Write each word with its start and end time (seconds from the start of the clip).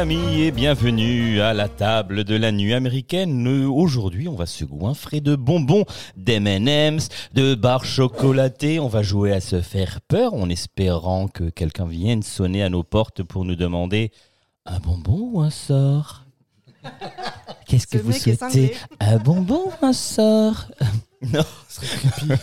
Amis 0.00 0.40
et 0.40 0.50
bienvenue 0.50 1.42
à 1.42 1.52
la 1.52 1.68
table 1.68 2.24
de 2.24 2.34
la 2.34 2.52
nuit 2.52 2.72
américaine. 2.72 3.46
Euh, 3.46 3.68
Aujourd'hui, 3.68 4.28
on 4.28 4.34
va 4.34 4.46
se 4.46 4.64
goinfrer 4.64 5.20
de 5.20 5.36
bonbons, 5.36 5.84
d'M&M's, 6.16 7.10
de 7.34 7.54
barres 7.54 7.84
chocolatées. 7.84 8.80
On 8.80 8.88
va 8.88 9.02
jouer 9.02 9.32
à 9.32 9.42
se 9.42 9.60
faire 9.60 10.00
peur 10.00 10.32
en 10.32 10.48
espérant 10.48 11.28
que 11.28 11.50
quelqu'un 11.50 11.84
vienne 11.84 12.22
sonner 12.22 12.62
à 12.62 12.70
nos 12.70 12.82
portes 12.82 13.22
pour 13.22 13.44
nous 13.44 13.56
demander 13.56 14.10
un 14.64 14.78
bonbon 14.78 15.32
ou 15.32 15.40
un 15.42 15.50
sort. 15.50 16.24
Qu'est-ce 17.66 17.86
que 17.86 17.98
vous 17.98 18.12
souhaitez? 18.12 18.74
Un 19.00 19.18
bonbon 19.18 19.66
ou 19.66 19.84
un 19.84 19.92
sort? 19.92 20.70
Non, 21.34 21.44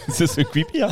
c'est 0.08 0.28
ce 0.28 0.42
creepy. 0.52 0.84
hein. 0.84 0.90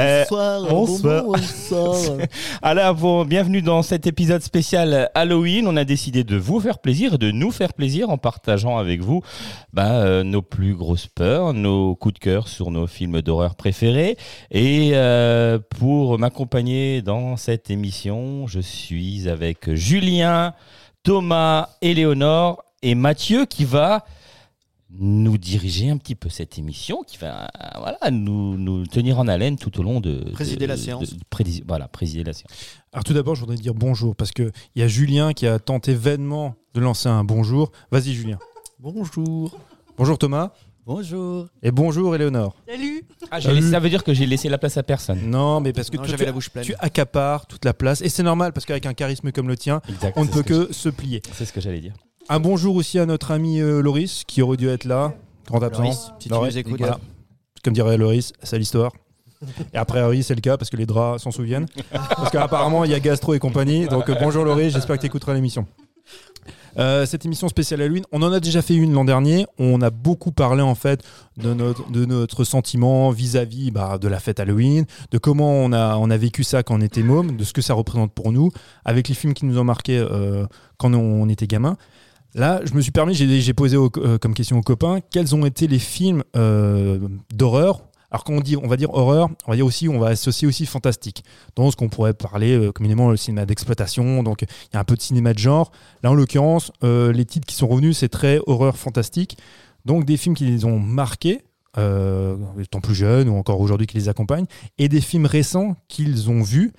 Euh, 0.00 0.24
Bonsoir, 0.28 1.22
bonsoir. 1.22 2.16
Alors, 2.62 2.96
bon, 2.96 3.24
bienvenue 3.24 3.62
dans 3.62 3.82
cet 3.82 4.08
épisode 4.08 4.42
spécial 4.42 5.08
Halloween. 5.14 5.68
On 5.68 5.76
a 5.76 5.84
décidé 5.84 6.24
de 6.24 6.36
vous 6.36 6.58
faire 6.58 6.80
plaisir 6.80 7.14
et 7.14 7.18
de 7.18 7.30
nous 7.30 7.52
faire 7.52 7.74
plaisir 7.74 8.10
en 8.10 8.18
partageant 8.18 8.76
avec 8.76 9.02
vous 9.02 9.22
bah, 9.72 10.00
euh, 10.00 10.24
nos 10.24 10.42
plus 10.42 10.74
grosses 10.74 11.06
peurs, 11.06 11.54
nos 11.54 11.94
coups 11.94 12.14
de 12.14 12.18
cœur 12.18 12.48
sur 12.48 12.72
nos 12.72 12.88
films 12.88 13.22
d'horreur 13.22 13.54
préférés. 13.54 14.16
Et 14.50 14.90
euh, 14.94 15.60
pour 15.78 16.18
m'accompagner 16.18 17.02
dans 17.02 17.36
cette 17.36 17.70
émission, 17.70 18.48
je 18.48 18.58
suis 18.58 19.28
avec 19.28 19.72
Julien, 19.74 20.54
Thomas, 21.04 21.68
Éléonore 21.82 22.64
et 22.82 22.96
Mathieu 22.96 23.46
qui 23.46 23.64
va 23.64 24.04
nous 24.90 25.36
diriger 25.36 25.90
un 25.90 25.98
petit 25.98 26.14
peu 26.14 26.28
cette 26.30 26.58
émission, 26.58 27.02
qui 27.06 27.18
va 27.18 27.48
voilà, 27.78 27.98
nous, 28.10 28.56
nous 28.56 28.86
tenir 28.86 29.18
en 29.18 29.28
haleine 29.28 29.56
tout 29.58 29.78
au 29.78 29.82
long 29.82 30.00
de... 30.00 30.30
Présider 30.32 30.64
de- 30.64 30.66
la 30.70 30.76
de- 30.76 30.80
séance. 30.80 31.12
de- 31.14 31.64
voilà, 31.66 31.88
présider 31.88 32.24
la 32.24 32.32
séance. 32.32 32.50
Alors 32.92 33.04
tout 33.04 33.12
d'abord, 33.12 33.34
je 33.34 33.40
voudrais 33.40 33.56
dire 33.56 33.74
bonjour 33.74 34.16
parce 34.16 34.32
que 34.32 34.50
il 34.74 34.80
y 34.80 34.82
a 34.82 34.88
Julien 34.88 35.34
qui 35.34 35.46
a 35.46 35.58
tenté 35.58 35.92
vainement 35.94 36.54
de 36.74 36.80
lancer 36.80 37.08
un 37.08 37.22
bonjour. 37.22 37.70
Vas-y 37.90 38.14
Julien. 38.14 38.38
Bonjour. 38.80 39.58
Bonjour 39.98 40.16
Thomas 40.18 40.52
Bonjour. 40.86 41.48
et 41.62 41.70
bonjour 41.70 42.14
Éléonore. 42.14 42.56
Salut 42.66 43.02
Ah, 43.30 43.40
j'ai 43.40 43.48
Salut. 43.48 43.60
laissé- 43.60 43.70
ça 43.72 43.80
veut 43.80 43.90
dire 43.90 44.02
que 44.04 44.14
j'ai 44.14 44.24
laissé 44.24 44.48
la 44.48 44.56
place 44.56 44.78
à 44.78 44.82
personne. 44.82 45.20
Non, 45.28 45.60
mais 45.60 45.74
parce 45.74 45.90
que 45.90 45.98
Non, 45.98 46.04
toi, 46.04 46.16
tu, 46.16 46.24
la 46.24 46.32
bouche 46.32 46.48
pleine. 46.48 46.64
tu 46.64 46.74
accapares 46.78 47.46
toute 47.46 47.66
la 47.66 47.74
place 47.74 48.00
et 48.00 48.08
c'est 48.08 48.22
normal 48.22 48.54
parce 48.54 48.64
qu'avec 48.64 48.86
un 48.86 48.94
charisme 48.94 49.32
comme 49.32 49.48
le 49.48 49.56
tien, 49.58 49.82
Exact. 49.86 50.14
on 50.16 50.24
ne 50.24 50.30
peut 50.30 50.42
que 50.42 50.72
se 50.72 50.88
plier. 50.88 51.20
C'est 51.34 51.44
ce 51.44 51.52
que 51.52 51.60
j'allais 51.60 51.80
dire. 51.80 51.92
Un 52.30 52.40
bonjour 52.40 52.76
aussi 52.76 52.98
à 52.98 53.06
notre 53.06 53.30
ami 53.30 53.60
euh, 53.60 53.80
Loris 53.80 54.24
qui 54.26 54.42
aurait 54.42 54.58
dû 54.58 54.68
être 54.68 54.84
là, 54.84 55.14
grand 55.46 55.62
absent. 55.62 55.82
Loris, 55.82 56.12
si 56.18 56.28
tu 56.28 56.34
Loris, 56.34 56.52
nous 56.54 56.58
écoutes. 56.58 56.78
voilà. 56.78 56.98
Comme 57.64 57.72
dirait 57.72 57.96
Loris, 57.96 58.34
c'est 58.42 58.58
l'histoire. 58.58 58.92
Et 59.72 59.76
après 59.78 60.00
Harry, 60.00 60.22
c'est 60.22 60.34
le 60.34 60.40
cas 60.40 60.56
parce 60.58 60.68
que 60.68 60.76
les 60.76 60.84
draps 60.84 61.22
s'en 61.22 61.30
souviennent. 61.30 61.66
Parce 61.90 62.30
qu'apparemment, 62.30 62.84
il 62.84 62.90
y 62.90 62.94
a 62.94 63.00
Gastro 63.00 63.32
et 63.34 63.38
compagnie. 63.38 63.86
Donc 63.86 64.10
euh, 64.10 64.14
bonjour 64.20 64.44
Loris, 64.44 64.74
j'espère 64.74 64.96
que 64.96 65.00
tu 65.02 65.06
écouteras 65.06 65.32
l'émission. 65.32 65.66
Euh, 66.78 67.06
cette 67.06 67.24
émission 67.24 67.48
spéciale 67.48 67.80
Halloween, 67.80 68.04
on 68.12 68.22
en 68.22 68.30
a 68.30 68.40
déjà 68.40 68.62
fait 68.62 68.74
une 68.74 68.92
l'an 68.92 69.04
dernier. 69.04 69.46
On 69.58 69.80
a 69.80 69.90
beaucoup 69.90 70.32
parlé 70.32 70.62
en 70.62 70.74
fait 70.74 71.02
de 71.36 71.54
notre, 71.54 71.90
de 71.90 72.04
notre 72.04 72.44
sentiment 72.44 73.10
vis-à-vis 73.10 73.70
bah, 73.70 73.98
de 73.98 74.06
la 74.06 74.20
fête 74.20 74.38
Halloween, 74.38 74.84
de 75.10 75.18
comment 75.18 75.52
on 75.52 75.72
a, 75.72 75.96
on 75.96 76.10
a 76.10 76.16
vécu 76.16 76.44
ça 76.44 76.62
quand 76.62 76.76
on 76.76 76.80
était 76.80 77.02
môme, 77.02 77.36
de 77.36 77.44
ce 77.44 77.52
que 77.52 77.62
ça 77.62 77.74
représente 77.74 78.12
pour 78.12 78.32
nous, 78.32 78.50
avec 78.84 79.08
les 79.08 79.14
films 79.14 79.34
qui 79.34 79.46
nous 79.46 79.58
ont 79.58 79.64
marqué 79.64 79.98
euh, 79.98 80.46
quand 80.76 80.92
on 80.94 81.28
était 81.28 81.46
gamin. 81.46 81.76
Là, 82.34 82.60
je 82.64 82.74
me 82.74 82.82
suis 82.82 82.92
permis, 82.92 83.14
j'ai 83.14 83.54
posé 83.54 83.76
euh, 83.76 84.18
comme 84.18 84.34
question 84.34 84.58
aux 84.58 84.62
copains, 84.62 85.00
quels 85.10 85.34
ont 85.34 85.46
été 85.46 85.66
les 85.66 85.78
films 85.78 86.22
euh, 86.36 86.98
d'horreur? 87.32 87.82
Alors 88.10 88.24
quand 88.24 88.34
on 88.34 88.40
dit, 88.40 88.56
on 88.56 88.66
va 88.66 88.76
dire 88.76 88.92
horreur, 88.92 89.28
on 89.46 89.50
va 89.50 89.56
dire 89.56 89.66
aussi, 89.66 89.88
on 89.88 89.98
va 89.98 90.08
associer 90.08 90.46
aussi 90.46 90.66
fantastique. 90.66 91.24
Dans 91.56 91.70
ce 91.70 91.76
qu'on 91.76 91.88
pourrait 91.88 92.14
parler 92.14 92.54
euh, 92.54 92.70
communément 92.70 93.10
le 93.10 93.16
cinéma 93.16 93.46
d'exploitation, 93.46 94.22
donc 94.22 94.42
il 94.42 94.74
y 94.74 94.76
a 94.76 94.80
un 94.80 94.84
peu 94.84 94.94
de 94.94 95.00
cinéma 95.00 95.32
de 95.32 95.38
genre. 95.38 95.72
Là 96.02 96.10
en 96.10 96.14
l'occurrence, 96.14 96.70
les 96.82 97.24
titres 97.24 97.46
qui 97.46 97.54
sont 97.54 97.66
revenus, 97.66 97.96
c'est 97.98 98.08
très 98.08 98.40
horreur 98.46 98.76
fantastique. 98.76 99.38
Donc 99.84 100.04
des 100.04 100.16
films 100.18 100.34
qui 100.34 100.44
les 100.44 100.64
ont 100.66 100.78
marqués, 100.78 101.40
étant 101.76 102.80
plus 102.82 102.94
jeunes 102.94 103.28
ou 103.28 103.36
encore 103.36 103.60
aujourd'hui 103.60 103.86
qui 103.86 103.96
les 103.96 104.08
accompagnent, 104.08 104.46
et 104.76 104.88
des 104.88 105.00
films 105.00 105.26
récents 105.26 105.76
qu'ils 105.88 106.30
ont 106.30 106.42
vus 106.42 106.72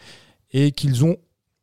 et 0.51 0.71
qu'ils 0.71 1.05
ont 1.05 1.17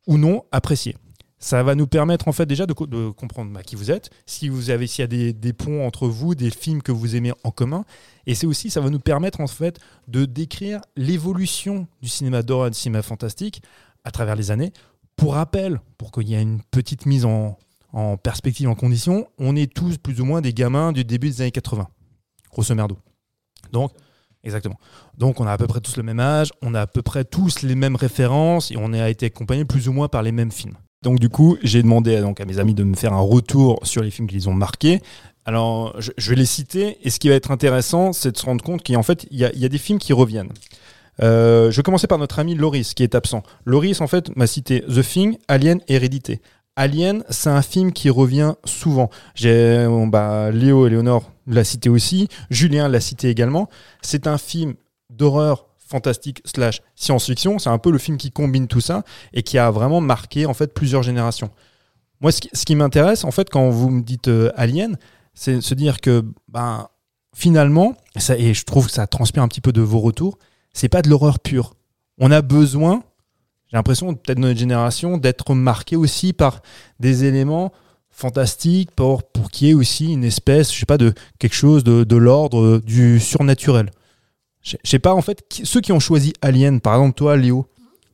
ou 0.07 0.17
non 0.17 0.43
appréciés. 0.51 0.95
Ça 1.39 1.61
va 1.61 1.75
nous 1.75 1.85
permettre 1.85 2.27
en 2.27 2.31
fait 2.31 2.47
déjà 2.47 2.65
de, 2.65 2.73
co- 2.73 2.87
de 2.87 3.09
comprendre 3.11 3.51
bah, 3.53 3.61
qui 3.61 3.75
vous 3.75 3.91
êtes, 3.91 4.09
si 4.25 4.49
vous 4.49 4.71
avez 4.71 4.87
s'il 4.87 5.03
y 5.03 5.29
a 5.29 5.33
des, 5.33 5.53
ponts 5.53 5.85
entre 5.85 6.07
vous, 6.07 6.33
des 6.33 6.49
films 6.49 6.81
que 6.81 6.91
vous 6.91 7.15
aimez 7.15 7.31
en 7.43 7.51
commun, 7.51 7.85
et 8.25 8.33
c'est 8.33 8.47
aussi 8.47 8.71
ça 8.71 8.81
va 8.81 8.89
nous 8.89 8.99
permettre 8.99 9.39
en 9.39 9.45
fait 9.47 9.79
de 10.07 10.25
décrire 10.25 10.81
l'évolution 10.95 11.87
du 12.01 12.09
cinéma 12.09 12.41
d'horreur 12.41 12.67
et 12.67 12.71
du 12.71 12.77
cinéma 12.77 13.03
fantastique 13.03 13.61
à 14.03 14.09
travers 14.11 14.35
les 14.35 14.49
années. 14.49 14.73
Pour 15.15 15.33
rappel, 15.35 15.79
pour 15.97 16.11
qu'il 16.11 16.27
y 16.27 16.33
ait 16.33 16.41
une 16.41 16.61
petite 16.71 17.05
mise 17.05 17.23
en, 17.25 17.57
en 17.93 18.17
perspective, 18.17 18.67
en 18.67 18.75
condition, 18.75 19.27
on 19.37 19.55
est 19.55 19.71
tous 19.71 19.97
plus 19.97 20.19
ou 20.21 20.25
moins 20.25 20.41
des 20.41 20.53
gamins 20.53 20.91
du 20.91 21.03
début 21.03 21.29
des 21.29 21.41
années 21.41 21.51
80, 21.51 21.87
grosso 22.51 22.73
merdo. 22.73 22.97
Donc, 23.71 23.91
exactement. 24.43 24.79
Donc, 25.17 25.39
on 25.39 25.45
a 25.45 25.51
à 25.51 25.57
peu 25.57 25.67
près 25.67 25.81
tous 25.81 25.97
le 25.97 26.03
même 26.03 26.19
âge, 26.19 26.51
on 26.63 26.73
a 26.73 26.81
à 26.81 26.87
peu 26.87 27.01
près 27.03 27.25
tous 27.25 27.61
les 27.61 27.75
mêmes 27.75 27.95
références 27.95 28.71
et 28.71 28.75
on 28.77 28.91
a 28.93 29.09
été 29.09 29.27
accompagnés 29.27 29.65
plus 29.65 29.87
ou 29.87 29.93
moins 29.93 30.07
par 30.07 30.23
les 30.23 30.31
mêmes 30.31 30.51
films. 30.51 30.75
Donc, 31.03 31.19
du 31.19 31.29
coup, 31.29 31.57
j'ai 31.63 31.83
demandé 31.83 32.15
à, 32.15 32.21
donc, 32.21 32.41
à 32.41 32.45
mes 32.45 32.59
amis 32.59 32.73
de 32.73 32.83
me 32.83 32.95
faire 32.95 33.13
un 33.13 33.21
retour 33.21 33.79
sur 33.83 34.01
les 34.01 34.11
films 34.11 34.27
qui 34.27 34.35
les 34.35 34.47
ont 34.47 34.53
marqués. 34.53 35.01
Alors, 35.45 35.95
je, 35.99 36.29
vais 36.29 36.35
les 36.35 36.45
citer 36.45 36.97
et 37.03 37.09
ce 37.09 37.19
qui 37.19 37.29
va 37.29 37.35
être 37.35 37.51
intéressant, 37.51 38.11
c'est 38.11 38.31
de 38.31 38.37
se 38.37 38.45
rendre 38.45 38.63
compte 38.63 38.85
qu'en 38.85 39.03
fait, 39.03 39.25
il 39.31 39.37
y, 39.37 39.45
a- 39.45 39.69
des 39.69 39.77
films 39.77 39.99
qui 39.99 40.11
reviennent. 40.11 40.51
Euh, 41.23 41.71
je 41.71 41.77
vais 41.77 41.83
commencer 41.83 42.07
par 42.07 42.17
notre 42.17 42.39
ami 42.39 42.53
Loris 42.53 42.93
qui 42.93 43.03
est 43.03 43.15
absent. 43.15 43.43
Loris, 43.65 44.01
en 44.01 44.07
fait, 44.07 44.35
m'a 44.35 44.45
cité 44.47 44.81
The 44.81 45.01
Thing, 45.01 45.37
Alien, 45.47 45.79
Hérédité. 45.87 46.41
Alien, 46.75 47.23
c'est 47.29 47.49
un 47.49 47.61
film 47.61 47.91
qui 47.91 48.09
revient 48.09 48.53
souvent. 48.65 49.09
J'ai, 49.35 49.87
bah, 50.07 50.51
Léo 50.51 50.85
et 50.85 50.89
Léonore 50.89 51.31
l'a 51.47 51.63
cité 51.63 51.89
aussi, 51.89 52.27
Julien 52.49 52.87
l'a 52.87 52.99
cité 52.99 53.29
également. 53.29 53.69
C'est 54.01 54.27
un 54.27 54.37
film 54.37 54.75
d'horreur 55.09 55.67
fantastique 55.87 56.41
slash 56.45 56.81
science-fiction. 56.95 57.59
C'est 57.59 57.69
un 57.69 57.77
peu 57.77 57.91
le 57.91 57.97
film 57.97 58.17
qui 58.17 58.31
combine 58.31 58.67
tout 58.67 58.81
ça 58.81 59.03
et 59.33 59.43
qui 59.43 59.57
a 59.57 59.71
vraiment 59.71 60.01
marqué 60.01 60.45
en 60.45 60.53
fait 60.53 60.73
plusieurs 60.73 61.03
générations. 61.03 61.49
Moi, 62.21 62.31
ce 62.31 62.65
qui, 62.65 62.75
m'intéresse, 62.75 63.23
en 63.23 63.31
fait, 63.31 63.49
quand 63.49 63.69
vous 63.69 63.89
me 63.89 64.01
dites 64.01 64.27
euh, 64.27 64.51
Alien, 64.55 64.97
c'est 65.35 65.61
se 65.61 65.75
dire 65.75 66.01
que, 66.01 66.25
ben, 66.47 66.87
finalement, 67.35 67.95
et 68.35 68.53
je 68.55 68.63
trouve 68.65 68.87
que 68.87 68.91
ça 68.91 69.05
transpire 69.05 69.43
un 69.43 69.47
petit 69.47 69.61
peu 69.61 69.71
de 69.71 69.81
vos 69.81 69.99
retours, 69.99 70.39
c'est 70.73 70.89
pas 70.89 71.03
de 71.03 71.09
l'horreur 71.09 71.39
pure. 71.39 71.75
On 72.17 72.31
a 72.31 72.41
besoin, 72.41 73.03
j'ai 73.67 73.77
l'impression, 73.77 74.15
peut-être 74.15 74.39
notre 74.39 74.57
génération, 74.57 75.17
d'être 75.17 75.53
marqué 75.53 75.95
aussi 75.95 76.33
par 76.33 76.61
des 76.99 77.25
éléments 77.25 77.71
fantastiques 78.09 78.89
pour, 78.95 79.21
pour 79.21 79.51
qu'il 79.51 79.67
y 79.67 79.71
ait 79.71 79.75
aussi 79.75 80.11
une 80.11 80.23
espèce, 80.23 80.73
je 80.73 80.79
sais 80.79 80.87
pas, 80.87 80.97
de 80.97 81.13
quelque 81.37 81.53
chose 81.53 81.83
de, 81.83 82.03
de 82.03 82.15
l'ordre 82.15 82.79
du 82.79 83.19
surnaturel. 83.19 83.91
Je 84.67 84.89
sais 84.89 84.99
pas, 84.99 85.13
en 85.13 85.21
fait, 85.21 85.43
ceux 85.63 85.81
qui 85.81 85.91
ont 85.91 85.99
choisi 85.99 86.33
Alien, 86.41 86.81
par 86.81 86.95
exemple 86.95 87.15
toi, 87.15 87.37
Léo, 87.37 87.67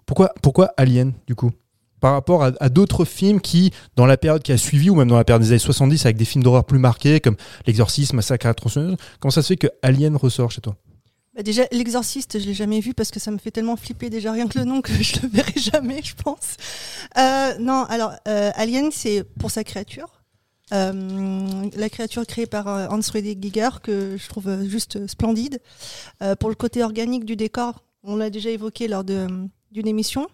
pourquoi, 0.05 0.33
pourquoi 0.41 0.73
Alien, 0.77 1.13
du 1.27 1.35
coup? 1.35 1.51
Par 1.99 2.13
rapport 2.13 2.43
à, 2.43 2.69
d'autres 2.69 3.05
films 3.05 3.39
qui, 3.39 3.71
dans 3.95 4.05
la 4.05 4.17
période 4.17 4.43
qui 4.43 4.51
a 4.51 4.57
suivi, 4.57 4.89
ou 4.89 4.95
même 4.95 5.07
dans 5.07 5.17
la 5.17 5.23
période 5.23 5.41
des 5.41 5.51
années 5.51 5.59
70, 5.59 6.05
avec 6.05 6.17
des 6.17 6.25
films 6.25 6.43
d'horreur 6.43 6.65
plus 6.65 6.77
marqués, 6.77 7.21
comme 7.21 7.37
L'Exorcisme, 7.65 8.17
Massacre 8.17 8.47
à 8.47 8.53
comment 8.53 9.31
ça 9.31 9.41
se 9.41 9.47
fait 9.47 9.55
que 9.55 9.67
Alien 9.81 10.17
ressort 10.17 10.51
chez 10.51 10.59
toi? 10.59 10.75
Bah 11.35 11.41
déjà, 11.41 11.63
l'exorciste, 11.71 12.39
je 12.39 12.45
l'ai 12.45 12.53
jamais 12.53 12.79
vu 12.79 12.93
parce 12.93 13.09
que 13.09 13.19
ça 13.19 13.31
me 13.31 13.39
fait 13.39 13.49
tellement 13.49 13.75
flipper 13.75 14.11
déjà 14.11 14.31
rien 14.31 14.47
que 14.47 14.59
le 14.59 14.65
nom 14.65 14.81
que 14.81 14.91
je 15.01 15.21
le 15.21 15.29
verrai 15.29 15.53
jamais, 15.57 16.01
je 16.03 16.13
pense. 16.13 16.57
Euh, 17.17 17.57
non, 17.59 17.85
alors 17.85 18.13
euh, 18.27 18.51
Alien, 18.55 18.91
c'est 18.91 19.23
pour 19.39 19.49
sa 19.49 19.63
créature. 19.63 20.22
Euh, 20.73 20.91
la 21.75 21.89
créature 21.89 22.25
créée 22.25 22.47
par 22.47 22.67
euh, 22.67 22.87
Hans 22.89 23.01
Friedrich 23.01 23.41
Giger 23.41 23.69
que 23.83 24.17
je 24.17 24.27
trouve 24.27 24.47
euh, 24.47 24.65
juste 24.67 25.05
splendide. 25.07 25.59
Euh, 26.21 26.35
pour 26.35 26.49
le 26.49 26.55
côté 26.55 26.83
organique 26.83 27.25
du 27.25 27.35
décor, 27.35 27.83
on 28.03 28.15
l'a 28.15 28.29
déjà 28.29 28.49
évoqué 28.49 28.87
lors 28.87 29.03
de- 29.03 29.27
d'une 29.71 29.87
émission. 29.87 30.27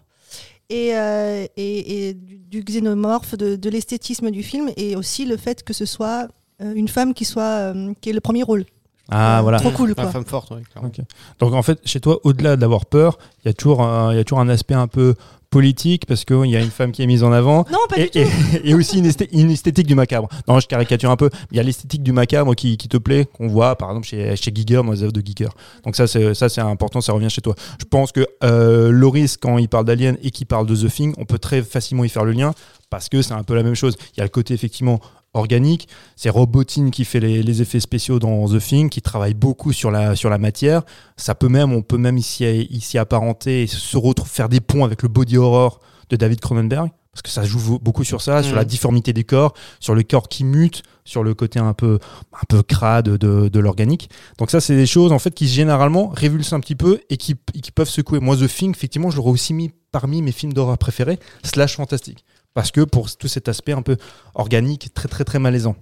Et, 0.70 0.96
euh, 0.96 1.46
et, 1.56 2.08
et 2.08 2.14
du, 2.14 2.38
du 2.38 2.62
xénomorphe, 2.62 3.36
de, 3.36 3.56
de 3.56 3.70
l'esthétisme 3.70 4.30
du 4.30 4.42
film, 4.42 4.70
et 4.76 4.94
aussi 4.96 5.24
le 5.26 5.36
fait 5.36 5.62
que 5.64 5.72
ce 5.72 5.84
soit 5.84 6.28
euh, 6.62 6.72
une 6.74 6.88
femme 6.88 7.12
qui 7.12 7.24
soit 7.24 7.42
euh, 7.74 7.92
qui 8.00 8.10
ait 8.10 8.12
le 8.12 8.20
premier 8.20 8.42
rôle. 8.44 8.64
Ah, 9.10 9.38
Euh, 9.40 9.42
voilà. 9.42 9.58
Trop 9.58 9.72
cool, 9.72 9.94
quoi. 9.96 10.06
femme 10.12 10.24
forte, 10.24 10.52
ouais, 10.52 10.62
clairement. 10.70 10.88
Ok. 10.96 11.04
Donc 11.40 11.54
en 11.54 11.62
fait, 11.62 11.80
chez 11.84 11.98
toi, 11.98 12.20
au-delà 12.22 12.56
d'avoir 12.56 12.86
peur, 12.86 13.18
il 13.44 13.48
y, 13.48 13.50
a 13.50 13.52
toujours 13.52 13.80
il 14.12 14.16
y 14.16 14.20
a 14.20 14.24
toujours 14.24 14.38
un 14.38 14.48
aspect 14.48 14.74
un 14.74 14.86
peu 14.86 15.16
politique 15.50 16.06
parce 16.06 16.24
qu'il 16.24 16.46
y 16.46 16.56
a 16.56 16.60
une 16.60 16.70
femme 16.70 16.92
qui 16.92 17.02
est 17.02 17.06
mise 17.06 17.24
en 17.24 17.32
avant. 17.32 17.66
Non, 17.70 17.78
pas 17.88 17.98
Et, 17.98 18.04
du 18.04 18.10
tout. 18.10 18.18
et- 18.18 18.70
et 18.70 18.74
aussi 18.74 18.98
une, 18.98 19.06
esthé- 19.08 19.28
une 19.32 19.50
esthétique 19.50 19.86
du 19.86 19.94
macabre. 19.96 20.28
Non, 20.48 20.60
je 20.60 20.66
caricature 20.68 21.10
un 21.10 21.16
peu. 21.16 21.28
Il 21.50 21.56
y 21.56 21.60
a 21.60 21.62
l'esthétique 21.62 22.02
du 22.02 22.12
macabre 22.12 22.54
qui, 22.54 22.76
qui 22.76 22.88
te 22.88 22.96
plaît, 22.96 23.26
qu'on 23.36 23.48
voit 23.48 23.76
par 23.76 23.90
exemple 23.90 24.06
chez, 24.06 24.36
chez 24.36 24.52
Giger, 24.54 24.76
dans 24.76 24.92
les 24.92 25.02
œuvres 25.02 25.12
de 25.12 25.20
Giger. 25.20 25.48
Donc 25.84 25.96
ça, 25.96 26.06
c'est 26.06 26.34
ça, 26.34 26.48
c'est 26.48 26.60
important, 26.60 27.00
ça 27.00 27.12
revient 27.12 27.30
chez 27.30 27.40
toi. 27.42 27.54
Je 27.80 27.84
pense 27.84 28.12
que 28.12 28.26
euh, 28.44 28.90
Loris, 28.90 29.36
quand 29.36 29.58
il 29.58 29.68
parle 29.68 29.84
d'Alien 29.84 30.16
et 30.22 30.30
qu'il 30.30 30.46
parle 30.46 30.66
de 30.66 30.76
The 30.76 30.90
Thing, 30.90 31.14
on 31.18 31.24
peut 31.24 31.38
très 31.38 31.62
facilement 31.62 32.04
y 32.04 32.08
faire 32.08 32.24
le 32.24 32.32
lien 32.32 32.52
parce 32.88 33.08
que 33.08 33.20
c'est 33.22 33.34
un 33.34 33.42
peu 33.42 33.54
la 33.54 33.62
même 33.64 33.74
chose. 33.74 33.96
Il 34.14 34.18
y 34.18 34.20
a 34.20 34.24
le 34.24 34.30
côté 34.30 34.54
effectivement 34.54 35.00
organique. 35.34 35.88
C'est 36.16 36.30
Robotine 36.30 36.90
qui 36.90 37.04
fait 37.04 37.20
les, 37.20 37.42
les 37.42 37.62
effets 37.62 37.80
spéciaux 37.80 38.18
dans 38.18 38.48
The 38.48 38.58
Thing, 38.58 38.88
qui 38.88 39.02
travaille 39.02 39.34
beaucoup 39.34 39.72
sur 39.72 39.90
la, 39.90 40.16
sur 40.16 40.30
la 40.30 40.38
matière. 40.38 40.82
Ça 41.16 41.34
peut 41.34 41.48
même, 41.48 41.72
on 41.72 41.82
peut 41.82 41.98
même 41.98 42.18
ici, 42.18 42.44
ici 42.70 42.98
apparenter 42.98 43.62
et 43.62 43.66
se 43.66 43.96
retrouver 43.96 44.30
faire 44.30 44.48
des 44.48 44.60
ponts 44.60 44.84
avec 44.84 45.02
le 45.02 45.08
body 45.08 45.36
horror 45.36 45.80
de 46.08 46.16
David 46.16 46.40
Cronenberg. 46.40 46.90
Parce 47.12 47.22
que 47.22 47.30
ça 47.30 47.42
joue 47.42 47.80
beaucoup 47.80 48.04
sur 48.04 48.22
ça, 48.22 48.40
sur 48.44 48.54
la 48.54 48.64
difformité 48.64 49.12
des 49.12 49.24
corps, 49.24 49.52
sur 49.80 49.96
le 49.96 50.04
corps 50.04 50.28
qui 50.28 50.44
mute, 50.44 50.84
sur 51.04 51.24
le 51.24 51.34
côté 51.34 51.58
un 51.58 51.74
peu, 51.74 51.98
un 52.32 52.44
peu 52.48 52.62
crade 52.62 53.06
de, 53.06 53.48
de 53.48 53.58
l'organique. 53.58 54.10
Donc 54.38 54.52
ça, 54.52 54.60
c'est 54.60 54.76
des 54.76 54.86
choses 54.86 55.10
en 55.10 55.18
fait 55.18 55.34
qui 55.34 55.48
généralement 55.48 56.10
révulsent 56.10 56.52
un 56.54 56.60
petit 56.60 56.76
peu 56.76 57.00
et 57.10 57.16
qui, 57.16 57.34
et 57.52 57.60
qui 57.60 57.72
peuvent 57.72 57.88
secouer. 57.88 58.20
Moi, 58.20 58.36
The 58.36 58.46
Thing, 58.46 58.70
effectivement, 58.70 59.10
je 59.10 59.16
l'aurais 59.16 59.32
aussi 59.32 59.54
mis 59.54 59.72
parmi 59.90 60.22
mes 60.22 60.30
films 60.30 60.52
d'horreur 60.52 60.78
préférés, 60.78 61.18
slash 61.42 61.74
fantastique. 61.74 62.24
Parce 62.54 62.70
que 62.70 62.80
pour 62.82 63.14
tout 63.16 63.28
cet 63.28 63.48
aspect 63.48 63.72
un 63.72 63.82
peu 63.82 63.96
organique, 64.34 64.92
très 64.94 65.08
très 65.08 65.24
très 65.24 65.38
malaisant. 65.38 65.76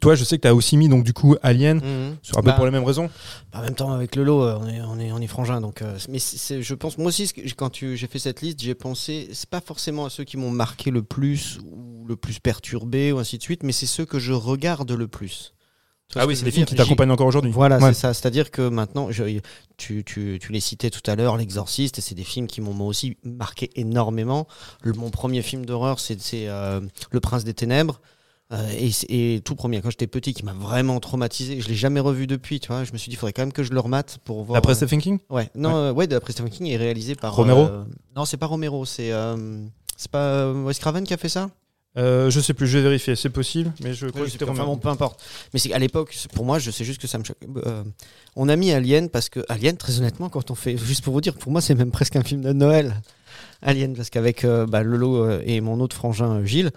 Toi, 0.00 0.14
je 0.14 0.24
sais 0.24 0.36
que 0.36 0.42
tu 0.42 0.48
as 0.48 0.54
aussi 0.54 0.76
mis 0.78 0.88
donc 0.88 1.04
du 1.04 1.12
coup 1.12 1.36
Alien, 1.42 1.76
Mhm. 1.76 2.16
sur 2.22 2.38
un 2.38 2.40
peu 2.42 2.46
Bah, 2.48 2.52
pour 2.54 2.64
les 2.64 2.70
mêmes 2.70 2.82
raisons. 2.82 3.10
En 3.52 3.60
même 3.60 3.74
temps, 3.74 3.92
avec 3.92 4.16
le 4.16 4.24
lot, 4.24 4.42
euh, 4.42 4.58
on 4.60 4.66
est, 4.66 4.80
on 4.80 4.98
est, 4.98 5.12
on 5.12 5.18
est 5.18 5.26
frangin. 5.26 5.60
Donc, 5.60 5.82
euh, 5.82 5.96
mais 6.08 6.18
c'est- 6.18 6.62
je 6.62 6.74
pense, 6.74 6.96
moi 6.98 7.08
aussi, 7.08 7.30
quand 7.56 7.70
tu- 7.70 7.96
j'ai 7.96 8.06
fait 8.06 8.18
cette 8.18 8.40
liste, 8.40 8.60
j'ai 8.62 8.74
pensé, 8.74 9.28
c'est 9.32 9.48
pas 9.48 9.60
forcément 9.60 10.06
à 10.06 10.10
ceux 10.10 10.24
qui 10.24 10.36
m'ont 10.38 10.50
marqué 10.50 10.90
le 10.90 11.02
plus 11.02 11.58
ou 11.70 12.04
le 12.08 12.16
plus 12.16 12.40
perturbé 12.40 13.12
ou 13.12 13.18
ainsi 13.18 13.36
de 13.38 13.42
suite, 13.42 13.62
mais 13.62 13.72
c'est 13.72 13.86
ceux 13.86 14.06
que 14.06 14.18
je 14.18 14.32
regarde 14.32 14.90
le 14.90 15.06
plus. 15.06 15.52
Ah 16.16 16.26
oui, 16.26 16.36
c'est 16.36 16.44
des 16.44 16.50
films 16.50 16.66
qui 16.66 16.74
t'accompagnent 16.74 17.10
encore 17.10 17.26
aujourd'hui. 17.26 17.50
Voilà, 17.50 17.78
Ouais. 17.78 17.92
c'est 17.94 18.00
ça. 18.00 18.14
C'est-à-dire 18.14 18.50
que 18.50 18.68
maintenant, 18.68 19.10
je- 19.10 19.40
tu, 19.76 20.04
tu, 20.04 20.38
tu 20.40 20.52
les 20.52 20.60
citais 20.60 20.90
tout 20.90 21.00
à 21.10 21.16
l'heure, 21.16 21.36
L'Exorciste, 21.36 21.98
et 21.98 22.00
c'est 22.02 22.14
des 22.14 22.24
films 22.24 22.46
qui 22.46 22.60
m'ont 22.60 22.74
moi 22.74 22.86
aussi 22.86 23.16
marqué 23.24 23.70
énormément. 23.76 24.46
Le- 24.82 24.92
mon 24.92 25.10
premier 25.10 25.42
film 25.42 25.64
d'horreur, 25.64 25.98
c'est 26.00 26.18
euh, 26.34 26.80
Le 27.10 27.20
Prince 27.20 27.44
des 27.44 27.54
Ténèbres. 27.54 28.00
Euh, 28.52 28.70
et, 29.08 29.40
tout 29.40 29.54
premier, 29.54 29.80
quand 29.80 29.88
j'étais 29.88 30.06
petit, 30.06 30.34
qui 30.34 30.44
m'a 30.44 30.52
vraiment 30.52 31.00
traumatisé. 31.00 31.58
Je 31.62 31.68
l'ai 31.68 31.74
jamais 31.74 32.00
revu 32.00 32.26
depuis, 32.26 32.60
tu 32.60 32.68
vois. 32.68 32.84
Je 32.84 32.92
me 32.92 32.98
suis 32.98 33.08
dit, 33.08 33.14
il 33.14 33.18
faudrait 33.18 33.32
quand 33.32 33.40
même 33.42 33.52
que 33.52 33.62
je 33.62 33.72
le 33.72 33.80
remate 33.80 34.18
pour 34.24 34.44
voir. 34.44 34.56
D'après 34.60 34.72
euh, 34.72 34.76
Stephen 34.76 35.00
King? 35.00 35.18
Ouais, 35.30 35.50
non, 35.54 35.70
Ouais. 35.70 35.74
euh, 35.76 35.92
ouais, 35.94 36.06
d'après 36.06 36.34
Stephen 36.34 36.50
King 36.50 36.66
est 36.66 36.76
réalisé 36.76 37.14
par. 37.14 37.34
Romero? 37.34 37.60
euh, 37.62 37.84
Non, 38.14 38.26
c'est 38.26 38.36
pas 38.36 38.44
Romero, 38.44 38.84
c'est. 38.84 39.10
euh, 39.10 39.64
c'est 39.96 40.10
pas 40.10 40.18
euh, 40.18 40.64
Wes 40.64 40.78
Craven 40.78 41.04
qui 41.04 41.14
a 41.14 41.16
fait 41.16 41.30
ça? 41.30 41.48
Euh, 41.98 42.30
Je 42.30 42.40
sais 42.40 42.54
plus, 42.54 42.66
je 42.66 42.78
vais 42.78 42.84
vérifier, 42.84 43.16
c'est 43.16 43.30
possible, 43.30 43.72
mais 43.82 43.94
je 43.94 44.06
crois 44.06 44.24
que 44.24 44.30
c'était 44.30 44.44
bon, 44.44 44.76
peu 44.76 44.88
importe. 44.88 45.22
Mais 45.52 45.58
c'est 45.58 45.68
qu'à 45.68 45.78
l'époque, 45.78 46.16
pour 46.34 46.44
moi, 46.44 46.58
je 46.58 46.70
sais 46.70 46.84
juste 46.84 47.00
que 47.00 47.06
ça 47.06 47.18
me 47.18 47.24
choque. 47.24 47.36
Euh, 47.66 47.84
on 48.36 48.48
a 48.48 48.56
mis 48.56 48.72
Alien 48.72 49.08
parce 49.10 49.28
que 49.28 49.40
Alien, 49.48 49.76
très 49.76 49.98
honnêtement, 49.98 50.28
quand 50.28 50.50
on 50.50 50.54
fait, 50.54 50.76
juste 50.76 51.04
pour 51.04 51.12
vous 51.12 51.20
dire, 51.20 51.34
pour 51.34 51.52
moi, 51.52 51.60
c'est 51.60 51.74
même 51.74 51.90
presque 51.90 52.16
un 52.16 52.22
film 52.22 52.42
de 52.42 52.52
Noël. 52.52 53.00
Alien, 53.62 53.94
parce 53.94 54.10
qu'avec 54.10 54.44
euh, 54.44 54.66
bah, 54.66 54.82
Lolo 54.82 55.24
euh, 55.24 55.42
et 55.44 55.60
mon 55.60 55.80
autre 55.80 55.94
frangin 55.96 56.40
euh, 56.40 56.44
Gilles, 56.44 56.70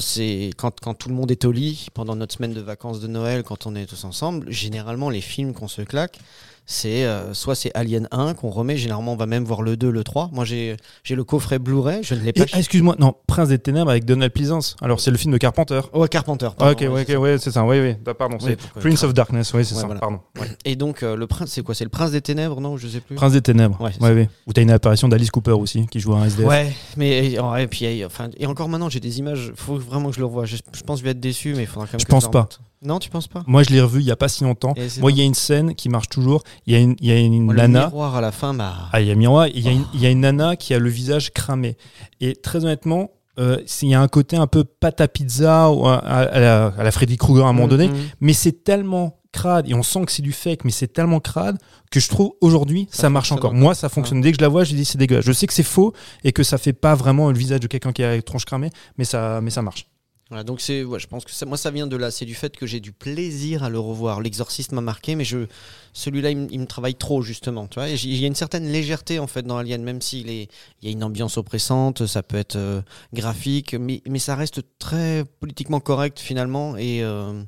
c'est 0.00 0.50
quand, 0.56 0.78
quand 0.80 0.94
tout 0.94 1.08
le 1.08 1.14
monde 1.14 1.30
est 1.30 1.44
au 1.44 1.52
lit 1.52 1.88
pendant 1.94 2.14
notre 2.14 2.34
semaine 2.34 2.52
de 2.52 2.60
vacances 2.60 3.00
de 3.00 3.08
Noël, 3.08 3.42
quand 3.42 3.66
on 3.66 3.74
est 3.74 3.86
tous 3.86 4.04
ensemble, 4.04 4.50
généralement 4.50 5.10
les 5.10 5.20
films 5.20 5.52
qu'on 5.52 5.68
se 5.68 5.82
claque, 5.82 6.18
c'est 6.66 7.04
euh, 7.04 7.32
soit 7.32 7.54
c'est 7.54 7.70
Alien 7.74 8.08
1 8.10 8.34
qu'on 8.34 8.50
remet, 8.50 8.76
généralement 8.76 9.12
on 9.12 9.16
va 9.16 9.26
même 9.26 9.44
voir 9.44 9.62
le 9.62 9.76
2, 9.76 9.88
le 9.90 10.04
3. 10.04 10.30
Moi 10.32 10.44
j'ai 10.44 10.76
j'ai 11.04 11.14
le 11.14 11.24
coffret 11.24 11.58
Blu-ray, 11.58 12.02
je 12.02 12.14
ne 12.14 12.20
l'ai 12.20 12.32
pas. 12.32 12.44
ah, 12.52 12.58
Excuse-moi, 12.58 12.96
non, 12.98 13.14
Prince 13.26 13.48
des 13.48 13.58
Ténèbres 13.58 13.90
avec 13.90 14.04
Donald 14.04 14.32
Pleasance. 14.32 14.76
Alors 14.82 15.00
c'est 15.00 15.10
le 15.10 15.16
film 15.16 15.32
de 15.32 15.38
Carpenter. 15.38 15.80
Oh, 15.92 16.04
Carpenter. 16.06 16.48
Ah, 16.52 16.54
pardon, 16.58 16.72
ok, 16.86 16.92
ouais, 16.94 17.04
c'est 17.06 17.16
ok, 17.16 17.22
ouais, 17.22 17.38
c'est 17.38 17.50
ça, 17.52 17.64
oui, 17.64 17.80
oui, 17.80 17.94
bah, 18.04 18.14
pardon, 18.14 18.36
c'est 18.40 18.56
Prince 18.80 19.02
of 19.04 19.14
Darkness, 19.14 19.52
oui, 19.54 19.64
c'est 19.64 19.74
Ouais, 19.74 19.80
ça, 19.80 19.86
voilà. 19.86 20.00
pardon. 20.00 20.20
ouais. 20.40 20.48
Et 20.64 20.76
donc, 20.76 21.02
euh, 21.02 21.16
le 21.16 21.26
prince, 21.26 21.50
c'est 21.52 21.62
quoi? 21.62 21.74
C'est 21.74 21.84
le 21.84 21.90
prince 21.90 22.10
des 22.10 22.20
ténèbres, 22.20 22.60
non 22.60 22.76
Je 22.76 22.88
sais 22.88 23.00
plus. 23.00 23.14
Prince 23.14 23.32
des 23.32 23.42
Ténèbres, 23.42 23.80
Ouais, 23.80 23.92
ouais, 24.00 24.12
ouais. 24.14 24.28
Où 24.46 24.52
t'as 24.52 24.62
une 24.62 24.70
apparition 24.70 25.08
d'Alice 25.08 25.30
Cooper 25.30 25.52
aussi, 25.52 25.86
qui 25.86 26.00
joue 26.00 26.14
un 26.14 26.24
SDF. 26.24 26.46
Ouais, 26.48 26.72
mais 26.96 27.32
et, 27.32 27.40
ouais, 27.40 27.64
et 27.64 27.66
puis 27.68 27.84
et, 27.84 28.04
enfin 28.04 28.28
et 28.36 28.46
encore 28.46 28.68
maintenant 28.68 28.88
j'ai 28.88 29.00
des 29.00 29.18
images. 29.18 29.52
Faut 29.54 29.76
vraiment 29.76 30.08
que 30.10 30.14
je 30.16 30.20
le 30.20 30.26
revoie. 30.26 30.44
Je, 30.46 30.56
je 30.72 30.82
pense 30.82 30.96
que 30.96 31.00
je 31.00 31.04
vais 31.04 31.10
être 31.12 31.20
déçu, 31.20 31.54
mais 31.54 31.62
il 31.62 31.66
faudra 31.66 31.86
quand 31.86 31.92
même. 31.94 32.00
Je 32.00 32.04
que 32.06 32.10
pense 32.10 32.30
pas. 32.30 32.48
Non, 32.82 32.98
tu 32.98 33.10
penses 33.10 33.26
pas? 33.28 33.42
Moi, 33.46 33.62
je 33.62 33.70
l'ai 33.70 33.80
revu 33.80 34.00
il 34.00 34.06
y 34.06 34.10
a 34.10 34.16
pas 34.16 34.28
si 34.28 34.44
longtemps. 34.44 34.74
Moi, 35.00 35.10
il 35.10 35.18
y 35.18 35.20
a 35.20 35.24
une 35.24 35.34
scène 35.34 35.74
qui 35.74 35.88
marche 35.88 36.08
toujours. 36.08 36.42
Il 36.66 36.72
y 36.74 36.76
a 36.76 36.78
une, 36.78 36.94
il 37.00 37.08
y 37.08 37.10
a 37.12 37.18
une 37.18 37.48
Oh, 37.48 37.52
le 37.52 37.56
nana. 37.58 37.86
miroir 37.86 38.14
à 38.16 38.20
la 38.20 38.32
fin, 38.32 38.54
bah. 38.54 38.74
Ah, 38.92 39.00
il 39.00 39.08
y 39.08 39.10
a 39.10 39.14
miroir. 39.14 39.46
et 39.46 39.52
Il 39.54 39.62
y, 39.64 39.68
a 39.68 39.72
une- 39.72 39.86
il 39.94 40.00
y 40.00 40.06
a 40.06 40.10
une 40.10 40.20
nana 40.20 40.56
qui 40.56 40.74
a 40.74 40.78
le 40.78 40.88
visage 40.90 41.32
cramé. 41.32 41.76
Et 42.20 42.34
très 42.36 42.64
honnêtement, 42.64 43.10
euh, 43.38 43.58
il 43.82 43.88
y 43.88 43.94
a 43.94 44.00
un 44.00 44.08
côté 44.08 44.36
un 44.36 44.46
peu 44.46 44.64
pâte 44.64 45.00
à 45.00 45.08
pizza 45.08 45.70
ou 45.70 45.86
à, 45.88 45.96
à 45.96 46.38
la, 46.40 46.66
à 46.78 46.82
la 46.84 46.90
Freddy 46.92 47.16
Krueger 47.16 47.46
à 47.46 47.48
un 47.48 47.52
moment 47.52 47.68
donné. 47.68 47.88
Mhm. 47.88 47.94
Mais 48.20 48.32
c'est 48.34 48.62
tellement 48.64 49.18
crade 49.32 49.68
et 49.68 49.74
on 49.74 49.82
sent 49.82 50.04
que 50.06 50.12
c'est 50.12 50.22
du 50.22 50.32
fake, 50.32 50.64
mais 50.64 50.70
c'est 50.70 50.88
tellement 50.90 51.20
crade 51.20 51.58
que 51.90 52.00
je 52.00 52.08
trouve 52.08 52.32
aujourd'hui 52.40 52.88
ça, 52.90 53.02
Ça 53.02 53.10
marche 53.10 53.32
encore. 53.32 53.52
Moi, 53.52 53.74
ça 53.74 53.88
fonctionne. 53.90 54.20
Dès 54.22 54.30
que 54.32 54.38
je 54.38 54.42
la 54.42 54.48
vois, 54.48 54.64
je 54.64 54.74
dis 54.74 54.84
c'est 54.86 54.96
dégueulasse. 54.96 55.24
Je 55.26 55.32
sais 55.32 55.46
que 55.46 55.52
c'est 55.52 55.62
faux 55.62 55.92
et 56.24 56.32
que 56.32 56.42
ça 56.42 56.56
fait 56.56 56.72
pas 56.72 56.94
vraiment 56.94 57.30
le 57.30 57.36
visage 57.36 57.60
de 57.60 57.66
quelqu'un 57.66 57.92
qui 57.92 58.02
a 58.02 58.14
la 58.16 58.22
tronche 58.22 58.44
cramée, 58.46 58.70
mais 58.96 59.04
ça, 59.04 59.40
mais 59.42 59.50
ça 59.50 59.60
marche. 59.60 59.86
Voilà, 60.28 60.42
donc 60.42 60.60
c'est, 60.60 60.80
je 60.82 61.06
pense 61.06 61.24
que 61.24 61.30
ça, 61.30 61.46
moi 61.46 61.56
ça 61.56 61.70
vient 61.70 61.86
de 61.86 61.94
là, 61.96 62.10
c'est 62.10 62.24
du 62.24 62.34
fait 62.34 62.56
que 62.56 62.66
j'ai 62.66 62.80
du 62.80 62.90
plaisir 62.90 63.62
à 63.62 63.70
le 63.70 63.78
revoir. 63.78 64.20
L'exorciste 64.20 64.72
m'a 64.72 64.80
marqué, 64.80 65.14
mais 65.14 65.24
je, 65.24 65.46
celui-là 65.92 66.30
il, 66.32 66.36
me- 66.36 66.48
il 66.50 66.58
me 66.58 66.66
travaille 66.66 66.96
trop 66.96 67.22
justement, 67.22 67.68
tu 67.68 67.78
vois. 67.78 67.88
Il 67.88 68.16
y 68.16 68.24
a 68.24 68.26
une 68.26 68.34
certaine 68.34 68.66
légèreté 68.66 69.20
en 69.20 69.28
fait 69.28 69.42
dans 69.42 69.56
Alien, 69.56 69.84
même 69.84 70.02
s'il 70.02 70.28
est, 70.28 70.48
il 70.82 70.86
y 70.86 70.88
a 70.88 70.90
une 70.90 71.04
ambiance 71.04 71.36
oppressante, 71.36 72.06
ça 72.06 72.24
peut 72.24 72.36
être 72.38 72.56
euh, 72.56 72.82
graphique, 73.12 73.74
mais, 73.74 74.02
mais 74.08 74.18
ça 74.18 74.34
reste 74.34 74.62
très 74.80 75.24
politiquement 75.38 75.78
correct 75.78 76.18
finalement 76.18 76.76
et 76.76 77.04
euh, 77.04 77.40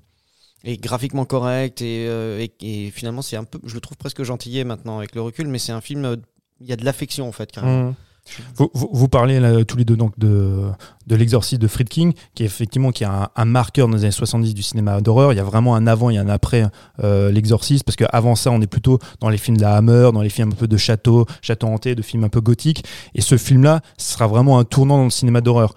et 0.62 0.76
graphiquement 0.76 1.24
correct 1.24 1.82
et, 1.82 2.06
euh, 2.08 2.38
et, 2.60 2.86
et 2.86 2.90
finalement 2.92 3.22
c'est 3.22 3.36
un 3.36 3.44
peu, 3.44 3.58
je 3.64 3.74
le 3.74 3.80
trouve 3.80 3.96
presque 3.96 4.22
gentillet 4.22 4.62
maintenant 4.62 4.98
avec 4.98 5.16
le 5.16 5.22
recul, 5.22 5.48
mais 5.48 5.58
c'est 5.58 5.72
un 5.72 5.80
film, 5.80 6.16
il 6.60 6.66
y 6.68 6.72
a 6.72 6.76
de 6.76 6.84
l'affection 6.84 7.26
en 7.28 7.32
fait 7.32 7.50
carrément. 7.50 7.90
Mmh. 7.90 7.94
Vous, 8.56 8.70
vous- 8.74 9.08
parlez 9.08 9.64
tous 9.66 9.76
les 9.76 9.84
deux 9.84 9.96
donc 9.96 10.18
de, 10.18 10.70
de 11.06 11.16
l'exorciste 11.16 11.60
de 11.62 11.68
Friedkin, 11.68 12.10
qui 12.34 12.42
est 12.42 12.46
effectivement 12.46 12.90
qui 12.92 13.04
est 13.04 13.06
un, 13.06 13.44
marqueur 13.44 13.88
dans 13.88 13.96
les 13.96 14.02
années 14.04 14.10
70 14.10 14.54
du 14.54 14.62
cinéma 14.62 15.00
d'horreur. 15.00 15.32
Il 15.32 15.36
y 15.36 15.40
a 15.40 15.44
vraiment 15.44 15.74
un 15.74 15.86
avant 15.86 16.10
et 16.10 16.18
un 16.18 16.28
après 16.28 16.66
euh, 17.02 17.30
l'exorciste, 17.30 17.84
parce 17.84 17.96
qu'avant 17.96 18.34
ça, 18.34 18.50
on 18.50 18.60
est 18.60 18.66
plutôt 18.66 18.98
dans 19.20 19.28
les 19.28 19.38
films 19.38 19.56
de 19.56 19.62
la 19.62 19.76
Hammer, 19.76 20.10
dans 20.12 20.22
les 20.22 20.28
films 20.28 20.50
un 20.52 20.56
peu 20.56 20.68
de 20.68 20.76
château, 20.76 21.26
château 21.42 21.68
hanté, 21.68 21.94
de 21.94 22.02
films 22.02 22.24
un 22.24 22.28
peu 22.28 22.40
gothiques. 22.40 22.84
Et 23.14 23.20
ce 23.20 23.36
film-là 23.36 23.80
sera 23.96 24.26
vraiment 24.26 24.58
un 24.58 24.64
tournant 24.64 24.98
dans 24.98 25.04
le 25.04 25.10
cinéma 25.10 25.40
d'horreur. 25.40 25.74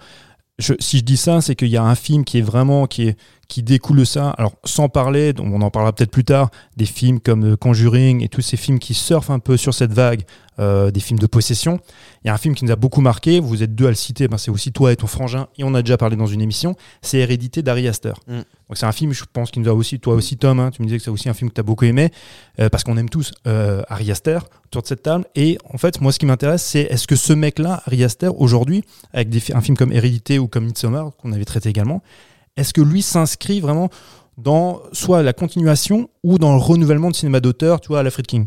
Si 0.78 0.98
je 0.98 1.02
dis 1.02 1.16
ça, 1.16 1.40
c'est 1.40 1.56
qu'il 1.56 1.68
y 1.68 1.76
a 1.76 1.82
un 1.82 1.94
film 1.94 2.24
qui 2.24 2.38
est 2.38 2.42
vraiment 2.42 2.86
qui 2.86 3.08
est 3.08 3.16
qui 3.52 3.62
découle 3.62 3.98
de 3.98 4.04
ça. 4.04 4.30
Alors 4.30 4.54
sans 4.64 4.88
parler, 4.88 5.34
on 5.38 5.60
en 5.60 5.70
parlera 5.70 5.92
peut-être 5.92 6.10
plus 6.10 6.24
tard, 6.24 6.50
des 6.78 6.86
films 6.86 7.20
comme 7.20 7.52
euh, 7.52 7.56
Conjuring 7.56 8.24
et 8.24 8.28
tous 8.28 8.40
ces 8.40 8.56
films 8.56 8.78
qui 8.78 8.94
surfent 8.94 9.28
un 9.28 9.40
peu 9.40 9.58
sur 9.58 9.74
cette 9.74 9.92
vague, 9.92 10.22
euh, 10.58 10.90
des 10.90 11.00
films 11.00 11.18
de 11.18 11.26
possession. 11.26 11.78
Il 12.24 12.28
y 12.28 12.30
a 12.30 12.34
un 12.34 12.38
film 12.38 12.54
qui 12.54 12.64
nous 12.64 12.70
a 12.72 12.76
beaucoup 12.76 13.02
marqué, 13.02 13.40
vous 13.40 13.62
êtes 13.62 13.74
deux 13.74 13.84
à 13.84 13.90
le 13.90 13.94
citer, 13.94 14.26
ben 14.26 14.38
c'est 14.38 14.50
aussi 14.50 14.72
toi 14.72 14.90
et 14.90 14.96
ton 14.96 15.06
frangin, 15.06 15.48
et 15.58 15.64
on 15.64 15.74
a 15.74 15.82
déjà 15.82 15.98
parlé 15.98 16.16
dans 16.16 16.26
une 16.26 16.40
émission, 16.40 16.76
c'est 17.02 17.18
Hérédité 17.18 17.62
d'Ari 17.62 17.86
Aster. 17.88 18.14
Mm. 18.26 18.36
Donc 18.36 18.44
c'est 18.78 18.86
un 18.86 18.92
film, 18.92 19.12
je 19.12 19.24
pense, 19.30 19.50
qui 19.50 19.60
nous 19.60 19.68
a 19.68 19.74
aussi, 19.74 20.00
toi 20.00 20.14
aussi 20.14 20.38
Tom, 20.38 20.58
hein, 20.58 20.70
tu 20.70 20.80
me 20.80 20.86
disais 20.86 20.96
que 20.96 21.04
c'est 21.04 21.10
aussi 21.10 21.28
un 21.28 21.34
film 21.34 21.50
que 21.50 21.54
tu 21.54 21.60
as 21.60 21.64
beaucoup 21.64 21.84
aimé, 21.84 22.10
euh, 22.58 22.70
parce 22.70 22.84
qu'on 22.84 22.96
aime 22.96 23.10
tous 23.10 23.32
euh, 23.46 23.82
Ari 23.88 24.10
Aster 24.10 24.38
autour 24.64 24.80
de 24.80 24.86
cette 24.86 25.02
table. 25.02 25.26
Et 25.34 25.58
en 25.68 25.76
fait, 25.76 26.00
moi, 26.00 26.10
ce 26.10 26.18
qui 26.18 26.24
m'intéresse, 26.24 26.62
c'est 26.62 26.82
est-ce 26.82 27.06
que 27.06 27.16
ce 27.16 27.34
mec-là, 27.34 27.82
Ari 27.84 28.02
Aster, 28.02 28.30
aujourd'hui, 28.34 28.82
avec 29.12 29.28
des, 29.28 29.42
un 29.52 29.60
film 29.60 29.76
comme 29.76 29.92
Hérédité 29.92 30.38
ou 30.38 30.48
comme 30.48 30.64
Midsommar, 30.64 31.10
qu'on 31.18 31.32
avait 31.32 31.44
traité 31.44 31.68
également, 31.68 32.02
est-ce 32.56 32.72
que 32.72 32.80
lui 32.80 33.02
s'inscrit 33.02 33.60
vraiment 33.60 33.88
dans 34.38 34.80
soit 34.92 35.22
la 35.22 35.32
continuation 35.32 36.08
ou 36.22 36.38
dans 36.38 36.52
le 36.54 36.60
renouvellement 36.60 37.10
de 37.10 37.16
cinéma 37.16 37.40
d'auteur, 37.40 37.80
tu 37.80 37.88
vois, 37.88 38.00
à 38.00 38.02
la 38.02 38.10
Friedkin 38.10 38.46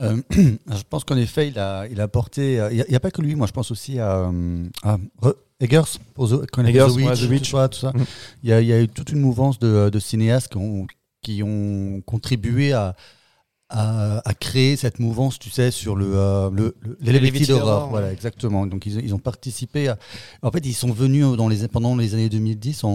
Euh, 0.00 0.16
je 0.30 0.82
pense 0.88 1.04
qu'en 1.04 1.16
effet, 1.16 1.48
il 1.48 1.58
a, 1.58 1.86
il 1.88 2.00
a 2.00 2.04
apporté. 2.04 2.58
euh, 2.58 2.72
Il 2.72 2.84
n'y 2.88 2.96
a, 2.96 3.00
pas 3.00 3.10
que 3.10 3.22
lui, 3.22 3.34
moi 3.36 3.46
je 3.46 3.52
pense 3.52 3.70
aussi 3.70 3.98
à, 4.00 4.16
euh, 4.30 4.64
à 4.82 4.96
Eggers, 5.60 5.82
pour 6.14 6.28
The, 6.28 6.46
quand 6.50 6.64
Eggers, 6.64 6.86
The 6.88 6.96
Witch, 6.96 7.06
ouais, 7.06 7.26
The 7.26 7.30
Witch. 7.30 7.42
tu 7.42 7.50
vois, 7.52 7.68
tout 7.68 7.78
ça. 7.78 7.92
Mhm. 7.94 8.04
Il 8.42 8.50
y, 8.50 8.52
a, 8.52 8.60
il 8.60 8.66
y 8.66 8.72
a 8.72 8.80
eu 8.80 8.88
toute 8.88 9.10
une 9.10 9.20
mouvance 9.20 9.58
de, 9.60 9.90
de 9.90 9.98
cinéastes 10.00 10.48
qui 10.48 10.56
ont, 10.58 10.86
qui 11.22 11.42
ont 11.44 12.02
contribué 12.04 12.72
à, 12.72 12.96
à, 13.72 14.28
à 14.28 14.34
créer 14.34 14.76
cette 14.76 14.98
mouvance, 14.98 15.38
tu 15.38 15.50
sais, 15.50 15.70
sur 15.70 15.96
le, 15.96 16.12
euh, 16.14 16.50
le, 16.50 16.76
le-. 16.80 16.96
Horror, 17.54 17.88
Voilà, 17.88 18.12
exactement. 18.12 18.66
Donc 18.66 18.86
ils, 18.86 19.04
ils 19.04 19.14
ont 19.14 19.18
participé. 19.18 19.88
À... 19.88 19.98
En 20.42 20.50
fait, 20.50 20.64
ils 20.66 20.74
sont 20.74 20.92
venus 20.92 21.24
dans 21.36 21.48
les, 21.48 21.66
pendant 21.68 21.96
les 21.96 22.14
années 22.14 22.28
2010 22.28 22.84
en, 22.84 22.90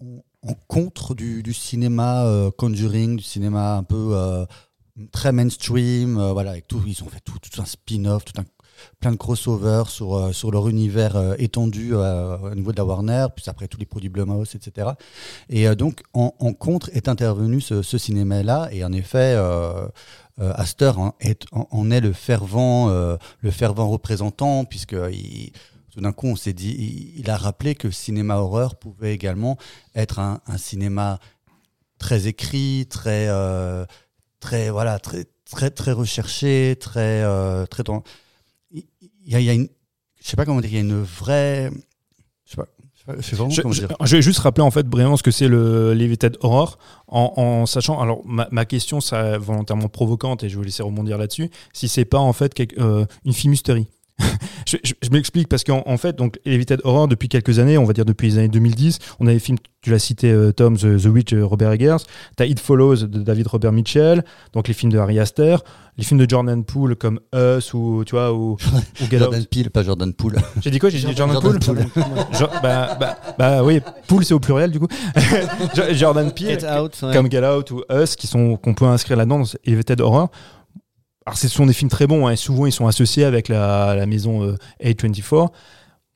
en, 0.00 0.22
en 0.42 0.54
contre 0.66 1.14
du, 1.14 1.42
du 1.42 1.52
cinéma 1.52 2.24
euh, 2.24 2.50
Conjuring, 2.50 3.16
du 3.16 3.22
cinéma 3.24 3.76
un 3.76 3.82
peu 3.82 4.10
euh, 4.12 4.46
très 5.12 5.32
mainstream. 5.32 6.18
euh, 6.18 6.32
voilà, 6.32 6.52
avec 6.52 6.66
tout, 6.66 6.82
ils 6.86 7.02
ont 7.02 7.08
fait 7.08 7.20
tout, 7.20 7.38
tout 7.38 7.60
un 7.60 7.66
spin-off, 7.66 8.24
tout 8.24 8.40
un 8.40 8.44
plein 9.00 9.12
de 9.12 9.16
crossovers 9.16 9.88
sur, 9.88 10.16
euh, 10.16 10.32
sur 10.32 10.50
leur 10.50 10.68
univers 10.68 11.16
euh, 11.16 11.34
étendu 11.38 11.90
euh, 11.92 12.36
au 12.38 12.54
niveau 12.54 12.72
de 12.72 12.76
la 12.76 12.84
Warner, 12.84 13.26
puis 13.34 13.44
après 13.48 13.68
tous 13.68 13.78
les 13.78 13.86
produits 13.86 14.08
Blumhouse, 14.08 14.54
etc. 14.54 14.90
Et 15.48 15.68
donc, 15.74 16.02
en, 16.12 16.30
contre 16.52 16.90
est 16.92 17.08
intervenu 17.08 17.60
ce, 17.60 17.82
ce 17.82 17.98
cinéma-là, 17.98 18.68
et 18.72 18.84
en 18.84 18.92
effet, 18.92 19.36
Astor 20.38 20.98
en 20.98 21.90
est, 21.90 22.00
le 22.00 22.12
fervent, 22.12 22.88
le 22.88 23.50
fervent 23.50 23.88
représentant, 23.88 24.64
puisque 24.64 24.96
tout 25.90 26.00
d'un 26.00 26.12
coup, 26.12 26.26
on 26.26 26.36
s'est 26.36 26.52
dit, 26.52 27.14
il, 27.16 27.30
a 27.30 27.36
rappelé 27.36 27.74
que 27.74 27.88
le 27.88 27.92
cinéma 27.92 28.36
horreur 28.36 28.76
pouvait 28.76 29.14
également 29.14 29.58
être 29.94 30.18
un, 30.18 30.40
cinéma 30.56 31.18
très 31.98 32.26
écrit, 32.26 32.86
très, 32.88 33.28
très, 34.40 34.70
voilà, 34.70 34.98
très, 34.98 35.24
très, 35.50 35.70
très 35.70 35.92
recherché, 35.92 36.76
très, 36.78 37.22
très. 37.66 37.82
Y 39.32 39.36
a, 39.36 39.40
y 39.40 39.48
a 39.50 39.54
une, 39.54 39.68
je 40.22 40.28
sais 40.28 40.36
pas 40.36 40.44
comment 40.44 40.60
dire, 40.60 40.70
il 40.70 40.74
y 40.74 40.78
a 40.78 40.80
une 40.82 41.02
vraie, 41.02 41.70
je 42.44 42.50
sais 42.52 42.56
pas, 42.56 42.66
je 44.04 44.16
vais 44.16 44.22
juste 44.22 44.40
rappeler 44.40 44.62
en 44.64 44.70
fait 44.70 44.86
brièvement 44.86 45.16
ce 45.16 45.22
que 45.22 45.30
c'est 45.30 45.48
le 45.48 45.94
Limited 45.94 46.36
Horror 46.40 46.78
en, 47.06 47.32
en 47.36 47.66
sachant 47.66 48.00
alors 48.00 48.20
ma, 48.26 48.48
ma 48.50 48.64
question 48.66 49.00
ça 49.00 49.38
volontairement 49.38 49.88
provocante 49.88 50.44
et 50.44 50.48
je 50.48 50.54
vais 50.54 50.58
vous 50.58 50.64
laisser 50.64 50.82
rebondir 50.82 51.16
là-dessus 51.16 51.50
si 51.72 51.88
c'est 51.88 52.04
pas 52.04 52.18
en 52.18 52.32
fait 52.34 52.52
quelque- 52.52 52.78
euh, 52.80 53.06
une 53.24 53.32
filmusterie 53.32 53.86
je, 54.66 54.76
je- 54.84 54.94
je 55.02 55.10
m'explique 55.10 55.48
parce 55.48 55.64
qu'en 55.64 55.82
en 55.86 55.96
fait 55.96 56.16
donc 56.16 56.38
Limited 56.44 56.80
Horror 56.84 57.08
depuis 57.08 57.28
quelques 57.28 57.58
années 57.58 57.78
on 57.78 57.84
va 57.84 57.92
dire 57.92 58.04
depuis 58.04 58.28
les 58.28 58.38
années 58.38 58.48
2010 58.48 58.98
on 59.20 59.26
a 59.26 59.32
des 59.32 59.38
films 59.38 59.58
tu 59.80 59.90
l'as 59.90 59.98
cité 59.98 60.30
euh, 60.30 60.52
Tom 60.52 60.76
The, 60.76 61.00
The 61.00 61.06
Witch 61.06 61.32
euh, 61.32 61.44
Robert 61.44 61.72
Eggers 61.72 61.98
t'as 62.36 62.46
It 62.46 62.58
Follows 62.60 62.96
de 62.96 63.22
David 63.22 63.46
Robert 63.46 63.72
Mitchell 63.72 64.24
donc 64.52 64.68
les 64.68 64.74
films 64.74 64.92
de 64.92 64.98
Harry 64.98 65.18
Astor 65.20 65.62
les 65.96 66.04
films 66.04 66.20
de 66.24 66.28
Jordan 66.30 66.62
Poole 66.64 66.94
comme 66.94 67.18
Us 67.34 67.74
ou 67.74 68.04
tu 68.06 68.14
vois 68.14 68.32
ou. 68.32 68.56
Jordan 69.10 69.44
Peele, 69.50 69.68
pas 69.70 69.82
Jordan 69.82 70.12
Poole. 70.14 70.36
j'ai 70.62 70.70
dit 70.70 70.78
quoi? 70.78 70.90
J'ai 70.90 70.98
dit 71.00 71.12
Jordan, 71.16 71.40
Jordan 71.42 71.58
Poole 71.60 71.76
Poole. 71.88 72.04
Jo- 72.38 72.46
bah, 72.62 72.96
bah, 73.00 73.18
bah 73.36 73.64
oui, 73.64 73.80
Pool 74.06 74.24
c'est 74.24 74.32
au 74.32 74.38
pluriel 74.38 74.70
du 74.70 74.78
coup. 74.78 74.86
Jo- 75.74 75.92
Jordan 75.92 76.30
Peele, 76.30 76.60
Get 76.60 76.70
Out, 76.70 76.96
ouais. 77.02 77.12
comme 77.12 77.28
Get 77.28 77.44
Out 77.44 77.72
ou 77.72 77.82
Us, 77.92 78.14
qui 78.14 78.28
sont 78.28 78.56
qu'on 78.56 78.74
peut 78.74 78.84
inscrire 78.84 79.16
là-dedans 79.16 79.42
Elevated 79.64 80.00
Horror. 80.00 80.30
Alors 81.28 81.36
ce 81.36 81.46
sont 81.46 81.66
des 81.66 81.74
films 81.74 81.90
très 81.90 82.06
bons, 82.06 82.26
hein, 82.26 82.30
et 82.30 82.36
souvent 82.36 82.64
ils 82.64 82.72
sont 82.72 82.86
associés 82.86 83.24
avec 83.24 83.48
la, 83.48 84.06
maison 84.06 84.44
euh, 84.44 84.56
A24. 84.82 85.50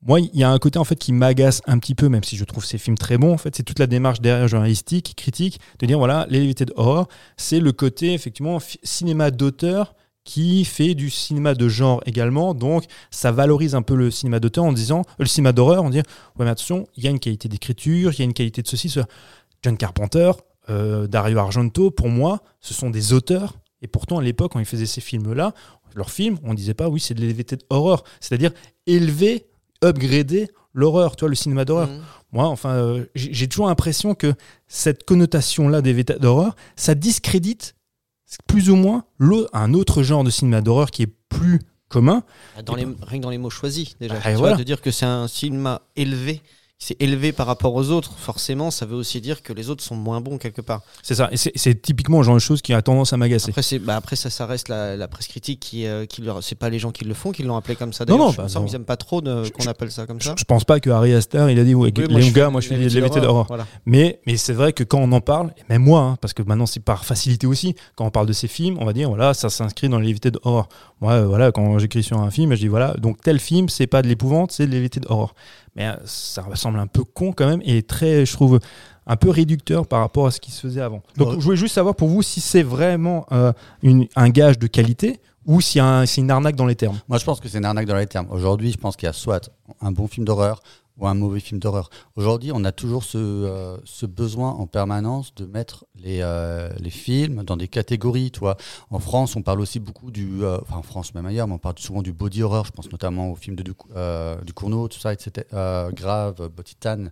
Moi, 0.07 0.21
il 0.21 0.31
y 0.33 0.43
a 0.43 0.51
un 0.51 0.59
côté 0.59 0.79
en 0.79 0.85
fait 0.85 0.97
qui 0.97 1.13
m'agace 1.13 1.61
un 1.67 1.79
petit 1.79 1.95
peu, 1.95 2.09
même 2.09 2.25
si 2.25 2.39
je 2.39 2.45
trouve 2.45 2.65
ces 2.65 2.79
films 2.79 2.97
très 2.97 3.19
bons. 3.19 3.35
En 3.35 3.37
fait, 3.37 3.55
c'est 3.55 3.63
toute 3.63 3.79
la 3.79 3.87
démarche 3.87 4.23
derrière 4.23 4.49
journalistique, 4.49 5.13
critique, 5.15 5.61
de 5.81 5.87
dire 5.87 5.99
voilà, 5.99 6.27
l'Elevated 6.31 6.73
Horror, 6.77 7.09
c'est 7.37 7.61
le 7.61 7.73
côté 7.73 8.15
effectivement 8.15 8.59
cinéma 8.83 9.31
d'auteur 9.31 9.95
qui 10.25 10.65
fait 10.65 10.95
du 10.95 11.11
cinéma 11.11 11.53
de 11.53 11.69
genre 11.69 12.01
également. 12.07 12.55
Donc, 12.55 12.85
ça 13.11 13.33
valorise 13.33 13.75
un 13.75 13.83
peu 13.83 13.95
le 13.95 14.11
cinéma 14.11 14.41
d'auteur 14.41 14.65
en 14.65 14.73
disant, 14.73 15.01
euh, 15.01 15.13
le 15.19 15.27
cinéma 15.27 15.53
d'horreur, 15.53 15.85
en 15.85 15.91
disant, 15.91 16.05
ouais, 16.39 16.47
mais 16.47 16.51
attention, 16.51 16.87
il 16.97 17.05
y 17.05 17.07
a 17.07 17.11
une 17.11 17.21
qualité 17.21 17.51
d'écriture, 17.51 18.15
il 18.15 18.19
y 18.19 18.23
a 18.23 18.25
une 18.25 18.33
qualité 18.33 18.63
de 18.63 18.67
ceci, 18.67 18.89
cela. 18.89 19.05
John 19.63 19.77
Carpenter, 19.77 20.33
euh, 20.71 21.07
Dario 21.07 21.37
Argento, 21.39 21.91
pour 21.91 22.09
moi, 22.09 22.41
ce 22.61 22.73
sont 22.73 22.89
des 22.89 23.13
auteurs. 23.13 23.59
Et 23.83 23.89
pourtant, 23.89 24.19
à 24.19 24.23
l'époque, 24.23 24.53
quand 24.53 24.61
ils 24.61 24.65
faisaient 24.67 24.87
ces 24.87 25.01
films-là, 25.01 25.53
leurs 25.95 26.11
films, 26.11 26.39
on 26.45 26.55
disait 26.55 26.73
pas, 26.75 26.89
oui, 26.89 27.01
c'est 27.01 27.15
de 27.15 27.21
l'elevated 27.21 27.63
horror. 27.69 28.05
C'est-à-dire 28.21 28.53
élever, 28.87 29.47
upgrader 29.85 30.49
l'horreur, 30.73 31.17
tu 31.17 31.21
vois, 31.21 31.29
le 31.29 31.35
cinéma 31.35 31.65
d'horreur. 31.65 31.89
Mhm. 31.89 32.01
Moi, 32.33 32.47
enfin, 32.47 32.71
euh, 32.71 33.05
j'ai 33.15 33.47
toujours 33.49 33.67
l'impression 33.67 34.15
que 34.15 34.33
cette 34.69 35.05
connotation-là 35.05 35.83
des 35.83 35.93
véta- 35.93 36.19
d'horreur, 36.19 36.55
ça 36.77 36.95
discrédite 36.95 37.75
plus 38.47 38.71
ou 38.71 38.77
moins 38.77 39.05
un 39.53 39.75
autre 39.75 40.03
genre 40.03 40.25
de 40.25 40.31
cinéma 40.31 40.63
d'horreur 40.63 40.91
qui 40.91 41.03
est 41.03 41.13
plus 41.29 41.61
commun. 41.89 42.23
Dans 42.65 42.75
les, 42.75 42.87
rien 43.03 43.19
que 43.19 43.23
dans 43.23 43.29
les 43.29 43.37
mots 43.37 43.51
choisis, 43.51 43.99
déjà. 43.99 44.15
Ah, 44.25 44.31
Tu 44.31 44.37
voilà. 44.39 44.55
vois, 44.55 44.57
de 44.57 44.63
dire 44.63 44.81
que 44.81 44.91
c'est 44.91 45.05
un 45.05 45.29
cinéma 45.29 45.83
élevé, 45.97 46.41
c'est 46.85 47.01
élevé 47.01 47.31
par 47.31 47.47
rapport 47.47 47.73
aux 47.77 47.91
autres, 47.91 48.11
forcément, 48.19 48.73
ça 48.73 48.87
veut 48.87 48.97
aussi 48.97 49.21
dire 49.21 49.45
que 49.45 49.53
les 49.53 49.71
autres 49.71 49.85
sont 49.85 49.95
moins 49.95 50.21
bons 50.21 50.37
quelque 50.37 50.61
part. 50.61 50.81
C'est 51.01 51.15
ça. 51.15 51.29
Et 51.31 51.37
c'est 51.37 51.81
typiquement 51.81 52.19
le 52.19 52.25
genre 52.25 52.35
de 52.35 52.41
choses 52.41 52.61
qui 52.61 52.75
a 52.75 52.83
tendance 52.83 53.13
à 53.13 53.17
m'agacer. 53.17 53.51
Après, 53.57 53.79
bah, 53.79 53.95
après 53.95 54.17
ça, 54.17 54.31
ça 54.31 54.47
reste 54.47 54.69
la, 54.69 54.97
la 54.97 55.07
presse 55.07 55.29
critique 55.29 55.61
qui, 55.61 55.87
euh, 55.87 56.07
qui 56.07 56.23
leur, 56.23 56.43
c'est 56.43 56.57
pas 56.57 56.71
les 56.71 56.81
gens 56.81 56.91
qui 56.91 57.05
le 57.05 57.15
font, 57.15 57.31
qui 57.31 57.45
l'ont 57.45 57.57
appelé 57.57 57.77
comme 57.77 57.93
ça. 57.93 58.05
Non, 58.05 58.19
non, 58.19 58.31
je 58.33 58.39
bah, 58.39 58.47
non. 58.53 58.65
qu'ils 58.65 58.75
aiment 58.75 58.85
pas 58.85 58.97
trop 58.97 59.21
de- 59.21 59.45
Je- 59.45 59.53
qu'on 59.53 59.65
appelle 59.69 59.93
ça 59.93 60.07
comme 60.07 60.21
Je, 60.21 60.25
ça. 60.27 60.35
je 60.37 60.43
pense 60.43 60.65
pas 60.65 60.81
que 60.81 60.91
Harry 60.91 61.15
Astor, 61.15 61.49
il 61.51 61.59
a 61.61 61.63
dit, 61.63 61.77
ouais, 61.77 61.93
Oui, 61.97 62.07
les 62.09 62.23
je 62.23 62.33
gars, 62.33 62.51
moi 62.51 62.61
je 62.61 62.67
fais 62.67 62.77
des 62.77 62.89
l'évité 62.89 63.21
d'horreur. 63.21 63.47
Voilà. 63.47 63.65
Mais, 63.87 64.19
mais 64.27 64.37
c'est 64.37 64.53
vrai 64.53 64.73
que 64.73 64.83
quand 64.83 64.99
on 64.99 65.13
en 65.13 65.21
parle, 65.21 65.53
et 65.59 65.63
même 65.69 65.83
moi, 65.85 66.01
hein, 66.01 66.17
parce 66.21 66.33
que 66.35 66.43
maintenant 66.43 66.67
c'est 66.67 66.81
par 66.81 67.05
facilité 67.05 67.47
aussi, 67.47 67.77
quand 67.95 68.07
on 68.07 68.11
parle 68.11 68.27
de 68.27 68.33
ces 68.33 68.49
films, 68.49 68.77
on 68.81 68.85
va 68.85 68.93
dire, 68.93 69.09
voilà, 69.09 69.35
ça 69.35 69.51
s'inscrit 69.51 69.89
dans 69.89 70.01
l'évité 70.01 70.33
d'horreur. 70.33 70.69
Moi, 71.01 71.13
euh, 71.13 71.27
voilà, 71.27 71.53
quand 71.53 71.79
j'écris 71.79 72.03
sur 72.03 72.19
un 72.21 72.31
film, 72.33 72.53
je 72.55 72.61
dis, 72.61 72.69
voilà, 72.69 72.95
donc 72.95 73.21
tel 73.23 73.39
film, 73.39 73.69
c'est 73.69 73.87
pas 73.87 74.03
de 74.03 74.09
l'épouvante, 74.09 74.51
c'est 74.51 74.67
de 74.67 74.73
l'évité 74.73 74.99
d'horreur. 74.99 75.35
Mais 75.77 75.87
euh, 75.87 75.95
ça 76.05 76.43
me 76.49 76.55
semble 76.55 76.79
un 76.79 76.87
peu 76.87 77.03
con 77.05 77.33
quand 77.33 77.49
même, 77.49 77.63
et 77.65 77.83
très, 77.83 78.27
je 78.27 78.33
trouve, 78.33 78.61
un 79.07 79.17
peu 79.17 79.31
réducteur 79.31 79.87
par 79.87 80.01
rapport 80.01 80.27
à 80.27 80.31
ce 80.31 80.39
qui 80.41 80.51
se 80.53 80.61
faisait 80.61 80.81
avant. 80.83 81.03
Donc 81.17 81.29
Ouais. 81.29 81.35
je 81.39 81.41
voulais 81.45 81.57
juste 81.57 81.75
savoir 81.75 81.95
pour 81.97 82.09
vous 82.09 82.23
si 82.23 82.41
c'est 82.41 82.63
vraiment 82.63 83.27
euh, 83.33 83.53
une- 83.83 84.07
un 84.17 84.29
gage 84.29 84.59
de 84.59 84.67
qualité 84.67 85.21
ou 85.47 85.61
si 85.61 85.81
un- 85.81 86.07
c'est 86.07 86.21
une 86.21 86.31
arnaque 86.31 86.55
dans 86.57 86.67
les 86.67 86.77
termes. 86.77 86.99
Moi, 87.09 87.19
je 87.19 87.25
pense 87.25 87.41
que 87.41 87.49
c'est 87.49 87.59
une 87.59 87.65
arnaque 87.65 87.87
dans 87.87 87.97
les 87.97 88.07
termes. 88.07 88.29
Aujourd'hui, 88.31 88.71
je 88.71 88.77
pense 88.79 88.97
qu'il 88.97 89.07
y 89.07 89.11
a 89.11 89.13
soit 89.13 89.51
un 89.81 89.91
bon 89.91 90.07
film 90.07 90.25
d'horreur 90.27 90.61
ou 90.99 91.07
un 91.07 91.15
mauvais 91.15 91.41
film 91.41 91.59
d'horreur. 91.61 91.91
Aujourd'hui, 92.17 92.51
on 92.53 92.65
a 92.65 92.73
toujours 92.73 93.05
ce, 93.05 93.19
euh, 93.19 93.77
besoin 94.07 94.51
en 94.51 94.67
permanence 94.67 95.35
de 95.35 95.47
mettre 95.47 95.87
les, 95.97 96.21
euh, 96.23 96.71
films 96.91 97.45
dans 97.45 97.57
des 97.57 97.69
catégories. 97.69 98.31
Tu 98.31 98.41
vois. 98.41 98.57
En 98.91 98.99
France, 98.99 99.35
on 99.37 99.43
parle 99.43 99.61
aussi 99.61 99.81
beaucoup 99.81 100.11
du. 100.11 100.43
euh, 100.43 100.59
en 100.71 100.83
France, 100.83 101.15
même 101.15 101.27
ailleurs, 101.27 101.47
mais 101.49 101.55
on 101.55 101.59
parle 101.59 101.79
souvent 101.79 102.03
du 102.03 102.13
body 102.13 102.43
horror. 102.43 102.67
Je 102.67 102.73
pense 102.73 102.91
notamment 102.93 103.31
au 103.31 103.35
film 103.35 103.57
de, 103.57 103.63
du, 103.63 103.73
du 104.45 104.53
Cournot, 104.53 104.89
tout 104.89 104.99
ça, 104.99 105.13
etc. 105.13 105.47
Grave, 105.95 106.49
Botitan, 106.55 107.07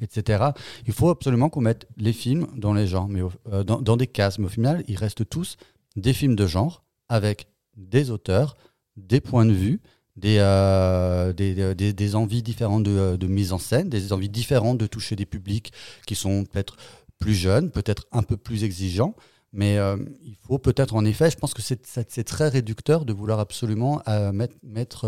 etc. 0.00 0.44
Il 0.86 0.92
faut 0.92 1.08
absolument 1.10 1.48
qu'on 1.48 1.62
mette 1.62 1.86
les 1.96 2.12
films 2.12 2.46
dans 2.56 2.74
les 2.74 2.86
genres, 2.86 3.08
mais 3.08 3.22
dans, 3.64 3.80
dans 3.80 3.96
des 3.96 4.06
cases. 4.06 4.38
Mais 4.38 4.46
au 4.46 4.50
final, 4.50 4.84
ils 4.88 4.96
restent 4.96 5.28
tous 5.28 5.56
des 5.96 6.12
films 6.12 6.36
de 6.36 6.46
genre 6.46 6.82
avec 7.08 7.46
des 7.76 8.10
auteurs, 8.10 8.56
des 8.96 9.20
points 9.20 9.46
de 9.46 9.52
vue, 9.52 9.80
des, 10.16 10.36
euh, 10.40 11.32
des, 11.32 11.74
des- 11.74 11.92
des 11.92 12.14
envies 12.14 12.42
différentes 12.42 12.82
de, 12.84 13.16
de 13.16 13.26
mise 13.26 13.52
en 13.52 13.58
scène, 13.58 13.88
des 13.88 14.12
envies 14.12 14.28
différentes 14.28 14.78
de 14.78 14.86
toucher 14.86 15.16
des 15.16 15.26
publics 15.26 15.72
qui 16.06 16.14
sont 16.14 16.44
peut-être 16.44 16.76
plus 17.18 17.34
jeunes, 17.34 17.70
peut-être 17.70 18.06
un 18.12 18.22
peu 18.22 18.36
plus 18.36 18.64
exigeants. 18.64 19.14
Mais 19.54 19.76
euh, 19.76 19.96
il 20.24 20.34
faut 20.46 20.58
peut-être, 20.58 20.94
en 20.94 21.04
effet, 21.04 21.30
je 21.30 21.36
pense 21.36 21.52
que 21.52 21.60
c'est- 21.60 22.24
très 22.24 22.48
réducteur 22.48 23.04
de 23.04 23.12
vouloir 23.12 23.38
absolument 23.38 24.00
euh, 24.08 24.32
mettre, 24.32 24.54
mettre 24.62 25.06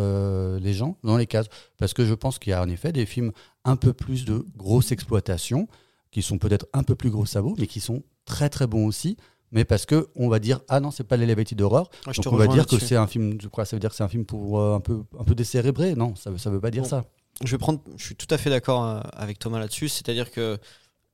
les 0.60 0.74
gens 0.74 0.98
dans 1.02 1.16
les 1.16 1.26
cases. 1.26 1.46
Parce 1.78 1.94
que 1.94 2.04
je 2.04 2.12
pense 2.14 2.38
qu'il 2.38 2.50
y 2.50 2.54
a 2.54 2.62
en 2.62 2.68
effet 2.68 2.92
des 2.92 3.06
films 3.06 3.32
un 3.64 3.76
peu 3.76 3.92
plus 3.94 4.24
de 4.26 4.44
grosse 4.56 4.92
exploitation, 4.92 5.66
qui 6.10 6.22
sont 6.22 6.38
peut-être 6.38 6.66
un 6.72 6.82
peu 6.84 6.94
plus 6.94 7.10
gros 7.10 7.26
sabots, 7.26 7.56
mais 7.58 7.66
qui 7.66 7.80
sont 7.80 8.02
très 8.24 8.48
très 8.48 8.66
bons 8.66 8.86
aussi. 8.86 9.16
Mais 9.54 9.64
parce 9.64 9.86
que 9.86 10.08
on 10.16 10.28
va 10.28 10.38
dire 10.40 10.60
ah 10.68 10.80
non 10.80 10.90
c'est 10.90 11.04
pas 11.04 11.16
l'Elevated 11.16 11.58
Horror 11.62 11.88
je 12.10 12.20
te 12.20 12.22
donc 12.22 12.34
on 12.34 12.36
va 12.36 12.46
dire 12.48 12.66
que 12.66 12.78
c'est 12.78 12.96
un 12.96 13.06
film 13.06 13.38
de 13.38 13.46
quoi 13.48 13.64
ça 13.64 13.74
veut 13.76 13.80
dire 13.80 13.88
que 13.90 13.96
c'est 13.96 14.02
un 14.04 14.08
film 14.08 14.26
pour 14.26 14.60
euh, 14.60 14.74
un 14.74 14.80
peu 14.80 15.04
un 15.18 15.24
peu 15.24 15.34
décérébré 15.34 15.94
non 15.94 16.14
ça 16.16 16.30
veut 16.30 16.38
ça 16.38 16.50
veut 16.50 16.60
pas 16.60 16.70
dire 16.70 16.82
Bon. 16.82 16.88
ça 16.88 17.04
je 17.44 17.50
vais 17.50 17.58
prendre, 17.58 17.80
je 17.96 18.04
suis 18.04 18.14
tout 18.14 18.28
à 18.30 18.38
fait 18.38 18.48
d'accord 18.50 18.84
euh, 18.84 19.00
avec 19.12 19.40
Thomas 19.40 19.58
là-dessus. 19.58 19.88
C'est-à-dire 19.88 20.30
que 20.30 20.56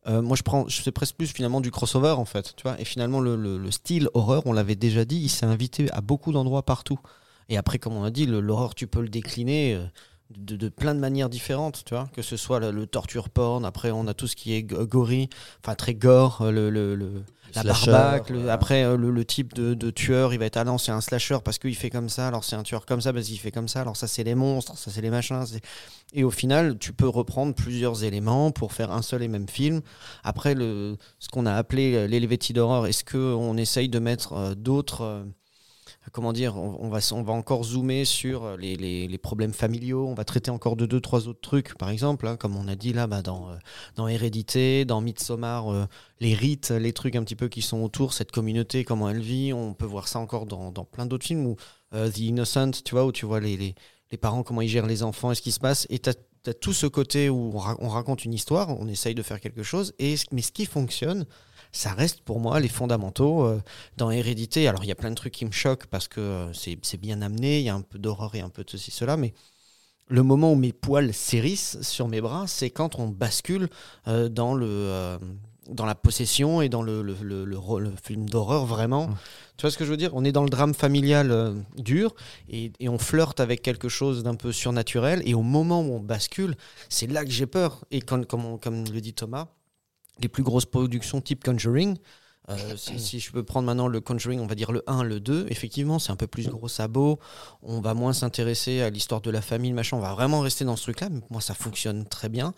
euh, 0.06 0.20
moi, 0.20 0.36
je 0.36 0.42
prends, 0.42 0.68
je 0.68 0.82
fais 0.82 0.92
presque 0.92 1.16
plus 1.16 1.28
finalement 1.28 1.62
du 1.62 1.70
crossover 1.70 2.10
en 2.10 2.26
fait, 2.26 2.52
tu 2.56 2.62
vois. 2.64 2.78
Et 2.78 2.84
finalement, 2.84 3.20
le, 3.20 3.36
le- 3.36 3.56
le 3.56 3.70
style 3.70 4.06
horreur, 4.12 4.42
on 4.44 4.52
l'avait 4.52 4.74
déjà 4.76 5.06
dit, 5.06 5.16
il 5.16 5.30
s'est 5.30 5.46
invité 5.46 5.90
à 5.92 6.02
beaucoup 6.02 6.30
d'endroits 6.32 6.62
partout. 6.62 6.98
Et 7.48 7.56
après, 7.56 7.78
comme 7.78 7.94
on 7.94 8.04
a 8.04 8.10
dit, 8.10 8.26
l'horreur, 8.26 8.74
tu 8.74 8.86
peux 8.86 9.00
le 9.00 9.08
décliner. 9.08 9.80
De, 10.36 10.54
de 10.54 10.68
plein 10.68 10.94
de 10.94 11.00
manières 11.00 11.28
différentes, 11.28 11.82
tu 11.84 11.92
vois, 11.92 12.08
que 12.14 12.22
ce 12.22 12.36
soit 12.36 12.60
le, 12.60 12.70
le 12.70 12.86
torture 12.86 13.30
porn, 13.30 13.64
après 13.64 13.90
on 13.90 14.06
a 14.06 14.14
tout 14.14 14.28
ce 14.28 14.36
qui 14.36 14.54
est 14.54 14.62
go- 14.62 14.86
gory, 14.86 15.28
enfin 15.64 15.74
très 15.74 15.92
gore, 15.94 16.42
euh, 16.42 16.52
le, 16.52 16.70
le, 16.70 16.94
le- 16.94 17.24
la 17.56 17.62
Slasher, 17.62 17.90
après 18.48 18.84
euh, 18.84 18.96
le, 18.96 19.24
type 19.24 19.54
de, 19.54 19.74
de 19.74 19.90
tueur, 19.90 20.32
il 20.32 20.38
va 20.38 20.44
être 20.46 20.56
ah 20.56 20.62
non 20.62 20.78
c'est 20.78 20.92
un 20.92 21.00
slasher 21.00 21.38
parce 21.44 21.58
qu'il 21.58 21.74
fait 21.74 21.90
comme 21.90 22.08
ça, 22.08 22.28
alors 22.28 22.44
c'est 22.44 22.54
un 22.54 22.62
tueur 22.62 22.86
comme 22.86 23.00
ça 23.00 23.12
parce 23.12 23.26
qu'il 23.26 23.40
fait 23.40 23.50
comme 23.50 23.66
ça, 23.66 23.80
alors 23.80 23.96
ça 23.96 24.06
c'est 24.06 24.22
les 24.22 24.36
monstres, 24.36 24.78
ça 24.78 24.92
c'est 24.92 25.00
les 25.00 25.10
machins, 25.10 25.42
et 26.12 26.22
au 26.22 26.30
final, 26.30 26.78
tu 26.78 26.92
peux 26.92 27.08
reprendre 27.08 27.52
plusieurs 27.52 28.04
éléments 28.04 28.52
pour 28.52 28.72
faire 28.72 28.92
un 28.92 29.02
seul 29.02 29.24
et 29.24 29.28
même 29.28 29.48
film. 29.48 29.80
Après, 30.22 30.54
le, 30.54 30.96
ce 31.18 31.28
qu'on 31.28 31.44
a 31.46 31.54
appelé 31.54 31.94
euh, 31.94 32.06
l'elevated 32.06 32.56
horror, 32.58 32.86
est-ce 32.86 33.04
qu'on 33.04 33.56
essaye 33.56 33.88
de 33.88 33.98
mettre 33.98 34.54
d'autres. 34.54 35.24
Comment 36.12 36.32
dire 36.32 36.56
on, 36.56 36.88
va, 36.88 36.98
on 37.12 37.22
va 37.22 37.32
encore 37.32 37.64
zoomer 37.64 38.04
sur 38.04 38.44
euh, 38.44 38.56
les, 38.56 38.76
les- 38.76 39.18
problèmes 39.18 39.52
familiaux, 39.52 40.06
on 40.08 40.14
va 40.14 40.24
traiter 40.24 40.50
encore 40.50 40.76
de 40.76 40.86
deux, 40.86 41.00
trois 41.00 41.28
autres 41.28 41.40
trucs, 41.40 41.76
par 41.76 41.90
exemple, 41.90 42.26
hein, 42.26 42.36
comme 42.36 42.56
on 42.56 42.68
a 42.68 42.74
dit 42.74 42.92
là, 42.92 43.06
bah, 43.06 43.22
dans, 43.22 43.50
euh, 43.50 43.56
dans 43.96 44.08
Hérédité, 44.08 44.84
dans 44.84 45.00
Midsommar, 45.00 45.70
euh, 45.70 45.84
les 46.20 46.34
rites, 46.34 46.70
les 46.70 46.92
trucs 46.92 47.16
un 47.16 47.22
petit 47.22 47.36
peu 47.36 47.48
qui 47.48 47.62
sont 47.62 47.82
autour, 47.82 48.14
cette 48.14 48.32
communauté, 48.32 48.84
comment 48.84 49.10
elle 49.10 49.20
vit. 49.20 49.52
On 49.52 49.74
peut 49.74 49.84
voir 49.86 50.08
ça 50.08 50.18
encore 50.18 50.46
dans, 50.46 50.72
dans 50.72 50.84
plein 50.84 51.06
d'autres 51.06 51.26
films, 51.26 51.46
ou 51.46 51.56
The 51.92 52.18
Innocent, 52.18 52.70
tu 52.84 52.94
vois, 52.94 53.04
où 53.04 53.12
tu 53.12 53.26
vois 53.26 53.40
les, 53.40 53.56
les, 54.10 54.18
parents, 54.18 54.42
comment 54.42 54.62
ils 54.62 54.68
gèrent 54.68 54.86
les 54.86 55.02
enfants 55.02 55.32
et 55.32 55.34
ce 55.34 55.42
qui 55.42 55.52
se 55.52 55.60
passe. 55.60 55.86
Et 55.90 55.98
tu 55.98 56.10
as, 56.10 56.54
tout 56.54 56.72
ce 56.72 56.86
côté 56.86 57.28
où 57.28 57.52
on, 57.54 57.76
on 57.78 57.88
raconte 57.88 58.24
une 58.24 58.32
histoire, 58.32 58.70
on 58.80 58.88
essaye 58.88 59.14
de 59.14 59.22
faire 59.22 59.40
quelque 59.40 59.62
chose, 59.62 59.92
et, 59.98 60.14
mais 60.32 60.40
ce 60.40 60.52
qui 60.52 60.64
fonctionne, 60.64 61.26
ça 61.72 61.92
reste 61.92 62.20
pour 62.22 62.40
moi 62.40 62.60
les 62.60 62.68
fondamentaux 62.68 63.44
euh, 63.44 63.60
dans 63.96 64.10
Hérédité. 64.10 64.68
Alors 64.68 64.84
il 64.84 64.88
y 64.88 64.92
a 64.92 64.96
plein 64.96 65.10
de 65.10 65.14
trucs 65.14 65.34
qui 65.34 65.44
me 65.44 65.52
choquent 65.52 65.86
parce 65.86 66.08
que 66.08 66.20
euh, 66.20 66.52
c'est 66.52 66.96
bien 67.00 67.22
amené, 67.22 67.58
il 67.60 67.64
y 67.64 67.68
a 67.68 67.74
un 67.74 67.82
peu 67.82 67.98
d'horreur 67.98 68.34
et 68.34 68.40
un 68.40 68.48
peu 68.48 68.64
de 68.64 68.70
ceci, 68.70 68.90
cela, 68.90 69.16
mais 69.16 69.34
le 70.08 70.22
moment 70.22 70.52
où 70.52 70.56
mes 70.56 70.72
poils 70.72 71.14
s'hérissent 71.14 71.80
sur 71.82 72.08
mes 72.08 72.20
bras, 72.20 72.46
c'est 72.46 72.70
quand 72.70 72.98
on 72.98 73.08
bascule 73.08 73.68
euh, 74.08 74.28
dans 74.28 74.54
le 74.54 74.66
euh, 74.68 75.18
dans 75.68 75.86
la 75.86 75.94
possession 75.94 76.62
et 76.62 76.68
dans 76.68 76.82
le, 76.82 77.00
le, 77.02 77.92
film 78.02 78.28
d'horreur 78.28 78.66
vraiment. 78.66 79.08
Tu 79.56 79.62
vois 79.62 79.70
ce 79.70 79.78
que 79.78 79.84
je 79.84 79.90
veux 79.90 79.96
dire? 79.96 80.10
On 80.14 80.24
est 80.24 80.32
dans 80.32 80.42
le 80.42 80.48
drame 80.50 80.74
familial 80.74 81.30
euh, 81.30 81.54
dur 81.76 82.14
et, 82.48 82.72
et 82.80 82.88
on 82.88 82.98
flirte 82.98 83.38
avec 83.38 83.62
quelque 83.62 83.88
chose 83.88 84.22
d'un 84.24 84.34
peu 84.34 84.50
surnaturel. 84.52 85.22
Et 85.26 85.34
au 85.34 85.42
moment 85.42 85.80
où 85.82 85.92
on 85.94 86.00
bascule, 86.00 86.56
c'est 86.88 87.06
là 87.06 87.24
que 87.24 87.30
j'ai 87.30 87.46
peur. 87.46 87.84
Et 87.92 88.00
quand, 88.00 88.26
comme, 88.26 88.44
on- 88.44 88.58
comme 88.58 88.84
le 88.84 89.00
dit 89.00 89.14
Thomas, 89.14 89.46
les 90.20 90.28
plus 90.28 90.42
grosses 90.42 90.66
productions 90.66 91.20
type 91.20 91.44
Conjuring, 91.44 91.96
euh, 92.48 92.56
si, 92.76 92.98
si 92.98 93.20
je 93.20 93.32
peux 93.32 93.42
prendre 93.42 93.66
maintenant 93.66 93.88
le 93.88 94.00
Conjuring, 94.00 94.40
on 94.40 94.46
va 94.46 94.54
dire 94.54 94.72
le 94.72 94.82
1, 94.86 95.02
le 95.02 95.20
2, 95.20 95.46
effectivement, 95.48 95.98
c'est 95.98 96.12
un 96.12 96.16
peu 96.16 96.26
plus 96.26 96.48
gros 96.48 96.68
sabot. 96.68 97.18
On 97.62 97.80
va 97.80 97.94
moins 97.94 98.12
s'intéresser 98.12 98.80
à 98.82 98.90
l'histoire 98.90 99.20
de 99.20 99.30
la 99.30 99.42
famille, 99.42 99.70
le 99.70 99.76
machin. 99.76 99.96
On 99.96 100.00
va 100.00 100.14
vraiment 100.14 100.40
rester 100.40 100.64
dans 100.64 100.76
ce 100.76 100.82
truc-là. 100.84 101.08
Mais 101.10 101.20
moi, 101.30 101.40
ça 101.40 101.54
fonctionne 101.54 102.06
très 102.06 102.28
bien. 102.28 102.54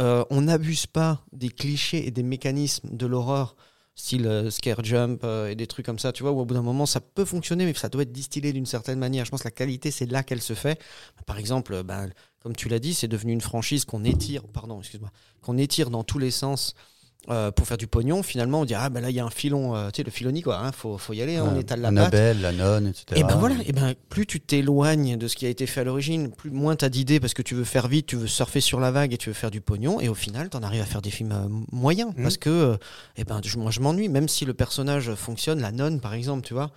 Euh, 0.00 0.24
on 0.30 0.42
n'abuse 0.42 0.86
pas 0.86 1.24
des 1.32 1.48
clichés 1.48 2.06
et 2.06 2.10
des 2.12 2.22
mécanismes 2.22 2.96
de 2.96 3.06
l'horreur, 3.06 3.56
style 3.96 4.28
euh, 4.28 4.48
scare 4.48 4.84
jump 4.84 5.24
et 5.24 5.56
des 5.56 5.66
trucs 5.66 5.84
comme 5.84 5.98
ça, 5.98 6.12
tu 6.12 6.22
vois, 6.22 6.30
où 6.30 6.38
au 6.38 6.44
bout 6.44 6.54
d'un 6.54 6.62
moment, 6.62 6.86
ça 6.86 7.00
peut 7.00 7.24
fonctionner, 7.24 7.64
mais 7.64 7.74
ça 7.74 7.88
doit 7.88 8.02
être 8.02 8.12
distillé 8.12 8.52
d'une 8.52 8.66
certaine 8.66 9.00
manière. 9.00 9.24
Je 9.24 9.30
pense 9.32 9.42
que 9.42 9.48
la 9.48 9.52
qualité, 9.52 9.90
c'est 9.90 10.06
là 10.06 10.22
qu'elle 10.22 10.42
se 10.42 10.54
fait. 10.54 10.80
Par 11.26 11.38
exemple, 11.38 11.82
ben, 11.82 12.10
comme 12.48 12.56
tu 12.56 12.70
l'as 12.70 12.78
dit, 12.78 12.94
c'est 12.94 13.08
devenu 13.08 13.32
une 13.34 13.42
franchise 13.42 13.84
qu'on 13.84 14.04
étire, 14.04 14.42
pardon, 14.44 14.78
excuse-moi, 14.80 15.10
qu'on 15.42 15.58
étire 15.58 15.90
dans 15.90 16.02
tous 16.02 16.18
les 16.18 16.30
sens. 16.30 16.74
euh, 17.28 17.50
pour 17.50 17.66
faire 17.66 17.76
du 17.76 17.86
pognon, 17.86 18.22
finalement, 18.22 18.60
on 18.60 18.64
dit 18.64 18.72
ah 18.74 18.88
ben 18.88 19.02
là 19.02 19.10
il 19.10 19.16
y 19.16 19.20
a 19.20 19.24
un 19.26 19.28
filon, 19.28 19.76
euh, 19.76 19.90
tu 19.90 19.96
sais 19.98 20.02
le 20.02 20.10
filoni 20.10 20.40
quoi, 20.40 20.60
hein, 20.60 20.72
faut, 20.72 20.96
faut 20.96 21.12
y 21.12 21.20
aller, 21.20 21.36
hein, 21.36 21.44
on 21.46 21.54
Ouais, 21.54 21.60
étale 21.60 21.82
la 21.82 21.88
patte. 21.90 21.98
Annabelle, 22.14 22.40
la 22.40 22.52
nonne, 22.52 22.86
etc. 22.86 23.04
Et 23.20 23.24
ben 23.24 23.36
voilà, 23.36 23.56
et 23.66 23.72
ben 23.72 23.94
plus 24.08 24.24
tu 24.24 24.40
t'éloignes 24.40 25.18
de 25.18 25.28
ce 25.28 25.36
qui 25.36 25.44
a 25.44 25.50
été 25.50 25.66
fait 25.66 25.80
à 25.80 25.84
l'origine, 25.84 26.30
plus 26.30 26.50
moins 26.50 26.74
t'as 26.74 26.88
d'idées 26.88 27.20
parce 27.20 27.34
que 27.34 27.42
tu 27.42 27.54
veux 27.54 27.64
faire 27.64 27.86
vite, 27.88 28.06
tu 28.06 28.16
veux 28.16 28.28
surfer 28.28 28.62
sur 28.62 28.80
la 28.80 28.90
vague 28.92 29.12
et 29.12 29.18
tu 29.18 29.28
veux 29.28 29.34
faire 29.34 29.50
du 29.50 29.60
pognon, 29.60 30.00
et 30.00 30.08
au 30.08 30.14
final 30.14 30.48
t'en 30.48 30.62
arrives 30.62 30.80
à 30.80 30.86
faire 30.86 31.02
des 31.02 31.10
films 31.10 31.32
euh, 31.32 31.48
moyens 31.70 32.12
Mhm. 32.16 32.22
parce 32.22 32.38
que, 32.38 32.48
euh, 32.48 32.76
eh 33.16 33.24
ben 33.24 33.42
je- 33.44 33.58
moi 33.58 33.70
je 33.72 33.80
m'ennuie, 33.80 34.08
même 34.08 34.28
si 34.28 34.46
le 34.46 34.54
personnage 34.54 35.12
fonctionne, 35.14 35.60
la 35.60 35.72
nonne 35.72 36.00
par 36.00 36.14
exemple, 36.14 36.46
tu 36.46 36.54
vois, 36.54 36.70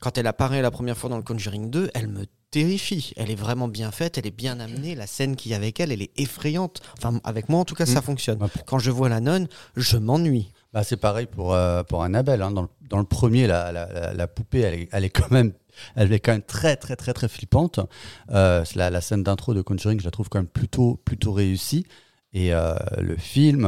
quand 0.00 0.16
elle 0.16 0.28
apparaît 0.28 0.62
la 0.62 0.70
première 0.70 0.96
fois 0.96 1.10
dans 1.10 1.18
le 1.18 1.22
Conjuring 1.24 1.68
2, 1.68 1.90
elle 1.92 2.08
me 2.08 2.24
terrifie. 2.50 3.12
Elle 3.16 3.30
est 3.30 3.34
vraiment 3.36 3.68
bien 3.68 3.90
faite, 3.90 4.18
elle 4.18 4.26
est 4.26 4.36
bien 4.36 4.58
amenée, 4.60 4.94
la 4.94 5.06
scène 5.06 5.36
qu'il 5.36 5.50
y 5.52 5.54
a 5.54 5.56
avec 5.56 5.78
elle, 5.80 5.92
elle 5.92 6.02
est 6.02 6.10
effrayante. 6.18 6.80
Enfin 6.98 7.20
avec 7.24 7.48
moi 7.48 7.60
en 7.60 7.64
tout 7.64 7.74
cas 7.74 7.86
ça 7.86 7.96
Mhm. 8.00 8.02
fonctionne. 8.02 8.38
Pour- 8.38 8.64
Quand 8.66 8.78
je 8.78 8.90
vois 8.90 9.08
la 9.08 9.20
nonne, 9.20 9.48
je 9.76 9.96
m'ennuie. 9.96 10.50
Bah, 10.72 10.84
c'est 10.84 10.96
pareil 10.96 11.26
pour, 11.26 11.52
euh, 11.54 11.82
pour 11.82 12.02
Annabelle. 12.04 12.42
hein. 12.42 12.50
Dans, 12.52 12.62
le, 12.62 12.68
dans 12.88 12.98
le 12.98 13.04
premier, 13.04 13.46
la, 13.46 13.72
la, 13.72 13.92
la- 13.92 14.14
la 14.14 14.26
poupée, 14.28 14.60
elle 14.60 14.74
est, 14.74 14.88
elle 14.92 15.04
est 15.04 15.10
quand 15.10 15.30
même. 15.30 15.52
Elle 15.96 16.12
est 16.12 16.20
quand 16.20 16.32
même 16.32 16.42
très 16.42 16.76
très 16.76 16.94
très 16.96 17.12
très 17.14 17.28
flippante. 17.28 17.80
Euh, 18.30 18.64
la, 18.74 19.00
scène 19.00 19.22
d'intro 19.22 19.54
de 19.54 19.62
Conjuring, 19.62 19.98
je 20.00 20.04
la 20.04 20.10
trouve 20.10 20.28
quand 20.28 20.38
même 20.38 20.46
plutôt 20.48 21.00
plutôt 21.04 21.32
réussie. 21.32 21.86
Et 22.32 22.52
euh, 22.52 22.74
le 22.98 23.16
film, 23.16 23.66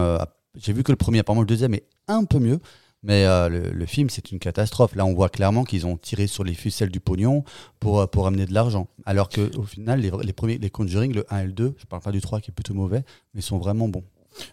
j'ai 0.56 0.72
vu 0.72 0.82
que 0.82 0.92
le 0.92 0.96
premier, 0.96 1.20
apparemment 1.20 1.40
le 1.42 1.46
deuxième 1.46 1.74
est 1.74 1.84
un 2.08 2.24
peu 2.24 2.38
mieux, 2.38 2.60
mais 3.02 3.24
euh, 3.26 3.48
le, 3.48 3.86
film 3.86 4.10
c'est 4.10 4.30
une 4.30 4.38
catastrophe. 4.38 4.94
Là, 4.94 5.04
on 5.04 5.14
voit 5.14 5.28
clairement 5.28 5.64
qu'ils 5.64 5.86
ont 5.86 5.96
tiré 5.96 6.26
sur 6.26 6.44
les 6.44 6.54
ficelles 6.54 6.90
du 6.90 7.00
pognon 7.00 7.44
pour 7.80 8.00
euh, 8.00 8.06
pour 8.06 8.26
amener 8.26 8.46
de 8.46 8.54
l'argent. 8.54 8.88
Alors 9.04 9.28
que 9.28 9.54
au 9.56 9.64
final, 9.64 10.00
les, 10.00 10.10
les 10.22 10.32
premiers, 10.32 10.58
les 10.58 10.70
Conjuring, 10.70 11.12
le 11.12 11.24
1 11.30 11.40
et 11.40 11.46
le 11.46 11.52
2, 11.52 11.74
je 11.78 11.84
parle 11.86 12.02
pas 12.02 12.12
du 12.12 12.20
3 12.20 12.40
qui 12.40 12.50
est 12.50 12.54
plutôt 12.54 12.74
mauvais, 12.74 13.02
mais 13.34 13.40
sont 13.40 13.58
vraiment 13.58 13.88
bons. 13.88 14.04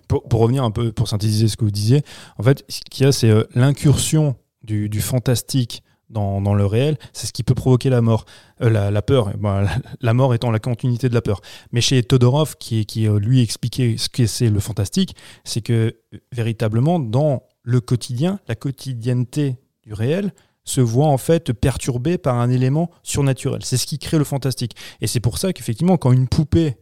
Pour, 0.07 0.23
pour 0.23 0.41
revenir 0.41 0.63
un 0.63 0.71
peu, 0.71 0.91
pour 0.91 1.07
synthétiser 1.07 1.47
ce 1.47 1.55
que 1.55 1.63
vous 1.63 1.71
disiez, 1.71 2.01
en 2.37 2.43
fait, 2.43 2.65
ce 2.67 2.81
qu'il 2.89 3.05
y 3.05 3.07
a, 3.07 3.11
c'est 3.11 3.29
euh, 3.29 3.43
l'incursion 3.55 4.35
du, 4.63 4.89
du 4.89 4.99
fantastique 4.99 5.83
dans, 6.09 6.41
dans 6.41 6.55
le 6.55 6.65
réel, 6.65 6.97
c'est 7.13 7.27
ce 7.27 7.31
qui 7.31 7.43
peut 7.43 7.53
provoquer 7.53 7.89
la 7.89 8.01
mort, 8.01 8.25
la, 8.59 8.89
la 8.89 9.01
peur, 9.03 9.29
ben, 9.37 9.67
la, 10.01 10.13
mort 10.13 10.33
étant 10.33 10.49
la 10.49 10.59
continuité 10.59 11.07
de 11.07 11.13
la 11.13 11.21
peur. 11.21 11.39
Mais 11.71 11.81
chez 11.81 12.01
Todorov, 12.03 12.55
qui, 12.57 12.85
qui 12.87 13.07
lui 13.07 13.41
expliquait 13.41 13.95
ce 13.97 14.09
que 14.09 14.25
c'est 14.25 14.49
le 14.49 14.59
fantastique, 14.59 15.15
c'est 15.43 15.61
que 15.61 15.95
véritablement, 16.31 16.99
dans 16.99 17.43
le 17.69 17.81
quotidien, 17.81 18.39
la 18.47 18.55
quotidienneté 18.55 19.57
du 19.83 19.93
réel 19.93 20.33
se 20.63 20.81
voit 20.81 21.07
en 21.07 21.17
fait 21.17 21.53
perturbée 21.53 22.17
par 22.17 22.35
un 22.35 22.49
élément 22.49 22.89
surnaturel. 23.03 23.61
C'est 23.63 23.77
ce 23.77 23.85
qui 23.85 23.99
crée 23.99 24.17
le 24.17 24.23
fantastique. 24.23 24.75
Et 25.01 25.07
c'est 25.07 25.19
pour 25.19 25.37
ça 25.37 25.53
qu'effectivement, 25.53 25.97
quand 25.97 26.11
une 26.11 26.27
poupée, 26.27 26.77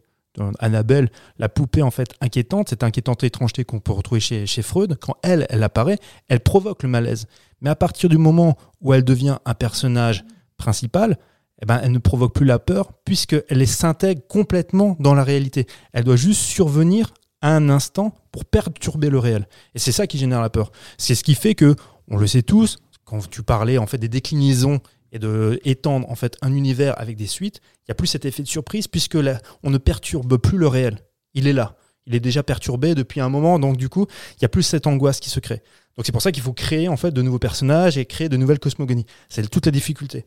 Annabelle, 0.60 1.10
la 1.38 1.48
poupée 1.48 1.82
en 1.82 1.90
fait 1.90 2.14
inquiétante, 2.20 2.68
cette 2.68 2.84
inquiétante 2.84 3.24
étrangeté 3.24 3.64
qu'on 3.64 3.80
peut 3.80 3.92
retrouver 3.92 4.20
chez, 4.20 4.46
chez 4.46 4.62
Freud, 4.62 4.96
quand 5.00 5.16
elle, 5.22 5.46
elle 5.50 5.62
apparaît, 5.62 5.98
elle 6.28 6.40
provoque 6.40 6.82
le 6.84 6.88
malaise. 6.88 7.26
Mais 7.60 7.70
à 7.70 7.76
partir 7.76 8.08
du 8.08 8.18
moment 8.18 8.56
où 8.80 8.94
elle 8.94 9.04
devient 9.04 9.38
un 9.44 9.54
personnage 9.54 10.24
principal, 10.56 11.18
eh 11.60 11.66
ben, 11.66 11.80
elle 11.82 11.92
ne 11.92 11.98
provoque 11.98 12.34
plus 12.34 12.46
la 12.46 12.58
peur 12.58 12.92
puisqu'elle 13.04 13.66
s'intègre 13.66 14.22
complètement 14.28 14.96
dans 15.00 15.14
la 15.14 15.24
réalité. 15.24 15.66
Elle 15.92 16.04
doit 16.04 16.16
juste 16.16 16.42
survenir 16.42 17.12
un 17.42 17.68
instant 17.68 18.14
pour 18.32 18.44
perturber 18.44 19.10
le 19.10 19.18
réel. 19.18 19.48
Et 19.74 19.78
c'est 19.78 19.92
ça 19.92 20.06
qui 20.06 20.18
génère 20.18 20.40
la 20.40 20.50
peur. 20.50 20.72
C'est 20.96 21.14
ce 21.14 21.24
qui 21.24 21.34
fait 21.34 21.54
que, 21.54 21.74
on 22.08 22.16
le 22.16 22.26
sait 22.26 22.42
tous, 22.42 22.78
quand 23.04 23.28
tu 23.28 23.42
parlais 23.42 23.78
en 23.78 23.86
fait 23.86 23.98
des 23.98 24.08
déclinaisons 24.08 24.80
et 25.12 25.18
de 25.18 25.60
étendre 25.64 26.10
en 26.10 26.14
fait 26.14 26.36
un 26.42 26.52
univers 26.52 27.00
avec 27.00 27.16
des 27.16 27.26
suites, 27.26 27.60
il 27.86 27.90
y 27.90 27.92
a 27.92 27.94
plus 27.94 28.06
cet 28.06 28.24
effet 28.24 28.42
de 28.42 28.48
surprise 28.48 28.86
puisque 28.86 29.14
là, 29.14 29.40
on 29.62 29.70
ne 29.70 29.78
perturbe 29.78 30.36
plus 30.36 30.58
le 30.58 30.68
réel. 30.68 30.98
Il 31.34 31.46
est 31.46 31.52
là. 31.52 31.76
Il 32.06 32.14
est 32.14 32.20
déjà 32.20 32.42
perturbé 32.42 32.94
depuis 32.94 33.20
un 33.20 33.28
moment, 33.28 33.58
donc 33.58 33.76
du 33.76 33.88
coup, 33.90 34.06
il 34.36 34.42
y 34.42 34.44
a 34.44 34.48
plus 34.48 34.62
cette 34.62 34.86
angoisse 34.86 35.20
qui 35.20 35.28
se 35.28 35.40
crée. 35.40 35.62
Donc 35.96 36.06
c'est 36.06 36.12
pour 36.12 36.22
ça 36.22 36.32
qu'il 36.32 36.42
faut 36.42 36.52
créer 36.52 36.88
en 36.88 36.96
fait 36.96 37.10
de 37.10 37.22
nouveaux 37.22 37.38
personnages 37.38 37.98
et 37.98 38.06
créer 38.06 38.28
de 38.28 38.36
nouvelles 38.36 38.60
cosmogonies. 38.60 39.04
C'est 39.28 39.48
toute 39.50 39.66
la 39.66 39.72
difficulté. 39.72 40.24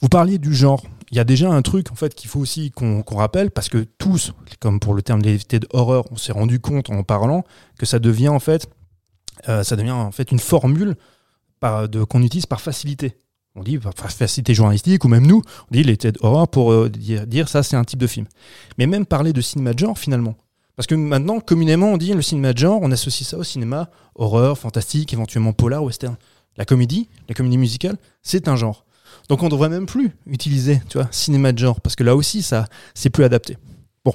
Vous 0.00 0.08
parliez 0.08 0.38
du 0.38 0.54
genre. 0.54 0.82
Il 1.10 1.16
y 1.16 1.20
a 1.20 1.24
déjà 1.24 1.50
un 1.50 1.62
truc 1.62 1.92
en 1.92 1.94
fait 1.94 2.14
qu'il 2.14 2.28
faut 2.28 2.40
aussi 2.40 2.70
qu'on 2.72 3.02
rappelle 3.12 3.50
parce 3.50 3.68
que 3.68 3.86
tous, 3.98 4.32
comme 4.60 4.80
pour 4.80 4.94
le 4.94 5.02
terme 5.02 5.22
de 5.22 5.38
horreur, 5.72 6.04
on 6.10 6.16
s'est 6.16 6.32
rendu 6.32 6.58
compte 6.58 6.90
en 6.90 7.04
parlant 7.04 7.44
que 7.78 7.86
ça 7.86 7.98
devient 7.98 8.28
en 8.28 8.40
fait, 8.40 8.68
euh, 9.48 9.62
ça 9.62 9.76
devient 9.76 9.92
en 9.92 10.10
fait 10.10 10.32
une 10.32 10.40
formule 10.40 10.96
qu'on 11.60 12.22
utilise 12.22 12.46
par 12.46 12.60
facilité. 12.60 13.16
On 13.54 13.62
dit 13.62 13.78
par 13.78 13.94
facilité 13.94 14.52
journalistique 14.52 15.04
ou 15.04 15.08
même 15.08 15.26
nous, 15.26 15.42
on 15.70 15.72
dit 15.72 15.82
les 15.82 15.96
têtes 15.96 16.18
horreur 16.20 16.48
pour 16.48 16.72
euh, 16.72 16.90
dire, 16.90 17.26
dire 17.26 17.48
ça 17.48 17.62
c'est 17.62 17.76
un 17.76 17.84
type 17.84 18.00
de 18.00 18.06
film. 18.06 18.26
Mais 18.78 18.86
même 18.86 19.06
parler 19.06 19.32
de 19.32 19.40
cinéma 19.40 19.72
de 19.72 19.78
genre 19.78 19.98
finalement. 19.98 20.36
Parce 20.74 20.86
que 20.86 20.94
maintenant, 20.94 21.40
communément, 21.40 21.86
on 21.92 21.96
dit 21.96 22.12
le 22.12 22.20
cinéma 22.20 22.52
de 22.52 22.58
genre, 22.58 22.80
on 22.82 22.90
associe 22.90 23.26
ça 23.26 23.38
au 23.38 23.44
cinéma 23.44 23.88
horreur, 24.14 24.58
fantastique, 24.58 25.12
éventuellement 25.14 25.54
polar, 25.54 25.82
western. 25.82 26.16
La 26.58 26.66
comédie, 26.66 27.08
la 27.28 27.34
comédie 27.34 27.56
musicale, 27.56 27.96
c'est 28.22 28.48
un 28.48 28.56
genre. 28.56 28.85
Donc 29.28 29.42
on 29.42 29.46
ne 29.46 29.50
devrait 29.50 29.68
même 29.68 29.86
plus 29.86 30.12
utiliser, 30.26 30.80
tu 30.88 30.98
vois, 30.98 31.08
cinéma 31.10 31.52
de 31.52 31.58
genre, 31.58 31.80
parce 31.80 31.96
que 31.96 32.04
là 32.04 32.14
aussi, 32.14 32.42
ça, 32.42 32.66
c'est 32.94 33.10
plus 33.10 33.24
adapté. 33.24 33.56
Bon, 34.04 34.12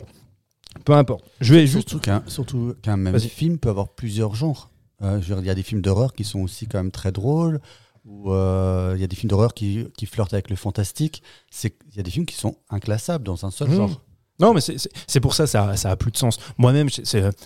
peu 0.86 0.94
importe. 0.94 1.26
Je 1.42 1.54
vais 1.54 1.68
juste. 1.68 1.90
Surtout 1.90 2.00
qu'un 2.04 2.24
surtout 2.28 2.76
qu'un 2.82 2.98
même 2.98 3.20
film 3.20 3.58
peut 3.58 3.70
avoir 3.70 3.90
plusieurs 3.90 4.36
genres. 4.36 4.70
Euh, 5.02 5.20
je 5.22 5.28
veux 5.28 5.36
dire, 5.36 5.40
il 5.44 5.48
y 5.48 5.50
a 5.50 5.56
des 5.56 5.64
films 5.64 5.82
d'horreur 5.82 6.14
qui 6.14 6.24
sont 6.24 6.40
aussi 6.40 6.68
quand 6.68 6.78
même 6.78 6.92
très 6.92 7.12
drôles, 7.12 7.60
ou 8.06 8.32
euh, 8.32 8.94
il 8.96 9.02
y 9.02 9.04
a 9.04 9.08
des 9.08 9.16
films 9.16 9.30
d'horreur 9.32 9.54
qui, 9.54 9.86
qui 9.98 10.06
flirtent 10.06 10.34
avec 10.34 10.50
le 10.50 10.56
fantastique. 10.56 11.24
C'est- 11.50 11.76
Il 11.92 11.98
y 11.98 12.00
a 12.00 12.04
des 12.04 12.12
films 12.12 12.26
qui 12.26 12.36
sont 12.36 12.56
inclassables 12.70 13.24
dans 13.26 13.46
un 13.46 13.52
seul 13.52 13.70
Mmh. 13.70 13.76
genre. 13.76 14.02
Non, 14.40 14.54
mais 14.54 14.62
c'est- 14.62 15.20
pour 15.20 15.36
ça, 15.36 15.46
ça, 15.46 15.76
ça 15.76 15.92
a 15.92 15.96
plus 15.96 16.12
de 16.12 16.18
sens. 16.18 16.40
Moi-même, 16.58 16.90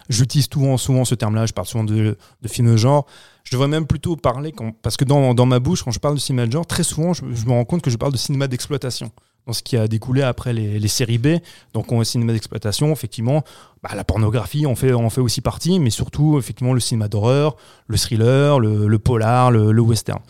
j'utilise 0.09 0.47
souvent, 0.51 0.77
souvent 0.77 1.03
ce 1.03 1.13
terme-là. 1.15 1.45
Je 1.45 1.51
parle 1.53 1.67
souvent 1.67 1.83
de, 1.83 2.17
de 2.41 2.47
films 2.47 2.71
de 2.71 2.77
genre. 2.77 3.05
Je 3.43 3.51
devrais 3.51 3.67
même 3.67 3.85
plutôt 3.85 4.15
parler, 4.15 4.53
parce 4.81 4.95
que 4.97 5.03
dans, 5.03 5.33
dans 5.33 5.45
ma 5.45 5.59
bouche, 5.59 5.83
quand 5.83 5.91
je 5.91 5.99
parle 5.99 6.15
de 6.15 6.19
cinéma 6.19 6.47
de 6.47 6.51
genre, 6.51 6.65
très 6.65 6.83
souvent, 6.83 7.13
je, 7.13 7.23
me 7.25 7.51
rends 7.51 7.65
compte 7.65 7.81
que 7.81 7.89
je 7.89 7.97
parle 7.97 8.11
de 8.13 8.17
cinéma 8.17 8.47
d'exploitation. 8.47 9.11
Dans 9.45 9.53
ce 9.53 9.61
qui 9.61 9.77
a 9.77 9.87
découlé 9.87 10.23
après 10.23 10.53
les, 10.53 10.79
les 10.79 10.87
séries 10.87 11.19
B. 11.19 11.27
Donc, 11.73 11.91
on 11.91 12.03
cinéma 12.03 12.33
d'exploitation, 12.33 12.91
effectivement, 12.91 13.43
bah, 13.83 13.91
la 13.95 14.03
pornographie 14.03 14.65
en 14.65 14.73
fait, 14.75 14.91
en 14.93 15.09
fait 15.11 15.21
aussi 15.21 15.41
partie, 15.41 15.79
mais 15.79 15.91
surtout, 15.91 16.39
effectivement, 16.39 16.73
le 16.73 16.79
cinéma 16.79 17.07
d'horreur, 17.09 17.55
le 17.87 17.97
thriller, 17.97 18.59
le, 18.59 18.87
le 18.87 18.99
polar, 18.99 19.51
le, 19.51 19.71
le 19.71 19.81
western. 19.81 20.21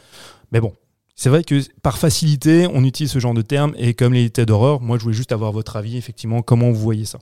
Mais 0.52 0.60
bon, 0.60 0.74
c'est 1.16 1.30
vrai 1.30 1.44
que 1.44 1.62
par 1.82 1.98
facilité, 1.98 2.68
on 2.74 2.84
utilise 2.84 3.12
ce 3.12 3.20
genre 3.20 3.34
de 3.34 3.42
termes 3.42 3.74
et 3.78 3.94
comme 3.94 4.14
les 4.14 4.30
têtes 4.30 4.48
d'horreur, 4.48 4.82
moi 4.82 4.98
je 4.98 5.04
voulais 5.04 5.16
juste 5.16 5.32
avoir 5.32 5.52
votre 5.52 5.76
avis, 5.78 5.98
effectivement, 5.98 6.42
comment 6.42 6.70
vous 6.72 6.80
voyez 6.80 7.06
ça. 7.06 7.20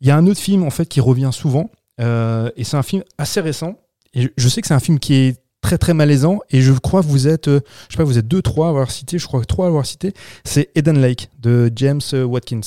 Il 0.00 0.08
y 0.08 0.10
a 0.10 0.16
un 0.16 0.26
autre 0.26 0.40
film 0.40 0.62
en 0.64 0.70
fait 0.70 0.86
qui 0.86 1.00
revient 1.00 1.30
souvent 1.32 1.70
euh, 2.00 2.50
et 2.56 2.64
c'est 2.64 2.76
un 2.76 2.82
film 2.82 3.02
assez 3.18 3.40
récent. 3.40 3.78
Et 4.14 4.28
je- 4.36 4.48
sais 4.48 4.60
que 4.60 4.66
c'est 4.66 4.74
un 4.74 4.80
film 4.80 4.98
qui 4.98 5.14
est 5.14 5.36
très 5.60 5.78
très 5.78 5.94
malaisant 5.94 6.40
et 6.50 6.60
je 6.60 6.72
crois 6.72 7.02
que 7.02 7.06
vous 7.06 7.28
êtes, 7.28 7.48
euh, 7.48 7.60
je 7.88 7.92
sais 7.94 7.98
pas, 7.98 8.04
vous 8.04 8.18
êtes 8.18 8.26
deux 8.28 8.42
trois 8.42 8.66
à 8.66 8.70
avoir 8.70 8.90
cité, 8.90 9.18
je 9.18 9.26
crois 9.26 9.44
trois 9.44 9.66
à 9.66 9.68
avoir 9.68 9.86
cité. 9.86 10.12
C'est 10.44 10.70
Eden 10.74 11.00
Lake 11.00 11.30
de 11.40 11.70
James 11.76 12.00
euh, 12.14 12.24
Watkins. 12.24 12.60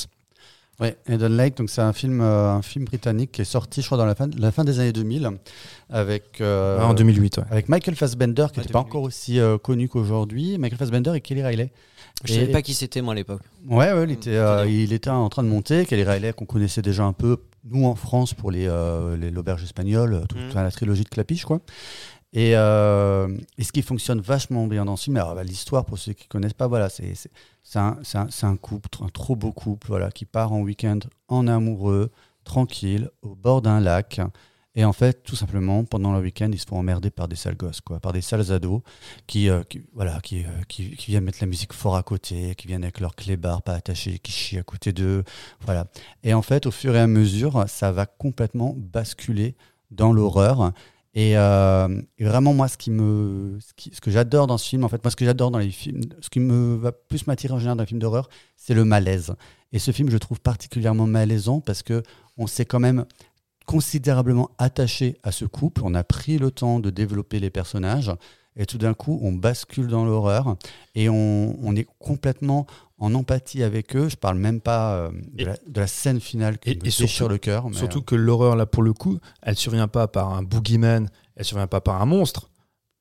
Ouais, 0.80 0.98
Eden 1.08 1.38
Lake, 1.38 1.56
donc 1.58 1.70
c'est 1.70 1.82
un 1.82 1.94
film, 1.94 2.20
euh, 2.22 2.50
un 2.52 2.62
film 2.62 2.84
britannique 2.86 3.32
qui 3.32 3.42
est 3.42 3.46
sorti, 3.46 3.82
je 3.82 3.86
crois, 3.86 3.98
dans 3.98 4.06
la 4.06 4.14
fin, 4.16 4.28
la 4.38 4.52
fin 4.52 4.66
des 4.66 4.80
années 4.82 4.92
2000, 4.92 5.30
avec, 5.90 6.42
euh, 6.42 6.82
en 6.82 6.94
2008. 6.94 7.38
ouais. 7.38 7.44
avec 7.50 7.70
Michael 7.70 7.96
Fassbender, 7.96 8.48
qui 8.54 8.60
n'était 8.60 8.74
pas 8.74 8.80
2008. 8.80 8.90
encore 8.90 9.04
aussi 9.04 9.40
euh, 9.40 9.58
connu 9.58 9.88
qu'aujourd'hui. 9.88 10.58
Michael 10.58 10.78
Fassbender 10.78 11.14
et 11.16 11.22
Kelly 11.22 11.44
Riley. 11.44 11.72
Je 12.26 12.34
Et- 12.34 12.36
savais 12.40 12.52
pas 12.52 12.62
qui 12.62 12.74
c'était 12.74 13.02
moi 13.02 13.14
à 13.14 13.16
l'époque. 13.16 13.42
Ouais, 13.70 13.94
ouais, 13.94 14.04
il 14.04 14.12
était, 14.12 14.36
euh, 14.36 14.58
Très 14.64 14.68
bien. 14.68 14.82
il 14.82 14.94
était 14.94 15.10
en 15.10 15.30
train 15.30 15.44
de 15.44 15.48
monter. 15.50 15.86
Kelly 15.86 16.04
Riley, 16.04 16.34
qu'on 16.34 16.46
connaissait 16.46 16.82
déjà 16.82 17.04
un 17.04 17.14
peu, 17.14 17.38
nous 17.70 17.86
en 17.86 17.96
France, 17.96 18.34
pour 18.34 18.52
les, 18.52 18.68
euh, 18.68 19.16
les 19.18 19.32
l'auberge 19.32 19.64
espagnole, 19.64 20.24
toute 20.28 20.38
enfin, 20.50 20.64
la 20.64 20.72
trilogie 20.72 21.04
de 21.04 21.10
Clapiche, 21.10 21.46
quoi. 21.46 21.62
Et, 22.36 22.52
euh, 22.58 23.30
et 23.58 23.64
ce 23.64 23.72
qui 23.72 23.82
fonctionne 23.82 24.20
vachement 24.20 24.68
bien 24.68 24.84
dans 24.84 24.98
ce 24.98 25.06
film, 25.06 25.16
bah, 25.16 25.44
l'histoire, 25.44 25.86
pour 25.86 25.98
ceux 25.98 26.12
qui 26.12 26.28
connaissent 26.28 26.54
pas, 26.54 26.68
voilà, 26.68 26.90
c'est 26.90 27.16
un, 27.76 28.58
couple, 28.58 28.90
un 29.02 29.08
trop 29.08 29.38
beau 29.38 29.54
couple, 29.54 29.88
voilà, 29.88 30.12
qui 30.12 30.26
part 30.26 30.52
en 30.52 30.60
week-end 30.60 31.00
en 31.30 31.48
amoureux, 31.48 32.12
tranquille, 32.44 33.10
au 33.22 33.36
bord 33.36 33.62
d'un 33.62 33.80
lac. 33.80 34.20
Et 34.76 34.84
en 34.84 34.92
fait, 34.92 35.24
tout 35.24 35.38
simplement, 35.38 35.86
pendant 35.86 36.12
le 36.12 36.20
week-end, 36.20 36.50
ils 36.52 36.60
se 36.60 36.66
font 36.66 36.78
emmerder 36.78 37.10
par 37.10 37.30
des 37.30 37.38
sales 37.38 37.56
gosses, 37.56 37.80
quoi, 37.80 38.02
par 38.02 38.12
des 38.12 38.20
sales 38.20 38.52
ados 38.52 38.82
qui, 39.28 39.50
euh, 39.50 39.64
voilà, 39.94 40.18
euh, 40.34 40.44
qui, 40.68 40.94
viennent 41.08 41.24
mettre 41.24 41.38
la 41.40 41.48
musique 41.48 41.72
fort 41.72 41.96
à 41.96 42.04
côté, 42.04 42.54
qui 42.56 42.68
viennent 42.68 42.84
avec 42.84 43.00
leur 43.00 43.16
clébard 43.16 43.62
pas 43.62 43.76
attaché, 43.76 44.20
qui 44.20 44.34
chient 44.34 44.60
à 44.60 44.64
côté 44.64 44.92
d'eux. 44.92 45.24
Voilà. 45.62 45.88
Et 46.24 46.34
en 46.34 46.42
fait, 46.42 46.66
au 46.66 46.72
fur 46.72 46.98
et 46.98 47.00
à 47.00 47.08
mesure, 47.08 47.64
ça 47.70 47.94
va 47.94 48.06
complètement 48.06 48.76
basculer 48.76 49.56
dans 49.92 50.12
l'horreur. 50.12 50.74
Et, 51.16 51.38
euh, 51.38 52.02
et 52.18 52.26
vraiment, 52.26 52.54
moi, 52.54 52.68
ce, 52.68 52.78
qui 52.78 52.92
me, 52.92 53.58
ce, 53.60 54.02
que 54.02 54.12
j'adore 54.12 54.48
dans 54.48 54.58
ce 54.58 54.68
film, 54.68 54.84
en 54.84 54.90
fait, 54.90 55.02
moi, 55.02 55.10
ce 55.10 55.16
que 55.16 55.24
j'adore 55.24 55.50
dans 55.50 55.60
les 55.60 55.72
films, 55.72 56.02
ce 56.20 56.30
qui 56.30 56.42
me 56.42 56.76
va 56.76 56.92
plus 56.92 57.26
m'attirer 57.26 57.54
en 57.54 57.58
général 57.58 57.78
dans 57.78 57.84
les 57.84 57.88
films 57.88 58.02
d'horreur, 58.02 58.28
c'est 58.58 58.74
le 58.74 58.84
malaise. 58.84 59.34
Et 59.72 59.80
ce 59.80 59.92
film, 59.92 60.10
je 60.10 60.18
trouve 60.18 60.42
particulièrement 60.42 61.08
malaisant 61.08 61.62
parce 61.62 61.84
que 61.84 62.04
on 62.38 62.48
s'est 62.48 62.66
quand 62.66 62.82
même 62.82 63.06
considérablement 63.66 64.52
attaché 64.58 65.18
à 65.24 65.32
ce 65.32 65.46
couple. 65.46 65.82
On 65.86 65.96
a 65.96 66.04
pris 66.04 66.38
le 66.38 66.52
temps 66.52 66.82
de 66.82 66.90
développer 66.90 67.40
les 67.40 67.50
personnages. 67.50 68.12
Et 68.58 68.66
tout 68.66 68.78
d'un 68.78 68.94
coup, 68.94 69.20
on 69.22 69.32
bascule 69.32 69.88
dans 69.88 70.06
l'horreur 70.06 70.58
et 70.96 71.10
on, 71.10 71.58
on 71.62 71.76
est 71.76 71.88
complètement 72.00 72.68
en 72.98 73.14
empathie 73.14 73.62
avec 73.64 73.96
eux. 73.96 74.08
Je 74.10 74.16
parle 74.16 74.38
même 74.38 74.62
pas 74.62 74.96
euh, 74.96 75.10
de, 75.34 75.42
Et- 75.42 75.46
la, 75.46 75.54
de 75.68 75.80
la 75.82 75.88
scène 75.88 76.20
finale 76.22 76.58
qui 76.58 76.70
et- 76.70 76.76
me 76.76 76.80
et 76.80 76.84
déchire 76.84 77.10
surtout- 77.10 77.32
le 77.32 77.38
cœur. 77.38 77.70
mais, 77.70 77.76
Surtout 77.76 78.00
euh, 78.00 78.04
que 78.04 78.16
l'horreur, 78.16 78.56
là, 78.56 78.66
pour 78.66 78.84
le 78.84 78.94
coup, 78.94 79.20
elle 79.42 79.56
survient 79.56 79.88
pas 79.88 80.08
par 80.08 80.34
un 80.34 80.44
boogeyman, 80.44 81.10
elle 81.36 81.46
survient 81.46 81.68
pas 81.68 81.82
par 81.82 82.02
un 82.02 82.06
monstre. 82.06 82.50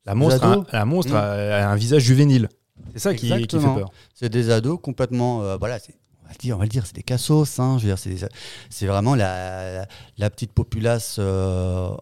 La 0.05 0.13
monstre, 0.15 0.43
a, 0.45 0.77
la 0.77 0.85
monstre 0.85 1.13
Mm. 1.13 1.15
a, 1.15 1.21
a 1.21 1.67
un 1.69 1.75
visage 1.75 2.03
juvénile. 2.03 2.49
C'est 2.93 2.99
ça 2.99 3.13
qui, 3.15 3.27
qui 3.47 3.59
fait 3.59 3.73
peur. 3.73 3.89
C'est 4.13 4.29
des 4.29 4.51
ados 4.51 4.79
complètement. 4.81 5.41
euh, 5.43 5.55
voilà, 5.57 5.77
on 6.23 6.27
va 6.27 6.31
le 6.33 6.37
dire, 6.37 6.55
on 6.55 6.59
va 6.59 6.65
le 6.65 6.69
dire, 6.69 6.85
c'est 6.85 6.95
des 6.95 7.03
cassos. 7.03 7.59
Hein, 7.59 7.77
je 7.79 7.87
veux 7.87 7.95
dire, 7.95 8.29
c'est, 8.69 8.85
vraiment 8.85 9.15
la, 9.15 9.73
la, 9.79 9.87
la 10.17 10.29
petite 10.29 10.51
populace 10.51 11.19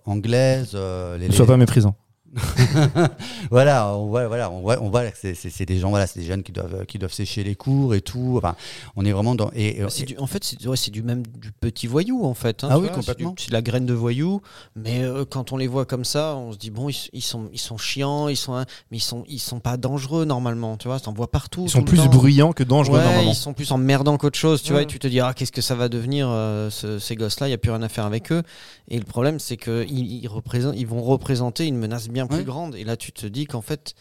anglaise. 0.05 0.73
Ne 0.73 1.31
sois 1.31 1.45
pas 1.45 1.57
méprisant. 1.57 1.95
voilà, 3.51 3.93
on 3.95 4.07
voit, 4.07 4.27
voilà, 4.27 4.49
on 4.51 4.61
voit, 4.61 4.81
on 4.81 4.89
voit 4.89 5.09
que 5.11 5.17
c'est, 5.35 5.65
des 5.65 5.79
gens, 5.79 5.89
voilà, 5.89 6.07
c'est 6.07 6.19
des 6.19 6.25
jeunes 6.25 6.43
qui 6.43 6.51
doivent, 6.51 6.85
qui 6.85 6.97
doivent 6.99 7.13
sécher 7.13 7.43
les 7.43 7.55
cours 7.55 7.93
et 7.95 8.01
tout. 8.01 8.35
Enfin, 8.37 8.55
on 8.95 9.05
est 9.05 9.11
vraiment 9.11 9.35
dans. 9.35 9.51
Et, 9.53 9.79
et- 9.79 9.81
Bah, 9.83 9.87
du- 10.05 10.17
en 10.17 10.27
fait, 10.27 10.43
c'est 10.43 10.65
ouais, 10.67 10.77
c'est 10.77 10.91
du 10.91 11.03
même 11.03 11.23
du 11.25 11.51
petit 11.51 11.87
voyou 11.87 12.25
en 12.25 12.33
fait. 12.33 12.63
hein, 12.63 12.69
Ah 12.71 12.79
oui, 12.79 12.87
vois, 12.87 12.95
complètement. 12.95 13.35
C'est 13.37 13.49
de 13.49 13.53
la 13.53 13.61
graine 13.61 13.85
de 13.85 13.93
voyou, 13.93 14.41
mais 14.75 15.03
euh, 15.03 15.25
quand 15.29 15.51
on 15.51 15.57
les 15.57 15.67
voit 15.67 15.85
comme 15.85 16.05
ça, 16.05 16.35
on 16.35 16.51
se 16.51 16.57
dit 16.57 16.69
bon, 16.69 16.89
ils, 16.89 17.09
ils 17.13 17.21
sont 17.21 17.49
ils 17.53 17.59
sont 17.59 17.77
chiants, 17.77 18.27
ils 18.27 18.37
sont 18.37 18.53
hein, 18.55 18.65
mais 18.91 18.97
ils 18.97 19.01
sont 19.01 19.23
ils 19.27 19.39
sont 19.39 19.59
pas 19.59 19.77
dangereux 19.77 20.25
normalement, 20.25 20.77
tu 20.77 20.87
vois. 20.87 20.99
T'en 20.99 21.13
vois 21.13 21.29
partout. 21.31 21.63
Ils 21.65 21.69
sont 21.69 21.83
plus 21.83 21.97
temps. 21.97 22.07
bruyants 22.07 22.53
que 22.53 22.63
dangereux 22.63 22.97
Ouais, 22.97 23.03
normalement. 23.03 23.31
ils 23.31 23.35
sont 23.35 23.53
plus 23.53 23.71
emmerdants 23.71 24.17
qu'autre 24.17 24.39
chose, 24.39 24.61
tu 24.61 24.69
vois. 24.71 24.77
Ouais. 24.79 24.83
Et 24.83 24.87
tu 24.87 24.99
te 24.99 25.07
dis 25.07 25.19
ah 25.19 25.33
qu'est-ce 25.35 25.51
que 25.51 25.61
ça 25.61 25.75
va 25.75 25.89
devenir 25.89 26.27
euh, 26.29 26.69
ce- 26.69 26.99
ces 26.99 27.15
gosses-là, 27.15 27.47
il 27.47 27.51
y 27.51 27.53
a 27.53 27.57
plus 27.57 27.71
rien 27.71 27.81
à 27.81 27.89
faire 27.89 28.05
avec 28.05 28.31
eux. 28.31 28.43
Et 28.89 28.97
le 28.97 29.05
problème 29.05 29.39
c'est 29.39 29.57
que 29.57 29.85
ils, 29.87 30.23
ils 30.23 30.27
représentent, 30.27 30.75
ils 30.77 30.87
vont 30.87 31.01
représenter 31.01 31.65
une 31.67 31.77
menace 31.77 32.07
bien 32.09 32.22
plus 32.27 32.37
Ouais. 32.39 32.43
grande. 32.43 32.75
Et 32.75 32.83
là 32.83 32.97
tu 32.97 33.11
te 33.11 33.25
dis 33.25 33.45
qu'en 33.45 33.61
fait 33.61 33.93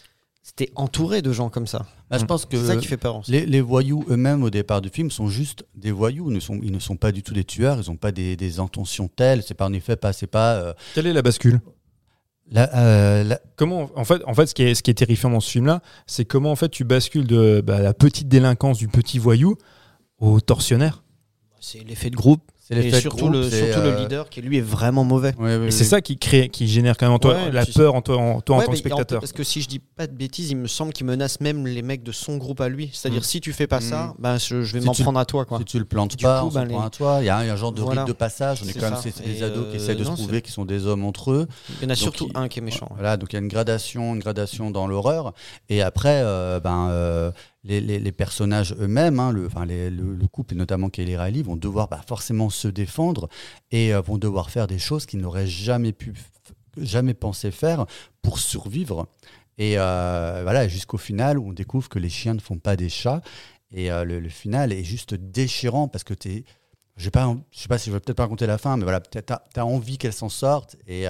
c'était 0.44 0.72
entouré 0.74 1.22
de 1.22 1.32
gens 1.32 1.50
comme 1.50 1.68
ça. 1.68 1.86
bah, 2.10 2.18
je 2.18 2.24
pense 2.24 2.46
que 2.46 2.56
C'est 2.58 2.66
ça 2.66 2.76
qui 2.76 2.86
fait 2.88 2.96
peur. 2.96 3.18
aussi. 3.18 3.30
les, 3.30 3.46
les 3.46 3.60
voyous 3.60 4.04
eux-mêmes 4.10 4.42
au 4.42 4.50
départ 4.50 4.80
du 4.80 4.88
film 4.88 5.08
sont 5.10 5.28
juste 5.28 5.64
des 5.76 5.92
voyous. 5.92 6.30
Ils 6.30 6.34
ne 6.34 6.40
sont, 6.40 6.58
ils 6.62 6.72
ne 6.72 6.80
sont 6.80 6.96
pas 6.96 7.12
du 7.12 7.22
tout 7.22 7.32
des 7.32 7.44
tueurs. 7.44 7.78
Ils 7.80 7.88
n'ont 7.90 7.96
pas 7.96 8.10
des, 8.10 8.34
des 8.36 8.58
intentions 8.58 9.06
telles. 9.08 9.42
C'est 9.44 9.54
pas 9.54 9.66
en 9.66 9.72
effet 9.72 9.94
pas, 9.94 10.12
c'est 10.12 10.26
pas. 10.26 10.54
euh, 10.54 10.74
Quelle 10.94 11.06
est 11.06 11.12
la 11.12 11.22
bascule? 11.22 11.60
La- 12.50 12.76
euh, 12.76 13.22
la- 13.24 13.40
Comment, 13.56 13.88
en 13.94 14.04
fait, 14.04 14.20
en 14.26 14.34
fait, 14.34 14.46
ce 14.46 14.54
qui 14.54 14.62
est, 14.64 14.74
ce 14.74 14.82
qui 14.82 14.90
est 14.90 14.94
terrifiant 14.94 15.30
dans 15.30 15.38
ce 15.40 15.48
film-là, 15.50 15.80
c'est 16.08 16.24
comment 16.24 16.50
en 16.50 16.56
fait 16.56 16.68
tu 16.70 16.82
bascules 16.84 17.26
de 17.26 17.62
bah, 17.64 17.78
la 17.80 17.94
petite 17.94 18.26
délinquance 18.28 18.78
du 18.78 18.88
petit 18.88 19.18
voyou 19.20 19.56
au 20.18 20.40
tortionnaire. 20.40 21.04
C'est 21.60 21.84
l'effet 21.84 22.10
de 22.10 22.16
groupe. 22.16 22.42
C'est 22.80 22.88
Et 22.88 22.90
de 22.90 22.96
surtout, 22.96 23.16
groupe, 23.28 23.32
le, 23.32 23.50
euh, 23.52 23.98
leader 24.00 24.28
qui 24.30 24.40
lui 24.40 24.58
est 24.58 24.62
vraiment 24.62 25.04
mauvais. 25.04 25.34
ouais, 25.38 25.56
ouais, 25.58 25.66
Et 25.66 25.70
c'est 25.70 25.84
ça 25.84 26.00
qui 26.00 26.16
crée, 26.16 26.48
qui 26.48 26.66
génère 26.68 26.96
quand 26.96 27.06
même 27.06 27.12
en 27.14 27.18
toi 27.18 27.34
Ouais, 27.34 27.50
la 27.52 27.66
peur 27.66 27.94
en 27.94 28.02
toi, 28.02 28.16
en, 28.16 28.40
toi, 28.40 28.56
en 28.56 28.60
tant 28.60 28.66
que 28.66 28.72
en- 28.72 28.76
spectateur. 28.76 29.20
Parce 29.20 29.32
que 29.32 29.42
si 29.44 29.60
je 29.62 29.68
dis 29.68 29.78
pas 29.78 30.06
de 30.06 30.12
bêtises, 30.14 30.50
il 30.50 30.56
me 30.56 30.66
semble 30.68 30.92
qu'il 30.92 31.06
menace 31.06 31.40
même 31.40 31.66
les 31.66 31.82
mecs 31.82 32.02
de 32.02 32.12
son 32.12 32.36
groupe 32.36 32.60
à 32.60 32.68
lui. 32.68 32.90
C'est-à-dire 32.92 33.20
Mm. 33.20 33.24
si 33.24 33.40
tu 33.40 33.52
fais 33.52 33.66
pas 33.66 33.80
ça, 33.80 34.14
Mm. 34.18 34.22
ben 34.22 34.38
je, 34.38 34.62
je 34.62 34.72
vais 34.74 34.80
Si 34.80 34.86
m'en 34.86 34.92
prendre 34.94 35.18
à 35.18 35.24
toi 35.24 35.44
quoi. 35.44 35.58
Si 35.58 35.64
tu 35.64 35.78
le 35.78 35.84
plantes 35.84 36.16
Du 36.16 36.24
pas, 36.24 36.40
coup, 36.40 36.46
on 36.46 36.50
ben, 36.50 36.66
prend 36.68 36.82
à 36.84 36.90
toi. 36.90 37.18
Il 37.20 37.26
y 37.26 37.28
a 37.28 37.38
un, 37.38 37.42
il 37.44 37.46
y 37.46 37.50
a 37.50 37.52
un 37.52 37.56
genre 37.56 37.72
de 37.72 37.80
Voilà. 37.82 38.02
rite 38.02 38.08
de 38.08 38.12
passage. 38.12 38.60
On 38.64 38.68
est 38.68 38.72
C'est 38.72 38.78
quand 38.78 38.90
même 38.90 38.94
ça. 39.00 39.02
c'est 39.14 39.24
des 39.24 39.42
ados 39.42 39.66
qui 39.70 39.76
euh, 39.76 39.80
essayent 39.80 39.96
de 39.96 40.04
non, 40.04 40.16
se 40.16 40.22
prouver 40.22 40.42
qu'ils 40.42 40.52
sont 40.52 40.64
des 40.64 40.86
hommes 40.86 41.04
entre 41.04 41.32
eux. 41.32 41.46
Il 41.80 41.84
y 41.84 41.86
en 41.86 41.90
a 41.90 41.94
surtout 41.94 42.28
un 42.34 42.48
qui 42.48 42.58
est 42.58 42.62
méchant. 42.62 42.88
Voilà, 42.94 43.16
donc 43.16 43.32
il 43.32 43.36
y 43.36 43.38
a 43.38 43.42
une 43.42 43.48
gradation, 43.48 44.14
une 44.14 44.20
gradation 44.20 44.70
dans 44.70 44.86
l'horreur. 44.86 45.32
Et 45.68 45.82
après, 45.82 46.20
euh, 46.22 46.60
ben, 46.60 46.88
euh, 46.90 47.30
les, 47.64 47.80
les- 47.80 48.12
personnages 48.12 48.74
eux-mêmes, 48.78 49.20
hein, 49.20 49.32
le, 49.32 49.46
enfin, 49.46 49.64
le, 49.64 49.88
le 49.88 50.26
couple 50.26 50.54
et 50.54 50.56
notamment 50.56 50.90
Kelly 50.90 51.16
Riley, 51.16 51.42
vont 51.42 51.56
devoir 51.56 51.88
bah, 51.88 52.00
forcément 52.06 52.50
se 52.50 52.68
défendre 52.68 53.28
et 53.70 53.94
euh, 53.94 54.00
vont 54.00 54.18
devoir 54.18 54.50
faire 54.50 54.66
des 54.66 54.78
choses 54.78 55.06
qu'ils 55.06 55.20
n'auraient 55.20 55.46
jamais 55.46 55.92
pu, 55.92 56.12
jamais 56.76 57.14
pensé 57.14 57.50
faire 57.50 57.86
pour 58.20 58.38
survivre. 58.38 59.06
Et 59.58 59.74
euh, 59.78 60.40
voilà, 60.42 60.66
jusqu'au 60.66 60.98
final 60.98 61.38
où 61.38 61.48
on 61.48 61.52
découvre 61.52 61.88
que 61.88 61.98
les 61.98 62.08
chiens 62.08 62.34
ne 62.34 62.40
font 62.40 62.58
pas 62.58 62.76
des 62.76 62.88
chats. 62.88 63.22
Et 63.70 63.90
euh, 63.90 64.04
le, 64.04 64.28
final 64.28 64.72
est 64.72 64.84
juste 64.84 65.14
déchirant 65.14 65.88
parce 65.88 66.04
que 66.04 66.14
tu 66.14 66.30
es. 66.30 66.44
Je 66.96 67.08
ne 67.08 67.36
sais 67.52 67.68
pas 67.68 67.78
si 67.78 67.88
je 67.88 67.94
vais 67.94 68.00
peut-être 68.00 68.18
pas 68.18 68.24
raconter 68.24 68.46
la 68.46 68.58
fin, 68.58 68.76
mais 68.76 68.82
voilà, 68.82 69.00
tu 69.00 69.18
as, 69.18 69.66
envie 69.66 69.96
qu'elle 69.96 70.12
s'en 70.12 70.28
sorte 70.28 70.76
et 70.86 71.06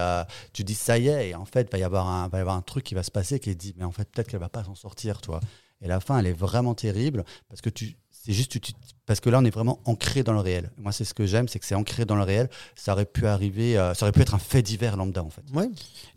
tu 0.52 0.62
dis 0.62 0.76
ça 0.76 0.96
y 0.96 1.08
est, 1.08 1.30
et 1.30 1.34
en 1.34 1.44
fait, 1.44 1.66
il 1.68 1.72
va 1.72 1.78
y 1.78 1.82
avoir 1.82 2.06
un, 2.06 2.28
va 2.28 2.38
y 2.38 2.40
avoir 2.40 2.54
un 2.54 2.62
truc 2.62 2.84
qui 2.84 2.94
va 2.94 3.02
se 3.02 3.10
passer 3.10 3.40
qui 3.40 3.50
est 3.50 3.56
dit, 3.56 3.74
mais 3.76 3.84
en 3.84 3.90
fait, 3.90 4.08
peut-être 4.08 4.28
qu'elle 4.28 4.38
va 4.38 4.48
pas 4.48 4.62
s'en 4.62 4.76
sortir, 4.76 5.20
toi. 5.20 5.40
Et 5.82 5.88
la 5.88 6.00
fin, 6.00 6.18
elle 6.18 6.28
est 6.28 6.32
vraiment 6.32 6.74
terrible 6.74 7.24
parce 7.48 7.60
que 7.60 7.68
tu, 7.68 7.96
c'est 8.24 8.32
juste, 8.32 8.50
tu- 8.52 8.60
tu- 8.60 8.72
parce 9.04 9.18
que 9.18 9.28
là, 9.30 9.40
on 9.40 9.44
est 9.44 9.50
vraiment 9.50 9.80
ancré 9.84 10.22
dans 10.22 10.32
le 10.32 10.38
réel. 10.38 10.70
Moi, 10.78 10.92
c'est 10.92 11.04
ce 11.04 11.12
que 11.12 11.26
j'aime, 11.26 11.48
c'est 11.48 11.58
que 11.58 11.66
c'est 11.66 11.74
ancré 11.74 12.04
dans 12.04 12.14
le 12.14 12.22
réel. 12.22 12.48
Ça 12.76 12.92
aurait 12.92 13.04
pu 13.04 13.26
arriver, 13.26 13.76
euh, 13.76 13.94
ça 13.94 14.04
aurait 14.06 14.12
pu 14.12 14.20
être 14.20 14.34
un 14.36 14.38
fait 14.38 14.62
divers 14.62 14.96
lambda, 14.96 15.24
en 15.24 15.28
fait. 15.28 15.42
Ouais. 15.52 15.68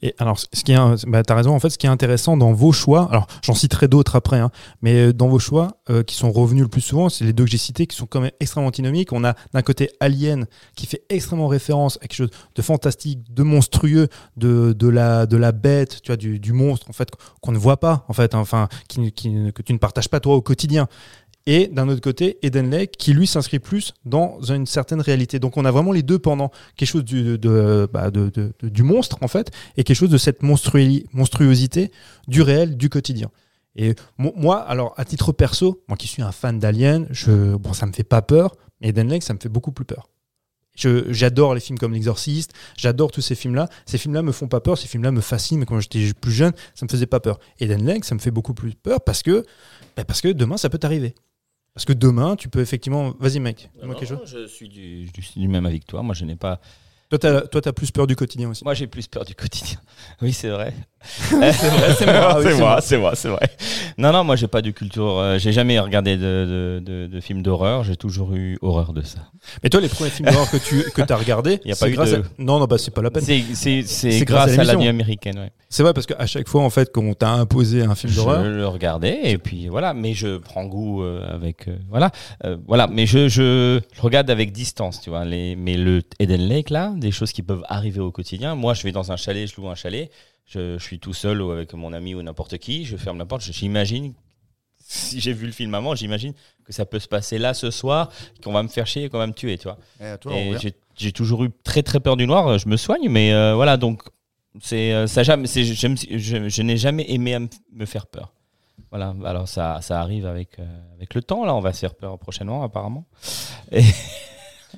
Et 0.03 0.13
alors, 0.19 0.37
ce 0.39 0.63
qui 0.63 0.71
est, 0.71 1.05
bah, 1.07 1.23
t'as 1.23 1.33
raison. 1.33 1.55
En 1.55 1.59
fait, 1.59 1.71
ce 1.71 1.79
qui 1.79 1.87
est 1.87 1.89
intéressant 1.89 2.37
dans 2.37 2.53
vos 2.53 2.71
choix, 2.71 3.07
alors 3.09 3.25
j'en 3.41 3.55
citerai 3.55 3.87
d'autres 3.87 4.15
après, 4.15 4.39
hein, 4.39 4.51
mais 4.83 5.07
euh, 5.07 5.13
dans 5.13 5.27
vos 5.27 5.39
choix 5.39 5.77
euh, 5.89 6.03
qui 6.03 6.15
sont 6.15 6.31
revenus 6.31 6.61
le 6.61 6.69
plus 6.69 6.81
souvent, 6.81 7.09
c'est 7.09 7.25
les 7.25 7.33
deux 7.33 7.45
que 7.45 7.49
j'ai 7.49 7.57
cités 7.57 7.87
qui 7.87 7.97
sont 7.97 8.05
quand 8.05 8.21
même 8.21 8.31
extrêmement 8.39 8.67
antinomiques. 8.67 9.11
On 9.11 9.23
a 9.23 9.33
d'un 9.53 9.63
côté 9.63 9.89
Alien 9.99 10.45
qui 10.75 10.85
fait 10.85 11.01
extrêmement 11.09 11.47
référence 11.47 11.97
à 11.97 12.01
quelque 12.01 12.13
chose 12.15 12.29
de 12.53 12.61
fantastique, 12.61 13.33
de 13.33 13.41
monstrueux, 13.43 14.09
de, 14.37 14.73
de 14.77 14.87
la 14.87 15.25
de 15.25 15.37
la 15.37 15.51
bête, 15.51 16.01
tu 16.03 16.09
vois, 16.11 16.17
du, 16.17 16.37
du 16.39 16.53
monstre 16.53 16.87
en 16.89 16.93
fait 16.93 17.09
qu'on 17.41 17.51
ne 17.51 17.57
voit 17.57 17.79
pas 17.79 18.05
en 18.09 18.13
fait, 18.13 18.35
hein, 18.35 18.39
enfin 18.39 18.69
qui, 18.87 19.11
qui- 19.11 19.51
que 19.53 19.63
tu 19.63 19.73
ne 19.73 19.79
partages 19.79 20.07
pas 20.07 20.19
toi 20.19 20.35
au 20.35 20.41
quotidien. 20.43 20.87
Et 21.47 21.67
d'un 21.67 21.87
autre 21.89 22.01
côté, 22.01 22.39
Eden 22.41 22.71
Lake, 22.71 22.93
qui 22.97 23.13
lui 23.13 23.27
s'inscrit 23.27 23.59
plus 23.59 23.93
dans 24.03 24.41
une 24.41 24.65
certaine 24.65 24.99
réalité. 24.99 25.37
Donc 25.37 25.57
on 25.57 25.65
a 25.65 25.69
vraiment 25.71 25.91
les 25.91 26.01
deux 26.01 26.17
pendant 26.17 26.51
quelque 26.75 26.89
chose 26.89 27.05
du, 27.05 27.37
de, 27.37 27.87
bah, 27.93 28.09
du 28.63 28.83
monstre, 28.83 29.17
en 29.21 29.27
fait, 29.27 29.51
et 29.77 29.83
quelque 29.83 29.97
chose 29.97 30.09
de 30.09 30.17
cette 30.17 30.41
monstruosité 30.41 31.91
du 32.27 32.41
réel, 32.41 32.77
du 32.77 32.89
quotidien. 32.89 33.29
Et 33.75 33.93
mo- 34.17 34.33
moi, 34.35 34.59
alors, 34.61 34.93
à 34.97 35.05
titre 35.05 35.33
perso, 35.33 35.83
moi 35.87 35.97
qui 35.97 36.07
suis 36.07 36.23
un 36.23 36.31
fan 36.31 36.57
d'Alien, 36.59 37.07
je, 37.11 37.55
bon, 37.55 37.73
ça 37.73 37.85
me 37.85 37.91
fait 37.93 38.03
pas 38.03 38.21
peur, 38.23 38.55
mais 38.81 38.89
Eden 38.89 39.09
Lake, 39.09 39.21
ça 39.23 39.33
me 39.33 39.39
fait 39.39 39.49
beaucoup 39.49 39.71
plus 39.71 39.85
peur. 39.85 40.09
J'adore 40.77 41.53
les 41.53 41.61
films 41.61 41.77
comme 41.77 41.93
L'Exorciste, 41.93 42.51
j'adore 42.75 43.11
tous 43.11 43.21
ces 43.21 43.35
films-là. 43.35 43.69
Ces 43.85 43.97
films-là 43.97 44.21
me 44.23 44.33
font 44.33 44.47
pas 44.47 44.59
peur, 44.59 44.77
ces 44.77 44.87
films-là 44.87 45.11
me 45.11 45.21
fascinent, 45.21 45.59
mais 45.59 45.65
quand 45.65 45.79
j'étais 45.79 46.11
plus 46.19 46.33
jeune, 46.33 46.51
ça 46.73 46.85
me 46.85 46.89
faisait 46.89 47.05
pas 47.05 47.21
peur. 47.21 47.39
Eden 47.59 47.85
Lake, 47.85 48.03
ça 48.03 48.13
me 48.15 48.19
fait 48.19 48.31
beaucoup 48.31 48.53
plus 48.53 48.73
peur 48.73 48.99
parce 49.01 49.21
que, 49.23 49.45
bah, 49.95 50.03
parce 50.03 50.19
que 50.21 50.29
demain, 50.29 50.57
ça 50.57 50.69
peut 50.69 50.77
t'arriver. 50.77 51.15
Parce 51.75 51.83
que 51.85 51.93
demain, 51.93 52.37
tu 52.37 52.47
peux 52.47 52.61
effectivement. 52.61 53.13
Vas-y, 53.19 53.39
mec, 53.39 53.69
dis-moi 53.77 53.95
quelque 53.95 54.07
chose. 54.07 54.21
je 54.25 54.47
suis 54.47 54.69
du, 54.69 55.07
je 55.07 55.21
suis 55.21 55.41
du 55.41 55.47
même 55.49 55.65
avec 55.65 55.85
toi. 55.85 56.01
Moi, 56.01 56.15
je 56.15 56.23
n'ai 56.23 56.37
pas. 56.37 56.61
Toi, 57.17 57.41
t'as 57.41 57.41
toi, 57.47 57.61
t'as 57.61 57.71
plus 57.73 57.91
peur 57.91 58.07
du 58.07 58.15
quotidien 58.15 58.49
aussi. 58.49 58.63
Moi, 58.63 58.73
j'ai 58.73 58.87
plus 58.87 59.07
peur 59.07 59.25
du 59.25 59.35
quotidien. 59.35 59.77
Oui, 60.21 60.33
c'est 60.33 60.49
vrai. 60.49 60.73
c'est 61.03 61.35
vrai, 61.35 61.51
c'est 61.99 62.05
moi. 62.05 62.15
Ah 62.29 62.37
oui, 62.39 62.45
c'est 62.47 62.57
moi, 62.57 62.79
c'est 62.81 62.97
moi, 62.97 63.15
c'est 63.15 63.27
vrai. 63.29 63.47
Non, 63.97 64.11
non, 64.11 64.23
moi, 64.23 64.35
j'ai 64.35 64.47
pas 64.47 64.61
de 64.61 64.71
culture. 64.71 65.17
euh, 65.19 65.37
j'ai 65.37 65.51
jamais 65.51 65.79
regardé 65.79 66.17
de, 66.17 66.79
de, 66.79 66.83
de- 66.83 67.07
de 67.07 67.19
films 67.21 67.41
d'horreur. 67.43 67.83
J'ai 67.83 67.95
toujours 67.95 68.33
eu 68.33 68.57
horreur 68.61 68.91
de 68.93 69.01
ça. 69.01 69.19
Mais 69.63 69.69
toi, 69.69 69.81
les 69.81 69.87
premiers 69.89 70.09
films 70.09 70.29
d'horreur 70.29 70.49
que 70.49 70.57
tu 70.57 70.83
que 70.95 71.01
as 71.01 71.15
regardés, 71.15 71.59
Y 71.65 71.71
a 71.71 71.75
c'est 71.75 71.85
pas 71.85 71.91
eu 71.91 71.93
grâce 71.95 72.11
de- 72.11 72.17
à- 72.17 72.21
Non, 72.39 72.59
non, 72.59 72.65
bah 72.65 72.77
c'est 72.79 72.91
pas 72.93 73.01
la 73.03 73.11
peine. 73.11 73.23
C'est 73.23 73.41
grâce 73.41 74.25
grâce, 74.25 74.57
à 74.57 74.61
à, 74.61 74.63
la 74.63 74.75
nuit 74.75 74.87
américaine. 74.87 75.37
Ouais. 75.37 75.51
C'est 75.69 75.83
vrai 75.83 75.93
parce 75.93 76.05
qu'à 76.07 76.25
chaque 76.25 76.47
fois, 76.47 76.61
en 76.63 76.69
fait, 76.69 76.89
quand 76.93 77.03
on 77.03 77.13
t'a 77.13 77.29
imposé 77.31 77.83
un 77.83 77.93
film 77.95 78.11
Je 78.11 78.17
d'horreur, 78.17 78.43
le 78.43 78.67
regardais 78.67 79.19
et 79.25 79.37
puis 79.37 79.67
voilà. 79.67 79.93
Mais 79.93 80.13
je 80.13 80.37
prends 80.37 80.65
goût 80.65 81.03
euh, 81.03 81.21
avec 81.31 81.67
euh, 81.67 81.75
voilà, 81.89 82.11
Euh, 82.45 82.57
voilà. 82.67 82.87
Mais 82.87 83.05
je, 83.05 83.27
je 83.27 83.79
je 83.93 84.01
regarde 84.01 84.29
avec 84.31 84.51
distance, 84.51 85.01
tu 85.01 85.09
vois. 85.11 85.23
Les, 85.25 85.55
mais 85.55 85.77
le 85.77 86.01
Eden 86.19 86.41
Lake 86.47 86.69
là, 86.71 86.93
des 87.05 87.11
choses 87.11 87.31
qui 87.31 87.41
peuvent 87.43 87.63
arriver 87.67 87.99
au 88.01 88.11
quotidien. 88.11 88.55
Moi, 88.55 88.73
je 88.73 88.83
vais 88.83 88.91
dans 88.91 89.11
un 89.11 89.17
chalet, 89.17 89.47
je 89.49 89.55
loue 89.59 89.69
un 89.69 89.75
chalet. 89.75 90.11
Je, 90.45 90.77
je 90.77 90.83
suis 90.83 90.99
tout 90.99 91.13
seul 91.13 91.41
ou 91.41 91.51
avec 91.51 91.73
mon 91.73 91.93
ami 91.93 92.13
ou 92.15 92.21
n'importe 92.21 92.57
qui. 92.57 92.85
Je 92.85 92.97
ferme 92.97 93.17
la 93.17 93.25
porte. 93.25 93.41
J'imagine. 93.43 94.13
Si 94.87 95.19
j'ai 95.19 95.33
vu 95.33 95.47
le 95.47 95.51
film 95.51 95.73
avant, 95.73 95.95
j'imagine 95.95 96.33
que 96.63 96.71
ça 96.71 96.85
peut 96.85 96.99
se 96.99 97.07
passer 97.07 97.39
là 97.39 97.53
ce 97.55 97.71
soir, 97.71 98.11
qu'on 98.43 98.51
va 98.53 98.61
me 98.61 98.67
faire 98.67 98.85
chier 98.85 99.05
et 99.05 99.09
qu'on 99.09 99.17
va 99.17 99.25
me 99.25 99.33
tuer, 99.33 99.57
tu 99.57 99.63
vois. 99.63 99.79
Et, 99.99 100.17
toi, 100.19 100.33
on 100.33 100.53
Et 100.53 100.57
j'ai- 100.95 101.11
toujours 101.11 101.43
eu 101.43 101.49
très 101.63 101.81
très 101.81 101.99
peur 101.99 102.15
du 102.17 102.27
noir. 102.27 102.59
Je 102.59 102.67
me 102.67 102.77
soigne, 102.77 103.09
mais 103.09 103.33
euh, 103.33 103.55
voilà, 103.55 103.77
donc 103.77 104.03
C'est 104.61 104.93
euh, 104.93 105.07
ça 105.07 105.23
jamais. 105.23 105.47
c'est- 105.47 105.63
Je, 105.65 105.73
je- 106.17 106.47
je 106.49 106.61
n'ai 106.61 106.77
jamais 106.77 107.05
aimé 107.11 107.37
me- 107.73 107.85
faire 107.85 108.05
peur. 108.05 108.31
Voilà. 108.91 109.13
Alors 109.25 109.47
ça, 109.47 109.79
ça 109.81 109.99
arrive 109.99 110.25
avec 110.27 110.59
euh, 110.59 110.65
avec 110.95 111.15
le 111.15 111.21
temps. 111.23 111.43
Là, 111.45 111.53
on 111.55 111.61
va 111.61 111.73
se 111.73 111.79
faire 111.79 111.95
peur 111.95 112.17
prochainement, 112.19 112.61
apparemment. 112.63 113.05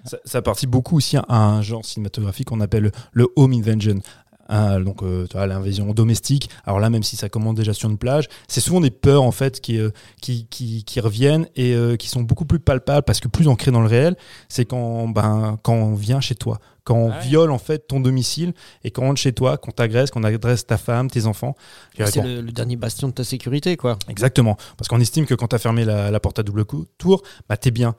Ça, 0.05 0.17
ça 0.25 0.41
participe 0.41 0.69
beaucoup 0.69 0.97
aussi 0.97 1.17
à 1.17 1.23
un 1.29 1.61
genre 1.61 1.85
cinématographique 1.85 2.47
qu'on 2.47 2.61
appelle 2.61 2.91
le 3.11 3.27
home 3.35 3.53
invasion. 3.53 4.01
Hein, 4.49 4.79
donc 4.79 5.03
euh, 5.03 5.27
tu 5.29 5.35
vois, 5.35 5.45
l'invasion 5.45 5.93
domestique. 5.93 6.49
Alors 6.65 6.79
là, 6.79 6.89
même 6.89 7.03
si 7.03 7.17
ça 7.17 7.27
commence 7.27 7.55
déjà 7.55 7.73
sur 7.73 7.89
une 7.89 7.97
plage, 7.97 8.29
c'est 8.47 8.61
souvent 8.61 8.79
des 8.79 8.91
peurs 8.91 9.23
en 9.23 9.33
fait 9.33 9.59
qui, 9.59 9.77
euh, 9.77 9.89
qui, 10.21 10.47
qui, 10.49 10.85
qui 10.85 10.99
reviennent 11.01 11.49
et 11.57 11.73
euh, 11.73 11.97
qui 11.97 12.07
sont 12.07 12.21
beaucoup 12.21 12.45
plus 12.45 12.59
palpables 12.59 13.03
parce 13.03 13.19
que 13.19 13.27
plus 13.27 13.49
ancrées 13.49 13.71
dans 13.71 13.81
le 13.81 13.89
réel, 13.89 14.15
c'est 14.47 14.63
quand, 14.63 15.09
ben, 15.09 15.59
quand 15.63 15.73
on 15.73 15.95
vient 15.95 16.21
chez 16.21 16.35
toi, 16.35 16.59
quand 16.85 16.95
on 16.95 17.11
Ah 17.11 17.17
ouais. 17.17 17.25
viole 17.25 17.51
en 17.51 17.57
fait 17.57 17.89
ton 17.89 17.99
domicile 17.99 18.53
et 18.85 18.91
quand 18.91 19.01
on 19.03 19.07
rentre 19.07 19.19
chez 19.19 19.33
toi, 19.33 19.57
qu'on 19.57 19.71
t'agresse, 19.71 20.11
qu'on 20.11 20.23
agresse 20.23 20.65
ta 20.65 20.77
femme, 20.77 21.09
tes 21.09 21.25
enfants. 21.25 21.57
C'est 21.97 22.21
le, 22.23 22.39
le 22.39 22.51
dernier 22.53 22.77
bastion 22.77 23.09
de 23.09 23.13
ta 23.13 23.25
sécurité, 23.25 23.75
quoi. 23.75 23.99
Exactement. 24.07 24.55
Parce 24.77 24.87
qu'on 24.87 25.01
estime 25.01 25.25
que 25.25 25.35
quand 25.35 25.49
tu 25.49 25.57
as 25.57 25.59
fermé 25.59 25.83
la, 25.83 26.09
la 26.09 26.19
porte 26.21 26.39
à 26.39 26.43
double 26.43 26.63
coup, 26.63 26.85
tour, 26.97 27.21
bah, 27.49 27.57
t'es 27.57 27.71
bien. 27.71 27.95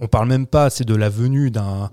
On 0.00 0.08
parle 0.08 0.28
même 0.28 0.46
pas, 0.46 0.70
c'est 0.70 0.84
de 0.84 0.94
la 0.94 1.08
venue 1.08 1.50
d'un. 1.50 1.90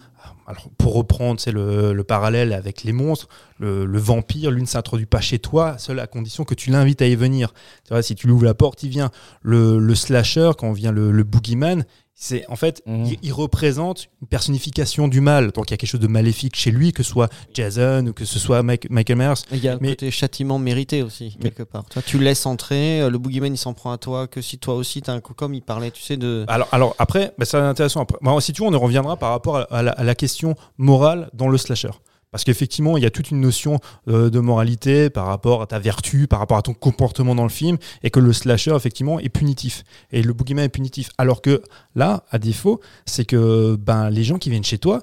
Alors, 0.49 0.69
pour 0.77 0.93
reprendre, 0.93 1.41
c'est 1.41 1.51
le, 1.51 1.91
le 1.91 2.03
parallèle 2.05 2.53
avec 2.53 2.85
les 2.85 2.93
monstres, 2.93 3.27
le, 3.59 3.85
le 3.85 3.99
vampire, 3.99 4.49
lui 4.49 4.61
ne 4.61 4.67
s'introduit 4.67 5.05
pas 5.05 5.19
chez 5.19 5.39
toi, 5.39 5.77
seule 5.77 5.99
à 5.99 6.07
condition 6.07 6.45
que 6.45 6.55
tu 6.55 6.69
l'invites 6.69 7.01
à 7.01 7.07
y 7.07 7.15
venir. 7.15 7.53
Vois, 7.89 8.01
si 8.01 8.15
tu 8.15 8.27
lui 8.27 8.33
ouvres 8.33 8.45
la 8.45 8.53
porte, 8.53 8.81
il 8.83 8.89
vient. 8.89 9.11
Le, 9.41 9.77
le 9.77 9.95
slasher, 9.95 10.51
quand 10.57 10.71
vient 10.71 10.93
le, 10.93 11.11
le 11.11 11.23
boogeyman, 11.23 11.83
c'est 12.19 12.45
en 12.49 12.55
fait, 12.55 12.81
Mhm. 12.87 13.05
il, 13.05 13.17
il 13.21 13.31
représente 13.33 14.07
une 14.21 14.27
personnification 14.27 15.07
du 15.07 15.21
mal. 15.21 15.51
Donc 15.51 15.69
il 15.69 15.71
y 15.71 15.73
a 15.75 15.77
quelque 15.77 15.89
chose 15.89 15.99
de 16.01 16.07
maléfique 16.07 16.55
chez 16.55 16.71
lui, 16.71 16.91
que 16.91 17.03
ce 17.03 17.11
soit 17.11 17.29
Jason 17.53 18.07
ou 18.07 18.13
que 18.13 18.25
ce 18.25 18.39
soit 18.39 18.63
Mike- 18.63 18.89
Michael 18.89 19.17
Myers. 19.19 19.33
Il 19.51 19.59
y 19.63 19.67
a 19.67 19.73
le 19.75 19.79
Mais- 19.81 19.89
côté 19.89 20.09
châtiment 20.09 20.57
mérité 20.57 21.03
aussi, 21.03 21.37
quelque 21.39 21.61
part. 21.61 21.85
Toi, 21.85 22.01
tu 22.03 22.17
laisses 22.17 22.47
entrer, 22.47 23.01
euh, 23.01 23.09
le 23.11 23.19
boogeyman 23.19 23.53
il 23.53 23.57
s'en 23.57 23.73
prend 23.75 23.91
à 23.91 23.97
toi, 23.99 24.25
que 24.27 24.41
si 24.41 24.57
toi 24.57 24.73
aussi 24.73 25.01
t'as 25.03 25.13
un 25.13 25.19
coup 25.21 25.35
comme 25.35 25.53
il 25.53 25.61
parlait, 25.61 25.91
tu 25.91 26.01
sais, 26.01 26.17
de. 26.17 26.43
Alors, 26.47 26.67
alors 26.71 26.95
après, 26.97 27.33
bah, 27.37 27.45
c'est 27.45 27.57
intéressant. 27.57 28.01
Après. 28.01 28.17
Bon, 28.21 28.39
si 28.39 28.51
tu 28.51 28.63
veux, 28.63 28.67
on 28.67 28.73
y 28.73 28.75
reviendra 28.75 29.15
par 29.17 29.29
rapport 29.29 29.57
à, 29.57 29.61
à 29.71 29.83
la, 29.83 29.91
à 29.91 30.03
la 30.03 30.15
question 30.15 30.55
morale 30.79 31.29
dans 31.33 31.47
le 31.49 31.57
slasher. 31.59 31.91
Parce 32.31 32.43
qu'effectivement, 32.43 32.97
il 32.97 33.03
y 33.03 33.05
a 33.05 33.09
toute 33.09 33.31
une 33.31 33.39
notion 33.39 33.79
euh, 34.07 34.29
de 34.29 34.39
moralité 34.39 35.09
par 35.09 35.27
rapport 35.27 35.61
à 35.61 35.67
ta 35.67 35.79
vertu, 35.79 36.27
par 36.27 36.39
rapport 36.39 36.57
à 36.57 36.61
ton 36.61 36.73
comportement 36.73 37.35
dans 37.35 37.43
le 37.43 37.49
film, 37.49 37.77
et 38.03 38.09
que 38.09 38.19
le 38.19 38.33
slasher, 38.33 38.75
effectivement, 38.75 39.19
est 39.19 39.29
punitif. 39.29 39.83
Et 40.11 40.21
le 40.21 40.33
boogeyman 40.33 40.65
est 40.65 40.69
punitif. 40.69 41.09
Alors 41.17 41.41
que 41.41 41.61
là, 41.95 42.25
à 42.29 42.37
défaut, 42.37 42.81
c'est 43.05 43.25
que 43.25 43.75
ben, 43.75 44.09
les 44.09 44.23
gens 44.23 44.37
qui 44.37 44.49
viennent 44.49 44.63
chez 44.63 44.77
toi, 44.77 45.01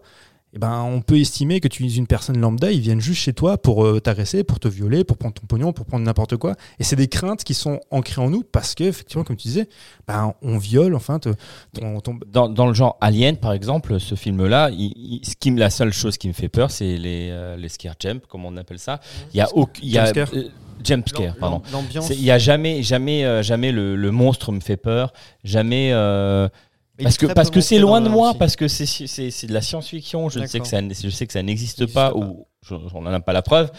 eh 0.54 0.58
ben, 0.58 0.82
on 0.82 1.00
peut 1.00 1.18
estimer 1.18 1.60
que 1.60 1.66
tu 1.68 1.84
es 1.84 1.94
une 1.94 2.06
personne 2.06 2.38
lambda, 2.38 2.70
ils 2.70 2.80
viennent 2.80 3.00
juste 3.00 3.20
chez 3.20 3.32
toi 3.32 3.58
pour 3.58 3.84
euh, 3.84 4.00
t'agresser, 4.00 4.44
pour 4.44 4.60
te 4.60 4.68
violer, 4.68 5.02
pour 5.04 5.16
prendre 5.18 5.34
ton 5.34 5.46
pognon, 5.46 5.72
pour 5.72 5.84
prendre 5.84 6.04
n'importe 6.04 6.36
quoi. 6.36 6.54
Et 6.78 6.84
c'est 6.84 6.96
des 6.96 7.08
craintes 7.08 7.42
qui 7.44 7.54
sont 7.54 7.80
ancrées 7.90 8.20
en 8.22 8.30
nous 8.30 8.42
parce 8.44 8.74
que, 8.74 8.84
effectivement, 8.84 9.24
comme 9.24 9.36
tu 9.36 9.48
disais, 9.48 9.68
ben, 10.06 10.32
on 10.42 10.58
viole, 10.58 10.94
enfin, 10.94 11.18
te- 11.18 11.30
ton, 11.78 12.00
ton- 12.00 12.18
Dans, 12.30 12.48
dans 12.48 12.66
le 12.66 12.74
genre 12.74 12.96
Alien, 13.00 13.36
par 13.36 13.52
exemple, 13.52 13.98
ce 13.98 14.14
film-là, 14.14 14.70
il- 14.70 14.92
il- 14.96 15.20
ce 15.26 15.34
qui 15.38 15.50
me- 15.50 15.58
la 15.58 15.70
seule 15.70 15.92
chose 15.92 16.16
qui 16.18 16.28
me 16.28 16.32
fait 16.32 16.48
peur, 16.48 16.70
c'est 16.70 16.96
les, 16.96 17.28
euh, 17.30 17.56
les 17.56 17.68
scare 17.68 17.94
jump, 17.98 18.26
comme 18.28 18.44
on 18.44 18.56
appelle 18.56 18.78
ça. 18.78 19.00
Il 19.32 19.36
y 19.38 19.40
a 19.40 19.48
il 19.82 19.90
y 19.90 19.98
pardon. 21.40 21.62
Il 22.14 22.22
y 22.22 22.30
a 22.30 22.38
jamais, 22.38 22.82
jamais, 22.82 23.24
euh, 23.24 23.42
jamais 23.42 23.72
le, 23.72 23.96
le 23.96 24.10
monstre 24.10 24.52
me 24.52 24.60
fait 24.60 24.76
peur. 24.76 25.12
Jamais. 25.42 25.90
Euh, 27.00 27.02
parce 27.04 27.16
que 27.18 27.26
parce 27.26 27.50
que 27.50 27.60
c'est 27.60 27.78
loin 27.78 28.00
de 28.00 28.08
moi, 28.08 28.30
aussi. 28.30 28.38
parce 28.38 28.56
que 28.56 28.68
c'est 28.68 29.46
de 29.46 29.52
la 29.52 29.60
science-fiction. 29.60 30.28
Je 30.28 30.44
sais 30.46 30.60
que 30.60 30.66
ça, 30.66 30.80
je 30.80 31.08
sais 31.10 31.26
que 31.26 31.32
ça 31.32 31.42
n'existe 31.42 31.86
pas, 31.92 32.10
pas. 32.10 32.16
ou 32.16 32.46
on 32.94 33.02
n'en 33.02 33.12
a 33.12 33.20
pas 33.20 33.32
la 33.32 33.42
preuve. 33.42 33.70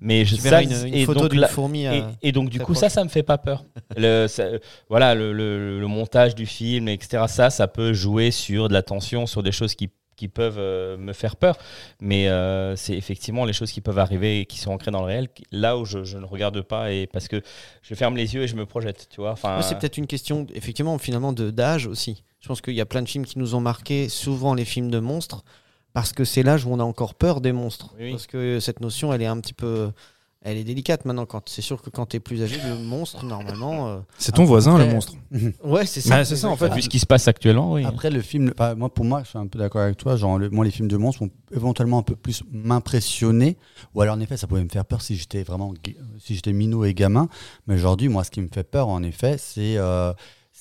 Mais 0.00 0.24
je 0.24 0.36
ça, 0.36 0.62
une, 0.62 0.70
une 0.86 0.94
et 0.94 1.04
photo 1.06 1.26
donc 1.28 1.46
fourmi. 1.48 1.82
et, 1.82 1.88
à- 1.88 2.10
et 2.22 2.30
donc 2.30 2.50
du 2.50 2.60
coup 2.60 2.72
ça 2.74 2.82
proche. 2.82 2.92
ça 2.92 3.02
me 3.04 3.08
fait 3.08 3.24
pas 3.24 3.36
peur 3.36 3.64
le, 3.96 4.28
ça- 4.28 4.46
voilà 4.88 5.16
le, 5.16 5.32
le- 5.32 5.80
le 5.80 5.86
montage 5.88 6.36
du 6.36 6.46
film 6.46 6.86
etc 6.86 7.24
ça 7.26 7.50
ça 7.50 7.66
peut 7.66 7.92
jouer 7.92 8.30
sur 8.30 8.68
de 8.68 8.74
la 8.74 8.82
tension 8.84 9.26
sur 9.26 9.42
des 9.42 9.50
choses 9.50 9.74
qui, 9.74 9.90
qui 10.14 10.28
peuvent 10.28 10.60
euh, 10.60 10.96
me 10.96 11.12
faire 11.12 11.34
peur 11.34 11.58
mais 12.00 12.28
euh, 12.28 12.76
c'est 12.76 12.94
effectivement 12.96 13.44
les 13.44 13.52
choses 13.52 13.72
qui 13.72 13.80
peuvent 13.80 13.98
arriver 13.98 14.38
et 14.42 14.46
qui 14.46 14.60
sont 14.60 14.70
ancrées 14.70 14.92
dans 14.92 15.00
le 15.00 15.06
réel 15.06 15.26
là 15.50 15.76
où 15.76 15.84
je, 15.84 16.04
je 16.04 16.16
ne 16.16 16.26
regarde 16.26 16.60
pas 16.62 16.92
et 16.92 17.08
parce 17.08 17.26
que 17.26 17.42
je 17.82 17.94
ferme 17.96 18.16
les 18.16 18.36
yeux 18.36 18.42
et 18.44 18.46
je 18.46 18.54
me 18.54 18.66
projette 18.66 19.08
tu 19.10 19.20
vois 19.20 19.32
enfin 19.32 19.60
c'est 19.62 19.76
peut-être 19.80 19.98
une 19.98 20.06
question, 20.06 20.46
effectivement, 20.54 20.96
finalement, 20.98 21.32
de 21.32 21.50
d'âge 21.50 21.88
aussi. 21.88 22.22
Je 22.40 22.48
pense 22.48 22.60
qu'il 22.60 22.74
y 22.74 22.80
a 22.80 22.86
plein 22.86 23.02
de 23.02 23.08
films 23.08 23.24
qui 23.26 23.38
nous 23.38 23.54
ont 23.54 23.60
marqué, 23.60 24.08
souvent 24.08 24.54
les 24.54 24.64
films 24.64 24.90
de 24.90 25.00
monstres, 25.00 25.44
parce 25.92 26.12
que 26.12 26.24
c'est 26.24 26.42
l'âge 26.42 26.64
où 26.64 26.70
on 26.70 26.78
a 26.78 26.84
encore 26.84 27.14
peur 27.14 27.40
des 27.40 27.52
monstres. 27.52 27.94
Oui. 27.98 28.12
Parce 28.12 28.26
que 28.26 28.60
cette 28.60 28.80
notion, 28.80 29.12
elle 29.12 29.22
est 29.22 29.26
un 29.26 29.40
petit 29.40 29.54
peu. 29.54 29.90
Elle 30.42 30.56
est 30.56 30.62
délicate 30.62 31.04
maintenant. 31.04 31.26
Quand 31.26 31.48
c'est 31.48 31.62
sûr 31.62 31.82
que 31.82 31.90
quand 31.90 32.06
tu 32.06 32.16
es 32.16 32.20
plus 32.20 32.40
âgé, 32.44 32.58
le 32.64 32.76
monstre, 32.76 33.24
normalement. 33.24 33.88
euh, 33.88 33.98
C'est 34.18 34.30
ton 34.30 34.44
voisin, 34.44 34.74
après- 34.76 34.86
le 34.86 34.92
monstre. 34.94 35.14
Ouais, 35.64 35.84
c'est 35.84 36.00
ça. 36.00 36.10
Bah, 36.18 36.24
c'est 36.24 36.36
ça, 36.36 36.48
en 36.48 36.56
fait. 36.56 36.72
vu 36.72 36.80
ce 36.82 36.88
qui 36.88 37.00
se 37.00 37.06
passe 37.06 37.26
actuellement 37.26 37.72
oui 37.72 37.84
Après, 37.84 38.08
le 38.08 38.22
film, 38.22 38.52
moi, 38.76 38.88
pour 38.88 39.04
moi, 39.04 39.22
je 39.24 39.30
suis 39.30 39.38
un 39.38 39.48
peu 39.48 39.58
d'accord 39.58 39.80
avec 39.80 39.96
toi. 39.96 40.14
Genre, 40.14 40.38
le- 40.38 40.48
moi, 40.48 40.64
les 40.64 40.70
films 40.70 40.86
de 40.86 40.96
monstres 40.96 41.24
vont 41.24 41.30
éventuellement 41.52 41.98
un 41.98 42.02
peu 42.04 42.14
plus 42.14 42.44
m'impressionner. 42.52 43.56
Ou 43.94 44.00
alors, 44.02 44.14
en 44.16 44.20
effet, 44.20 44.36
ça 44.36 44.46
pouvait 44.46 44.62
me 44.62 44.68
faire 44.68 44.84
peur 44.84 45.02
si 45.02 45.16
j'étais 45.16 45.42
vraiment, 45.42 45.74
si 46.20 46.36
j'étais 46.36 46.52
minot 46.52 46.84
et 46.84 46.94
gamin. 46.94 47.28
Mais 47.66 47.74
aujourd'hui, 47.74 48.08
moi, 48.08 48.22
ce 48.22 48.30
qui 48.30 48.40
me 48.40 48.48
fait 48.48 48.62
peur, 48.64 48.86
en 48.88 49.02
effet, 49.02 49.36
c'est 49.38 49.76
euh, 49.76 50.12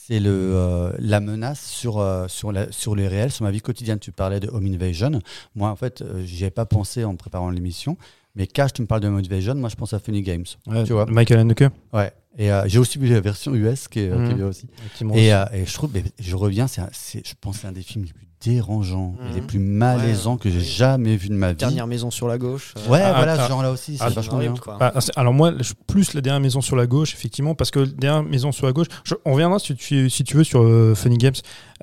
c'est 0.08 0.22
le 0.22 0.30
euh, 0.32 0.92
la 1.00 1.20
menace 1.20 1.66
sur 1.70 2.00
euh, 2.00 2.28
sur 2.30 2.54
la 2.54 2.72
sur 2.72 2.96
les 2.96 3.10
réels, 3.10 3.32
sur 3.32 3.44
ma 3.44 3.52
vie 3.52 3.60
quotidienne. 3.60 4.00
Tu 4.00 4.14
parlais 4.14 4.40
de 4.40 4.48
Home 4.48 4.66
Invasion. 4.66 5.12
Moi, 5.54 5.70
en 5.70 5.76
fait, 5.76 6.02
euh, 6.02 6.24
j'y 6.24 6.46
ai 6.46 6.50
pas 6.50 6.66
pensé 6.66 7.04
en 7.04 7.16
préparant 7.18 7.50
l'émission. 7.50 7.98
Mais 8.36 8.48
Cash, 8.48 8.72
tu 8.72 8.82
me 8.82 8.88
parles 8.88 9.02
de 9.02 9.08
Home 9.08 9.18
Invasion. 9.18 9.56
Moi, 9.56 9.68
je 9.68 9.76
pense 9.76 9.94
à 9.94 10.00
Funny 10.00 10.22
Games. 10.22 10.46
Ouais, 10.68 10.84
Tu 10.86 10.94
vois. 10.94 11.08
Michael 11.08 11.40
Haneke. 11.40 11.66
Ouais. 11.92 12.14
Et 12.38 12.52
euh, 12.52 12.64
j'ai 12.68 12.78
aussi 12.80 13.00
vu 13.00 13.08
la 13.08 13.20
version 13.20 13.54
US 13.56 13.88
qui 13.88 14.00
est, 14.02 14.10
euh, 14.12 14.16
qui 14.26 14.30
est 14.30 14.34
Mhm. 14.34 14.38
bien 14.38 14.46
aussi. 14.48 14.68
Et, 15.16 15.34
euh, 15.34 15.46
et 15.54 15.66
je 15.66 15.74
trouve, 15.74 15.90
mais 15.94 16.04
je 16.20 16.36
reviens, 16.36 16.68
c'est, 16.68 16.82
un- 16.82 16.90
c'est- 16.92 17.26
je 17.28 17.34
pense 17.42 17.56
que 17.56 17.62
c'est 17.62 17.68
un 17.68 17.72
des 17.72 17.82
films 17.82 18.06
les 18.06 18.14
plus 18.14 18.28
dérangeants 18.40 19.16
et 19.32 19.34
les 19.34 19.42
plus 19.42 19.58
malaisants 19.58 20.38
que 20.38 20.48
j'ai 20.52 20.60
oui. 20.60 20.64
jamais 20.64 21.16
vu 21.18 21.30
de 21.30 21.34
ma 21.34 21.50
vie. 21.54 21.56
Dernière 21.58 21.88
maison 21.88 22.12
sur 22.12 22.28
la 22.28 22.38
gauche. 22.38 22.76
euh, 22.78 22.92
Ouais, 22.92 23.02
Ah, 23.04 23.14
voilà, 23.16 23.34
ah, 23.40 23.44
ce 23.44 23.50
genre-là 23.50 23.72
aussi, 23.72 23.98
c'est 23.98 24.04
ah, 24.04 24.10
vachement 24.10 24.36
horrible, 24.36 24.54
bien. 24.54 24.62
quoi. 24.78 24.94
C'est- 25.02 25.18
alors 25.18 25.34
moi, 25.34 25.52
plus 25.88 26.14
la 26.14 26.22
dernière 26.22 26.42
maison 26.42 26.62
sur 26.62 26.76
la 26.76 26.86
gauche, 26.86 27.16
effectivement, 27.16 27.56
parce 27.56 27.72
que 27.72 27.80
dernière 27.80 28.22
maison 28.24 28.52
sur 28.52 28.68
la 28.68 28.74
gauche, 28.74 28.88
je- 29.04 29.16
on 29.26 29.34
reviendra 29.34 29.58
si 29.58 29.74
tu, 29.76 30.08
si 30.12 30.24
tu 30.24 30.38
veux 30.38 30.44
sur 30.44 30.62
euh, 30.62 30.94
Funny 30.94 31.18
Games. 31.18 31.34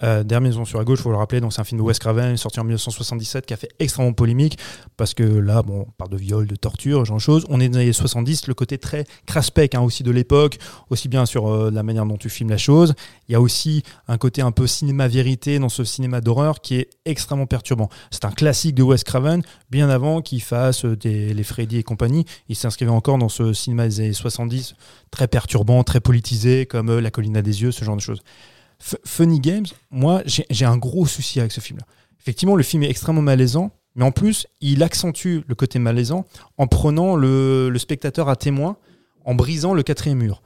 Euh, 0.02 0.24
dernière 0.24 0.48
maison 0.48 0.64
sur 0.64 0.78
la 0.78 0.84
gauche, 0.84 0.98
faut 1.00 1.10
le 1.10 1.16
rappeler, 1.16 1.40
donc 1.40 1.52
c'est 1.52 1.60
un 1.60 1.64
film 1.64 1.80
de 1.80 1.84
Wes 1.86 1.98
Craven 2.00 2.36
sorti 2.36 2.58
en 2.58 2.64
1977 2.64 3.46
qui 3.46 3.54
a 3.54 3.56
fait 3.56 3.68
extrêmement 3.78 4.12
polémique 4.12 4.58
parce 4.96 5.14
que 5.14 5.22
là, 5.22 5.62
bon, 5.62 5.86
on 5.88 5.90
parle 5.92 6.10
de 6.10 6.16
viol, 6.16 6.48
de 6.48 6.56
torture, 6.56 7.00
ce 7.00 7.04
genre 7.04 7.16
de 7.18 7.22
choses. 7.22 7.46
On 7.48 7.60
est 7.60 7.68
dans 7.68 7.78
les 7.78 7.84
années 7.84 7.92
70, 7.92 8.48
le 8.48 8.54
côté 8.54 8.76
très 8.78 9.06
craspec 9.26 9.76
hein, 9.76 9.80
aussi 9.82 10.02
de 10.02 10.10
l'époque, 10.10 10.43
aussi 10.90 11.08
bien 11.08 11.26
sur 11.26 11.48
euh, 11.48 11.70
la 11.70 11.82
manière 11.82 12.06
dont 12.06 12.16
tu 12.16 12.28
filmes 12.28 12.50
la 12.50 12.58
chose. 12.58 12.94
Il 13.28 13.32
y 13.32 13.34
a 13.34 13.40
aussi 13.40 13.82
un 14.08 14.18
côté 14.18 14.42
un 14.42 14.52
peu 14.52 14.66
cinéma 14.66 15.08
vérité 15.08 15.58
dans 15.58 15.68
ce 15.68 15.84
cinéma 15.84 16.20
d'horreur 16.20 16.60
qui 16.60 16.76
est 16.76 16.90
extrêmement 17.04 17.46
perturbant. 17.46 17.88
C'est 18.10 18.24
un 18.24 18.30
classique 18.30 18.74
de 18.74 18.82
Wes 18.82 19.02
Craven, 19.04 19.42
bien 19.70 19.88
avant 19.88 20.22
qu'il 20.22 20.42
fasse 20.42 20.84
euh, 20.84 20.96
les 21.04 21.44
Freddy 21.44 21.78
et 21.78 21.82
compagnie. 21.82 22.24
Il 22.48 22.56
s'inscrivait 22.56 22.90
encore 22.90 23.18
dans 23.18 23.28
ce 23.28 23.52
cinéma 23.52 23.86
des 23.86 24.00
années 24.00 24.12
70, 24.12 24.74
très 25.10 25.28
perturbant, 25.28 25.82
très 25.84 26.00
politisé, 26.00 26.66
comme 26.66 26.90
euh, 26.90 27.00
La 27.00 27.10
colline 27.10 27.36
à 27.36 27.42
des 27.42 27.62
yeux, 27.62 27.72
ce 27.72 27.84
genre 27.84 27.96
de 27.96 28.00
choses. 28.00 28.22
Funny 29.04 29.40
Games, 29.40 29.66
moi, 29.90 30.22
j'ai 30.26 30.64
un 30.64 30.76
gros 30.76 31.06
souci 31.06 31.40
avec 31.40 31.52
ce 31.52 31.60
film-là. 31.60 31.86
Effectivement, 32.20 32.56
le 32.56 32.62
film 32.62 32.82
est 32.82 32.90
extrêmement 32.90 33.22
malaisant, 33.22 33.70
mais 33.94 34.04
en 34.04 34.12
plus, 34.12 34.46
il 34.60 34.82
accentue 34.82 35.38
le 35.46 35.54
côté 35.54 35.78
malaisant 35.78 36.26
en 36.58 36.66
prenant 36.66 37.16
le 37.16 37.74
spectateur 37.78 38.28
à 38.28 38.36
témoin, 38.36 38.76
en 39.24 39.34
brisant 39.34 39.74
le 39.74 39.82
quatrième 39.82 40.18
mur. 40.18 40.42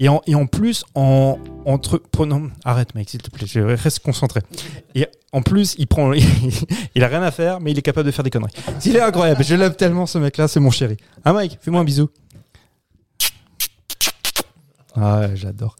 Et 0.00 0.08
en, 0.08 0.22
et 0.26 0.34
en 0.34 0.46
plus, 0.46 0.84
en 0.96 1.38
entre. 1.66 2.02
Arrête, 2.64 2.94
mec, 2.96 3.08
s'il 3.10 3.22
te 3.22 3.30
plaît, 3.30 3.46
je 3.46 3.60
reste 3.60 4.00
concentré. 4.00 4.40
Et 4.96 5.06
en 5.32 5.40
plus, 5.42 5.76
il 5.78 5.86
prend. 5.86 6.12
il 6.94 7.04
a 7.04 7.06
rien 7.08 7.22
à 7.22 7.30
faire, 7.30 7.60
mais 7.60 7.70
il 7.70 7.78
est 7.78 7.82
capable 7.82 8.06
de 8.06 8.10
faire 8.10 8.24
des 8.24 8.30
conneries. 8.30 8.52
Il 8.84 8.96
est 8.96 9.00
incroyable, 9.00 9.44
je 9.44 9.54
l'aime 9.54 9.74
tellement 9.74 10.06
ce 10.06 10.18
mec-là, 10.18 10.48
c'est 10.48 10.58
mon 10.60 10.70
chéri. 10.72 10.96
Ah, 11.24 11.32
Mike, 11.32 11.58
fais-moi 11.60 11.80
un 11.80 11.84
bisou. 11.84 12.08
Ah, 14.96 15.34
j'adore. 15.34 15.76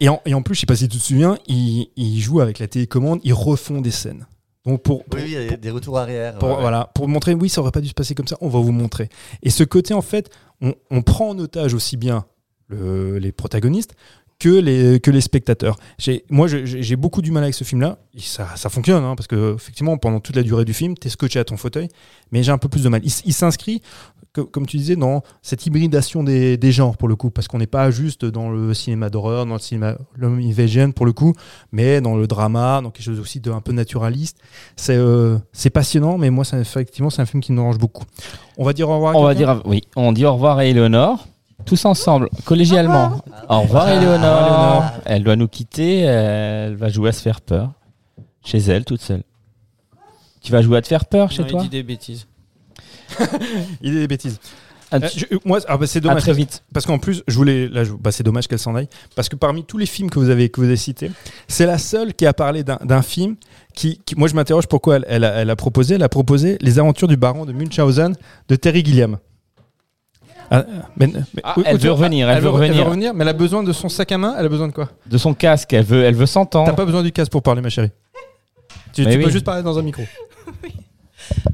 Et 0.00 0.08
en, 0.08 0.20
et 0.26 0.34
en 0.34 0.42
plus, 0.42 0.54
je 0.54 0.60
sais 0.60 0.66
pas 0.66 0.76
si 0.76 0.88
tu 0.88 0.98
te 0.98 1.02
souviens, 1.02 1.38
il, 1.48 1.88
il 1.96 2.20
joue 2.20 2.40
avec 2.40 2.58
la 2.60 2.68
télécommande, 2.68 3.20
ils 3.24 3.32
refont 3.34 3.80
des 3.80 3.90
scènes. 3.90 4.26
Donc 4.64 4.82
pour, 4.82 5.04
pour- 5.04 5.18
Oui, 5.18 5.24
oui, 5.26 5.32
il 5.36 5.50
y 5.50 5.54
a 5.54 5.56
des 5.56 5.70
retours 5.70 5.98
arrière. 5.98 6.38
pour, 6.38 6.48
ouais, 6.48 6.54
ouais. 6.56 6.60
voilà, 6.60 6.90
pour 6.94 7.08
montrer, 7.08 7.34
oui, 7.34 7.48
ça 7.48 7.60
aurait 7.60 7.70
pas 7.72 7.80
dû 7.80 7.88
se 7.88 7.94
passer 7.94 8.14
comme 8.14 8.26
ça, 8.28 8.36
on 8.40 8.48
va 8.48 8.60
vous 8.60 8.72
montrer. 8.72 9.08
Et 9.42 9.50
ce 9.50 9.64
côté, 9.64 9.94
en 9.94 10.02
fait, 10.02 10.30
on, 10.60 11.02
prend 11.02 11.30
en 11.30 11.38
otage 11.38 11.74
aussi 11.74 11.96
bien 11.96 12.24
le- 12.68 13.18
les 13.18 13.32
protagonistes 13.32 13.94
que 14.38 14.48
les, 14.48 15.00
que 15.00 15.10
les 15.10 15.20
spectateurs. 15.20 15.78
Moi, 16.30 16.46
j'ai 16.48 16.96
beaucoup 16.96 17.22
du 17.22 17.32
mal 17.32 17.42
avec 17.42 17.54
ce 17.54 17.64
film-là. 17.64 17.98
Ça, 18.18 18.54
ça 18.56 18.68
fonctionne, 18.68 19.02
hein, 19.02 19.16
parce 19.16 19.26
que 19.26 19.54
effectivement, 19.54 19.96
pendant 19.98 20.20
toute 20.20 20.36
la 20.36 20.42
durée 20.42 20.64
du 20.64 20.74
film, 20.74 20.96
tu 20.96 21.08
es 21.08 21.10
scotché 21.10 21.40
à 21.40 21.44
ton 21.44 21.56
fauteuil, 21.56 21.88
mais 22.30 22.42
j'ai 22.42 22.52
un 22.52 22.58
peu 22.58 22.68
plus 22.68 22.84
de 22.84 22.88
mal. 22.88 23.00
Il 23.04 23.32
s'inscrit 23.32 23.82
co- 24.32 24.44
comme 24.46 24.66
tu 24.66 24.76
disais, 24.76 24.96
dans 24.96 25.22
cette 25.42 25.64
hybridation 25.66 26.22
des, 26.22 26.56
des 26.56 26.72
genres 26.72 26.96
pour 26.96 27.08
le 27.08 27.16
coup, 27.16 27.30
parce 27.30 27.48
qu'on 27.48 27.58
n'est 27.58 27.66
pas 27.66 27.90
juste 27.90 28.24
dans 28.24 28.50
le 28.50 28.74
cinéma 28.74 29.10
d'horreur, 29.10 29.46
dans 29.46 29.54
le 29.54 29.60
cinéma 29.60 29.96
l'home 30.16 30.38
invasion 30.40 30.92
pour 30.92 31.06
le 31.06 31.12
coup, 31.12 31.32
mais 31.72 32.00
dans 32.00 32.16
le 32.16 32.26
drama, 32.26 32.80
dans 32.82 32.90
quelque 32.90 33.04
chose 33.04 33.20
aussi 33.20 33.40
de 33.40 33.50
un 33.50 33.60
peu 33.60 33.72
naturaliste. 33.72 34.38
C'est 34.76 34.96
euh, 34.96 35.38
c'est 35.52 35.70
passionnant, 35.70 36.18
mais 36.18 36.30
moi, 36.30 36.44
ça, 36.44 36.58
effectivement, 36.58 37.10
c'est 37.10 37.22
un 37.22 37.26
film 37.26 37.42
qui 37.42 37.52
me 37.52 37.56
dérange 37.58 37.78
beaucoup. 37.78 38.04
On 38.56 38.64
va 38.64 38.72
dire 38.72 38.88
au 38.88 38.94
revoir. 38.94 39.14
à 39.14 39.18
On 39.18 39.24
va 39.24 39.34
dire 39.34 39.62
oui, 39.64 39.82
on 39.96 40.12
dit 40.12 40.24
au 40.24 40.32
revoir 40.34 40.58
à 40.58 40.64
Éléonore. 40.64 41.26
Tous 41.66 41.84
ensemble, 41.86 42.30
collégialement. 42.44 43.20
Au 43.48 43.62
revoir, 43.62 43.88
Éléonore. 43.88 44.14
Éléonore. 44.20 44.84
Elle 45.04 45.24
doit 45.24 45.34
nous 45.36 45.48
quitter. 45.48 46.00
Elle 46.02 46.76
va 46.76 46.88
jouer 46.88 47.08
à 47.08 47.12
se 47.12 47.20
faire 47.20 47.40
peur. 47.40 47.72
Chez 48.44 48.58
elle, 48.58 48.84
toute 48.84 49.00
seule. 49.02 49.24
Tu 50.40 50.52
vas 50.52 50.62
jouer 50.62 50.78
à 50.78 50.82
te 50.82 50.86
faire 50.86 51.04
peur 51.06 51.32
chez 51.32 51.42
Non, 51.42 51.48
il 51.48 51.50
toi 51.50 51.62
dit 51.64 51.68
des 51.68 51.82
bêtises. 51.82 52.27
Il 53.82 53.96
est 53.96 54.00
des 54.00 54.08
bêtises. 54.08 54.38
Euh, 54.94 55.00
je- 55.14 55.26
moi, 55.44 55.58
ah 55.68 55.76
bah, 55.76 55.86
c'est 55.86 55.98
À 55.98 56.00
dommage. 56.00 56.22
très 56.22 56.32
vite. 56.32 56.62
Parce 56.72 56.86
qu'en 56.86 56.98
plus, 56.98 57.22
je 57.28 57.34
voulais, 57.36 57.68
là, 57.68 57.84
je- 57.84 57.92
bah, 57.92 58.10
c'est 58.10 58.22
dommage 58.22 58.48
qu'elle 58.48 58.58
s'en 58.58 58.74
aille, 58.74 58.88
parce 59.14 59.28
que 59.28 59.36
parmi 59.36 59.62
tous 59.64 59.76
les 59.76 59.84
films 59.84 60.08
que 60.08 60.18
vous 60.18 60.30
avez, 60.30 60.48
que 60.48 60.60
vous 60.62 60.66
avez 60.66 60.76
cités, 60.78 61.10
c'est 61.46 61.66
la 61.66 61.76
seule 61.76 62.14
qui 62.14 62.24
a 62.24 62.32
parlé 62.32 62.64
d'un 62.64 63.02
film 63.02 63.36
qui, 63.74 64.00
qui- 64.06 64.14
moi, 64.16 64.28
je 64.28 64.34
m'interroge 64.34 64.66
pourquoi 64.66 64.96
elle, 64.96 65.04
elle 65.08 65.24
a, 65.24 65.34
elle 65.34 65.50
a 65.50 65.56
proposé, 65.56 65.96
elle 65.96 66.02
a 66.02 66.08
proposé 66.08 66.56
Les 66.62 66.78
Aventures 66.78 67.06
du 67.08 67.18
Baron 67.18 67.44
de 67.44 67.52
Munchausen 67.52 68.16
de 68.48 68.56
Terry 68.56 68.82
Gilliam. 68.82 69.18
Ah, 70.50 70.64
mais- 70.96 71.08
mais- 71.08 71.20
Ah, 71.44 71.54
où- 71.58 71.62
elle 71.66 71.76
tu- 71.78 71.84
veut 71.84 71.92
revenir, 71.92 72.30
elle 72.30 72.40
veut 72.40 72.48
re- 72.48 72.52
revenir. 72.52 73.12
mais 73.12 73.22
elle 73.24 73.28
a 73.28 73.32
besoin 73.34 73.62
de 73.62 73.72
son 73.74 73.90
sac 73.90 74.10
à 74.12 74.16
main, 74.16 74.34
elle 74.38 74.46
a 74.46 74.48
besoin 74.48 74.68
de 74.68 74.72
quoi? 74.72 74.88
De 75.04 75.18
son 75.18 75.34
casque, 75.34 75.70
elle 75.74 75.84
veut, 75.84 76.02
elle 76.04 76.14
veut 76.14 76.20
T'as 76.24 76.32
s'entendre. 76.32 76.74
pas 76.74 76.86
besoin 76.86 77.02
du 77.02 77.12
casque 77.12 77.30
pour 77.30 77.42
parler, 77.42 77.60
ma 77.60 77.68
chérie. 77.68 77.90
Tu, 78.94 79.04
Mais 79.04 79.12
tu 79.12 79.18
oui. 79.18 79.24
peux 79.24 79.30
juste 79.30 79.44
parler 79.44 79.62
dans 79.62 79.78
un 79.78 79.82
micro. 79.82 80.02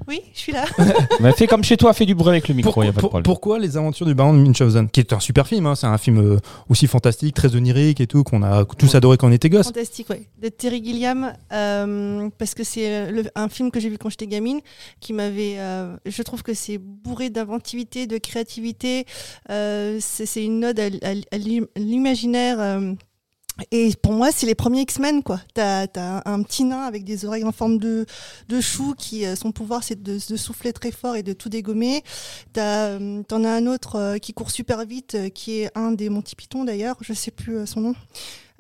Oui, 0.07 0.21
je 0.35 0.39
suis 0.39 0.53
là. 0.53 0.65
Mais 1.21 1.33
fais 1.33 1.47
comme 1.47 1.65
chez 1.65 1.77
toi, 1.77 1.93
fais 1.95 2.05
du 2.07 2.15
bruit 2.15 2.29
avec 2.31 2.49
le 2.49 2.55
micro, 2.55 2.69
Pourquoi, 2.69 2.85
y 2.85 2.89
a 2.89 2.93
pas 2.93 2.97
de 2.97 3.01
pour- 3.01 3.11
problème. 3.11 3.23
pourquoi 3.25 3.59
les 3.59 3.77
aventures 3.77 4.07
du 4.07 4.15
baron 4.15 4.35
de 4.35 4.39
Munchausen 4.39 4.89
Qui 4.91 5.01
est 5.01 5.13
un 5.13 5.21
super 5.21 5.47
film, 5.47 5.67
hein, 5.67 5.75
c'est 5.75 5.87
un 5.87 5.97
film 5.99 6.19
euh, 6.19 6.39
aussi 6.69 6.87
fantastique, 6.87 7.35
très 7.35 7.55
onirique 7.57 8.01
et 8.01 8.07
tout, 8.07 8.23
qu'on 8.23 8.43
a 8.43 8.65
tous 8.65 8.95
adoré 8.95 9.17
quand 9.17 9.29
on 9.29 9.33
était 9.33 9.49
gosses. 9.49 9.67
Fantastique, 9.67 10.11
ouais. 10.11 10.23
De 10.43 10.49
Terry 10.49 10.85
Gilliam, 10.85 11.33
euh, 11.53 12.29
parce 12.39 12.55
que 12.55 12.65
c'est 12.65 13.11
le- 13.11 13.25
un 13.35 13.49
film 13.49 13.71
que 13.71 13.81
j'ai 13.81 13.89
vu 13.89 13.97
quand 13.99 14.11
j'étais 14.11 14.27
gamine, 14.27 14.61
qui 15.01 15.13
m'avait. 15.13 15.55
euh, 15.59 15.97
je 16.05 16.23
trouve 16.23 16.43
que 16.43 16.53
c'est 16.55 16.79
bourré 16.79 17.31
d'inventivité, 17.31 18.07
de 18.07 18.19
créativité. 18.19 19.07
euh, 19.51 19.99
c'est 20.01 20.45
une 20.45 20.65
ode 20.67 20.81
à, 20.81 20.87
à- 20.87 21.35
à 21.35 21.39
l'im- 21.39 21.67
l'imaginaire. 21.77 22.57
Et 23.71 23.93
pour 24.03 24.12
moi, 24.12 24.31
c'est 24.33 24.47
les 24.47 24.55
premiers 24.57 24.81
X-Men, 24.81 25.23
quoi. 25.23 25.40
T'as 25.55 25.87
as 25.95 26.29
un 26.29 26.43
petit 26.43 26.64
nain 26.64 26.83
avec 26.83 27.05
des 27.05 27.25
oreilles 27.25 27.45
en 27.45 27.53
forme 27.53 27.79
de, 27.79 28.05
de 28.49 28.61
chou 28.61 28.95
qui, 28.99 29.25
euh, 29.25 29.37
son 29.37 29.53
pouvoir, 29.53 29.85
c'est 29.85 30.03
de, 30.03 30.19
souffler 30.19 30.73
très 30.73 30.90
fort 30.90 31.14
et 31.14 31.23
de 31.23 31.33
tout 31.33 31.49
dégommer. 31.49 32.03
Euh, 32.59 33.23
T'en 33.29 33.45
as 33.45 33.51
un 33.51 33.67
autre 33.67 33.97
euh, 33.97 34.19
qui 34.19 34.33
court 34.33 34.51
super 34.51 34.85
vite, 34.85 35.17
qui 35.35 35.61
est 35.61 35.71
un 35.77 35.93
des 35.93 36.09
Monty 36.09 36.35
Python 36.35 36.64
d'ailleurs, 36.64 36.97
je 37.01 37.12
sais 37.12 37.31
plus 37.31 37.64
son 37.67 37.81
nom. 37.81 37.95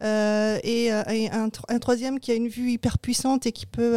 Et, 0.02 0.90
un, 0.90 1.48
tro- 1.48 1.64
un 1.68 1.78
troisième 1.78 2.20
qui 2.20 2.30
a 2.30 2.34
une 2.34 2.48
vue 2.48 2.70
hyper 2.72 2.98
puissante 2.98 3.46
et 3.46 3.52
qui 3.52 3.64
peut, 3.66 3.96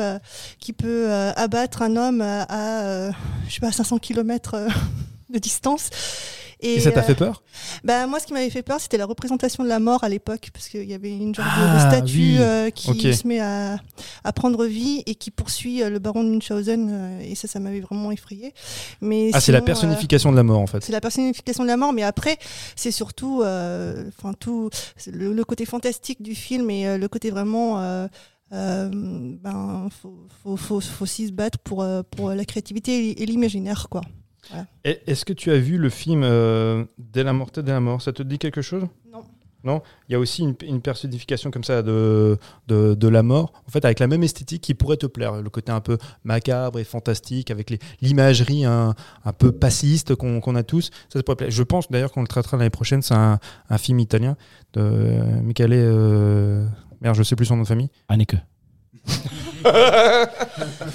qui 0.60 0.72
peut 0.72 1.12
abattre 1.12 1.82
un 1.82 1.96
homme 1.98 2.22
à, 2.22 3.12
je 3.48 3.54
sais 3.54 3.60
pas, 3.60 3.72
500 3.72 3.98
km 4.00 4.56
de 5.30 5.40
distance. 5.40 5.90
Et 6.60 6.80
ça 6.80 6.92
t'a 6.92 7.02
euh, 7.02 7.04
fait 7.04 7.14
peur? 7.14 7.44
bah, 7.84 8.08
moi, 8.08 8.20
ce 8.20 8.26
qui 8.26 8.34
m'avait 8.34 8.50
fait 8.50 8.64
peur, 8.64 8.82
c'était 8.82 8.98
la 8.98 9.06
représentation 9.06 9.64
de 9.64 9.70
la 9.70 9.78
mort 9.80 10.04
à 10.04 10.10
l'époque, 10.10 10.50
parce 10.52 10.70
qu'il 10.70 10.86
y 10.90 10.94
avait 10.96 11.12
une 11.16 11.36
genre 11.36 11.46
de- 11.46 11.52
Ah, 11.54 11.74
de 11.76 11.80
statue 11.98 12.18
oui. 12.18 12.38
euh, 12.40 12.70
qui 12.72 13.14
se 13.14 13.28
met 13.28 13.40
à, 13.40 13.78
à 14.24 14.34
prendre 14.34 14.66
vie 14.66 15.04
et 15.06 15.14
qui 15.14 15.30
poursuit 15.30 15.84
euh, 15.84 15.92
le 15.92 16.00
baron 16.00 16.24
de 16.24 16.30
Munchausen, 16.30 17.20
et 17.22 17.36
ça, 17.36 17.48
ça 17.48 17.60
m'avait 17.60 17.80
vraiment 17.82 18.12
effrayé. 18.12 18.56
Mais 19.02 19.30
Ah, 19.34 19.40
c'est 19.40 19.52
la 19.52 19.62
personnification 19.62 20.32
de 20.32 20.36
la 20.36 20.42
mort 20.42 20.60
en 20.60 20.66
fait. 20.66 20.84
c'est 20.84 20.92
la 20.92 21.00
personnification 21.02 21.62
de 21.64 21.68
la 21.68 21.78
mort, 21.78 21.94
mais 21.94 22.02
après, 22.02 22.40
c'est 22.76 22.90
surtout 22.92 23.44
enfin 23.44 24.34
tout 24.40 24.72
le, 25.12 25.34
le 25.34 25.44
côté 25.44 25.66
fantastique 25.66 26.24
du 26.24 26.34
film 26.34 26.72
et 26.72 26.98
le 26.98 27.08
côté 27.08 27.30
vraiment. 27.30 27.80
Euh, 28.54 28.90
ben, 28.92 29.90
faut, 30.02 30.26
faut, 30.42 30.56
faut, 30.58 30.80
faut 30.80 31.04
aussi 31.04 31.28
se 31.28 31.34
battre 31.34 31.60
pour, 31.60 31.86
pour 32.16 32.30
la 32.32 32.46
créativité 32.46 33.22
et 33.22 33.26
l'imaginaire, 33.28 33.88
quoi. 33.92 34.02
Est-ce 34.84 35.26
que 35.26 35.34
tu 35.34 35.52
as 35.52 35.58
vu 35.58 35.78
le 35.78 35.90
film 35.90 36.22
euh, 36.24 36.86
Dès 36.98 37.24
la 37.24 37.34
morte, 37.34 37.60
dès 37.60 37.72
la 37.72 37.80
mort? 37.80 38.02
Ça 38.02 38.14
te 38.14 38.24
dit 38.24 38.38
quelque 38.38 38.62
chose? 38.62 38.84
Non. 39.12 39.24
Non? 39.64 39.82
Il 40.08 40.14
y 40.14 40.16
a 40.16 40.20
aussi 40.20 40.44
une, 40.44 40.56
une 40.62 40.82
personnification 40.82 41.52
comme 41.52 41.64
ça 41.66 41.82
de, 41.82 42.38
de, 42.68 42.94
de 42.94 43.08
la 43.10 43.24
mort, 43.24 43.52
en 43.68 43.72
fait, 43.72 43.84
avec 43.84 44.00
la 44.00 44.08
même 44.08 44.24
esthétique 44.24 44.62
qui 44.62 44.74
pourrait 44.74 44.96
te 44.98 45.08
plaire. 45.08 45.42
Le 45.42 45.50
côté 45.50 45.72
un 45.72 45.82
peu 45.82 45.98
macabre 46.24 46.80
et 46.80 46.86
fantastique, 46.86 47.52
avec 47.52 47.78
l'imagerie 48.02 48.64
un, 48.64 48.94
un 49.26 49.34
peu 49.34 49.52
passiste 49.52 50.16
qu'on 50.16 50.56
a 50.56 50.64
tous. 50.64 50.92
Ça, 51.10 51.20
ça 51.20 51.24
pourrait 51.24 51.36
plaire. 51.36 51.52
Je 51.52 51.64
pense 51.64 51.92
d'ailleurs 51.92 52.12
qu'on 52.14 52.22
le 52.22 52.28
traitera 52.28 52.56
l'année 52.56 52.70
prochaine. 52.70 53.02
C'est 53.02 53.16
un, 53.16 53.40
un 53.70 53.78
film 53.78 54.00
italien 54.00 54.38
de 54.74 54.82
euh, 54.82 55.42
Michele. 55.42 55.74
euh, 55.74 56.66
merde, 57.02 57.16
je 57.16 57.24
sais 57.24 57.36
plus 57.36 57.48
son 57.48 57.58
nom 57.58 57.64
de 57.64 57.68
famille. 57.68 57.90
Anneke. 58.08 58.36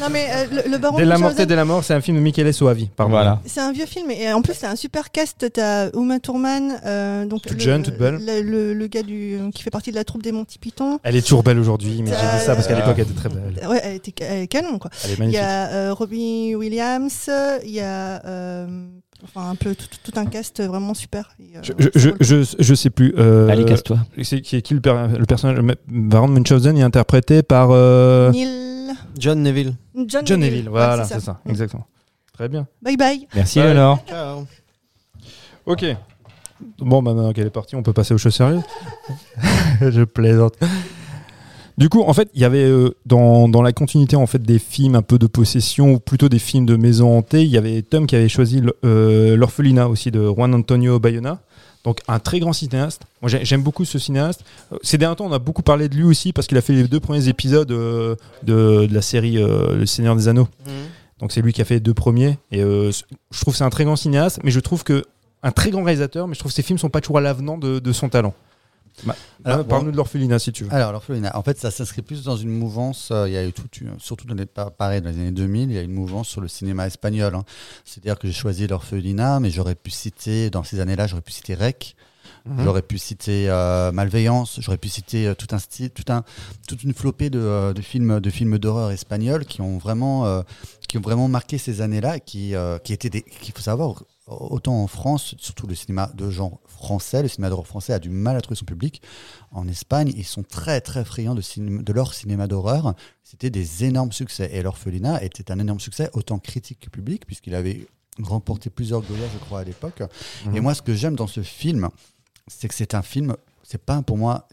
Non, 0.01 0.09
mais 0.11 0.27
euh, 0.31 0.63
le, 0.65 0.71
le 0.73 0.79
baron 0.79 0.97
Dès 0.97 1.05
de 1.05 1.09
la 1.51 1.57
la 1.57 1.65
mort, 1.65 1.85
c'est 1.85 1.95
un 1.95 2.01
film 2.01 2.17
de 2.17 2.23
Michele 2.23 2.53
Soavi. 2.55 2.89
Pardon. 2.97 3.11
Voilà. 3.13 3.41
c'est 3.45 3.61
un 3.61 3.73
vieux 3.73 3.87
film 3.87 4.11
et 4.11 4.33
en 4.33 4.41
plus 4.43 4.55
c'est 4.55 4.67
un 4.67 4.77
super 4.77 5.11
cast. 5.11 5.53
T'as 5.53 5.91
Uma 5.95 6.19
Thurman, 6.21 6.81
euh, 6.85 7.25
donc 7.27 7.43
Toute 7.43 7.53
le, 7.55 7.61
jeune, 7.61 7.83
toute 7.83 7.99
belle. 7.99 8.19
le, 8.25 8.41
le- 8.43 8.75
le 8.75 8.87
gars 8.87 9.03
du, 9.03 9.39
qui 9.55 9.63
fait 9.63 9.71
partie 9.71 9.91
de 9.91 9.97
la 9.97 10.05
troupe 10.05 10.23
des 10.23 10.33
Monty 10.33 10.59
Python. 10.59 10.99
Elle 11.03 11.17
est 11.17 11.23
toujours 11.23 11.43
belle 11.43 11.59
aujourd'hui, 11.59 12.03
mais 12.03 12.11
j'ai 12.11 12.39
dit 12.39 12.45
ça 12.45 12.55
parce 12.55 12.67
qu'à 12.67 12.75
Euh, 12.75 12.77
l'époque, 12.79 12.95
elle 12.97 13.05
était 13.05 13.15
très 13.15 13.29
belle. 13.29 13.69
Ouais, 13.69 13.81
elle 13.85 13.97
était 13.97 14.13
elle 14.25 14.43
est 14.43 14.47
canon 14.49 14.79
quoi. 14.79 14.91
Elle 15.05 15.11
est 15.11 15.15
Il 15.15 15.17
y 15.17 15.21
magnifique. 15.21 15.43
a 15.43 15.69
euh, 15.73 15.93
Robbie 15.95 16.55
Williams, 16.55 17.31
il 17.65 17.71
y 17.71 17.81
a 17.81 18.25
euh, 18.25 18.67
enfin 19.25 19.51
un 19.51 19.55
peu 19.55 19.75
tout, 19.75 19.87
tout 20.03 20.19
un 20.19 20.27
cast 20.27 20.61
vraiment 20.63 20.95
super. 20.95 21.35
Et, 21.41 21.57
euh, 21.57 21.61
Je, 21.63 21.89
je, 21.95 22.11
je, 22.21 22.55
je 22.59 22.75
sais 22.75 22.91
plus. 22.91 23.15
euh, 23.19 23.49
Allez, 23.49 23.65
casse-toi. 23.65 23.99
c'est 24.23 24.41
qui, 24.41 24.61
qui 24.63 24.75
le, 24.75 24.81
per- 24.81 25.09
le 25.19 25.25
personnage 25.27 25.59
Baron 25.89 26.29
Munchausen 26.29 26.77
est 26.77 26.83
interprété 26.83 27.43
par 27.43 27.69
euh. 27.71 28.31
Neil 28.33 28.49
John 29.19 29.43
Neville. 29.43 29.75
John, 30.07 30.27
John 30.27 30.41
Neville. 30.41 30.69
Voilà, 30.69 31.05
c'est 31.05 31.15
c'est 31.15 31.21
ça. 31.21 31.41
ça. 31.45 31.51
exactement. 31.51 31.87
Très 32.33 32.49
bien. 32.49 32.67
Bye 32.81 32.97
bye. 32.97 33.27
Merci. 33.35 33.59
Eleonore. 33.61 34.03
Ciao. 34.09 34.47
Ok. 35.67 35.85
Bon, 36.79 37.03
bah, 37.03 37.13
maintenant 37.13 37.33
qu'elle 37.33 37.47
est 37.47 37.51
partie, 37.51 37.77
on 37.77 37.83
peut 37.83 37.93
passer 37.93 38.15
aux 38.15 38.19
choses 38.19 38.35
sérieuses. 38.35 38.63
je 39.81 40.03
plaisante. 40.05 40.55
Du 41.79 41.89
coup, 41.89 42.03
en 42.03 42.13
fait, 42.13 42.29
il 42.35 42.41
y 42.41 42.45
avait 42.45 42.65
euh, 42.65 42.91
dans, 43.07 43.49
dans 43.49 43.63
la 43.63 43.73
continuité 43.73 44.15
en 44.17 44.27
fait 44.27 44.43
des 44.43 44.59
films 44.59 44.95
un 44.95 45.03
peu 45.03 45.19
de 45.19 45.27
possession 45.27 45.93
ou 45.95 45.99
plutôt 46.01 46.29
des 46.29 46.39
films 46.39 46.67
de 46.67 46.77
maison 46.77 47.17
hantée, 47.17 47.43
il 47.43 47.51
y 47.51 47.57
avait 47.57 47.81
Tom 47.83 48.07
qui 48.07 48.15
avait 48.15 48.29
choisi 48.29 48.63
euh, 48.85 49.37
l'orphelinat 49.37 49.89
aussi 49.89 50.11
de 50.11 50.21
Juan 50.29 50.55
Antonio 50.55 50.99
Bayona. 50.99 51.41
Donc 51.85 52.01
un 52.07 52.19
très 52.21 52.39
grand 52.41 52.53
cinéaste. 52.53 53.03
Moi 53.23 53.29
j'ai- 53.29 53.45
j'aime 53.45 53.63
beaucoup 53.63 53.85
ce 53.85 53.99
cinéaste. 53.99 54.45
Euh, 54.73 54.77
Ces 54.83 54.99
derniers 54.99 55.17
temps, 55.17 55.27
on 55.27 55.33
a 55.33 55.39
beaucoup 55.41 55.63
parlé 55.63 55.89
de 55.89 55.97
lui 55.97 56.05
aussi 56.05 56.33
parce 56.33 56.47
qu'il 56.47 56.59
a 56.59 56.61
fait 56.61 56.75
les 56.75 56.85
deux 56.87 57.01
premiers 57.01 57.27
épisodes 57.29 57.67
de, 57.67 58.17
de 58.45 58.87
la 58.91 59.03
série 59.03 59.35
Le 59.35 59.85
Seigneur 59.87 60.15
des 60.15 60.29
Anneaux. 60.29 60.49
Donc 61.21 61.33
c'est 61.33 61.41
lui 61.41 61.53
qui 61.53 61.63
a 61.63 61.65
fait 61.65 61.75
les 61.75 61.81
deux 61.81 61.95
premiers. 61.95 62.39
Et 62.53 62.63
euh, 62.63 62.91
je 62.93 63.41
trouve 63.41 63.55
que 63.55 63.59
c'est 63.59 63.65
un 63.65 63.71
très 63.71 63.85
grand 63.85 63.97
cinéaste, 63.97 64.41
mais 64.45 64.51
je 64.51 64.61
trouve 64.61 64.85
que 64.85 65.05
un 65.43 65.51
très 65.51 65.71
grand 65.71 65.83
réalisateur, 65.83 66.29
mais 66.29 66.35
je 66.35 66.39
trouve 66.39 66.53
que 66.53 66.57
ses 66.57 66.63
films 66.63 66.79
sont 66.79 66.89
pas 66.91 67.01
toujours 67.01 67.19
à 67.19 67.21
l'avenant 67.21 67.59
de, 67.59 67.79
de 67.81 67.93
son 67.93 68.09
talent. 68.09 68.35
Bah, 69.05 69.17
Alors, 69.45 69.61
euh, 69.61 69.65
Parle-nous 69.65 69.91
de 69.91 69.97
l'orphelinat 69.97 70.39
si 70.39 70.53
tu 70.53 70.65
veux. 70.65 70.73
Alors, 70.73 70.93
l'orphelinat, 70.93 71.37
en 71.37 71.43
fait, 71.43 71.59
ça 71.59 71.71
s'inscrit 71.71 72.03
plus 72.03 72.23
dans 72.25 72.37
une 72.37 72.51
mouvance. 72.51 73.09
euh, 73.11 73.29
il 73.29 73.33
y 73.33 73.37
a 73.37 73.45
eu 73.47 73.53
tout, 73.53 73.67
une- 73.81 73.99
surtout 73.99 74.27
dans 74.27 74.35
les, 74.35 74.47
pa- 74.47 74.71
pareil, 74.71 75.01
dans 75.01 75.11
les 75.11 75.17
années 75.17 75.31
2000, 75.33 75.71
il 75.71 75.75
y 75.75 75.79
a 75.79 75.83
une 75.83 75.93
mouvance 75.93 76.29
sur 76.29 76.41
le 76.41 76.49
cinéma 76.49 76.87
espagnol. 76.87 77.35
hein. 77.35 77.45
C'est-à-dire 77.85 78.19
que 78.19 78.29
j'ai 78.29 78.33
choisi 78.35 78.67
l'orphelinat, 78.67 79.41
mais 79.41 79.51
j'aurais 79.51 79.75
pu 79.75 79.91
citer, 79.91 80.51
dans 80.51 80.63
ces 80.63 80.79
années-là, 80.81 81.07
j'aurais 81.07 81.23
pu 81.23 81.33
citer 81.33 81.55
Rec, 81.55 81.97
Mhm. 82.47 82.63
j'aurais 82.65 82.83
pu 82.83 82.99
citer 82.99 83.49
euh, 83.51 83.91
Malveillance, 83.93 84.59
j'aurais 84.61 84.77
pu 84.79 84.89
citer 84.89 85.27
euh, 85.29 85.35
tout 85.35 85.49
un 85.53 85.59
style, 85.59 85.91
tout 85.91 86.11
un, 86.13 86.23
toute 86.69 86.83
une 86.85 86.93
flopée 86.95 87.31
de, 87.31 87.39
euh, 87.41 87.73
de 87.73 87.83
films, 87.83 88.21
de 88.21 88.31
films 88.31 88.59
d'horreur 88.59 88.91
espagnols 88.93 89.45
qui 89.45 89.61
ont 89.61 89.79
vraiment, 89.79 90.43
qui 90.89 90.99
ont 90.99 91.03
vraiment 91.03 91.27
marqué 91.29 91.59
ces 91.59 91.81
années-là, 91.81 92.21
qui, 92.21 92.55
qui 92.85 92.93
étaient 92.93 93.11
des, 93.11 93.23
qu'il 93.23 93.53
faut 93.55 93.63
savoir. 93.63 94.05
Autant 94.29 94.81
en 94.83 94.87
France, 94.87 95.35
surtout 95.39 95.67
le 95.67 95.75
cinéma 95.75 96.11
de 96.15 96.31
genre 96.31 96.61
français, 96.67 97.23
le 97.23 97.29
cinéma 97.29 97.51
d'horreur 97.51 97.67
français 97.67 97.93
a 97.93 97.99
du 97.99 98.09
mal 98.09 98.37
à 98.37 98.41
trouver 98.41 98.57
son 98.57 98.65
public. 98.65 99.03
En 99.51 99.67
Espagne, 99.67 100.13
ils 100.17 100.25
sont 100.25 100.45
très 100.45 100.81
très 100.81 101.05
friands 101.05 101.35
de, 101.35 101.41
cinéma- 101.43 101.83
de 101.83 101.93
leur 101.93 102.15
cinéma 102.15 102.47
d'horreur. 102.47 102.95
C'était 103.25 103.51
des 103.51 103.85
énormes 103.85 104.13
succès. 104.13 104.49
Et 104.53 104.63
l'orphelinat 104.63 105.25
était 105.25 105.51
un 105.51 105.59
énorme 105.59 105.81
succès, 105.81 106.09
autant 106.13 106.39
critique 106.39 106.79
que 106.81 106.89
public, 106.91 107.27
puisqu'il 107.27 107.55
avait 107.57 107.89
remporté 108.23 108.71
plusieurs 108.71 109.01
Goya, 109.03 109.27
je 109.33 109.39
crois, 109.39 109.61
à 109.61 109.65
l'époque. 109.65 110.03
Et 110.55 110.61
moi, 110.61 110.75
ce 110.75 110.83
que 110.83 110.95
j'aime 110.95 111.17
dans 111.17 111.27
ce 111.27 111.43
film, 111.43 111.89
c'est 112.47 112.69
que 112.69 112.75
c'est 112.75 112.95
un 112.95 113.03
film, 113.03 113.37
c'est 113.65 113.83
pas 113.85 114.03
pour 114.03 114.19
moi 114.19 114.47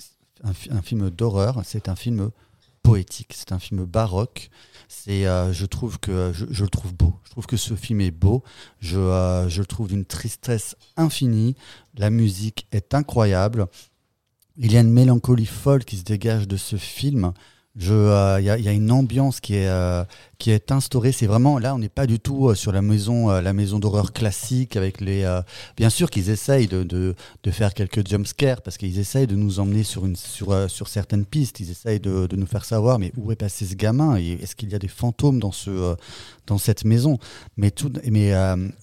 un 0.43 0.82
film 0.82 1.09
d'horreur, 1.11 1.61
c'est 1.63 1.89
un 1.89 1.95
film 1.95 2.32
poétique, 2.82 3.34
c'est 3.36 3.51
un 3.51 3.59
film 3.59 3.84
baroque. 3.86 4.49
C'est, 4.91 5.27
euh, 5.27 5.53
je 5.53 5.67
trouve 5.67 5.99
que 5.99 6.31
je, 6.33 6.47
je 6.49 6.63
le 6.63 6.69
trouve 6.69 6.95
beau. 6.95 7.13
Je 7.23 7.29
trouve 7.29 7.45
que 7.45 7.57
ce 7.57 7.75
film 7.75 8.01
est 8.01 8.09
beau. 8.09 8.43
Je, 8.79 8.97
euh, 8.97 9.47
je 9.47 9.59
le 9.61 9.67
trouve 9.67 9.87
d'une 9.87 10.03
tristesse 10.03 10.75
infinie. 10.97 11.55
La 11.95 12.09
musique 12.09 12.65
est 12.71 12.95
incroyable. 12.95 13.67
Il 14.57 14.73
y 14.73 14.77
a 14.77 14.81
une 14.81 14.91
mélancolie 14.91 15.45
folle 15.45 15.85
qui 15.85 15.95
se 15.95 16.03
dégage 16.03 16.47
de 16.47 16.57
ce 16.57 16.75
film. 16.75 17.33
Je, 17.82 17.93
euh, 17.93 18.41
il 18.41 18.45
y, 18.45 18.49
il 18.59 18.65
y 18.65 18.67
a 18.67 18.73
une 18.73 18.91
ambiance 18.91 19.39
qui 19.39 19.55
est, 19.55 19.69
euh, 19.69 20.03
qui 20.38 20.51
est 20.51 20.69
instaurée. 20.69 21.13
C'est 21.13 21.27
vraiment 21.27 21.57
là, 21.59 21.73
on 21.73 21.80
n'est 21.80 21.88
pas 21.88 22.07
du 22.07 22.19
tout 22.19 22.49
euh, 22.49 22.53
sur 22.53 22.73
la 22.73 22.82
maison, 22.82 23.30
euh, 23.32 23.39
la 23.41 23.53
maison 23.53 23.80
d'horreur 23.80 24.11
classique 24.11 24.75
avec 24.75 24.99
les. 24.99 25.23
euh, 25.23 25.41
bien 25.77 25.89
sûr 25.89 26.09
qu'ils 26.09 26.30
essayent 26.30 26.67
de, 26.67 26.84
de, 26.84 27.15
de 27.41 27.51
faire 27.51 27.73
quelques 27.73 28.05
jumpscares 28.05 28.61
parce 28.61 28.77
qu'ils 28.77 28.99
essayent 28.99 29.27
de 29.27 29.36
nous 29.38 29.61
emmener 29.61 29.84
sur 29.84 30.05
une 30.05 30.17
sur, 30.17 30.69
sur 30.69 30.89
certaines 30.89 31.25
pistes. 31.25 31.61
Ils 31.61 31.71
essayent 31.71 32.01
de, 32.01 32.27
de 32.27 32.36
nous 32.36 32.47
faire 32.47 32.65
savoir 32.65 32.99
mais 32.99 33.13
où 33.15 33.32
est 33.32 33.38
passé 33.38 33.65
ce 33.65 33.75
gamin? 33.75 34.17
Est-ce 34.17 34.57
qu'il 34.57 34.69
y 34.69 34.75
a 34.75 34.80
des 34.80 34.89
fantômes 34.89 35.39
dans 35.39 35.53
ce 35.53 35.95
dans 36.47 36.57
cette 36.57 36.84
maison? 36.84 37.17
Mais 37.55 37.71
tout, 37.71 37.93
mais 38.11 38.34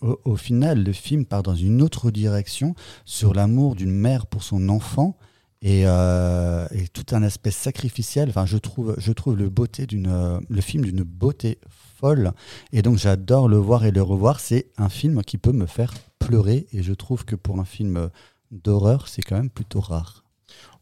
au, 0.00 0.18
au 0.24 0.36
final, 0.36 0.82
le 0.82 0.92
film 0.94 1.26
part 1.26 1.42
dans 1.42 1.54
une 1.54 1.82
autre 1.82 2.10
direction 2.10 2.74
sur 3.04 3.34
l'amour 3.34 3.74
d'une 3.74 3.92
mère 3.92 4.24
pour 4.24 4.42
son 4.42 4.70
enfant 4.70 5.18
et, 5.66 5.82
euh, 5.84 6.66
et 6.70 6.86
tout 6.88 7.06
un 7.10 7.22
aspect 7.24 7.50
sacrificiel. 7.50 8.28
Enfin, 8.28 8.46
je 8.46 8.56
trouve, 8.56 8.94
je 8.98 9.12
trouve 9.12 9.36
le 9.36 9.48
beauté 9.48 9.86
d'une, 9.86 10.06
euh, 10.08 10.38
le 10.48 10.60
film 10.60 10.84
d'une 10.84 11.02
beauté 11.02 11.58
folle. 11.98 12.32
Et 12.72 12.82
donc, 12.82 12.98
j'adore 12.98 13.48
le 13.48 13.56
voir 13.56 13.84
et 13.84 13.90
le 13.90 14.00
revoir. 14.02 14.38
C'est 14.38 14.66
un 14.78 14.88
film 14.88 15.22
qui 15.24 15.38
peut 15.38 15.52
me 15.52 15.66
faire 15.66 15.92
pleurer. 16.20 16.66
Et 16.72 16.82
je 16.82 16.92
trouve 16.94 17.24
que 17.24 17.34
pour 17.34 17.58
un 17.58 17.64
film 17.64 18.10
d'horreur, 18.52 19.08
c'est 19.08 19.22
quand 19.22 19.36
même 19.36 19.50
plutôt 19.50 19.80
rare. 19.80 20.22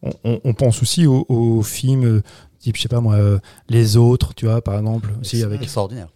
On, 0.03 0.11
on- 0.25 0.41
on 0.45 0.53
pense 0.55 0.83
aussi 0.83 1.07
aux, 1.07 1.25
aux 1.31 1.63
films 1.63 2.05
euh, 2.05 2.23
type, 2.59 2.77
je 2.77 2.83
sais 2.83 2.89
pas 2.89 3.01
moi, 3.01 3.15
euh, 3.15 3.39
Les 3.71 3.97
Autres, 3.97 4.35
tu 4.35 4.45
vois, 4.45 4.61
par 4.63 4.77
exemple, 4.79 5.09
aussi 5.21 5.43
avec 5.43 5.63
extraordinaire. 5.63 6.09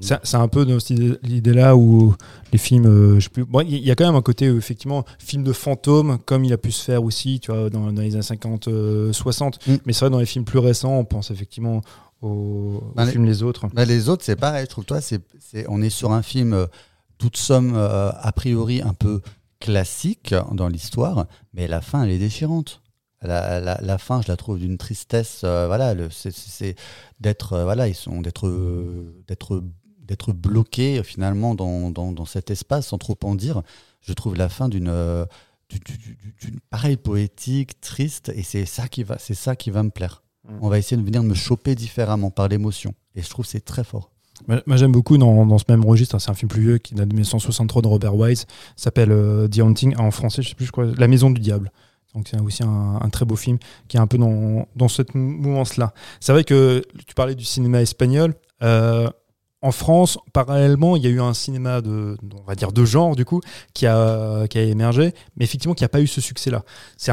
C'est 0.00 0.18
c'est 0.22 0.36
un 0.36 0.48
peu 0.48 0.64
dans 0.64 0.78
cette 0.80 0.90
idée- 0.90 1.18
l'idée-là 1.22 1.76
où 1.76 2.14
les 2.52 2.58
films, 2.58 2.86
euh, 2.86 3.14
je 3.16 3.24
sais 3.24 3.30
plus. 3.30 3.44
Bon, 3.44 3.60
il 3.60 3.76
y 3.78 3.90
a 3.90 3.94
quand 3.94 4.06
même 4.06 4.14
un 4.14 4.22
côté, 4.22 4.46
euh, 4.48 4.56
effectivement, 4.58 5.04
film 5.18 5.42
de 5.44 5.52
fantôme, 5.52 6.18
comme 6.24 6.44
il 6.44 6.52
a 6.52 6.58
pu 6.58 6.72
se 6.72 6.82
faire 6.84 7.02
aussi, 7.04 7.40
tu 7.40 7.50
vois, 7.52 7.70
dans, 7.70 7.92
dans 7.92 8.02
les 8.02 8.14
années 8.14 8.22
50, 8.22 8.68
euh, 8.68 9.12
60. 9.12 9.58
Mm. 9.66 9.74
Mais 9.86 9.92
c'est 9.92 10.00
vrai, 10.00 10.10
dans 10.10 10.18
les 10.18 10.26
films 10.26 10.44
plus 10.44 10.58
récents, 10.58 10.98
on 10.98 11.04
pense 11.04 11.30
effectivement 11.30 11.80
aux, 12.20 12.82
Bah, 12.94 13.02
aux 13.02 13.06
les- 13.06 13.12
films 13.12 13.24
Les 13.24 13.42
Autres. 13.42 13.66
Bah, 13.72 13.84
les 13.84 14.08
autres, 14.08 14.24
c'est 14.24 14.36
pareil. 14.36 14.64
Je 14.66 14.70
trouve, 14.70 14.84
toi, 14.84 15.00
c'est, 15.00 15.20
on 15.68 15.80
est 15.82 15.90
sur 15.90 16.12
un 16.12 16.22
film, 16.22 16.66
toute 17.18 17.36
somme, 17.36 17.74
a 17.76 18.32
priori, 18.32 18.82
un 18.82 18.94
peu 18.94 19.20
classique 19.60 20.34
dans 20.52 20.68
l'histoire, 20.68 21.26
mais 21.54 21.68
la 21.68 21.80
fin, 21.80 22.02
elle 22.02 22.10
est 22.10 22.18
déchirante. 22.18 22.81
La, 23.22 23.60
la- 23.60 23.80
la 23.80 23.98
fin, 23.98 24.20
je 24.22 24.28
la 24.28 24.36
trouve 24.36 24.58
d'une 24.58 24.78
tristesse. 24.78 25.42
euh, 25.44 25.66
voilà, 25.66 25.94
c'est, 26.10 26.74
d'être, 27.20 27.52
euh, 27.54 27.64
voilà, 27.64 27.88
ils 27.88 27.94
sont 27.94 28.20
d'être, 28.20 28.46
euh, 28.48 29.14
d'être, 29.28 29.62
d'être 30.00 30.32
bloqués 30.32 30.98
euh, 30.98 31.02
finalement 31.02 31.54
dans, 31.54 31.90
dans, 31.90 32.12
dans 32.12 32.24
cet 32.24 32.50
espace, 32.50 32.88
sans 32.88 32.98
trop 32.98 33.16
en 33.22 33.34
dire. 33.34 33.62
Je 34.00 34.12
trouve 34.12 34.34
la 34.36 34.48
fin 34.48 34.68
d'une, 34.68 34.92
du- 35.70 35.78
du- 35.78 35.98
du- 35.98 36.34
d'une 36.40 36.60
pareille 36.70 36.96
poétique, 36.96 37.80
triste, 37.80 38.30
et 38.34 38.42
c'est 38.42 38.66
ça 38.66 38.88
qui 38.88 39.04
va, 39.04 39.18
c'est 39.18 39.34
ça 39.34 39.54
qui 39.56 39.70
va 39.70 39.82
me 39.82 39.90
plaire. 39.90 40.22
Mm. 40.48 40.58
On 40.60 40.68
va 40.68 40.78
essayer 40.78 40.96
de 40.96 41.04
venir 41.06 41.22
me 41.22 41.34
choper 41.34 41.74
différemment 41.76 42.30
par 42.30 42.48
l'émotion, 42.48 42.94
et 43.14 43.22
je 43.22 43.30
trouve 43.30 43.44
que 43.44 43.50
c'est 43.52 43.64
très 43.64 43.84
fort. 43.84 44.10
Moi, 44.48 44.76
j'aime 44.76 44.90
beaucoup 44.90 45.18
dans, 45.18 45.46
dans 45.46 45.58
ce 45.58 45.64
même 45.68 45.84
registre, 45.84 46.16
hein, 46.16 46.18
c'est 46.18 46.30
un 46.30 46.34
film 46.34 46.48
plus 46.48 46.62
vieux 46.62 46.78
qui 46.78 46.94
date 46.96 47.06
de 47.06 47.14
1963 47.14 47.80
de 47.82 47.86
Robert 47.86 48.16
Wise, 48.16 48.46
s'appelle 48.74 49.12
euh, 49.12 49.46
The 49.46 49.60
Haunting, 49.60 49.94
en 49.98 50.10
français, 50.10 50.42
je 50.42 50.48
sais 50.48 50.54
plus, 50.56 50.68
crois, 50.72 50.86
La 50.98 51.06
Maison 51.06 51.30
du 51.30 51.40
Diable. 51.40 51.70
Donc 52.14 52.28
c'est 52.28 52.40
aussi 52.40 52.62
un, 52.62 53.08
très 53.10 53.24
beau 53.24 53.36
film 53.36 53.58
qui 53.88 53.96
est 53.96 54.00
un 54.00 54.06
peu 54.06 54.18
dans, 54.18 54.66
dans 54.76 54.88
cette 54.88 55.14
mouvance-là. 55.14 55.94
C'est 56.20 56.32
vrai 56.32 56.44
que 56.44 56.82
tu 57.06 57.14
parlais 57.14 57.34
du 57.34 57.44
cinéma 57.44 57.80
espagnol. 57.80 58.34
euh, 58.62 59.08
en 59.64 59.70
France, 59.70 60.18
parallèlement, 60.32 60.96
il 60.96 61.04
y 61.04 61.06
a 61.06 61.10
eu 61.10 61.20
un 61.20 61.34
cinéma 61.34 61.80
de, 61.80 62.16
on 62.34 62.42
va 62.42 62.56
de 62.56 62.84
genre 62.84 63.14
du 63.14 63.24
coup, 63.24 63.40
qui 63.74 63.86
a, 63.86 64.44
émergé, 64.54 65.14
mais 65.36 65.44
effectivement 65.44 65.74
qui 65.74 65.84
n'a 65.84 65.88
pas 65.88 66.00
eu 66.00 66.08
ce 66.08 66.20
succès-là. 66.20 66.64
C'est 66.96 67.12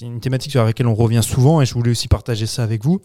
une 0.00 0.20
thématique 0.20 0.52
sur 0.52 0.64
laquelle 0.64 0.86
on 0.86 0.94
revient 0.94 1.22
souvent, 1.22 1.60
et 1.60 1.66
je 1.66 1.74
voulais 1.74 1.90
aussi 1.90 2.08
partager 2.08 2.46
ça 2.46 2.62
avec 2.62 2.82
vous. 2.84 3.02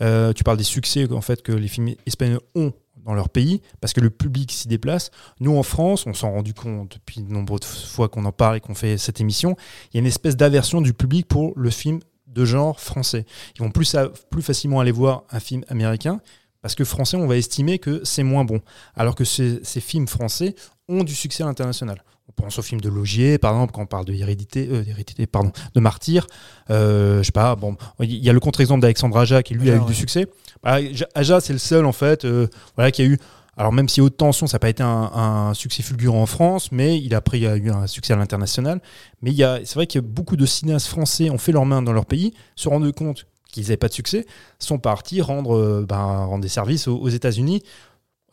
Euh, 0.00 0.32
tu 0.32 0.44
parles 0.44 0.56
des 0.56 0.64
succès 0.64 1.06
en 1.12 1.20
fait 1.20 1.42
que 1.42 1.52
les 1.52 1.68
films 1.68 1.90
espagnols 2.06 2.40
ont 2.54 2.72
dans 3.04 3.14
leur 3.14 3.28
pays 3.28 3.60
parce 3.80 3.92
que 3.92 4.00
le 4.00 4.10
public 4.10 4.52
s'y 4.52 4.68
déplace. 4.68 5.10
Nous 5.40 5.56
en 5.56 5.62
France, 5.62 6.06
on 6.06 6.14
s'en 6.14 6.30
rendu 6.30 6.54
compte 6.54 6.94
depuis 6.94 7.22
de 7.22 7.32
nombreuses 7.32 7.64
fois 7.64 8.08
qu'on 8.08 8.24
en 8.24 8.32
parle 8.32 8.56
et 8.56 8.60
qu'on 8.60 8.74
fait 8.74 8.98
cette 8.98 9.20
émission, 9.20 9.56
il 9.92 9.96
y 9.96 9.98
a 9.98 10.00
une 10.00 10.06
espèce 10.06 10.36
d'aversion 10.36 10.80
du 10.80 10.94
public 10.94 11.26
pour 11.26 11.52
le 11.56 11.70
film 11.70 12.00
de 12.26 12.44
genre 12.44 12.80
français. 12.80 13.26
Ils 13.56 13.62
vont 13.62 13.70
plus 13.70 14.42
facilement 14.42 14.80
aller 14.80 14.92
voir 14.92 15.24
un 15.30 15.40
film 15.40 15.64
américain 15.68 16.20
parce 16.62 16.76
que 16.76 16.84
français, 16.84 17.16
on 17.16 17.26
va 17.26 17.36
estimer 17.36 17.78
que 17.78 18.00
c'est 18.04 18.22
moins 18.22 18.44
bon. 18.44 18.60
Alors 18.94 19.16
que 19.16 19.24
ces, 19.24 19.60
ces 19.64 19.80
films 19.80 20.06
français 20.06 20.54
ont 20.88 21.02
du 21.02 21.14
succès 21.14 21.42
à 21.42 21.46
l'international. 21.46 22.02
On 22.28 22.32
pense 22.32 22.58
au 22.58 22.62
film 22.62 22.80
de 22.80 22.88
Logier, 22.88 23.36
par 23.38 23.52
exemple, 23.52 23.72
quand 23.72 23.82
on 23.82 23.86
parle 23.86 24.04
de 24.04 24.12
hérédité, 24.14 24.68
euh, 24.70 24.84
pardon, 25.30 25.52
de 25.74 25.80
martyr. 25.80 26.26
Euh, 26.70 27.18
je 27.18 27.24
sais 27.24 27.32
pas, 27.32 27.56
bon, 27.56 27.76
il 28.00 28.12
y 28.24 28.30
a 28.30 28.32
le 28.32 28.40
contre-exemple 28.40 28.80
d'Alexandre 28.80 29.18
Aja 29.18 29.42
qui 29.42 29.54
lui 29.54 29.70
a 29.70 29.74
eu 29.76 29.84
du 29.86 29.94
succès. 29.94 30.26
Bah, 30.62 30.80
Ja- 30.92 31.08
Aja, 31.14 31.40
c'est 31.40 31.52
le 31.52 31.58
seul 31.58 31.84
en 31.84 31.92
fait, 31.92 32.24
euh, 32.24 32.46
voilà, 32.76 32.90
qui 32.90 33.02
a 33.02 33.04
eu. 33.04 33.18
Alors 33.58 33.70
même 33.72 33.88
si 33.88 34.00
Haute 34.00 34.16
Tension, 34.16 34.46
ça 34.46 34.54
n'a 34.54 34.60
pas 34.60 34.70
été 34.70 34.82
un, 34.82 34.88
un 35.14 35.52
succès 35.52 35.82
fulgurant 35.82 36.22
en 36.22 36.26
France, 36.26 36.72
mais 36.72 36.98
il 36.98 37.14
a 37.14 37.20
pris 37.20 37.40
il 37.40 37.46
a 37.46 37.56
eu 37.56 37.70
un 37.70 37.86
succès 37.86 38.14
à 38.14 38.16
l'international. 38.16 38.80
Mais 39.20 39.30
il 39.30 39.36
y 39.36 39.44
a, 39.44 39.58
c'est 39.64 39.74
vrai 39.74 39.86
que 39.86 39.98
beaucoup 39.98 40.36
de 40.36 40.46
cinéastes 40.46 40.86
français 40.86 41.28
ont 41.28 41.36
fait 41.38 41.52
leurs 41.52 41.66
mains 41.66 41.82
dans 41.82 41.92
leur 41.92 42.06
pays, 42.06 42.32
se 42.56 42.68
rendent 42.70 42.90
compte 42.92 43.26
qu'ils 43.52 43.64
n'avaient 43.64 43.76
pas 43.76 43.88
de 43.88 43.92
succès, 43.92 44.24
sont 44.58 44.78
partis 44.78 45.20
rendre, 45.20 45.84
ben, 45.86 46.24
rendre 46.24 46.40
des 46.42 46.48
services 46.48 46.88
aux, 46.88 46.96
aux 46.96 47.10
États-Unis. 47.10 47.62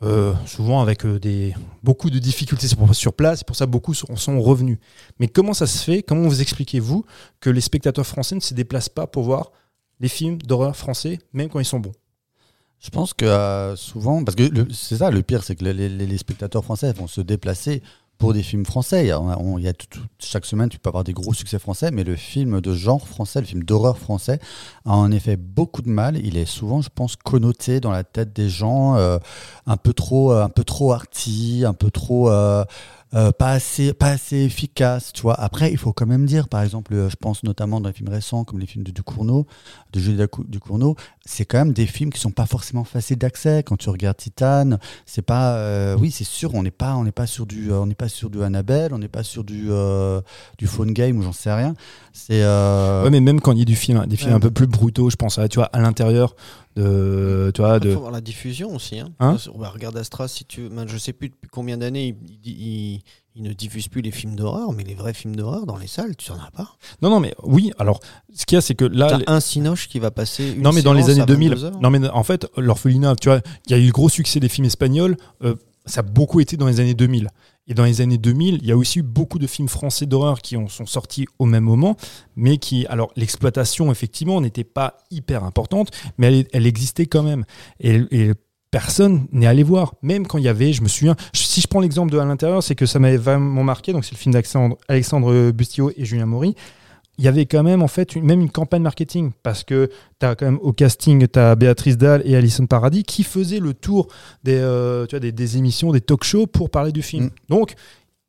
Euh, 0.01 0.33
souvent 0.45 0.81
avec 0.81 1.05
euh, 1.05 1.19
des, 1.19 1.53
beaucoup 1.83 2.09
de 2.09 2.19
difficultés 2.19 2.67
sur, 2.93 3.13
place, 3.13 3.43
pour 3.43 3.55
ça 3.55 3.65
beaucoup 3.65 3.93
sont, 3.93 4.15
sont 4.15 4.41
revenus. 4.41 4.77
Mais 5.19 5.27
comment 5.27 5.53
ça 5.53 5.67
se 5.67 5.83
fait 5.83 6.03
Comment 6.03 6.27
vous 6.27 6.41
expliquez-vous 6.41 7.05
que 7.41 7.49
les 7.49 7.61
spectateurs 7.61 8.05
français 8.05 8.35
ne 8.35 8.39
se 8.39 8.53
déplacent 8.53 8.89
pas 8.89 9.07
pour 9.07 9.23
voir 9.23 9.51
les 9.99 10.07
films 10.07 10.37
d'horreur 10.37 10.75
français, 10.75 11.19
même 11.33 11.49
quand 11.49 11.59
ils 11.59 11.65
sont 11.65 11.79
bons? 11.79 11.91
Je 12.79 12.89
pense 12.89 13.13
que 13.13 13.25
euh, 13.25 13.75
souvent, 13.75 14.23
parce 14.23 14.35
que 14.35 14.71
c'est 14.71 14.97
ça 14.97 15.11
le 15.11 15.21
pire, 15.21 15.43
c'est 15.43 15.55
que 15.55 15.65
les 15.65 16.17
spectateurs 16.17 16.63
français 16.63 16.93
vont 16.93 17.07
se 17.07 17.19
déplacer 17.19 17.83
pour 18.19 18.33
des 18.33 18.43
films 18.43 18.65
français. 18.65 19.11
Chaque 20.19 20.45
semaine, 20.45 20.69
tu 20.69 20.77
peux 20.77 20.89
avoir 20.89 21.05
des 21.05 21.13
gros 21.13 21.33
succès 21.33 21.57
français, 21.57 21.89
mais 21.89 22.03
le 22.03 22.15
film 22.15 22.61
de 22.61 22.73
genre 22.73 23.07
français, 23.07 23.39
le 23.39 23.47
film 23.47 23.63
d'horreur 23.63 23.97
français, 23.97 24.39
a 24.85 24.91
en 24.91 25.09
effet 25.11 25.37
beaucoup 25.37 25.81
de 25.81 25.89
mal. 25.89 26.17
Il 26.17 26.37
est 26.37 26.45
souvent, 26.45 26.81
je 26.81 26.89
pense, 26.93 27.15
connoté 27.15 27.79
dans 27.79 27.91
la 27.91 28.03
tête 28.03 28.33
des 28.33 28.49
gens, 28.49 28.97
euh, 28.97 29.17
un 29.65 29.77
peu 29.77 29.93
trop, 29.93 30.33
euh, 30.33 30.43
un 30.43 30.49
peu 30.49 30.65
trop 30.65 30.91
arty, 30.91 31.63
un 31.65 31.73
peu 31.73 31.89
trop. 31.89 32.29
euh, 32.29 32.63
euh, 33.15 33.31
pas 33.31 33.49
assez 33.53 33.93
pas 33.93 34.09
assez 34.09 34.37
efficace 34.37 35.11
tu 35.13 35.23
vois. 35.23 35.33
Après 35.39 35.71
il 35.71 35.77
faut 35.77 35.93
quand 35.93 36.05
même 36.05 36.25
dire 36.27 36.47
par 36.47 36.61
exemple 36.61 36.93
euh, 36.93 37.09
je 37.09 37.15
pense 37.15 37.43
notamment 37.43 37.81
dans 37.81 37.89
les 37.89 37.93
films 37.93 38.09
récents 38.09 38.43
comme 38.43 38.59
les 38.59 38.67
films 38.67 38.83
de 38.83 38.91
Ducournau 38.91 39.47
de 39.93 39.99
Julie 39.99 40.23
Ducournau 40.47 40.95
c'est 41.25 41.45
quand 41.45 41.57
même 41.57 41.73
des 41.73 41.87
films 41.87 42.11
qui 42.11 42.19
sont 42.19 42.29
pas 42.31 42.45
forcément 42.45 42.83
faciles 42.83 43.17
d'accès. 43.17 43.63
Quand 43.63 43.77
tu 43.77 43.89
regardes 43.89 44.17
Titan 44.17 44.77
c'est 45.07 45.23
pas 45.23 45.55
euh, 45.55 45.97
oui 45.99 46.11
c'est 46.11 46.23
sûr 46.23 46.53
on 46.53 46.61
n'est 46.61 46.69
pas 46.71 46.95
on 46.95 47.03
n'est 47.03 47.11
pas 47.11 47.25
sur 47.25 47.45
du 47.47 47.71
on 47.71 47.87
n'est 47.87 47.95
pas 47.95 48.09
sur 48.09 48.29
du 48.29 48.43
Annabelle 48.43 48.93
on 48.93 48.99
n'est 48.99 49.07
pas 49.07 49.23
sur 49.23 49.43
du 49.43 49.69
du 50.59 50.67
phone 50.67 50.93
game 50.93 51.17
ou 51.17 51.23
j'en 51.23 51.33
sais 51.33 51.51
rien. 51.51 51.73
C'est 52.13 52.43
Ouais, 52.43 53.09
mais 53.09 53.21
même 53.21 53.41
quand 53.41 53.53
il 53.53 53.59
y 53.59 53.61
a 53.61 53.65
du 53.65 53.75
film, 53.75 54.05
des 54.05 54.17
films 54.17 54.29
Ouais. 54.31 54.35
un 54.35 54.39
peu 54.39 54.51
plus 54.51 54.67
brutaux, 54.67 55.09
je 55.09 55.15
pense 55.15 55.39
à, 55.39 55.47
tu 55.47 55.57
vois, 55.57 55.65
à 55.67 55.79
l'intérieur 55.79 56.35
de, 56.83 57.51
tu 57.53 57.61
vois, 57.61 57.77
Il 57.81 57.87
de. 57.87 57.93
faut 57.93 57.99
voir 58.01 58.11
la 58.11 58.21
diffusion 58.21 58.75
aussi. 58.75 58.99
Hein. 58.99 59.09
Hein 59.19 59.37
on 59.53 59.57
va 59.59 59.69
regarder 59.69 59.99
Astra, 59.99 60.27
si 60.27 60.45
tu. 60.45 60.69
Ben, 60.69 60.87
je 60.87 60.97
sais 60.97 61.13
plus 61.13 61.29
depuis 61.29 61.49
combien 61.51 61.77
d'années 61.77 62.07
il, 62.07 62.39
il- 62.45 62.61
il- 62.95 63.01
il 63.35 63.43
ne 63.43 63.53
diffuse 63.53 63.87
plus 63.87 64.01
les 64.01 64.11
films 64.11 64.35
d'horreur, 64.35 64.73
mais 64.73 64.83
les 64.83 64.95
vrais 64.95 65.13
films 65.13 65.35
d'horreur 65.35 65.65
dans 65.65 65.77
les 65.77 65.87
salles, 65.87 66.15
tu 66.17 66.31
n'en 66.31 66.39
as 66.39 66.51
pas. 66.51 66.75
Non, 67.01 67.09
non, 67.09 67.19
mais 67.21 67.33
oui. 67.43 67.71
Alors, 67.79 67.99
ce 68.35 68.45
qu'il 68.45 68.55
y 68.55 68.59
a, 68.59 68.61
c'est 68.61 68.75
que 68.75 68.83
là, 68.85 69.07
T'as 69.07 69.17
les- 69.19 69.23
un 69.27 69.39
Cinoche 69.39 69.87
qui 69.87 69.99
va 69.99 70.11
passer. 70.11 70.51
Une 70.53 70.61
non, 70.61 70.73
mais 70.73 70.81
dans 70.81 70.91
les 70.93 71.09
années 71.09 71.21
à 71.21 71.25
2000, 71.25 71.49
22 71.51 71.63
heures. 71.65 71.79
non, 71.81 71.89
mais 71.89 72.07
en 72.09 72.23
fait, 72.23 72.47
l'orphelinat, 72.57 73.15
tu 73.15 73.29
vois, 73.29 73.39
il 73.67 73.71
y 73.71 73.75
a 73.75 73.77
eu 73.77 73.85
le 73.85 73.91
gros 73.91 74.09
succès 74.09 74.39
des 74.39 74.49
films 74.49 74.65
espagnols. 74.67 75.15
euh, 75.43 75.55
ça 75.85 76.01
a 76.01 76.03
beaucoup 76.03 76.39
été 76.39 76.57
dans 76.57 76.67
les 76.67 76.79
années 76.81 76.93
2000. 76.93 77.29
Et 77.69 77.75
dans 77.75 77.85
les 77.85 78.01
années 78.01 78.17
2000, 78.17 78.59
il 78.61 78.67
y 78.67 78.71
a 78.71 78.77
aussi 78.77 78.99
eu 78.99 79.03
beaucoup 79.03 79.39
de 79.39 79.47
films 79.47 79.69
français 79.69 80.07
d'horreur 80.07 80.41
qui 80.41 80.57
ont, 80.57 80.67
sont 80.67 80.87
sortis 80.87 81.27
au 81.37 81.45
même 81.45 81.63
moment, 81.63 81.95
mais 82.35 82.57
qui, 82.57 82.85
alors, 82.87 83.11
l'exploitation, 83.15 83.91
effectivement, 83.91 84.41
n'était 84.41 84.63
pas 84.63 84.97
hyper 85.11 85.43
importante, 85.43 85.91
mais 86.17 86.45
elle, 86.51 86.65
existait 86.65 87.05
quand 87.05 87.23
même. 87.23 87.45
Et, 87.79 88.33
personne 88.71 89.27
n'est 89.31 89.47
allé 89.47 89.63
voir. 89.63 89.95
Même 90.03 90.27
quand 90.27 90.37
il 90.37 90.43
y 90.43 90.47
avait, 90.47 90.73
je 90.73 90.83
me 90.83 90.87
souviens, 90.87 91.15
si 91.33 91.61
je 91.61 91.67
prends 91.67 91.79
l'exemple 91.79 92.11
de 92.11 92.19
À 92.19 92.25
l'intérieur, 92.25 92.61
c'est 92.61 92.75
que 92.75 92.85
ça 92.85 92.99
m'avait 92.99 93.17
vraiment 93.17 93.63
marqué. 93.63 93.93
Donc, 93.93 94.05
c'est 94.05 94.11
le 94.11 94.17
film 94.17 94.33
d'Alexandre 94.33 94.77
Alexandre 94.87 95.51
et 95.95 96.05
Julien 96.05 96.25
Maury. 96.25 96.55
Il 97.19 97.25
y 97.25 97.27
avait 97.27 97.45
quand 97.45 97.63
même, 97.63 97.81
en 97.83 97.87
fait, 97.87 98.15
une- 98.15 98.23
même 98.25 98.39
une 98.41 98.49
campagne 98.49 98.81
marketing. 98.81 99.31
Parce 99.43 99.63
que 99.63 99.89
tu 100.19 100.25
as 100.25 100.35
quand 100.35 100.45
même 100.45 100.59
au 100.61 100.71
casting, 100.73 101.27
tu 101.27 101.37
as 101.37 101.53
Béatrice 101.55 101.97
Dalle 101.97 102.21
et 102.25 102.35
Alison 102.35 102.65
Paradis 102.65 103.03
qui 103.03 103.23
faisaient 103.23 103.59
le 103.59 103.73
tour 103.73 104.07
des, 104.43 104.55
euh, 104.57 105.05
tu 105.05 105.15
vois, 105.15 105.19
des, 105.19 105.31
des 105.33 105.57
émissions, 105.57 105.91
des 105.91 106.01
talk 106.01 106.23
shows 106.23 106.47
pour 106.47 106.69
parler 106.69 106.91
du 106.93 107.01
film. 107.01 107.25
Mm. 107.25 107.29
Donc, 107.49 107.73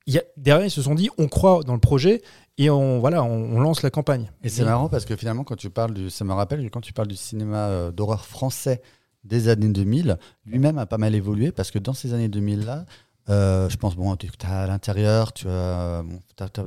il 0.07 0.15
y 0.15 0.19
a, 0.19 0.23
derrière, 0.37 0.67
ils 0.67 0.71
se 0.71 0.83
sont 0.83 0.95
dit, 0.97 1.09
on 1.19 1.29
croit 1.29 1.61
dans 1.65 1.75
le 1.75 1.81
projet 1.81 2.21
et 2.59 2.69
on, 2.69 2.99
voilà, 2.99 3.23
on, 3.23 3.57
on 3.57 3.61
lance 3.61 3.83
la 3.83 3.91
campagne. 3.91 4.31
Et 4.43 4.49
c'est 4.49 4.65
marrant 4.65 4.89
parce 4.89 5.05
que 5.05 5.15
finalement, 5.17 5.45
quand 5.45 5.57
tu 5.57 5.71
parles 5.71 5.95
du, 5.95 6.11
ça 6.11 6.25
me 6.25 6.33
rappelle 6.33 6.69
quand 6.71 6.81
tu 6.81 6.93
parles 6.93 7.09
du 7.09 7.17
cinéma 7.17 7.69
euh, 7.69 7.91
d'horreur 7.93 8.27
français 8.27 8.83
des 9.23 9.49
années 9.49 9.69
2000, 9.69 10.19
lui-même 10.47 10.79
a 10.79 10.87
pas 10.87 10.99
mal 10.99 11.15
évolué 11.15 11.53
parce 11.53 11.71
que 11.71 11.79
dans 11.79 11.93
ces 11.95 12.13
années 12.13 12.29
2000-là, 12.29 12.87
Euh, 13.31 13.69
je 13.69 13.77
pense, 13.77 13.95
bon, 13.95 14.15
tu 14.17 14.29
as 14.45 14.63
à 14.63 14.67
l'intérieur, 14.67 15.33
tu 15.33 15.49
as, 15.49 16.03
bon, 16.05 16.19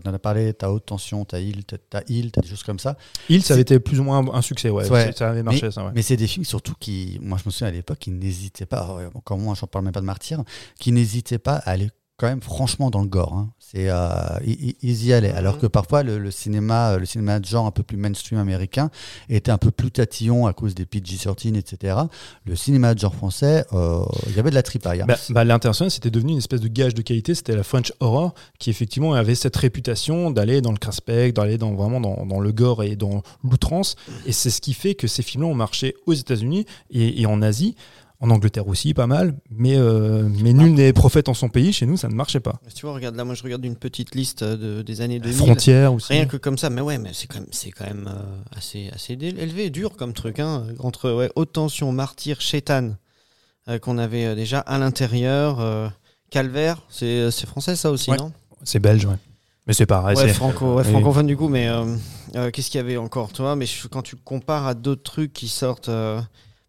en 0.06 0.14
a 0.14 0.20
parlé, 0.20 0.54
tu 0.54 0.64
as 0.64 0.72
haute 0.72 0.86
tension, 0.86 1.26
tu 1.26 1.36
as 1.36 1.40
Hill, 1.40 1.66
tu 1.66 1.76
as 1.94 2.04
Hill, 2.08 2.32
as 2.38 2.42
des 2.42 2.48
choses 2.48 2.64
comme 2.64 2.80
ça. 2.80 2.98
Il, 3.28 3.44
ça 3.44 3.54
avait 3.54 3.62
été 3.64 3.80
plus 3.80 4.00
ou 4.00 4.04
moins 4.04 4.20
un, 4.20 4.34
un 4.34 4.42
succès, 4.42 4.70
ouais. 4.70 4.90
Ouais. 4.90 5.12
Ça 5.14 5.30
avait 5.30 5.44
marché, 5.44 5.72
ça, 5.72 5.84
ouais. 5.86 5.92
Mais 5.94 6.02
c'est 6.02 6.18
des 6.18 6.28
films 6.28 6.46
surtout 6.46 6.76
qui, 6.80 7.20
moi 7.22 7.38
je 7.38 7.44
me 7.48 7.52
souviens 7.52 7.68
à 7.68 7.72
l'époque, 7.72 8.00
qui 8.00 8.12
n'hésitaient 8.12 8.66
pas, 8.66 8.98
euh, 9.00 9.10
encore 9.14 9.38
moins, 9.38 9.56
j'en 9.56 9.68
parle 9.68 9.86
même 9.86 9.94
pas 9.94 10.02
de 10.02 10.06
Martyr, 10.06 10.42
qui 10.80 10.92
n'hésitaient 10.92 11.40
pas 11.40 11.56
à 11.56 11.72
aller 11.72 11.90
quand 12.18 12.28
même 12.28 12.42
franchement 12.42 12.90
dans 12.90 13.02
le 13.02 13.08
gore. 13.08 13.34
hein. 13.34 13.50
C'est, 13.60 13.90
euh, 13.90 14.12
ils, 14.46 14.76
ils 14.84 15.06
y 15.06 15.14
allaient. 15.14 15.32
Mhm. 15.32 15.38
Alors 15.38 15.58
que 15.58 15.66
parfois 15.66 16.04
le, 16.04 16.20
le 16.20 16.30
cinéma, 16.30 16.92
euh, 16.92 17.00
le 17.00 17.06
cinéma 17.06 17.40
de 17.40 17.46
genre 17.46 17.66
un 17.66 17.72
peu 17.72 17.82
plus 17.82 17.98
mainstream 17.98 18.40
américain 18.40 18.92
était 19.30 19.50
un 19.50 19.58
peu 19.58 19.72
plus 19.72 19.90
tatillon 19.90 20.46
à 20.46 20.54
cause 20.54 20.76
des 20.76 20.86
PG-13, 20.86 21.56
etc. 21.58 21.98
Le 22.46 22.56
cinéma 22.56 22.94
de 22.94 23.00
genre 23.00 23.16
français, 23.16 23.66
euh, 23.74 24.06
il 24.28 24.36
y 24.36 24.40
avait 24.40 24.52
de 24.52 24.56
la 24.56 24.62
tripaille. 24.62 25.02
hein. 25.02 25.06
Bah, 25.08 25.18
bah, 25.30 25.44
L'International, 25.44 25.90
c'était 25.90 26.12
devenu 26.12 26.34
une 26.34 26.38
espèce 26.38 26.62
de 26.62 26.68
gage 26.68 26.94
de 26.94 27.02
qualité. 27.02 27.34
C'était 27.34 27.56
la 27.56 27.64
French 27.64 27.92
Horror 28.00 28.36
qui, 28.60 28.70
effectivement, 28.70 29.14
avait 29.14 29.36
cette 29.36 29.56
réputation 29.56 30.30
d'aller 30.30 30.62
dans 30.62 30.72
le 30.72 30.78
craspec, 30.78 31.34
d'aller 31.34 31.58
dans, 31.58 31.74
vraiment 31.74 32.00
dans, 32.00 32.28
dans 32.28 32.40
le 32.40 32.52
gore 32.52 32.84
et 32.84 32.96
dans 32.96 33.24
l'outrance. 33.44 33.96
Et 34.28 34.34
c'est 34.34 34.52
ce 34.52 34.62
qui 34.62 34.74
fait 34.76 34.94
que 34.94 35.08
ces 35.08 35.24
films-là 35.24 35.48
ont 35.50 35.56
marché 35.56 35.96
aux 36.06 36.14
États-Unis 36.14 36.66
et, 36.92 37.22
et 37.22 37.26
en 37.26 37.42
Asie. 37.42 37.76
En 38.24 38.30
Angleterre 38.30 38.68
aussi, 38.70 38.94
pas 38.94 39.06
mal. 39.06 39.36
Mais, 39.52 39.76
euh, 39.76 40.30
mais 40.42 40.54
nul 40.54 40.74
n'est 40.74 40.94
prophète 40.94 41.28
en 41.28 41.34
son 41.34 41.50
pays. 41.50 41.74
Chez 41.74 41.86
nous, 41.86 41.98
ça 41.98 42.08
ne 42.08 42.14
marchait 42.16 42.40
pas. 42.40 42.62
Tu 42.74 42.86
vois, 42.86 42.96
regarde 42.96 43.16
là, 43.18 43.26
moi 43.26 43.36
je 43.36 43.44
regarde 43.44 43.66
une 43.66 43.76
petite 43.76 44.16
liste 44.16 44.46
de, 44.46 44.82
des 44.82 45.02
années 45.02 45.20
2000. 45.20 45.38
Frontières 45.38 45.94
aussi. 45.94 46.14
Rien 46.14 46.26
que 46.26 46.38
comme 46.38 46.58
ça, 46.58 46.70
mais 46.70 46.80
ouais, 46.80 46.98
mais 46.98 47.10
c'est 47.14 47.28
quand 47.28 47.40
même, 47.40 47.50
c'est 47.52 47.72
quand 47.72 47.84
même 47.86 48.08
euh, 48.10 48.58
assez, 48.58 48.90
assez 48.94 49.14
élevé, 49.14 49.70
dur 49.70 49.98
comme 49.98 50.14
truc. 50.14 50.40
Hein, 50.40 50.66
entre 50.80 51.12
ouais, 51.12 51.30
haute 51.36 51.52
tension, 51.52 51.92
martyr, 51.92 52.40
chétan, 52.40 52.92
euh, 53.68 53.78
qu'on 53.78 53.98
avait 53.98 54.26
euh, 54.28 54.36
déjà 54.36 54.60
à 54.60 54.78
l'intérieur, 54.80 55.60
euh, 55.60 55.90
calvaire, 56.30 56.82
c'est 56.90 57.30
c'est 57.30 57.46
français 57.46 57.76
ça 57.76 57.92
aussi, 57.92 58.10
Ouais. 58.10 58.18
non? 58.18 58.32
C'est 58.64 58.80
belge, 58.80 59.04
ouais. 59.06 59.18
Mais 59.68 59.74
c'est 59.74 59.86
pareil. 59.86 60.16
Ouais, 60.16 60.30
franco, 60.30 60.76
ouais, 60.76 60.84
Oui. 60.86 60.92
francophone 60.92 61.28
du 61.28 61.36
coup, 61.36 61.50
mais 61.50 61.68
euh, 61.68 61.84
euh, 62.36 62.52
qu'est-ce 62.52 62.70
qu'il 62.70 62.78
y 62.78 62.84
avait 62.84 62.96
encore, 62.96 63.34
toi? 63.34 63.58
Mais 63.58 63.66
je- 63.66 63.88
quand 63.90 64.02
tu 64.02 64.16
compares 64.16 64.66
à 64.66 64.74
d'autres 64.76 65.04
trucs 65.04 65.34
qui 65.34 65.50
sortent, 65.50 65.90
euh, 65.90 66.22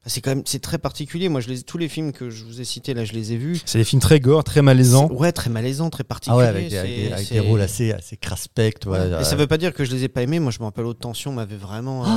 c'est 0.06 0.20
quand 0.20 0.30
même, 0.30 0.42
c'est 0.44 0.60
très 0.60 0.78
particulier. 0.78 1.28
Moi, 1.28 1.40
je 1.40 1.48
les, 1.48 1.62
tous 1.62 1.78
les 1.78 1.88
films 1.88 2.12
que 2.12 2.30
je 2.30 2.44
vous 2.44 2.60
ai 2.60 2.64
cités 2.64 2.94
là, 2.94 3.04
je 3.04 3.12
les 3.12 3.32
ai 3.32 3.36
vus. 3.36 3.60
C'est 3.64 3.78
des 3.78 3.84
films 3.84 4.02
très 4.02 4.20
gore, 4.20 4.44
très 4.44 4.62
malaisants. 4.62 5.08
Ouais, 5.10 5.32
très 5.32 5.50
malaisant, 5.50 5.90
très 5.90 6.02
Ah 6.02 6.08
particulier. 6.08 6.36
ouais, 6.38 6.46
avec 6.46 6.68
des, 6.68 6.76
avec 6.78 6.90
des- 6.94 7.06
c'est- 7.06 7.12
avec 7.12 7.26
c'est- 7.26 7.34
des 7.34 7.40
rôles 7.40 7.60
assez, 7.60 7.92
assez 7.92 8.16
craspec. 8.16 8.80
tu 8.80 8.88
vois, 8.88 8.98
Ouais. 9.00 9.20
Et 9.20 9.24
ça 9.24 9.34
euh, 9.34 9.38
veut 9.38 9.46
pas 9.46 9.58
dire 9.58 9.72
que 9.74 9.84
je 9.84 9.92
les 9.94 10.04
ai 10.04 10.08
pas 10.08 10.22
aimés. 10.22 10.40
Moi, 10.40 10.50
je 10.52 10.58
me 10.60 10.64
rappelle 10.64 10.84
Haute 10.84 11.00
Tension 11.00 11.32
m'avait 11.32 11.56
vraiment. 11.56 12.04
euh, 12.04 12.08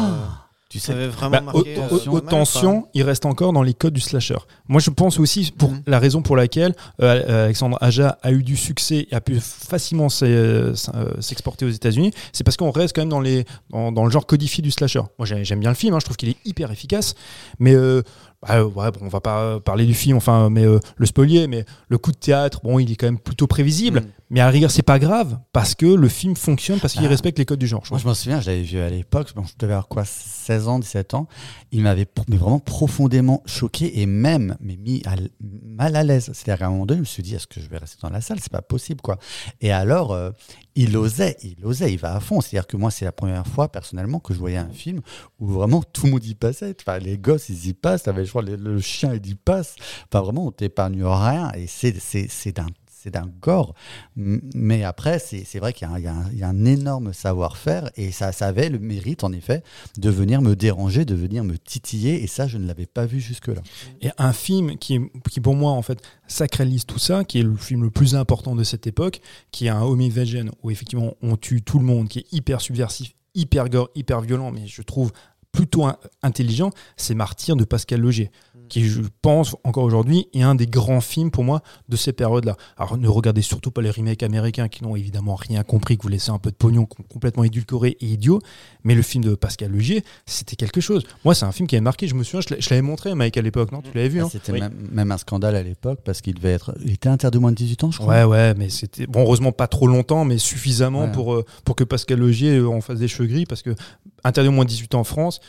tu 0.69 0.79
sais, 0.79 0.93
vraiment 1.07 1.31
Bah, 1.31 1.41
marqué. 1.41 1.59
haute- 1.59 2.07
euh, 2.07 2.11
haute 2.11 2.23
mal, 2.25 2.31
tension, 2.31 2.87
il 2.93 3.03
reste 3.03 3.25
encore 3.25 3.53
dans 3.53 3.63
les 3.63 3.73
codes 3.73 3.93
du 3.93 4.01
slasher. 4.01 4.37
Moi, 4.67 4.81
je 4.81 4.89
pense 4.89 5.19
aussi 5.19 5.51
pour 5.57 5.71
Mhm. 5.71 5.81
la 5.87 5.97
raison 5.99 6.21
pour 6.21 6.35
laquelle 6.35 6.73
euh, 7.01 7.23
euh, 7.29 7.45
Alexandre 7.45 7.77
Aja 7.79 8.17
a 8.21 8.31
eu 8.31 8.43
du 8.43 8.57
succès 8.57 9.07
et 9.09 9.15
a 9.15 9.21
pu 9.21 9.39
facilement 9.39 10.09
s'e- 10.09 10.23
euh, 10.25 10.73
s'exporter 11.21 11.65
aux 11.65 11.69
États-Unis, 11.69 12.11
c'est 12.33 12.43
parce 12.43 12.57
qu'on 12.57 12.71
reste 12.71 12.93
quand 12.95 13.01
même 13.01 13.09
dans, 13.09 13.21
les, 13.21 13.45
dans, 13.69 13.91
dans 13.93 14.03
le 14.03 14.11
genre 14.11 14.25
codifié 14.25 14.61
du 14.61 14.71
slasher. 14.71 15.01
Moi, 15.17 15.25
j'ai- 15.25 15.45
j'aime 15.45 15.59
bien 15.61 15.69
le 15.69 15.75
film, 15.75 15.93
hein, 15.93 15.99
je 15.99 16.05
trouve 16.05 16.17
qu'il 16.17 16.29
est 16.29 16.37
hyper 16.45 16.69
efficace, 16.71 17.15
mais 17.59 17.73
euh, 17.73 18.01
bah, 18.41 18.55
euh, 18.57 18.65
ouais, 18.65 18.91
bon, 18.91 18.99
on 19.03 19.07
va 19.07 19.21
pas 19.21 19.39
euh, 19.41 19.59
parler 19.59 19.85
du 19.85 19.93
film, 19.93 20.17
enfin, 20.17 20.49
mais 20.49 20.65
euh, 20.65 20.79
le 20.97 21.05
spolier, 21.05 21.47
mais 21.47 21.65
le 21.87 21.97
coup 21.97 22.11
de 22.11 22.17
théâtre, 22.17 22.59
bon, 22.63 22.77
il 22.77 22.91
est 22.91 22.95
quand 22.95 23.07
même 23.07 23.19
plutôt 23.19 23.47
prévisible. 23.47 24.01
Mm. 24.01 24.05
Mais 24.29 24.41
à 24.41 24.49
rigueur, 24.49 24.69
c'est 24.71 24.81
pas 24.83 24.99
grave 24.99 25.39
parce 25.53 25.73
que 25.73 25.85
le 25.85 26.09
film 26.09 26.35
fonctionne, 26.35 26.79
parce 26.81 26.93
qu'il 26.93 27.05
Ah. 27.05 27.09
respecte 27.09 27.39
les 27.39 27.45
codes 27.45 27.59
du 27.59 27.67
genre. 27.67 27.85
je 27.85 27.91
Moi, 27.91 27.99
je 27.99 28.05
m'en 28.07 28.13
souviens, 28.13 28.41
je 28.41 28.47
l'avais 28.49 28.61
vu 28.63 28.77
à 28.79 28.89
l'époque, 28.89 29.31
bon, 29.35 29.43
je 29.45 29.53
devais 29.57 29.71
avoir 29.73 29.87
quoi, 29.87 30.03
16 30.03 30.67
ans, 30.67 30.79
17 30.79 31.13
ans. 31.13 31.27
Il 31.71 31.83
m'avait 31.83 32.05
vraiment 32.27 32.59
profondément 32.59 33.41
choqué 33.45 34.01
et 34.01 34.05
même 34.05 34.57
mis 34.59 35.01
à 35.05 35.15
mal 35.41 35.95
à 35.95 36.03
l'aise. 36.03 36.25
C'est-à-dire 36.33 36.59
qu'à 36.59 36.67
un 36.67 36.71
moment 36.71 36.85
donné, 36.85 36.97
je 36.97 37.01
me 37.01 37.05
suis 37.05 37.23
dit, 37.23 37.35
est-ce 37.35 37.47
que 37.47 37.61
je 37.61 37.69
vais 37.69 37.77
rester 37.77 37.97
dans 38.01 38.09
la 38.09 38.19
salle? 38.21 38.39
C'est 38.41 38.51
pas 38.51 38.61
possible, 38.61 38.99
quoi. 39.01 39.17
Et 39.61 39.71
alors, 39.71 40.11
euh, 40.11 40.31
il 40.75 40.95
osait, 40.97 41.37
il 41.43 41.65
osait, 41.65 41.93
il 41.93 41.99
va 41.99 42.13
à 42.15 42.19
fond. 42.19 42.41
C'est-à-dire 42.41 42.67
que 42.67 42.75
moi, 42.75 42.91
c'est 42.91 43.05
la 43.05 43.13
première 43.13 43.47
fois, 43.47 43.71
personnellement, 43.71 44.19
que 44.19 44.33
je 44.33 44.39
voyais 44.39 44.57
un 44.57 44.69
film 44.69 44.99
où 45.39 45.47
vraiment 45.47 45.81
tout 45.83 46.05
le 46.05 46.11
monde 46.11 46.25
y 46.25 46.35
passait. 46.35 46.75
Enfin, 46.81 46.99
les 46.99 47.17
gosses, 47.17 47.47
ils 47.49 47.67
y 47.67 47.73
passent. 47.73 48.03
T'avais, 48.03 48.25
je 48.25 48.29
crois, 48.29 48.41
le, 48.41 48.55
le 48.57 48.79
chien, 48.81 49.13
il 49.13 49.25
y 49.25 49.35
passe. 49.35 49.75
Enfin, 50.11 50.21
vraiment, 50.21 50.47
on 50.47 50.51
t'épargne 50.51 51.01
rien. 51.05 51.51
Et 51.55 51.67
c'est 51.67 52.51
d'un 52.51 52.67
c'est 52.99 53.11
d'un 53.11 53.29
gore. 53.41 53.73
Mais 54.15 54.83
après, 54.83 55.19
c'est 55.19 55.59
vrai 55.59 55.73
qu'il 55.73 55.87
y, 55.87 56.07
a 56.07 56.47
un- 56.47 56.65
énorme 56.65 57.13
savoir-faire 57.13 57.89
et 57.95 58.11
ça, 58.11 58.31
avait 58.41 58.69
le 58.69 58.79
mérite, 58.79 59.23
en 59.23 59.31
effet, 59.31 59.63
de 59.97 60.09
venir 60.09 60.41
me 60.41 60.55
déranger, 60.55 61.05
de 61.05 61.15
venir 61.15 61.43
me 61.43 61.57
titiller. 61.57 62.23
Et 62.23 62.27
ça, 62.27 62.47
je 62.47 62.57
ne 62.57 62.65
l'avais 62.67 62.85
pas 62.85 63.05
vu 63.05 63.19
jusque-là. 63.19 63.61
Et 64.01 64.09
un 64.17 64.33
film 64.33 64.77
qui, 64.77 64.99
qui, 65.29 65.39
pour 65.39 65.55
moi, 65.55 65.71
en 65.71 65.81
fait, 65.81 65.99
sacralise 66.27 66.85
tout 66.85 66.99
ça, 66.99 67.23
qui 67.23 67.39
est 67.39 67.43
le 67.43 67.55
film 67.55 67.83
le 67.83 67.91
plus 67.91 68.15
important 68.15 68.55
de 68.55 68.63
cette 68.63 68.87
époque, 68.87 69.21
qui 69.51 69.67
est 69.67 69.69
un 69.69 69.81
Home 69.81 70.01
Invasion, 70.01 70.45
où 70.63 70.71
effectivement 70.71 71.13
on 71.21 71.35
tue 71.37 71.61
tout 71.61 71.79
le 71.79 71.85
monde, 71.85 72.07
qui 72.09 72.19
est 72.19 72.33
hyper 72.33 72.61
subversif, 72.61 73.13
hyper 73.35 73.69
gore, 73.69 73.89
hyper 73.95 74.21
violent, 74.21 74.51
mais 74.51 74.65
je 74.67 74.81
trouve 74.81 75.11
plutôt 75.51 75.85
in- 75.85 75.97
intelligent, 76.21 76.69
c'est 76.97 77.15
Martyr 77.15 77.55
de 77.55 77.63
Pascal 77.63 78.01
Logier, 78.01 78.31
qui, 78.67 78.85
je 78.87 79.01
pense, 79.21 79.55
encore 79.63 79.83
aujourd'hui, 79.83 80.27
est 80.33 80.41
un 80.43 80.55
des 80.55 80.67
grands 80.67 81.01
films 81.01 81.31
pour 81.31 81.43
moi 81.43 81.61
de 81.89 81.95
ces 81.95 82.13
périodes-là. 82.13 82.55
Alors 82.77 82.97
ne 82.97 83.07
regardez 83.07 83.41
surtout 83.41 83.71
pas 83.71 83.81
les 83.81 83.89
remakes 83.91 84.23
américains 84.23 84.67
qui 84.67 84.83
n'ont 84.83 84.95
évidemment 84.95 85.35
rien 85.35 85.63
compris, 85.63 85.97
que 85.97 86.03
vous 86.03 86.09
laissez 86.09 86.31
un 86.31 86.39
peu 86.39 86.51
de 86.51 86.55
pognon, 86.55 86.85
com- 86.85 87.05
complètement 87.11 87.43
édulcoré 87.43 87.97
et 87.99 88.05
idiot, 88.05 88.39
mais 88.83 88.95
le 88.95 89.01
film 89.01 89.23
de 89.23 89.35
Pascal 89.35 89.71
Logier, 89.71 90.03
c'était 90.25 90.55
quelque 90.55 90.81
chose. 90.81 91.03
Moi, 91.25 91.33
c'est 91.35 91.45
un 91.45 91.51
film 91.51 91.67
qui 91.67 91.75
avait 91.75 91.81
marqué, 91.83 92.07
je 92.07 92.15
me 92.15 92.23
souviens, 92.23 92.41
je 92.59 92.69
l'avais 92.69 92.81
montré, 92.81 93.13
Mike, 93.15 93.37
à 93.37 93.41
l'époque, 93.41 93.71
non 93.71 93.81
Tu 93.81 93.91
l'avais 93.95 94.09
vu, 94.09 94.19
Ah, 94.21 94.25
hein 94.25 94.29
C'était 94.31 94.51
Oui. 94.51 94.61
même, 94.91 95.11
un 95.11 95.17
scandale 95.17 95.55
à 95.55 95.63
l'époque 95.63 95.99
parce 96.03 96.21
qu'il 96.21 96.33
devait 96.35 96.51
être. 96.53 96.75
Il 96.83 96.91
était 96.91 97.09
interdit 97.09 97.37
de 97.37 97.41
moins 97.41 97.51
de 97.51 97.57
18 97.57 97.83
ans, 97.85 97.91
je 97.91 97.97
crois. 97.99 98.13
Ouais, 98.13 98.23
ouais, 98.23 98.53
mais 98.55 98.69
c'était 98.69 99.07
bon, 99.07 99.21
heureusement 99.21 99.51
pas 99.51 99.67
trop 99.67 99.87
longtemps, 99.87 100.25
mais 100.25 100.37
suffisamment 100.37 101.05
Ouais. 101.05 101.11
pour, 101.11 101.33
euh, 101.33 101.45
pour 101.65 101.75
que 101.75 101.83
Pascal 101.83 102.19
Logier 102.19 102.57
euh, 102.57 102.67
en 102.69 102.81
fasse 102.81 102.99
des 102.99 103.07
cheveux 103.07 103.27
gris, 103.27 103.45
parce 103.45 103.61
que 103.61 103.75
interdit 104.23 104.49
au 104.49 104.51
moins 104.51 104.63
de 104.65 104.69
18 104.69 104.95
ans 104.95 104.99
en 105.01 105.03
France, 105.03 105.39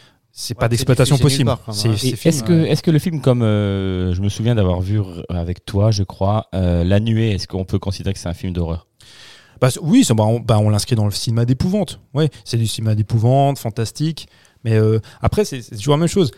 c'est 0.40 0.54
Ouais, 0.56 0.60
pas 0.60 0.68
d'exploitation 0.68 1.18
possible. 1.18 1.50
Est-ce 1.68 2.44
que, 2.44 2.52
est 2.64 2.80
que 2.80 2.90
le 2.92 2.98
film, 3.00 3.20
comme 3.20 3.42
euh, 3.42 4.14
je 4.14 4.20
me 4.22 4.28
souviens 4.28 4.54
d'avoir 4.54 4.80
vu 4.80 5.00
avec 5.28 5.64
toi, 5.64 5.90
je 5.90 6.04
crois, 6.04 6.46
euh, 6.54 6.84
La 6.84 7.00
Nuée, 7.00 7.32
est-ce 7.32 7.48
qu'on 7.48 7.64
peut 7.64 7.80
considérer 7.80 8.14
que 8.14 8.20
c'est 8.20 8.28
un 8.28 8.34
film 8.34 8.52
d'horreur? 8.52 8.86
Bah, 9.60 9.68
oui, 9.82 10.04
ça, 10.04 10.14
bah, 10.14 10.22
on, 10.24 10.38
bah, 10.38 10.58
on 10.60 10.70
l'inscrit 10.70 10.94
dans 10.94 11.06
le 11.06 11.10
cinéma 11.10 11.44
d'épouvante. 11.44 11.98
Ouais, 12.14 12.30
c'est 12.44 12.56
du 12.56 12.68
cinéma 12.68 12.94
d'épouvante, 12.94 13.58
fantastique. 13.58 14.28
Mais 14.62 14.74
euh, 14.74 15.00
après, 15.20 15.44
c'est 15.44 15.60
c'est 15.60 15.74
toujours 15.76 15.94
la 15.94 15.98
même 15.98 16.08
chose. 16.08 16.30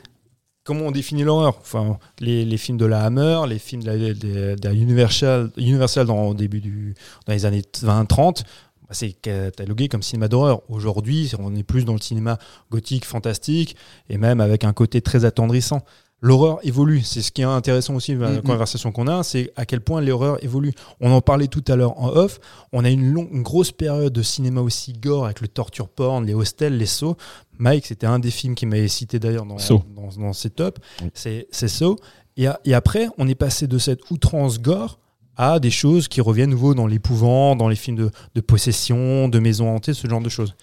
Comment 0.65 0.87
on 0.87 0.91
définit 0.91 1.23
l'horreur? 1.25 1.57
Enfin, 1.61 1.99
les, 2.21 2.45
les 2.47 2.57
films 2.59 2.79
de 2.79 2.87
la 2.87 3.03
Hammer, 3.05 3.41
les 3.49 3.59
films 3.59 3.83
de 3.83 3.87
la, 3.87 3.97
de- 3.99 4.13
de 4.57 4.69
la 4.69 4.73
Universal, 4.73 5.51
Universal 5.59 6.07
dans, 6.07 6.29
au 6.29 6.35
début 6.35 6.61
du, 6.61 6.95
dans 7.27 7.33
les 7.35 7.45
années 7.45 7.63
20-30, 7.83 8.43
bah, 8.43 8.45
c'est 8.91 9.13
catalogué 9.13 9.89
comme 9.89 10.03
cinéma 10.03 10.29
d'horreur. 10.29 10.63
Aujourd'hui, 10.69 11.33
on 11.39 11.55
est 11.55 11.63
plus 11.63 11.85
dans 11.85 11.95
le 11.95 12.01
cinéma 12.01 12.39
gothique, 12.71 13.05
fantastique, 13.05 13.77
et 14.09 14.19
même 14.19 14.41
avec 14.41 14.65
un 14.65 14.73
côté 14.73 15.01
très 15.01 15.25
attendrissant. 15.25 15.83
L'horreur 16.23 16.59
évolue. 16.65 17.01
C'est 17.01 17.23
ce 17.23 17.33
qui 17.33 17.41
est 17.41 17.45
intéressant 17.45 17.95
aussi 17.95 18.15
dans 18.15 18.25
la 18.27 18.33
Mhm. 18.33 18.43
conversation 18.43 18.93
qu'on 18.93 19.07
a, 19.07 19.23
c'est 19.23 19.53
à 19.57 19.65
quel 19.65 19.81
point 19.81 20.03
l'horreur 20.03 20.37
évolue. 20.45 20.73
On 21.01 21.11
en 21.13 21.23
parlait 21.23 21.47
tout 21.47 21.65
à 21.69 21.77
l'heure 21.77 21.99
en 21.99 22.09
off. 22.11 22.39
On 22.73 22.85
a 22.85 22.91
une, 22.91 23.11
longue, 23.11 23.31
une 23.33 23.43
grosse 23.43 23.73
période 23.73 24.13
de 24.13 24.21
cinéma 24.21 24.61
aussi 24.61 24.93
gore 24.93 25.25
avec 25.25 25.41
le 25.41 25.49
torture 25.49 25.89
porn, 25.89 26.27
les 26.27 26.35
hostels, 26.35 26.77
les 26.77 26.85
sauts. 26.85 27.17
Mike, 27.59 27.87
c'était 27.87 28.07
un 28.07 28.19
des 28.19 28.31
films 28.31 28.55
qui 28.55 28.67
m'avait 28.67 28.87
cité 28.89 29.19
d'ailleurs 29.19 29.47
dans, 29.47 29.57
dans, 29.97 30.09
dans 30.19 30.33
ses 30.35 30.51
tops. 30.51 30.79
C'est 31.15 31.49
c'est 31.51 31.69
Saw. 31.69 31.97
Et, 32.37 32.49
et 32.67 32.75
après, 32.75 33.09
on 33.17 33.27
est 33.27 33.35
passé 33.35 33.67
de 33.67 33.79
cette 33.79 34.11
outrance 34.11 34.61
gore 34.61 34.99
à 35.37 35.59
des 35.59 35.71
choses 35.71 36.09
qui 36.09 36.21
reviennent 36.21 36.51
nouveau 36.51 36.75
dans 36.75 36.87
l'épouvant, 36.87 37.57
dans 37.57 37.69
les 37.69 37.77
films 37.77 37.97
de, 37.97 38.11
de 38.35 38.41
possession, 38.41 39.29
de 39.29 39.39
maisons 39.39 39.75
hantées, 39.75 39.95
ce 39.95 40.07
genre 40.07 40.21
de 40.21 40.29
choses. 40.29 40.55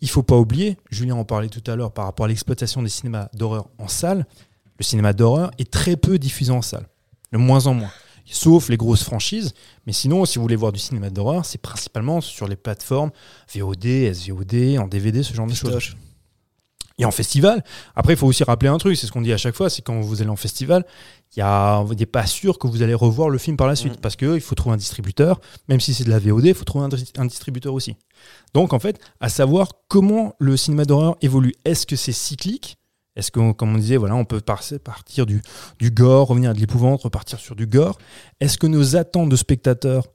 Il 0.00 0.08
faut 0.08 0.22
pas 0.22 0.36
oublier, 0.36 0.78
Julien 0.90 1.14
en 1.14 1.24
parlait 1.24 1.48
tout 1.48 1.62
à 1.70 1.76
l'heure 1.76 1.92
par 1.92 2.06
rapport 2.06 2.26
à 2.26 2.28
l'exploitation 2.28 2.82
des 2.82 2.88
cinémas 2.88 3.28
d'horreur 3.34 3.68
en 3.78 3.88
salle, 3.88 4.26
le 4.78 4.84
cinéma 4.84 5.12
d'horreur 5.12 5.50
est 5.58 5.70
très 5.70 5.96
peu 5.96 6.18
diffusé 6.18 6.50
en 6.50 6.62
salle, 6.62 6.88
de 7.32 7.38
moins 7.38 7.66
en 7.66 7.74
moins. 7.74 7.90
Sauf 8.24 8.68
les 8.68 8.76
grosses 8.76 9.02
franchises, 9.02 9.52
mais 9.86 9.92
sinon, 9.92 10.24
si 10.24 10.38
vous 10.38 10.42
voulez 10.42 10.56
voir 10.56 10.72
du 10.72 10.78
cinéma 10.78 11.10
d'horreur, 11.10 11.44
c'est 11.44 11.60
principalement 11.60 12.20
sur 12.20 12.48
les 12.48 12.56
plateformes 12.56 13.10
VOD, 13.54 14.12
SVOD, 14.14 14.78
en 14.78 14.88
DVD, 14.88 15.22
ce 15.22 15.34
genre 15.34 15.46
de 15.46 15.54
choses. 15.54 15.94
Et 16.98 17.04
en 17.04 17.10
festival, 17.10 17.62
après, 17.94 18.14
il 18.14 18.16
faut 18.16 18.26
aussi 18.26 18.44
rappeler 18.44 18.68
un 18.68 18.78
truc, 18.78 18.96
c'est 18.96 19.06
ce 19.06 19.12
qu'on 19.12 19.22
dit 19.22 19.32
à 19.32 19.36
chaque 19.36 19.54
fois, 19.54 19.70
c'est 19.70 19.82
quand 19.82 20.00
vous 20.00 20.20
allez 20.20 20.30
en 20.30 20.36
festival, 20.36 20.84
y 21.38 21.42
a, 21.42 21.80
vous 21.82 21.94
n'êtes 21.94 22.10
pas 22.10 22.26
sûr 22.26 22.58
que 22.58 22.66
vous 22.66 22.82
allez 22.82 22.94
revoir 22.94 23.28
le 23.30 23.38
film 23.38 23.56
par 23.56 23.66
la 23.66 23.74
suite, 23.76 23.94
Mm. 23.98 24.00
parce 24.00 24.16
qu'il 24.16 24.40
faut 24.40 24.54
trouver 24.54 24.74
un 24.74 24.78
distributeur, 24.78 25.40
même 25.68 25.80
si 25.80 25.94
c'est 25.94 26.04
de 26.04 26.10
la 26.10 26.18
VOD, 26.18 26.46
il 26.46 26.54
faut 26.54 26.64
trouver 26.64 26.88
un, 27.16 27.24
distributeur 27.26 27.72
aussi. 27.74 27.96
Donc, 28.54 28.72
en 28.72 28.78
fait, 28.78 29.00
à 29.20 29.28
savoir 29.28 29.68
comment 29.88 30.34
le 30.38 30.56
cinéma 30.56 30.84
d'horreur 30.84 31.16
évolue. 31.22 31.54
Est-ce 31.64 31.86
que 31.86 31.96
c'est 31.96 32.12
cyclique? 32.12 32.76
Est-ce 33.16 33.30
que, 33.30 33.52
comme 33.52 33.74
on 33.74 33.78
disait, 33.78 33.96
voilà, 33.98 34.14
on 34.14 34.24
peut 34.24 34.40
par- 34.40 34.62
partir 34.84 35.26
du, 35.26 35.42
du 35.78 35.90
gore, 35.90 36.28
revenir 36.28 36.50
à 36.50 36.54
de 36.54 36.60
l'épouvante, 36.60 37.02
repartir 37.02 37.38
sur 37.38 37.54
du 37.56 37.66
gore? 37.66 37.98
Est-ce 38.40 38.56
que 38.58 38.66
nos 38.66 38.96
attentes 38.96 39.28
de 39.28 39.36
spectateurs, 39.36 40.06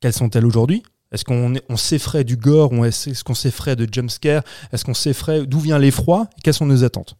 quelles 0.00 0.12
sont-elles 0.12 0.44
aujourd'hui? 0.46 0.82
Est-ce 1.12 1.24
qu'on 1.24 1.52
on 1.68 1.76
s'effraie 1.76 2.24
du 2.24 2.36
gore 2.36 2.72
ou 2.72 2.84
est-ce 2.86 3.22
qu'on 3.24 3.34
s'effraie 3.34 3.76
de 3.76 3.86
jumpscare? 3.90 4.42
Est-ce 4.72 4.84
qu'on 4.84 4.94
s'effraie 4.94 5.44
D'où 5.46 5.60
vient 5.60 5.78
l'effroi? 5.78 6.26
Quelles 6.42 6.54
sont 6.54 6.64
nos 6.66 6.84
attentes? 6.84 7.16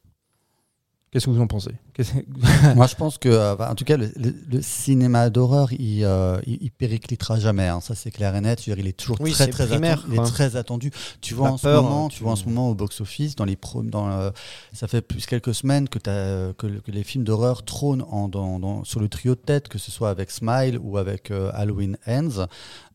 Qu'est-ce 1.12 1.26
que 1.26 1.30
vous 1.30 1.40
en 1.42 1.46
pensez 1.46 1.72
Moi, 2.74 2.86
je 2.86 2.94
pense 2.94 3.18
que, 3.18 3.28
euh, 3.28 3.54
en 3.58 3.74
tout 3.74 3.84
cas, 3.84 3.98
le, 3.98 4.10
le- 4.16 4.34
le 4.50 4.62
cinéma 4.62 5.28
d'horreur, 5.28 5.70
il, 5.74 6.04
euh, 6.04 6.40
il, 6.46 6.56
il 6.62 6.70
périclitera 6.70 7.38
jamais. 7.38 7.68
hein. 7.68 7.82
Ça, 7.82 7.94
c'est 7.94 8.10
clair 8.10 8.34
et 8.34 8.40
net. 8.40 8.62
Je 8.64 8.70
veux 8.70 8.76
dire, 8.76 8.84
il 8.86 8.88
est 8.88 8.94
toujours 8.96 9.18
Oui, 9.20 9.32
très, 9.32 9.46
très, 9.48 9.66
primaire, 9.66 9.98
attendu, 9.98 10.14
il 10.16 10.20
est 10.20 10.24
très 10.24 10.56
attendu. 10.56 10.90
Tu 11.20 11.34
vois, 11.34 11.50
en 11.50 11.58
ce 11.58 11.68
moment, 11.68 12.06
hein, 12.06 12.08
tu 12.08 12.16
tu- 12.16 12.22
vois 12.22 12.32
en 12.32 12.36
ce 12.36 12.46
moment 12.46 12.70
au 12.70 12.74
box-office, 12.74 13.36
dans 13.36 13.44
les 13.44 13.56
pro- 13.56 13.82
dans, 13.82 14.08
euh, 14.10 14.30
ça 14.72 14.88
fait 14.88 15.02
plus 15.02 15.26
quelques 15.26 15.54
semaines 15.54 15.86
que, 15.88 15.98
t'as- 15.98 16.54
que, 16.54 16.66
que 16.66 16.90
les 16.90 17.04
films 17.04 17.24
d'horreur 17.24 17.62
trônent 17.62 18.04
en, 18.10 18.28
dans- 18.28 18.58
dans- 18.58 18.82
sur 18.84 18.98
le 19.00 19.08
trio 19.10 19.34
de 19.34 19.40
tête, 19.40 19.68
que 19.68 19.78
ce 19.78 19.90
soit 19.90 20.08
avec 20.08 20.30
Smile 20.30 20.78
ou 20.82 20.96
avec 20.96 21.30
euh, 21.30 21.50
Halloween 21.52 21.98
Ends. 22.06 22.46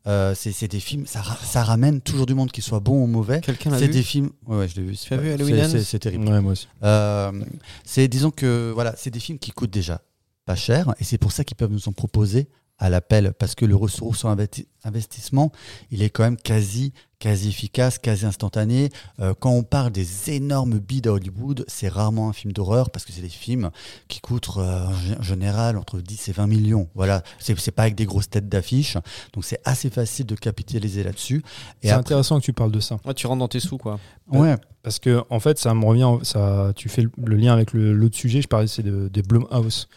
Euh, 0.08 0.34
c'est 0.36 0.51
c'est 0.53 0.68
des 0.70 0.80
films, 0.80 1.05
ça, 1.05 1.22
ra- 1.22 1.38
ça 1.43 1.64
ramène 1.64 1.99
toujours 1.99 2.26
du 2.26 2.34
monde, 2.34 2.51
qu'il 2.51 2.64
soit 2.64 2.80
bon 2.80 3.03
ou 3.03 3.08
mauvais. 3.08 3.41
Quelqu'un 3.41 3.72
l'a 3.72 3.78
C'est 3.80 3.88
vu 3.88 3.91
des 3.93 4.03
films. 4.03 4.30
Ouais, 4.47 4.58
ouais, 4.58 4.68
je 4.70 4.76
l'ai 4.78 4.84
vu. 4.84 4.95
Tu 4.95 5.14
as 5.14 5.18
c'est- 5.18 5.22
vu 5.22 5.32
Halloween 5.32 5.55
c'est- 5.64 5.70
c'est- 5.80 5.84
C'est 5.84 5.99
terrible. 5.99 6.28
Ouais, 6.30 6.39
moi 6.41 6.53
aussi. 6.53 6.68
Euh, 6.84 7.43
c'est 7.84 8.08
disons 8.08 8.32
que 8.32 8.72
voilà, 8.74 8.93
c'est 8.97 9.10
des 9.12 9.20
films 9.20 9.38
qui 9.39 9.51
coûtent 9.51 9.70
déjà 9.72 10.01
pas 10.45 10.55
cher 10.55 10.93
et 10.99 11.03
c'est 11.03 11.18
pour 11.18 11.32
ça 11.34 11.43
qu'ils 11.43 11.58
peuvent 11.58 11.72
nous 11.72 11.89
en 11.89 11.91
proposer 11.91 12.47
à 12.80 12.89
l'appel 12.89 13.34
parce 13.38 13.53
que 13.55 13.66
le 13.66 13.76
ressource 13.76 14.24
investi- 14.24 14.68
investissement, 14.86 15.51
il 15.91 16.01
est 16.01 16.10
quand 16.10 16.24
même 16.24 16.38
quasi 16.38 16.93
quasi 17.20 17.49
efficace, 17.49 17.97
quasi 17.97 18.26
instantané. 18.26 18.89
Euh, 19.20 19.34
quand 19.39 19.49
on 19.51 19.63
parle 19.63 19.91
des 19.91 20.32
énormes 20.32 20.78
bids 20.80 21.01
à 21.05 21.11
Hollywood, 21.11 21.65
c'est 21.68 21.88
rarement 21.88 22.30
un 22.30 22.34
film 22.34 22.53
d'horreur 22.53 22.89
parce 22.91 23.05
que 23.05 23.11
c'est 23.11 23.22
des 23.22 23.30
films 23.30 23.72
qui 24.07 24.20
coûtent 24.22 24.49
euh, 24.57 24.86
en 24.86 24.91
gé- 24.93 25.20
en 25.20 25.24
général 25.24 25.78
entre 25.78 25.99
10 25.99 26.30
et 26.30 26.32
20 26.32 26.47
millions. 26.47 26.88
Voilà, 26.93 27.24
c'est 27.39 27.57
c'est 27.59 27.72
pas 27.72 27.84
avec 27.84 27.95
des 27.95 28.05
grosses 28.05 28.30
têtes 28.30 28.47
d'affiche, 28.49 28.97
donc 29.34 29.45
c'est 29.45 29.59
assez 29.65 29.89
facile 29.89 30.26
de 30.28 30.36
capitaliser 30.36 31.03
là-dessus. 31.03 31.38
Et 31.82 31.88
C'est 31.88 31.89
après- 31.89 31.99
intéressant 32.01 32.39
que 32.39 32.45
tu 32.45 32.53
parles 32.53 32.72
de 32.72 32.80
ça. 32.80 32.97
Ouais, 33.05 33.13
tu 33.13 33.26
rentres 33.28 33.39
dans 33.39 33.47
tes 33.47 33.59
sous, 33.59 33.78
quoi. 33.78 33.99
ouais, 34.32 34.55
Parce 34.84 34.99
que, 34.99 35.22
en 35.30 35.39
fait, 35.41 35.57
ça 35.59 35.74
me 35.74 35.84
revient. 35.86 36.24
Ça, 36.24 36.72
tu 36.76 36.88
fais 36.88 37.01
le, 37.01 37.11
le 37.26 37.36
lien 37.36 37.51
avec 37.51 37.74
le- 37.74 37.93
l'autre 37.93 38.15
sujet. 38.15 38.41
Je 38.41 38.47
parlais, 38.47 38.68
c'est 38.68 38.84
de- 38.84 39.09
des 39.09 39.22
Blumhouse. 39.22 39.89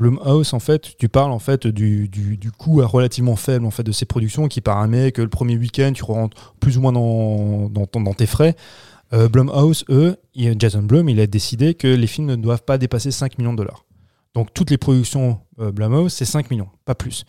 Blumhouse, 0.00 0.54
en 0.54 0.60
fait, 0.60 0.96
tu 0.98 1.08
parles 1.10 1.30
en 1.30 1.38
fait 1.38 1.66
du, 1.66 2.08
du, 2.08 2.38
du 2.38 2.50
coût 2.50 2.80
relativement 2.86 3.36
faible 3.36 3.66
en 3.66 3.70
fait 3.70 3.82
de 3.82 3.92
ces 3.92 4.06
productions 4.06 4.48
qui 4.48 4.62
permet 4.62 5.12
que 5.12 5.20
le 5.20 5.28
premier 5.28 5.56
week-end 5.58 5.92
tu 5.94 6.02
rentres 6.04 6.54
plus 6.58 6.78
ou 6.78 6.80
moins 6.80 6.92
dans, 6.92 7.68
dans, 7.68 7.84
ton- 7.86 8.00
dans 8.00 8.14
tes 8.14 8.26
frais. 8.26 8.56
Euh, 9.12 9.28
Blumhouse, 9.28 9.84
eux, 9.90 10.16
Jason 10.34 10.82
Blum, 10.82 11.08
il 11.10 11.20
a 11.20 11.26
décidé 11.26 11.74
que 11.74 11.86
les 11.88 12.06
films 12.06 12.28
ne 12.28 12.36
doivent 12.36 12.62
pas 12.62 12.78
dépasser 12.78 13.10
5 13.10 13.38
millions 13.38 13.52
de 13.52 13.58
dollars. 13.58 13.84
Donc 14.34 14.54
toutes 14.54 14.70
les 14.70 14.78
productions 14.78 15.40
euh, 15.58 15.70
Blumhouse, 15.70 16.12
c'est 16.14 16.24
5 16.24 16.50
millions, 16.50 16.68
pas 16.86 16.94
plus. 16.94 17.24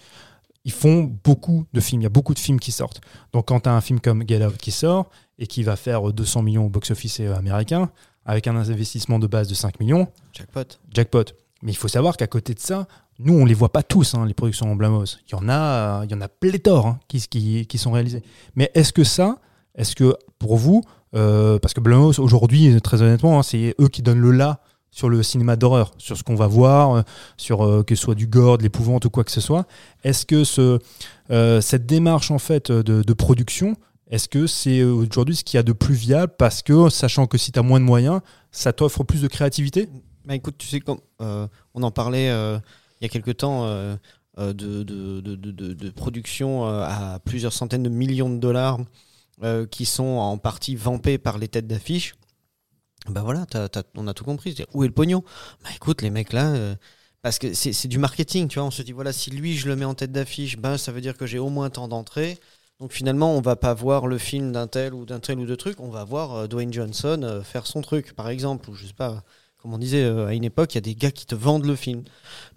Ils 0.63 0.71
font 0.71 1.11
beaucoup 1.23 1.65
de 1.73 1.81
films, 1.81 2.01
il 2.01 2.03
y 2.03 2.07
a 2.07 2.09
beaucoup 2.09 2.35
de 2.35 2.39
films 2.39 2.59
qui 2.59 2.71
sortent. 2.71 3.01
Donc 3.33 3.47
quand 3.47 3.61
tu 3.61 3.69
as 3.69 3.73
un 3.73 3.81
film 3.81 3.99
comme 3.99 4.23
Get 4.27 4.45
Out 4.45 4.57
qui 4.57 4.71
sort 4.71 5.09
et 5.39 5.47
qui 5.47 5.63
va 5.63 5.75
faire 5.75 6.07
euh, 6.07 6.13
200 6.13 6.43
millions 6.43 6.67
au 6.67 6.69
box-office 6.69 7.19
euh, 7.19 7.35
américain, 7.35 7.89
avec 8.25 8.45
un 8.47 8.55
investissement 8.55 9.17
de 9.17 9.25
base 9.25 9.47
de 9.47 9.55
5 9.55 9.79
millions, 9.79 10.07
Jackpot. 10.31 10.61
jackpot. 10.93 11.23
Mais 11.61 11.71
il 11.71 11.75
faut 11.75 11.87
savoir 11.87 12.17
qu'à 12.17 12.27
côté 12.27 12.53
de 12.53 12.59
ça, 12.59 12.87
nous, 13.19 13.33
on 13.33 13.45
les 13.45 13.53
voit 13.53 13.71
pas 13.71 13.83
tous, 13.83 14.15
hein, 14.15 14.25
les 14.25 14.33
productions 14.33 14.71
en 14.71 14.75
Blamos. 14.75 15.05
Il 15.27 15.31
y 15.31 15.35
en 15.35 15.47
a, 15.47 16.03
il 16.05 16.11
y 16.11 16.15
en 16.15 16.21
a 16.21 16.27
pléthore 16.27 16.87
hein, 16.87 16.99
qui, 17.07 17.77
sont 17.77 17.91
réalisées. 17.91 18.23
Mais 18.55 18.71
est-ce 18.73 18.93
que 18.93 19.03
ça, 19.03 19.37
est-ce 19.75 19.95
que 19.95 20.15
pour 20.39 20.57
vous, 20.57 20.81
euh, 21.15 21.59
parce 21.59 21.73
que 21.73 21.81
Blamos 21.81 22.19
aujourd'hui, 22.19 22.81
très 22.81 23.01
honnêtement, 23.01 23.39
hein, 23.39 23.43
c'est 23.43 23.75
eux 23.79 23.87
qui 23.89 24.01
donnent 24.01 24.21
le 24.21 24.31
là 24.31 24.61
sur 24.91 25.07
le 25.07 25.23
cinéma 25.23 25.55
d'horreur, 25.55 25.93
sur 25.97 26.17
ce 26.17 26.23
qu'on 26.23 26.35
va 26.35 26.47
voir, 26.47 26.95
euh, 26.95 27.01
sur 27.37 27.65
euh, 27.65 27.83
que 27.83 27.95
ce 27.95 28.01
soit 28.01 28.15
du 28.15 28.27
gore, 28.27 28.57
de 28.57 28.63
l'épouvante 28.63 29.05
ou 29.05 29.09
quoi 29.09 29.23
que 29.23 29.31
ce 29.31 29.39
soit. 29.39 29.65
Est-ce 30.03 30.25
que 30.25 30.43
ce, 30.43 30.79
euh, 31.31 31.61
cette 31.61 31.85
démarche 31.85 32.29
en 32.29 32.39
fait 32.39 32.71
de, 32.71 33.13
production, 33.13 33.77
est-ce 34.09 34.27
que 34.27 34.47
c'est 34.47 34.79
euh, 34.79 34.91
aujourd'hui 34.91 35.37
ce 35.37 35.43
qu'il 35.43 35.57
y 35.57 35.59
a 35.59 35.63
de 35.63 35.71
plus 35.71 35.95
viable 35.95 36.33
parce 36.37 36.61
que 36.61 36.89
sachant 36.89 37.27
que 37.27 37.37
si 37.37 37.53
tu 37.53 37.59
as 37.59 37.63
moins 37.63 37.79
de 37.79 37.85
moyens, 37.85 38.19
ça 38.51 38.73
t'offre 38.73 39.03
plus 39.03 39.21
de 39.21 39.27
créativité? 39.27 39.87
Bah 40.25 40.35
écoute, 40.35 40.57
tu 40.57 40.67
sais, 40.67 40.79
quand, 40.79 40.99
euh, 41.21 41.47
on 41.73 41.83
en 41.83 41.91
parlait 41.91 42.29
euh, 42.29 42.59
il 42.99 43.05
y 43.05 43.05
a 43.05 43.09
quelque 43.09 43.31
temps 43.31 43.65
euh, 43.65 43.95
de, 44.37 44.83
de, 44.83 45.19
de, 45.19 45.89
production 45.89 46.65
à 46.65 47.19
plusieurs 47.25 47.53
centaines 47.53 47.83
de 47.83 47.89
millions 47.89 48.29
de 48.29 48.37
dollars 48.37 48.79
qui 49.71 49.85
sont 49.85 50.03
en 50.03 50.37
partie 50.37 50.75
vampées 50.75 51.17
par 51.17 51.37
les 51.37 51.47
têtes 51.47 51.67
d'affiche. 51.67 52.15
Bah 53.07 53.23
voilà, 53.23 53.45
on 53.95 54.07
a 54.07 54.13
tout 54.13 54.23
compris. 54.23 54.55
Où 54.73 54.83
est 54.83 54.87
le 54.87 54.93
pognon? 54.93 55.23
Bah 55.63 55.69
écoute, 55.75 56.03
les 56.03 56.11
mecs 56.11 56.33
là. 56.33 56.75
parce 57.23 57.39
que 57.39 57.53
c'est 57.53 57.87
du 57.87 57.97
marketing, 57.97 58.47
tu 58.47 58.59
vois. 58.59 58.67
On 58.67 58.71
se 58.71 58.83
dit, 58.83 58.91
voilà, 58.91 59.11
si 59.11 59.31
lui, 59.31 59.57
je 59.57 59.67
le 59.67 59.75
mets 59.75 59.85
en 59.85 59.95
tête 59.95 60.11
d'affiche, 60.11 60.57
ben, 60.57 60.77
ça 60.77 60.91
veut 60.91 61.01
dire 61.01 61.17
que 61.17 61.25
j'ai 61.25 61.39
au 61.39 61.49
moins 61.49 61.69
tant 61.71 61.87
d'entrées. 61.87 62.39
Donc 62.79 62.93
finalement, 62.93 63.35
on 63.35 63.41
va 63.41 63.55
pas 63.55 63.73
voir 63.73 64.07
le 64.07 64.17
film 64.19 64.51
d'un 64.51 64.67
tel 64.67 64.93
ou 64.93 65.05
d'un 65.05 65.19
tel 65.19 65.39
ou 65.39 65.45
de 65.45 65.55
truc. 65.55 65.79
On 65.79 65.89
va 65.89 66.03
voir 66.03 66.47
Dwayne 66.47 66.71
Johnson 66.71 67.41
faire 67.43 67.65
son 67.65 67.81
truc, 67.81 68.13
par 68.13 68.29
exemple. 68.29 68.69
Ou 68.69 68.75
je 68.75 68.85
sais 68.85 68.93
pas, 68.93 69.23
comme 69.61 69.73
on 69.73 69.77
disait 69.77 70.03
euh, 70.03 70.27
à 70.27 70.33
une 70.33 70.43
époque, 70.43 70.73
il 70.73 70.77
y 70.77 70.79
a 70.79 70.81
des 70.81 70.95
gars 70.95 71.11
qui 71.11 71.25
te 71.25 71.35
vendent 71.35 71.65
le 71.65 71.75
film. 71.75 72.03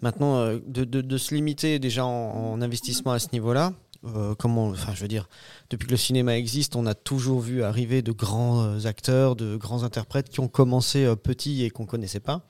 Maintenant, 0.01 0.37
euh, 0.37 0.59
de, 0.65 1.17
se 1.17 1.35
limiter 1.35 1.77
déjà 1.79 2.05
en, 2.05 2.53
en 2.53 2.61
investissement 2.61 3.11
à 3.11 3.19
ce 3.19 3.27
niveau-là, 3.31 3.73
euh, 4.05 4.33
comment, 4.35 4.67
enfin, 4.67 4.93
je 4.95 5.01
veux 5.01 5.07
dire, 5.07 5.29
depuis 5.69 5.85
que 5.85 5.91
le 5.91 5.97
cinéma 5.97 6.37
existe, 6.37 6.75
on 6.75 6.85
a 6.85 6.95
toujours 6.95 7.41
vu 7.41 7.63
arriver 7.63 8.01
de 8.01 8.11
grands 8.11 8.85
acteurs, 8.85 9.35
de 9.35 9.55
grands 9.55 9.83
interprètes 9.83 10.29
qui 10.29 10.39
ont 10.39 10.47
commencé 10.47 11.07
petits 11.15 11.63
et 11.63 11.69
qu'on 11.69 11.85
connaissait 11.85 12.19
pas. 12.19 12.41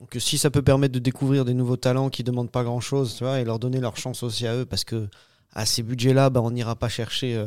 Donc, 0.00 0.16
si 0.20 0.38
ça 0.38 0.50
peut 0.50 0.62
permettre 0.62 0.94
de 0.94 1.00
découvrir 1.00 1.44
des 1.44 1.54
nouveaux 1.54 1.76
talents 1.76 2.08
qui 2.08 2.22
demandent 2.22 2.52
pas 2.52 2.62
grand-chose, 2.62 3.20
et 3.36 3.44
leur 3.44 3.58
donner 3.58 3.80
leur 3.80 3.96
chance 3.96 4.22
aussi 4.22 4.46
à 4.46 4.54
eux, 4.54 4.64
parce 4.64 4.84
que 4.84 5.08
à 5.54 5.66
ces 5.66 5.82
budgets-là, 5.82 6.30
bah, 6.30 6.40
on 6.40 6.52
n'ira 6.52 6.76
pas 6.76 6.88
chercher 6.88 7.44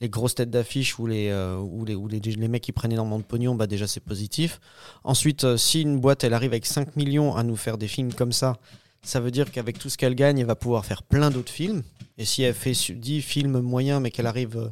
les 0.00 0.08
grosses 0.08 0.34
têtes 0.34 0.50
d'affiche 0.50 0.98
ou 0.98 1.06
les 1.06 1.28
euh, 1.28 1.56
ou 1.58 1.84
les 1.84 1.94
ou 1.94 2.08
les, 2.08 2.20
les 2.20 2.48
mecs 2.48 2.62
qui 2.62 2.72
prennent 2.72 2.92
énormément 2.92 3.18
de 3.18 3.24
pognon, 3.24 3.54
bah 3.54 3.66
déjà 3.66 3.86
c'est 3.86 4.00
positif. 4.00 4.60
Ensuite, 5.04 5.44
euh, 5.44 5.56
si 5.56 5.82
une 5.82 6.00
boîte 6.00 6.24
elle 6.24 6.34
arrive 6.34 6.50
avec 6.52 6.66
5 6.66 6.96
millions 6.96 7.34
à 7.36 7.42
nous 7.42 7.56
faire 7.56 7.78
des 7.78 7.88
films 7.88 8.12
comme 8.12 8.32
ça, 8.32 8.56
ça 9.02 9.20
veut 9.20 9.30
dire 9.30 9.50
qu'avec 9.52 9.78
tout 9.78 9.88
ce 9.88 9.96
qu'elle 9.96 10.14
gagne, 10.14 10.38
elle 10.38 10.46
va 10.46 10.56
pouvoir 10.56 10.84
faire 10.84 11.02
plein 11.02 11.30
d'autres 11.30 11.52
films. 11.52 11.82
Et 12.18 12.24
si 12.24 12.42
elle 12.42 12.54
fait 12.54 12.74
su- 12.74 12.94
10 12.94 13.22
films 13.22 13.60
moyens, 13.60 14.00
mais 14.00 14.10
qu'elle 14.10 14.26
arrive 14.26 14.56
euh, 14.56 14.68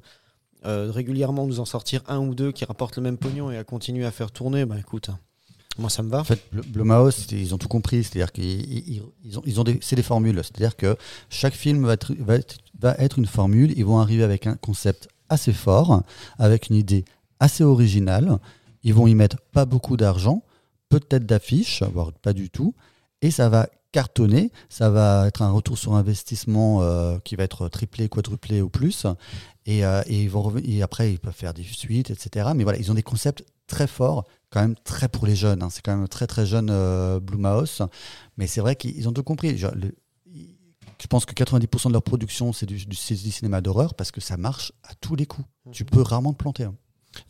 euh, 0.64 0.90
régulièrement 0.92 1.46
nous 1.46 1.60
en 1.60 1.64
sortir 1.64 2.02
un 2.08 2.18
ou 2.18 2.34
deux 2.34 2.52
qui 2.52 2.64
rapportent 2.64 2.96
le 2.96 3.02
même 3.02 3.16
pognon 3.18 3.50
et 3.50 3.56
à 3.58 3.64
continuer 3.64 4.04
à 4.04 4.10
faire 4.10 4.30
tourner, 4.30 4.64
bah 4.64 4.76
écoute, 4.78 5.08
hein, 5.08 5.18
moi 5.78 5.90
ça 5.90 6.02
me 6.02 6.08
va. 6.10 6.20
En 6.20 6.24
fait, 6.24 6.40
Bl- 6.54 6.66
Blumhouse, 6.68 7.26
ils 7.32 7.52
ont 7.54 7.58
tout 7.58 7.68
compris. 7.68 8.04
C'est-à-dire 8.04 8.30
qu'ils 8.32 8.88
ils- 9.24 9.36
ont, 9.36 9.42
ils 9.44 9.60
ont 9.60 9.64
c'est 9.80 9.96
des 9.96 10.02
formules. 10.02 10.36
C'est-à-dire 10.36 10.76
que 10.76 10.96
chaque 11.30 11.54
film 11.54 11.84
va 11.86 11.96
va, 12.20 12.36
être, 12.36 12.56
va 12.82 12.94
être 12.98 13.18
une 13.18 13.26
formule. 13.26 13.72
Ils 13.76 13.84
vont 13.84 13.98
arriver 13.98 14.24
avec 14.24 14.46
un 14.46 14.56
concept 14.56 15.08
assez 15.28 15.52
fort, 15.52 16.02
avec 16.38 16.68
une 16.68 16.76
idée 16.76 17.04
assez 17.40 17.64
originale. 17.64 18.38
Ils 18.82 18.94
vont 18.94 19.06
y 19.06 19.14
mettre 19.14 19.38
pas 19.52 19.64
beaucoup 19.64 19.96
d'argent, 19.96 20.42
peut-être 20.88 21.24
d'affiches, 21.24 21.82
voire 21.94 22.12
pas 22.12 22.32
du 22.32 22.50
tout, 22.50 22.74
et 23.22 23.30
ça 23.30 23.48
va 23.48 23.68
cartonner. 23.92 24.50
Ça 24.68 24.90
va 24.90 25.26
être 25.28 25.42
un 25.42 25.52
retour 25.52 25.78
sur 25.78 25.94
investissement 25.94 26.82
euh, 26.82 27.18
qui 27.24 27.36
va 27.36 27.44
être 27.44 27.68
triplé, 27.68 28.08
quadruplé 28.08 28.60
ou 28.60 28.68
plus. 28.68 29.06
Et, 29.66 29.84
euh, 29.84 30.02
ils 30.08 30.28
vont 30.28 30.52
et 30.64 30.82
après, 30.82 31.12
ils 31.12 31.18
peuvent 31.20 31.32
faire 31.34 31.54
des 31.54 31.62
suites, 31.62 32.10
etc. 32.10 32.50
Mais 32.56 32.64
voilà, 32.64 32.78
ils 32.78 32.90
ont 32.90 32.94
des 32.94 33.02
concepts 33.02 33.44
très 33.66 33.86
forts 33.86 34.24
quand 34.50 34.60
même 34.60 34.74
très 34.84 35.08
pour 35.08 35.26
les 35.26 35.36
jeunes. 35.36 35.62
hein. 35.62 35.68
C'est 35.70 35.82
quand 35.82 35.96
même 35.96 36.08
très 36.08 36.26
très 36.26 36.44
jeune 36.46 36.68
euh, 36.70 37.20
Blumhouse. 37.20 37.82
Mais 38.36 38.46
c'est 38.46 38.60
vrai 38.60 38.76
qu'ils 38.76 39.08
ont 39.08 39.12
tout 39.12 39.22
compris. 39.22 39.56
Je 41.02 41.06
pense 41.08 41.26
que 41.26 41.34
90% 41.34 41.88
de 41.88 41.92
leur 41.94 42.02
production, 42.02 42.52
c'est 42.52 42.64
du, 42.66 42.76
du- 42.86 42.94
c'est 42.96 43.14
du 43.20 43.30
cinéma 43.32 43.60
d'horreur 43.60 43.94
parce 43.94 44.12
que 44.12 44.20
ça 44.20 44.36
marche 44.36 44.72
à 44.84 44.94
tous 44.94 45.16
les 45.16 45.26
coups. 45.26 45.48
Tu 45.72 45.84
peux 45.84 46.00
rarement 46.02 46.32
te 46.32 46.38
planter. 46.38 46.62
hein. 46.64 46.76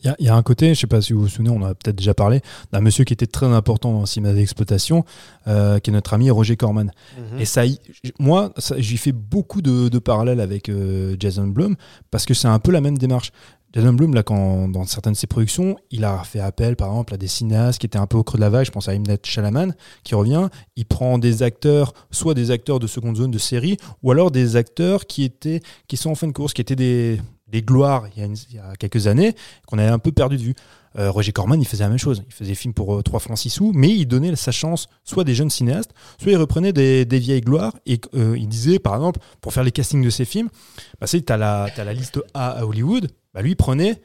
Il 0.03 0.07
y, 0.07 0.09
a- 0.09 0.15
il 0.19 0.25
y 0.25 0.29
a 0.29 0.35
un 0.35 0.43
côté, 0.43 0.67
je 0.67 0.71
ne 0.71 0.75
sais 0.75 0.87
pas 0.87 1.01
si 1.01 1.13
vous 1.13 1.21
vous 1.21 1.27
souvenez, 1.27 1.49
on 1.49 1.57
en 1.57 1.63
a 1.65 1.75
peut-être 1.75 1.95
déjà 1.97 2.13
parlé, 2.13 2.41
d'un 2.71 2.81
monsieur 2.81 3.03
qui 3.03 3.13
était 3.13 3.27
très 3.27 3.45
important 3.47 3.91
dans 3.93 3.99
le 4.01 4.05
cinéma 4.05 4.33
d'exploitation, 4.33 5.05
euh, 5.47 5.79
qui 5.79 5.89
est 5.89 5.93
notre 5.93 6.13
ami 6.13 6.29
Roger 6.31 6.55
Corman. 6.57 6.91
Mhm. 7.17 7.39
Et 7.39 7.45
ça, 7.45 7.63
moi, 8.19 8.53
j'y 8.77 8.97
fais 8.97 9.11
beaucoup 9.11 9.61
de, 9.61 9.89
de 9.89 9.99
parallèles 9.99 10.39
avec 10.39 10.69
euh, 10.69 11.15
Jason 11.19 11.47
Blum, 11.47 11.75
parce 12.11 12.25
que 12.25 12.33
c'est 12.33 12.47
un 12.47 12.59
peu 12.59 12.71
la 12.71 12.81
même 12.81 12.97
démarche. 12.97 13.31
Jason 13.75 13.93
Blum, 13.93 14.13
là, 14.13 14.21
quand, 14.21 14.69
dans 14.69 14.85
certaines 14.85 15.13
de 15.13 15.17
ses 15.17 15.25
productions, 15.25 15.77
il 15.89 16.05
a 16.05 16.21
fait 16.23 16.39
appel, 16.39 16.75
par 16.75 16.89
exemple, 16.89 17.15
à 17.15 17.17
des 17.17 17.27
cinéastes 17.27 17.79
qui 17.79 17.87
étaient 17.87 17.97
un 17.97 18.05
peu 18.05 18.17
au 18.17 18.23
creux 18.23 18.37
de 18.37 18.41
la 18.43 18.51
vague. 18.51 18.67
Je 18.67 18.71
pense 18.71 18.87
à 18.87 18.93
Imnet 18.93 19.17
Chalaman, 19.23 19.73
qui 20.03 20.13
revient. 20.13 20.49
Il 20.75 20.85
prend 20.85 21.17
des 21.17 21.41
acteurs, 21.41 21.93
soit 22.11 22.35
des 22.35 22.51
acteurs 22.51 22.77
de 22.77 22.85
seconde 22.85 23.15
zone 23.17 23.31
de 23.31 23.39
série, 23.39 23.77
ou 24.03 24.11
alors 24.11 24.29
des 24.29 24.57
acteurs 24.57 25.07
qui, 25.07 25.23
étaient, 25.23 25.59
qui 25.87 25.97
sont 25.97 26.11
en 26.11 26.15
fin 26.15 26.27
de 26.27 26.33
course, 26.33 26.53
qui 26.53 26.61
étaient 26.61 26.75
des, 26.75 27.19
des 27.53 27.61
gloires 27.61 28.07
il 28.15 28.19
y, 28.19 28.23
a 28.23 28.25
une- 28.25 28.35
il 28.49 28.55
y 28.55 28.59
a 28.59 28.75
quelques 28.77 29.07
années, 29.07 29.35
qu'on 29.67 29.77
avait 29.77 29.87
un 29.89 29.99
peu 29.99 30.11
perdu 30.11 30.35
de 30.37 30.41
vue. 30.41 30.55
Euh, 30.99 31.09
Roger 31.09 31.31
Corman, 31.31 31.59
il 31.59 31.65
faisait 31.67 31.83
la 31.83 31.89
même 31.89 31.97
chose. 31.97 32.23
Il 32.27 32.33
faisait 32.33 32.51
des 32.51 32.55
films 32.55 32.73
pour 32.73 32.95
euh, 32.95 33.01
3 33.01 33.19
francs 33.19 33.37
6 33.37 33.49
sous, 33.49 33.71
mais 33.73 33.89
il 33.89 34.05
donnait 34.07 34.35
sa 34.35 34.51
chance 34.51 34.87
soit 35.03 35.23
des 35.23 35.33
jeunes 35.33 35.49
cinéastes, 35.49 35.91
soit 36.21 36.31
il 36.31 36.37
reprenait 36.37 36.73
des, 36.73 37.05
des 37.05 37.17
vieilles 37.19 37.41
gloires 37.41 37.73
et 37.85 37.99
euh, 38.15 38.35
il 38.37 38.47
disait, 38.47 38.77
par 38.79 38.95
exemple, 38.95 39.19
pour 39.41 39.53
faire 39.53 39.63
les 39.63 39.71
castings 39.71 40.03
de 40.03 40.09
ses 40.11 40.25
films, 40.25 40.49
bah, 40.99 41.07
tu 41.07 41.23
as 41.29 41.37
la, 41.37 41.67
la 41.77 41.93
liste 41.93 42.19
A 42.33 42.49
à 42.59 42.65
Hollywood, 42.65 43.09
bah, 43.33 43.41
lui 43.41 43.51
il 43.51 43.55
prenait 43.55 44.01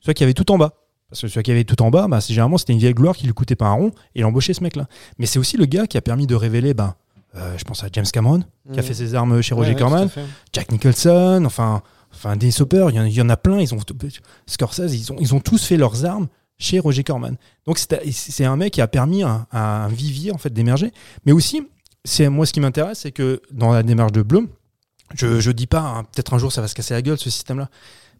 celui 0.00 0.14
qui 0.14 0.24
avait 0.24 0.34
tout 0.34 0.50
en 0.50 0.58
bas. 0.58 0.72
Parce 1.08 1.20
que 1.20 1.28
celui 1.28 1.42
qui 1.44 1.50
avait 1.52 1.62
tout 1.64 1.80
en 1.82 1.90
bas, 1.90 2.08
bah, 2.08 2.20
c'est- 2.20 2.32
généralement 2.32 2.58
c'était 2.58 2.72
une 2.72 2.80
vieille 2.80 2.94
gloire 2.94 3.16
qui 3.16 3.26
lui 3.26 3.32
coûtait 3.34 3.54
pas 3.56 3.66
un 3.66 3.74
rond 3.74 3.88
et 4.16 4.20
il 4.20 4.24
embauchait 4.24 4.54
ce 4.54 4.62
mec-là. 4.64 4.86
Mais 5.18 5.26
c'est 5.26 5.38
aussi 5.38 5.56
le 5.56 5.66
gars 5.66 5.86
qui 5.86 5.96
a 5.98 6.00
permis 6.02 6.26
de 6.26 6.34
révéler, 6.34 6.74
ben, 6.74 6.94
euh, 7.36 7.54
je 7.58 7.62
pense 7.64 7.84
à 7.84 7.88
James 7.92 8.06
Cameron, 8.12 8.40
qui 8.72 8.78
a 8.78 8.82
Mhm. 8.82 8.88
fait 8.88 8.94
ses 8.94 9.14
armes 9.14 9.40
chez 9.40 9.54
Roger 9.54 9.70
Ouais, 9.74 9.76
Corman. 9.78 10.08
Jack 10.52 10.72
Nicholson, 10.72 11.42
enfin, 11.46 11.82
enfin 12.14 12.36
des 12.36 12.50
Soper, 12.50 12.86
il 12.90 13.12
y, 13.12 13.20
en 13.20 13.28
a- 13.28 13.36
plein. 13.36 13.60
Ils 13.60 13.74
ont, 13.74 13.78
Scorsese, 14.46 14.94
ils 14.94 15.12
ont, 15.12 15.16
ils 15.18 15.34
ont 15.34 15.40
tous 15.40 15.64
fait 15.64 15.76
leurs 15.76 16.04
armes 16.04 16.28
chez 16.58 16.78
Roger 16.78 17.04
Corman. 17.04 17.36
Donc 17.66 17.78
c'est 17.78 18.44
un 18.44 18.56
mec 18.56 18.74
qui 18.74 18.80
a 18.80 18.88
permis 18.88 19.22
à, 19.22 19.46
un 19.52 19.88
vivier 19.88 20.32
en 20.32 20.38
fait 20.38 20.52
d'émerger. 20.52 20.92
Mais 21.26 21.32
aussi, 21.32 21.66
c'est 22.04 22.28
moi 22.28 22.46
ce 22.46 22.52
qui 22.52 22.60
m'intéresse, 22.60 23.00
c'est 23.00 23.12
que 23.12 23.42
dans 23.50 23.72
la 23.72 23.82
démarche 23.82 24.12
de 24.12 24.22
Blum, 24.22 24.48
je, 25.14 25.40
je 25.40 25.50
dis 25.50 25.66
pas, 25.66 25.80
hein, 25.80 26.04
peut-être 26.04 26.34
un 26.34 26.38
jour 26.38 26.52
ça 26.52 26.60
va 26.60 26.68
se 26.68 26.74
casser 26.74 26.94
la 26.94 27.02
gueule 27.02 27.18
ce 27.18 27.30
système-là, 27.30 27.68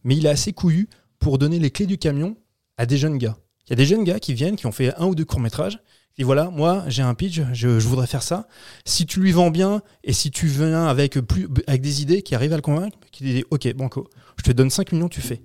mais 0.05 0.17
il 0.17 0.27
est 0.27 0.31
assez 0.31 0.53
couillu 0.53 0.89
pour 1.19 1.39
donner 1.39 1.59
les 1.59 1.71
clés 1.71 1.87
du 1.87 1.99
camion 1.99 2.37
à 2.77 2.87
des 2.87 2.99
jeunes 2.99 3.19
gars. 3.19 3.37
Il 3.67 3.71
y 3.71 3.73
a 3.73 3.77
des 3.77 3.87
jeunes 3.87 4.05
gars 4.05 4.21
qui 4.21 4.35
viennent, 4.35 4.57
qui 4.57 4.67
ont 4.67 4.73
fait 4.73 4.95
un 4.97 5.07
ou 5.07 5.15
deux 5.15 5.25
courts-métrages, 5.25 5.79
et 6.17 6.25
voilà, 6.25 6.51
moi 6.51 6.85
j'ai 6.89 7.03
un 7.03 7.15
pitch, 7.15 7.41
je, 7.53 7.79
je 7.81 7.89
voudrais 7.89 8.07
faire 8.07 8.23
ça. 8.23 8.47
Si 8.85 9.07
tu 9.07 9.21
lui 9.21 9.33
vends 9.33 9.51
bien 9.51 9.83
et 10.05 10.13
si 10.13 10.31
tu 10.31 10.47
viens 10.47 10.87
avec, 10.87 11.19
plus, 11.21 11.49
avec 11.67 11.83
des 11.83 12.03
idées 12.03 12.23
qui 12.23 12.35
arrivent 12.35 12.53
à 12.53 12.57
le 12.57 12.63
convaincre, 12.63 12.97
qui 13.11 13.25
dit 13.25 13.45
ok, 13.51 13.73
banco, 13.75 14.09
je 14.37 14.45
te 14.45 14.53
donne 14.53 14.71
5 14.71 14.93
millions, 14.93 15.09
tu 15.09 15.21
fais. 15.21 15.43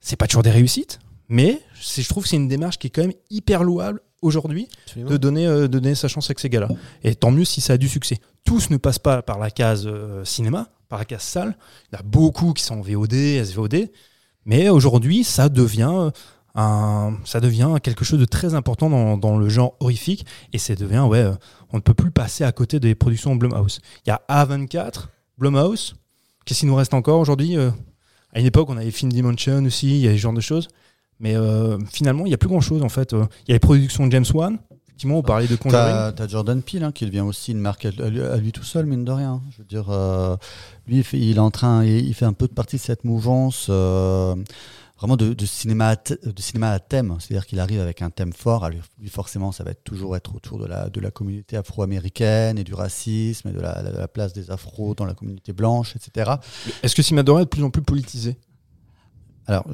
C'est 0.00 0.16
pas 0.16 0.26
toujours 0.26 0.42
des 0.42 0.50
réussites, 0.50 0.98
mais 1.28 1.60
je 1.80 2.08
trouve 2.08 2.24
que 2.24 2.28
c'est 2.28 2.36
une 2.36 2.48
démarche 2.48 2.78
qui 2.78 2.88
est 2.88 2.90
quand 2.90 3.02
même 3.02 3.14
hyper 3.30 3.62
louable 3.62 4.00
aujourd'hui 4.24 4.68
de 4.96 5.16
donner, 5.16 5.46
euh, 5.46 5.62
de 5.62 5.66
donner 5.66 5.94
sa 5.94 6.08
chance 6.08 6.26
avec 6.26 6.40
ces 6.40 6.48
gars-là. 6.48 6.68
Et 7.02 7.14
tant 7.14 7.30
mieux 7.30 7.44
si 7.44 7.60
ça 7.60 7.74
a 7.74 7.76
du 7.76 7.88
succès. 7.88 8.18
Tous 8.44 8.70
ne 8.70 8.76
passent 8.76 8.98
pas 8.98 9.22
par 9.22 9.38
la 9.38 9.50
case 9.50 9.86
euh, 9.86 10.24
cinéma, 10.24 10.68
par 10.88 10.98
la 10.98 11.04
case 11.04 11.22
salle. 11.22 11.56
Il 11.92 11.94
y 11.94 11.96
en 11.96 12.00
a 12.00 12.02
beaucoup 12.02 12.52
qui 12.52 12.62
sont 12.62 12.78
en 12.78 12.80
VOD, 12.80 13.44
SVOD. 13.44 13.90
Mais 14.46 14.68
aujourd'hui, 14.68 15.24
ça 15.24 15.48
devient, 15.48 15.92
euh, 15.92 16.10
un, 16.54 17.14
ça 17.24 17.40
devient 17.40 17.74
quelque 17.82 18.04
chose 18.04 18.20
de 18.20 18.24
très 18.24 18.54
important 18.54 18.88
dans, 18.90 19.16
dans 19.16 19.36
le 19.36 19.48
genre 19.48 19.74
horrifique. 19.80 20.24
Et 20.52 20.58
ça 20.58 20.74
devient, 20.74 21.00
ouais, 21.08 21.18
euh, 21.18 21.32
on 21.72 21.76
ne 21.78 21.82
peut 21.82 21.94
plus 21.94 22.10
passer 22.10 22.44
à 22.44 22.52
côté 22.52 22.78
des 22.80 22.94
productions 22.94 23.34
Blumhouse. 23.36 23.80
Il 24.06 24.10
y 24.10 24.12
a 24.12 24.22
A24, 24.28 25.06
Blumhouse. 25.38 25.94
Qu'est-ce 26.44 26.60
qu'il 26.60 26.68
nous 26.68 26.74
reste 26.76 26.94
encore 26.94 27.20
aujourd'hui 27.20 27.56
Euh, 27.56 27.70
À 28.32 28.40
une 28.40 28.46
époque, 28.46 28.68
on 28.70 28.76
avait 28.76 28.90
Film 28.90 29.12
Dimension 29.12 29.64
aussi, 29.64 29.90
il 29.90 30.04
y 30.04 30.08
a 30.08 30.12
ce 30.12 30.16
genre 30.16 30.32
de 30.34 30.40
choses. 30.40 30.68
Mais 31.20 31.36
euh, 31.36 31.78
finalement, 31.90 32.26
il 32.26 32.28
n'y 32.28 32.34
a 32.34 32.38
plus 32.38 32.48
grand-chose 32.48 32.82
en 32.82 32.88
fait. 32.88 33.12
Il 33.12 33.18
y 33.48 33.52
a 33.52 33.54
les 33.54 33.58
productions 33.58 34.06
de 34.06 34.12
James 34.12 34.24
Wan. 34.34 34.58
Effectivement, 34.88 35.18
on 35.18 35.22
parlait 35.22 35.48
de 35.48 35.56
Conjuring. 35.56 36.12
T'as 36.14 36.28
Jordan 36.28 36.62
Peele 36.62 36.84
hein, 36.84 36.92
qui 36.92 37.04
devient 37.06 37.20
aussi 37.22 37.50
une 37.52 37.58
marque 37.58 37.84
à, 37.84 37.88
à 37.88 38.08
lui, 38.10 38.20
à 38.20 38.36
lui 38.36 38.52
tout 38.52 38.62
seul, 38.62 38.86
mine 38.86 39.04
de 39.04 39.10
rien. 39.10 39.40
Je 39.50 39.58
veux 39.58 39.64
dire, 39.64 39.86
euh, 39.90 40.36
lui, 40.86 40.98
il, 40.98 41.04
fait, 41.04 41.18
il 41.18 41.36
est 41.36 41.40
en 41.40 41.50
train, 41.50 41.84
il, 41.84 42.06
il 42.06 42.14
fait 42.14 42.24
un 42.26 42.32
peu 42.32 42.46
de 42.46 42.52
partie 42.52 42.76
de 42.76 42.80
cette 42.80 43.04
mouvance. 43.04 43.66
euh, 43.70 44.36
Vraiment 44.96 45.16
de, 45.16 45.34
de 45.34 45.46
cinéma 45.46 45.88
à 45.88 45.96
de 45.96 46.40
cinéma 46.40 46.70
à 46.70 46.78
thème, 46.78 47.16
c'est-à-dire 47.18 47.46
qu'il 47.46 47.58
arrive 47.58 47.80
avec 47.80 48.00
un 48.00 48.10
thème 48.10 48.32
fort. 48.32 48.64
Alors, 48.64 48.78
lui, 49.00 49.08
forcément, 49.08 49.50
ça 49.50 49.64
va 49.64 49.72
être 49.72 49.82
toujours 49.82 50.16
être 50.16 50.36
autour 50.36 50.58
de 50.58 50.66
la, 50.66 50.88
de 50.88 51.00
la 51.00 51.10
communauté 51.10 51.56
afro-américaine 51.56 52.58
et 52.58 52.64
du 52.64 52.74
racisme 52.74 53.48
et 53.48 53.52
de 53.52 53.60
la, 53.60 53.82
de 53.82 53.96
la 53.96 54.06
place 54.06 54.32
des 54.32 54.52
afros 54.52 54.94
dans 54.94 55.04
la 55.04 55.14
communauté 55.14 55.52
blanche, 55.52 55.96
etc. 55.96 56.34
Est-ce 56.82 56.94
que 56.94 57.02
Simadora 57.02 57.40
est 57.40 57.44
de 57.44 57.48
plus 57.48 57.64
en 57.64 57.70
plus 57.70 57.82
politisé? 57.82 58.38
Alors, 59.46 59.66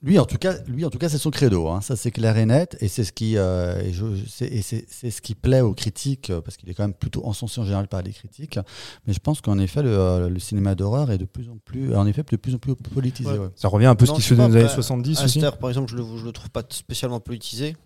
lui, 0.00 0.18
en 0.18 0.24
tout 0.26 0.38
cas, 0.38 0.54
lui, 0.68 0.84
en 0.84 0.90
tout 0.90 0.98
cas, 0.98 1.08
c'est 1.08 1.18
son 1.18 1.30
credo. 1.30 1.66
hein. 1.68 1.80
Ça, 1.80 1.96
c'est 1.96 2.10
clair 2.12 2.36
et 2.36 2.46
net, 2.46 2.76
et 2.80 2.86
c'est 2.86 3.02
ce 3.02 3.12
qui, 3.12 3.36
euh, 3.36 3.80
et 3.82 3.92
je- 3.92 4.04
c'est 4.28 4.46
et 4.46 4.62
c'est- 4.62 4.86
c'est 4.88 5.10
ce 5.10 5.20
qui 5.20 5.34
plaît 5.34 5.60
aux 5.60 5.74
critiques, 5.74 6.30
euh, 6.30 6.40
parce 6.40 6.56
qu'il 6.56 6.68
est 6.70 6.74
quand 6.74 6.84
même 6.84 6.94
plutôt 6.94 7.26
encensé 7.26 7.60
en 7.60 7.64
général 7.64 7.88
par 7.88 8.02
les 8.02 8.12
critiques. 8.12 8.58
Mais 9.06 9.12
je 9.12 9.18
pense 9.18 9.40
qu'en 9.40 9.58
effet, 9.58 9.82
le, 9.82 9.90
euh, 9.90 10.28
le 10.28 10.38
cinéma 10.38 10.74
d'horreur 10.76 11.10
est 11.10 11.18
de 11.18 11.24
plus 11.24 11.48
en 11.50 11.56
plus, 11.64 11.94
en 11.96 12.06
effet, 12.06 12.22
de 12.22 12.36
plus 12.36 12.54
en 12.54 12.58
plus 12.58 12.76
politisé. 12.76 13.28
Ouais. 13.28 13.38
ouais. 13.38 13.48
Ça 13.56 13.66
revient 13.68 13.86
un 13.86 13.96
peu 13.96 14.04
à 14.04 14.06
ce 14.06 14.12
qui 14.12 14.22
se 14.22 14.28
faisait 14.28 14.40
dans 14.42 14.48
les 14.48 14.54
années 14.56 14.64
bah, 14.66 14.74
70 14.74 15.22
aussi. 15.24 15.38
Aster, 15.44 15.58
par 15.58 15.68
exemple, 15.70 15.90
je 15.90 15.96
le, 15.96 16.04
je 16.16 16.24
le 16.24 16.32
trouve 16.32 16.50
pas 16.50 16.62
spécialement 16.70 17.18
politisé. 17.20 17.76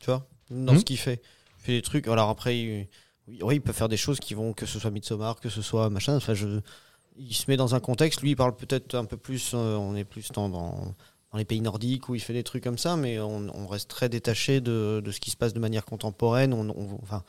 Tu 0.00 0.06
vois 0.06 0.26
Dans 0.50 0.72
Mhm. 0.72 0.78
ce 0.80 0.84
qu'il 0.84 0.98
fait. 0.98 1.22
Il 1.60 1.64
fait 1.64 1.72
des 1.72 1.82
trucs. 1.82 2.08
Alors 2.08 2.30
après, 2.30 2.58
il, 2.58 2.88
oui, 3.28 3.38
oui, 3.42 3.54
il 3.56 3.60
peut 3.60 3.72
faire 3.72 3.88
des 3.88 3.96
choses 3.96 4.18
qui 4.18 4.34
vont, 4.34 4.52
que 4.54 4.66
ce 4.66 4.78
soit 4.80 4.90
Midsommar, 4.90 5.38
que 5.40 5.50
ce 5.50 5.60
soit 5.62 5.88
machin. 5.90 6.16
Enfin, 6.16 6.34
je, 6.34 6.60
il 7.16 7.34
se 7.34 7.44
met 7.48 7.56
dans 7.56 7.74
un 7.74 7.80
contexte. 7.80 8.22
Lui, 8.22 8.30
il 8.30 8.36
parle 8.36 8.56
peut-être 8.56 8.94
un 8.94 9.04
peu 9.04 9.16
plus. 9.16 9.52
euh, 9.54 9.76
on 9.76 9.94
est 9.94 10.04
plus 10.04 10.30
dans, 10.32 10.48
dans, 11.32 11.38
les 11.38 11.44
pays 11.44 11.60
nordiques 11.60 12.08
où 12.08 12.14
il 12.14 12.20
fait 12.20 12.32
des 12.32 12.42
trucs 12.42 12.64
comme 12.64 12.78
ça, 12.78 12.96
mais 12.96 13.18
on, 13.20 13.46
on 13.54 13.66
reste 13.66 13.88
très 13.90 14.08
détaché 14.08 14.60
de, 14.60 15.02
de 15.04 15.10
ce 15.10 15.20
qui 15.20 15.30
se 15.30 15.36
passe 15.36 15.52
de 15.54 15.60
manière 15.60 15.84
contemporaine. 15.84 16.52
On, 16.54 16.68
on- 16.70 16.98
enfin, 17.02 17.22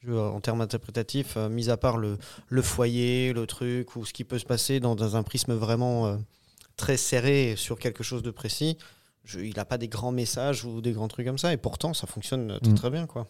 je- 0.00 0.12
en 0.12 0.40
termes 0.40 0.60
interprétatifs, 0.60 1.34
euh, 1.36 1.48
mis 1.48 1.68
à 1.70 1.76
part 1.76 1.96
le, 1.98 2.18
le 2.48 2.62
foyer, 2.62 3.32
le 3.32 3.46
truc, 3.46 3.94
ou 3.96 4.04
ce 4.04 4.12
qui 4.12 4.24
peut 4.24 4.38
se 4.38 4.46
passer 4.46 4.80
dans, 4.80 4.94
dans 4.94 5.16
un 5.16 5.22
prisme 5.22 5.52
vraiment 5.54 6.06
euh, 6.06 6.16
très 6.76 6.96
serré 6.96 7.54
sur 7.56 7.78
quelque 7.78 8.02
chose 8.02 8.22
de 8.22 8.30
précis, 8.30 8.78
je- 9.24 9.40
il 9.40 9.54
n'a 9.56 9.64
pas 9.64 9.78
des 9.78 9.88
grands 9.88 10.12
messages 10.12 10.64
ou 10.64 10.80
des 10.80 10.92
grands 10.92 11.08
trucs 11.08 11.26
comme 11.26 11.38
ça, 11.38 11.52
et 11.52 11.56
pourtant 11.58 11.92
ça 11.94 12.06
fonctionne 12.06 12.58
très 12.62 12.72
Mm. 12.72 12.74
très 12.74 12.90
bien. 12.90 13.06
quoi. 13.06 13.26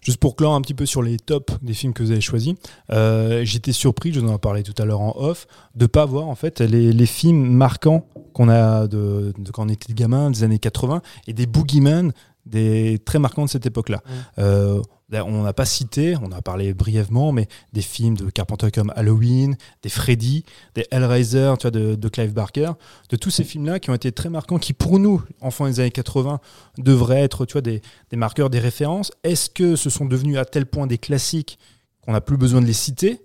Juste 0.00 0.16
pour 0.18 0.34
clore 0.34 0.54
un 0.54 0.62
petit 0.62 0.72
peu 0.72 0.86
sur 0.86 1.02
les 1.02 1.18
tops 1.18 1.52
des 1.60 1.74
films 1.74 1.92
que 1.92 2.02
vous 2.02 2.10
avez 2.10 2.22
choisis, 2.22 2.54
euh, 2.90 3.44
j'étais 3.44 3.72
surpris, 3.72 4.14
je 4.14 4.20
vous 4.20 4.28
en 4.30 4.36
ai 4.36 4.38
parlé 4.38 4.62
tout 4.62 4.72
à 4.82 4.86
l'heure 4.86 5.02
en 5.02 5.14
off, 5.18 5.46
de 5.74 5.84
pas 5.84 6.06
voir 6.06 6.26
en 6.26 6.34
fait 6.34 6.60
les, 6.60 6.94
les 6.94 7.06
films 7.06 7.44
marquants 7.52 8.08
qu'on 8.32 8.48
a 8.48 8.86
de, 8.86 9.32
de 9.38 9.50
quand 9.50 9.66
on 9.66 9.68
était 9.68 9.92
gamin, 9.92 10.30
des 10.30 10.42
années 10.42 10.58
80, 10.58 11.02
et 11.26 11.32
des 11.32 11.46
boogeyman 11.46 12.12
des 12.46 12.98
très 13.04 13.18
marquants 13.18 13.44
de 13.44 13.50
cette 13.50 13.66
époque-là. 13.66 14.02
Euh, 14.38 14.82
là, 15.10 15.24
on 15.24 15.42
n'a 15.42 15.52
pas 15.52 15.64
cité, 15.64 16.16
on 16.22 16.32
a 16.32 16.42
parlé 16.42 16.74
brièvement, 16.74 17.32
mais 17.32 17.48
des 17.72 17.82
films 17.82 18.16
de 18.16 18.30
Carpenter 18.30 18.70
comme 18.70 18.92
Halloween, 18.96 19.56
des 19.82 19.88
Freddy, 19.88 20.44
des 20.74 20.86
Hellraiser, 20.90 21.52
tu 21.58 21.62
vois, 21.62 21.70
de, 21.70 21.94
de 21.94 22.08
Clive 22.08 22.32
Barker, 22.32 22.72
de 23.08 23.16
tous 23.16 23.30
ces 23.30 23.44
films-là 23.44 23.78
qui 23.78 23.90
ont 23.90 23.94
été 23.94 24.12
très 24.12 24.30
marquants, 24.30 24.58
qui 24.58 24.72
pour 24.72 24.98
nous, 24.98 25.22
enfants 25.40 25.66
des 25.66 25.80
années 25.80 25.90
80, 25.90 26.40
devraient 26.78 27.22
être, 27.22 27.46
tu 27.46 27.52
vois, 27.52 27.62
des, 27.62 27.82
des 28.10 28.16
marqueurs, 28.16 28.50
des 28.50 28.60
références. 28.60 29.12
Est-ce 29.22 29.50
que 29.50 29.76
ce 29.76 29.90
sont 29.90 30.06
devenus 30.06 30.38
à 30.38 30.44
tel 30.44 30.66
point 30.66 30.86
des 30.86 30.98
classiques 30.98 31.58
qu'on 32.02 32.12
n'a 32.12 32.20
plus 32.20 32.36
besoin 32.36 32.60
de 32.60 32.66
les 32.66 32.72
citer, 32.72 33.20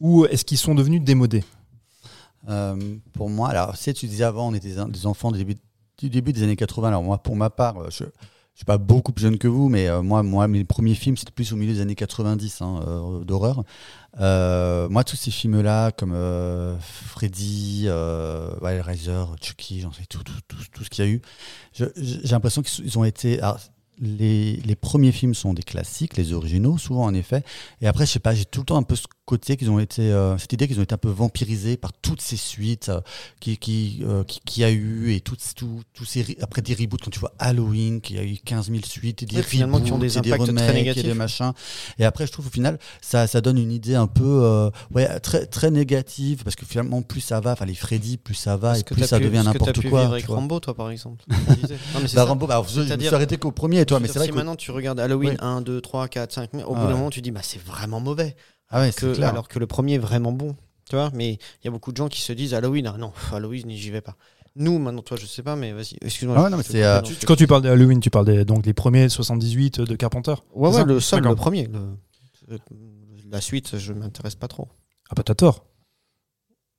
ou 0.00 0.24
est-ce 0.26 0.44
qu'ils 0.44 0.58
sont 0.58 0.74
devenus 0.74 1.02
démodés? 1.02 1.40
Euh, 1.40 1.44
pour 3.12 3.30
moi, 3.30 3.48
alors, 3.48 3.76
si 3.76 3.92
tu 3.94 4.06
disais 4.06 4.24
avant, 4.24 4.48
on 4.48 4.54
était 4.54 4.74
des, 4.86 5.06
enfants 5.06 5.32
du 5.32 5.44
début, 6.02 6.32
des 6.32 6.42
années 6.42 6.56
80. 6.56 6.88
Alors, 6.88 7.02
moi, 7.02 7.18
pour 7.18 7.36
ma 7.36 7.50
part, 7.50 7.78
euh, 7.78 7.90
je. 7.90 8.04
Je 8.54 8.60
suis 8.60 8.66
pas 8.66 8.78
beaucoup 8.78 9.10
plus 9.10 9.24
jeune 9.24 9.36
que 9.36 9.48
vous, 9.48 9.68
mais 9.68 9.88
euh, 9.88 10.00
moi, 10.00 10.22
moi, 10.22 10.46
mes 10.46 10.62
premiers 10.62 10.94
films, 10.94 11.16
c'était 11.16 11.32
plus 11.32 11.52
au 11.52 11.56
milieu 11.56 11.72
des 11.74 11.80
années 11.80 11.96
90 11.96 12.62
hein, 12.62 12.84
euh, 12.86 13.24
d'horreur. 13.24 13.64
Euh, 14.20 14.88
moi, 14.88 15.02
tous 15.02 15.16
ces 15.16 15.32
films-là, 15.32 15.90
comme 15.90 16.12
euh, 16.14 16.78
Freddy, 16.78 17.86
euh, 17.86 18.54
Hellraiser, 18.64 19.24
Chucky, 19.40 19.80
j'en 19.80 19.92
sais 19.92 20.04
tout, 20.08 20.22
tout, 20.22 20.56
tout, 20.72 20.84
ce 20.84 20.88
qu'il 20.88 21.04
y 21.04 21.08
a 21.08 21.10
eu. 21.10 21.20
J'ai 21.72 22.28
l'impression 22.30 22.62
qu'ils 22.62 22.84
ils 22.84 22.96
ont 22.96 23.02
été. 23.02 23.40
alors, 23.40 23.58
les, 23.98 24.56
les 24.56 24.74
premiers 24.76 25.12
films 25.12 25.34
sont 25.34 25.54
des 25.54 25.62
classiques, 25.62 26.16
les 26.16 26.32
originaux, 26.32 26.78
souvent 26.78 27.04
en 27.04 27.14
effet. 27.14 27.42
Et 27.80 27.86
après, 27.86 28.06
je 28.06 28.12
sais 28.12 28.18
pas, 28.18 28.34
j'ai 28.34 28.44
tout 28.44 28.60
le 28.60 28.66
temps 28.66 28.76
un 28.76 28.82
peu 28.82 28.96
ce 28.96 29.06
côté 29.26 29.56
qu'ils 29.56 29.70
ont 29.70 29.78
été, 29.78 30.02
euh, 30.12 30.36
cette 30.36 30.52
idée 30.52 30.68
qu'ils 30.68 30.78
ont 30.78 30.82
été 30.82 30.94
un 30.94 30.98
peu 30.98 31.08
vampirisés 31.08 31.76
par 31.78 31.92
toutes 31.94 32.20
ces 32.20 32.36
suites 32.36 32.90
euh, 32.90 33.00
qui, 33.40 33.56
qui, 33.56 34.00
euh, 34.02 34.22
qui, 34.24 34.40
qui 34.44 34.64
a 34.64 34.70
eu 34.70 35.12
et 35.14 35.20
toutes, 35.20 35.40
tout, 35.56 35.80
tous 35.94 36.04
ces 36.04 36.36
après 36.42 36.60
des 36.60 36.74
reboots 36.74 37.00
quand 37.02 37.10
tu 37.10 37.20
vois 37.20 37.32
Halloween 37.38 38.00
qui 38.02 38.18
a 38.18 38.22
eu 38.22 38.36
15 38.36 38.68
000 38.70 38.80
suites 38.84 39.22
et 39.22 39.26
des 39.26 39.36
Oui, 39.36 39.42
finalement, 39.42 39.80
qui 39.80 39.90
ont 39.92 39.94
reboots 39.94 40.00
des 40.06 40.18
et 40.18 40.20
des 40.20 40.32
remakes 40.32 40.96
et 40.96 41.02
des 41.02 41.14
machins. 41.14 41.52
Et 41.98 42.04
après, 42.04 42.26
je 42.26 42.32
trouve 42.32 42.48
au 42.48 42.50
final, 42.50 42.78
ça, 43.00 43.26
ça 43.26 43.40
donne 43.40 43.56
une 43.58 43.72
idée 43.72 43.94
un 43.94 44.06
peu, 44.06 44.22
euh, 44.42 44.70
ouais, 44.92 45.18
très, 45.20 45.46
très 45.46 45.70
négative 45.70 46.42
parce 46.44 46.56
que 46.56 46.66
finalement, 46.66 47.00
plus 47.00 47.20
ça 47.22 47.40
va, 47.40 47.52
enfin 47.52 47.64
les 47.64 47.74
Freddy, 47.74 48.18
plus 48.18 48.34
ça 48.34 48.56
va 48.58 48.78
et 48.78 48.82
plus 48.84 49.06
ça 49.06 49.18
pu- 49.18 49.24
devient 49.24 49.42
n'importe 49.44 49.80
quoi. 49.88 50.00
vivre 50.02 50.12
avec 50.12 50.26
tu. 50.26 50.30
Rambo, 50.32 50.60
toi, 50.60 50.74
par 50.74 50.90
exemple 50.90 51.24
Non, 51.28 51.36
mais 51.94 52.00
Bah, 52.02 52.08
ça. 52.08 52.24
Rambo, 52.24 52.46
bah, 52.46 52.54
alors, 52.54 52.68
je, 52.68 52.82
je 52.82 52.92
me 52.94 53.00
suis 53.00 53.14
arrêté 53.14 53.38
qu'au 53.38 53.52
premier, 53.52 53.86
toi, 53.86 54.00
mais 54.00 54.08
c'est 54.08 54.18
vrai 54.18 54.28
que 54.28 54.32
si 54.34 54.36
maintenant 54.36 54.56
tu 54.56 54.70
regardes 54.70 55.00
Halloween 55.00 55.30
Oui. 55.30 55.36
1, 55.40 55.62
2, 55.62 55.80
3, 55.80 56.08
4, 56.08 56.32
5, 56.32 56.50
au 56.66 56.74
bout 56.74 56.82
d'un 56.82 56.90
moment 56.90 57.08
tu 57.10 57.22
dis 57.22 57.30
bah 57.30 57.40
c'est 57.42 57.62
vraiment 57.62 58.00
mauvais. 58.00 58.36
Ah 58.74 58.80
ouais, 58.82 58.92
Que- 58.92 59.00
c'est 59.08 59.12
clair. 59.14 59.30
alors 59.30 59.48
que 59.48 59.58
le 59.58 59.66
premier 59.66 59.94
est 59.94 59.98
vraiment 59.98 60.32
bon. 60.32 60.54
Tu 60.88 60.96
vois, 60.96 61.10
mais 61.14 61.32
il 61.32 61.64
y 61.64 61.68
a 61.68 61.70
beaucoup 61.70 61.92
de 61.92 61.96
gens 61.96 62.08
qui 62.08 62.20
se 62.20 62.32
disent 62.34 62.52
Halloween, 62.52 62.86
ah 62.86 62.96
non, 62.98 63.12
Halloween, 63.32 63.70
j'y 63.70 63.90
vais 63.90 64.02
pas. 64.02 64.16
Nous, 64.56 64.78
maintenant, 64.78 65.00
toi, 65.02 65.16
je 65.18 65.24
sais 65.26 65.42
pas, 65.42 65.56
mais 65.56 65.72
vas-y, 65.72 65.96
excuse-moi. 66.02 66.36
Ah 66.38 66.42
ouais, 66.56 66.76
euh, 66.76 67.00
Quand 67.26 67.36
tu 67.36 67.46
parles 67.46 67.62
de 67.62 67.70
Halloween, 67.70 67.98
tu 68.00 68.10
parles 68.10 68.26
des, 68.26 68.44
donc 68.44 68.66
les 68.66 68.74
premiers 68.74 69.08
78 69.08 69.80
de 69.80 69.96
Carpenter 69.96 70.34
Ouais, 70.54 70.70
c'est 70.72 70.78
ouais, 70.80 70.84
le 70.84 71.00
seul, 71.00 71.22
le 71.24 71.34
premier. 71.34 71.66
le- 71.68 72.58
La 73.30 73.40
suite, 73.40 73.78
je 73.78 73.92
m'intéresse 73.92 74.34
pas 74.36 74.46
trop. 74.48 74.68
Ah 75.10 75.14
bah 75.16 75.22
t'as 75.24 75.34
tort. 75.34 75.64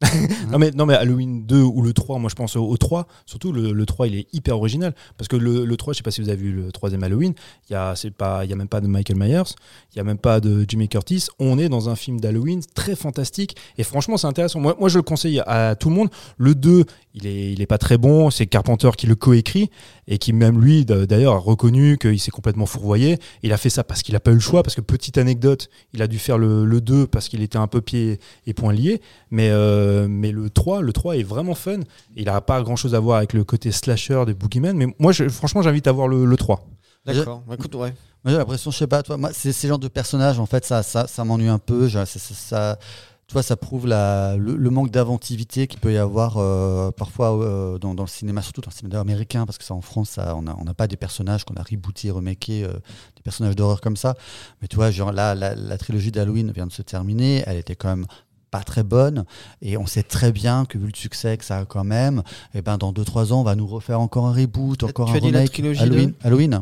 non, 0.52 0.60
mais, 0.60 0.72
non 0.72 0.86
mais 0.86 0.94
Halloween 0.94 1.46
2 1.46 1.62
ou 1.62 1.82
le 1.82 1.94
3, 1.94 2.20
moi 2.20 2.30
je 2.30 2.36
pense 2.36 2.58
au, 2.58 2.68
au 2.68 2.76
3, 2.76 3.08
surtout 3.26 3.54
le, 3.54 3.72
le 3.72 3.86
3 3.86 4.08
il 4.08 4.16
est 4.16 4.28
hyper 4.34 4.58
original, 4.58 4.94
parce 5.18 5.30
que 5.30 5.38
le, 5.38 5.64
le 5.64 5.78
3, 5.78 5.94
je 5.94 5.98
sais 5.98 6.04
pas 6.04 6.12
si 6.12 6.22
vous 6.22 6.28
avez 6.28 6.38
vu 6.38 6.52
le 6.52 6.72
troisième 6.74 7.02
Halloween, 7.04 7.34
il 7.70 7.74
y 7.74 7.76
a, 7.76 7.94
a 7.94 8.56
même 8.56 8.68
pas 8.68 8.82
de 8.82 8.88
Michael 8.88 9.18
Myers, 9.18 9.56
il 9.94 9.98
y 9.98 10.00
a 10.00 10.04
même 10.04 10.18
pas 10.18 10.42
de 10.42 10.66
Jimmy 10.68 10.90
Curtis, 10.90 11.28
on 11.40 11.58
est 11.58 11.70
dans 11.70 11.88
un 11.90 11.96
film 11.96 12.20
d'Halloween 12.20 12.62
très 12.74 12.96
fantastique, 12.96 13.56
et 13.78 13.84
franchement 13.84 14.18
c'est 14.18 14.28
intéressant, 14.28 14.60
moi, 14.60 14.76
moi 14.78 14.90
je 14.90 14.98
le 14.98 15.04
conseille 15.04 15.42
à 15.48 15.76
tout 15.76 15.90
le 15.90 15.96
monde, 15.96 16.10
le 16.38 16.56
2 16.56 16.84
il 17.14 17.26
est, 17.26 17.54
il 17.54 17.62
est 17.62 17.66
pas 17.66 17.78
très 17.78 17.98
bon, 17.98 18.30
c'est 18.30 18.48
Carpenter 18.48 18.90
qui 18.98 19.08
le 19.08 19.16
coécrit, 19.16 19.70
et 20.08 20.18
qui 20.18 20.34
même 20.34 20.62
lui 20.62 20.86
d'ailleurs 20.86 21.34
a 21.34 21.38
reconnu 21.40 21.98
qu'il 21.98 22.20
s'est 22.20 22.32
complètement 22.32 22.66
fourvoyé, 22.66 23.18
il 23.44 23.52
a 23.54 23.58
fait 23.58 23.70
ça 23.70 23.84
parce 23.84 24.04
qu'il 24.04 24.16
a 24.16 24.20
pas 24.20 24.32
eu 24.32 24.36
le 24.36 24.40
choix, 24.40 24.62
parce 24.64 24.76
que 24.76 24.82
petite 24.82 25.18
anecdote, 25.18 25.70
il 25.94 26.02
a 26.02 26.08
dû 26.08 26.20
faire 26.20 26.38
le, 26.38 26.66
le 26.66 26.82
2 26.82 27.08
parce 27.08 27.28
qu'il 27.30 27.42
était 27.42 27.58
un 27.58 27.68
peu 27.68 27.82
pieds 27.82 28.20
et 28.46 28.54
poings 28.54 28.74
liés, 28.74 29.02
mais, 29.32 29.50
euh, 29.52 30.08
mais 30.10 30.32
le 30.32 30.50
3, 30.50 30.82
le 30.82 30.94
3 30.94 31.18
est 31.18 31.24
vraiment 31.24 31.56
fun. 31.56 31.80
Il 32.16 32.26
n'a 32.26 32.40
pas 32.42 32.62
grand 32.62 32.76
chose 32.76 32.94
à 32.96 33.00
voir 33.00 33.18
avec 33.18 33.34
le 33.34 33.44
côté 33.44 33.72
slasher 33.72 34.24
des 34.26 34.34
Boogeyman, 34.34 34.76
mais 34.78 34.88
moi, 35.00 35.12
je- 35.12 35.28
franchement, 35.30 35.62
j'invite 35.62 35.88
à 35.88 35.92
voir 35.92 36.08
le, 36.08 36.26
le 36.26 36.38
3. 36.38 36.68
D'accord. 37.06 37.44
Bah, 37.48 37.56
écoute, 37.58 37.76
ouais. 37.76 37.94
Moi, 38.24 38.32
j'ai 38.32 38.38
l'impression, 38.38 38.72
je 38.72 38.78
sais 38.78 38.88
pas, 38.88 39.04
toi, 39.04 39.18
moi, 39.18 39.30
c'est 39.34 39.52
ces 39.54 39.68
genres 39.68 39.78
de 39.78 39.88
personnages, 39.88 40.40
en 40.40 40.48
fait, 40.48 40.66
ça, 40.66 40.82
ça, 40.82 41.06
ça 41.08 41.24
m'ennuie 41.24 41.48
un 41.48 41.60
peu. 41.60 41.88
Je- 41.88 41.94
ça, 41.94 42.06
ça- 42.06 42.34
ça- 42.34 42.80
tu 43.28 43.34
vois, 43.34 43.42
ça 43.42 43.56
prouve 43.56 43.88
la, 43.88 44.36
le, 44.38 44.56
le 44.56 44.70
manque 44.70 44.92
d'inventivité 44.92 45.66
qu'il 45.66 45.80
peut 45.80 45.92
y 45.92 45.98
avoir 45.98 46.38
euh, 46.38 46.92
parfois 46.92 47.36
euh, 47.40 47.80
dans, 47.80 47.96
dans 47.96 48.04
le 48.04 48.10
cinéma, 48.10 48.44
surtout 48.44 48.62
dans 48.62 48.70
le 48.70 48.76
cinéma 48.76 49.00
américain, 49.00 49.46
parce 49.48 49.58
que 49.58 49.64
ça, 49.64 49.74
en 49.74 49.82
France, 49.82 50.12
ça, 50.12 50.36
on 50.36 50.42
n'a 50.44 50.74
pas 50.76 50.88
des 50.88 50.98
personnages 50.98 51.44
qu'on 51.44 51.56
a 51.56 51.64
rebootés, 51.64 52.12
remakés, 52.12 52.64
euh, 52.64 52.74
des 53.16 53.24
personnages 53.24 53.56
d'horreur 53.56 53.82
comme 53.82 53.98
ça. 53.98 54.16
Mais 54.62 54.68
tu 54.68 54.76
vois, 54.76 54.92
genre 54.92 55.12
là, 55.12 55.34
la, 55.34 55.56
la 55.56 55.78
trilogie 55.80 56.12
d'Halloween 56.12 56.52
vient 56.52 56.68
de 56.68 56.72
se 56.72 56.84
terminer, 56.84 57.44
elle 57.48 57.58
était 57.58 57.76
quand 57.76 57.90
même 57.90 58.06
pas 58.52 58.62
très 58.64 58.84
bonne 58.84 59.26
et 59.62 59.76
on 59.76 59.88
sait 59.88 60.04
très 60.04 60.32
bien 60.32 60.66
que 60.66 60.78
vu 60.78 60.86
le 60.86 60.96
succès 60.96 61.36
que 61.36 61.44
ça 61.44 61.58
a 61.58 61.66
quand 61.66 61.84
même 61.84 62.22
et 62.54 62.62
ben 62.62 62.78
dans 62.78 62.94
2-3 62.94 63.34
ans 63.34 63.42
on 63.42 63.44
va 63.44 63.56
nous 63.56 63.68
refaire 63.68 64.00
encore 64.00 64.28
un 64.28 64.34
reboot 64.34 64.78
Tu 64.78 64.86
encore 64.86 65.10
as 65.10 65.16
un 65.16 65.20
remake 65.20 65.52
trilogie 65.52 65.82
Halloween, 65.82 66.14
Halloween. 66.24 66.62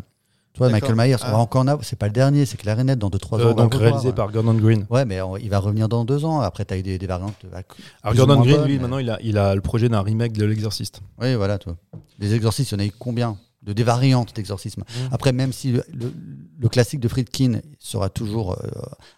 Tu 0.53 0.59
vois. 0.59 0.69
Michael 0.69 0.95
Myers 0.95 1.15
on 1.21 1.25
Ah. 1.25 1.31
va 1.31 1.37
encore 1.39 1.61
en 1.61 1.67
avoir 1.67 1.83
c'est 1.85 1.95
pas 1.97 2.05
le 2.07 2.13
dernier 2.13 2.45
c'est 2.45 2.57
Clarinette 2.57 2.99
dans 2.99 3.09
2-3 3.09 3.37
ans 3.37 3.39
Euh, 3.39 3.43
on 3.45 3.47
va 3.47 3.53
donc 3.63 3.73
réalisé 3.75 4.13
par 4.13 4.31
Gordon 4.31 4.53
Green. 4.53 4.85
ouais 4.89 5.03
mais 5.05 5.19
on- 5.21 5.35
il 5.37 5.49
va 5.49 5.59
revenir 5.59 5.89
dans 5.89 6.05
2 6.05 6.25
ans 6.25 6.41
après 6.41 6.63
tu 6.65 6.73
as 6.73 6.77
eu 6.77 6.83
des, 6.83 6.97
des 6.97 7.07
variantes 7.07 7.35
euh, 7.45 7.61
Alors 8.03 8.15
Gordon 8.15 8.41
Green, 8.41 8.57
bonnes, 8.57 8.65
lui, 8.67 8.73
mais- 8.75 8.79
maintenant, 8.83 8.97
il 8.99 9.09
a, 9.09 9.19
il 9.23 9.37
a 9.37 9.55
le 9.55 9.61
projet 9.61 9.89
d'un 9.89 10.01
remake 10.01 10.33
de 10.33 10.45
L'Exorciste. 10.45 11.01
Oui, 11.19 11.35
voilà, 11.35 11.57
toi. 11.57 11.75
Les 12.19 12.33
exorcistes, 12.33 12.71
il 12.71 12.75
y 12.75 12.77
en 12.77 12.83
a 12.83 12.85
eu 12.87 12.91
combien 12.97 13.37
de 13.63 13.73
des 13.73 13.83
variantes 13.83 14.35
d'exorcisme? 14.35 14.81
Mmh. 14.81 15.13
Après, 15.13 15.31
même 15.31 15.53
si 15.53 15.71
le, 15.71 15.83
le- 15.93 16.13
le 16.59 16.69
classique 16.69 16.99
de 16.99 17.07
Friedkin 17.07 17.61
sera 17.79 18.09
toujours 18.09 18.51
euh, 18.53 18.67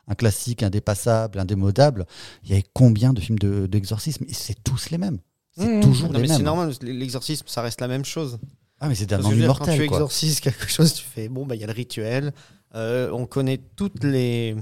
un 0.08 0.14
classique 0.16 0.62
indépassable, 0.64 1.40
indémodable, 1.40 2.06
il 2.44 2.52
y 2.52 2.54
a 2.54 2.60
eu 2.60 2.64
combien 2.74 3.12
de 3.12 3.20
films 3.20 3.40
de- 3.40 3.66
d'exorcisme? 3.66 4.24
Et 4.30 4.34
c'est 4.34 4.56
tous 4.64 4.90
les 4.92 4.98
mêmes. 5.00 5.18
C'est 5.58 5.66
Mmh. 5.68 5.82
toujours 5.82 6.10
Non, 6.12 6.20
les 6.20 6.28
mais 6.28 6.34
c'est 6.36 6.44
normal, 6.44 6.72
l'exorcisme, 6.82 7.46
ça 7.48 7.62
reste 7.62 7.82
la 7.82 7.88
même 7.88 8.06
chose. 8.06 8.38
Ah, 8.80 8.88
mais 8.90 8.96
c'est 8.96 9.06
d'un 9.06 9.18
veux 9.20 9.36
dire, 9.36 9.58
quand 9.58 9.66
tu 9.66 9.88
quoi. 9.88 9.98
exorcises 9.98 10.40
quelque 10.40 10.68
chose, 10.70 10.94
tu 10.94 11.04
fais 11.04 11.30
bon, 11.30 11.46
bah 11.46 11.56
il 11.56 11.62
y 11.62 11.64
a 11.64 11.68
le 11.68 11.74
rituel. 11.74 12.34
Euh, 12.76 13.10
on 13.12 13.26
connaît 13.26 13.60
toutes 13.76 14.04
les 14.04 14.56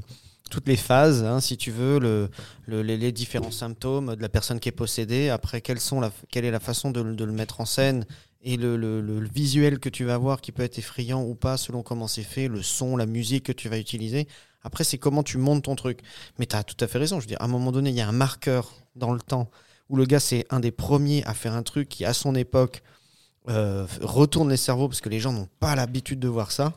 toutes 0.52 0.68
les 0.68 0.76
phases, 0.78 1.24
hein, 1.24 1.40
si 1.42 1.58
tu 1.58 1.72
veux, 1.72 1.98
le, 1.98 2.30
le- 2.68 2.84
les, 2.84 2.96
les 2.96 3.12
différents 3.12 3.50
symptômes 3.50 4.16
de 4.16 4.22
la 4.22 4.30
personne 4.30 4.60
qui 4.60 4.70
est 4.70 4.74
possédée. 4.74 5.30
Après, 5.30 5.62
quelles 5.62 5.80
sont 5.80 6.00
la, 6.00 6.12
quelle 6.30 6.46
est 6.46 6.52
la 6.52 6.60
façon 6.60 6.92
de, 6.92 7.02
le- 7.02 7.16
de 7.16 7.24
le 7.24 7.32
mettre 7.32 7.60
en 7.60 7.66
scène 7.66 8.06
et 8.44 8.56
le, 8.56 8.78
le- 8.78 9.02
le- 9.02 9.20
le 9.20 9.28
visuel 9.30 9.80
que 9.80 9.90
tu 9.90 10.04
vas 10.06 10.14
avoir 10.14 10.42
qui 10.42 10.52
peut 10.52 10.62
être 10.62 10.78
effrayant 10.78 11.24
ou 11.24 11.34
pas 11.34 11.58
selon 11.58 11.82
comment 11.82 12.08
c'est 12.08 12.22
fait, 12.22 12.48
le 12.48 12.62
son, 12.62 12.96
la 12.98 13.08
musique 13.08 13.46
que 13.46 13.52
tu 13.52 13.68
vas 13.68 13.80
utiliser. 13.80 14.28
Après, 14.62 14.84
c'est 14.84 15.00
comment 15.00 15.24
tu 15.24 15.40
montes 15.40 15.64
ton 15.64 15.76
truc. 15.76 16.02
Mais 16.38 16.46
tu 16.46 16.56
as 16.56 16.64
tout 16.64 16.78
à 16.82 16.88
fait 16.88 17.00
raison. 17.00 17.20
Je 17.20 17.22
veux 17.26 17.30
dire, 17.30 17.42
à 17.42 17.46
un 17.46 17.48
moment 17.50 17.72
donné, 17.72 17.90
il 17.90 17.96
y 17.96 18.02
a 18.02 18.08
un 18.08 18.12
marqueur 18.12 18.74
dans 18.96 19.12
le 19.12 19.22
temps 19.22 19.50
où 19.90 19.96
le 19.96 20.06
gars, 20.06 20.20
c'est 20.20 20.46
un 20.52 20.60
des 20.60 20.72
premiers 20.72 21.24
à 21.26 21.34
faire 21.34 21.54
un 21.54 21.64
truc 21.64 21.90
qui, 21.90 22.06
à 22.06 22.14
son 22.14 22.36
époque, 22.36 22.84
euh, 23.50 23.86
retourne 24.02 24.50
les 24.50 24.58
cerveaux 24.58 24.88
parce 24.88 25.02
que 25.02 25.10
les 25.10 25.20
gens 25.20 25.34
n'ont 25.34 25.50
pas 25.60 25.76
l'habitude 25.76 26.20
de 26.20 26.28
voir 26.28 26.52
ça. 26.52 26.74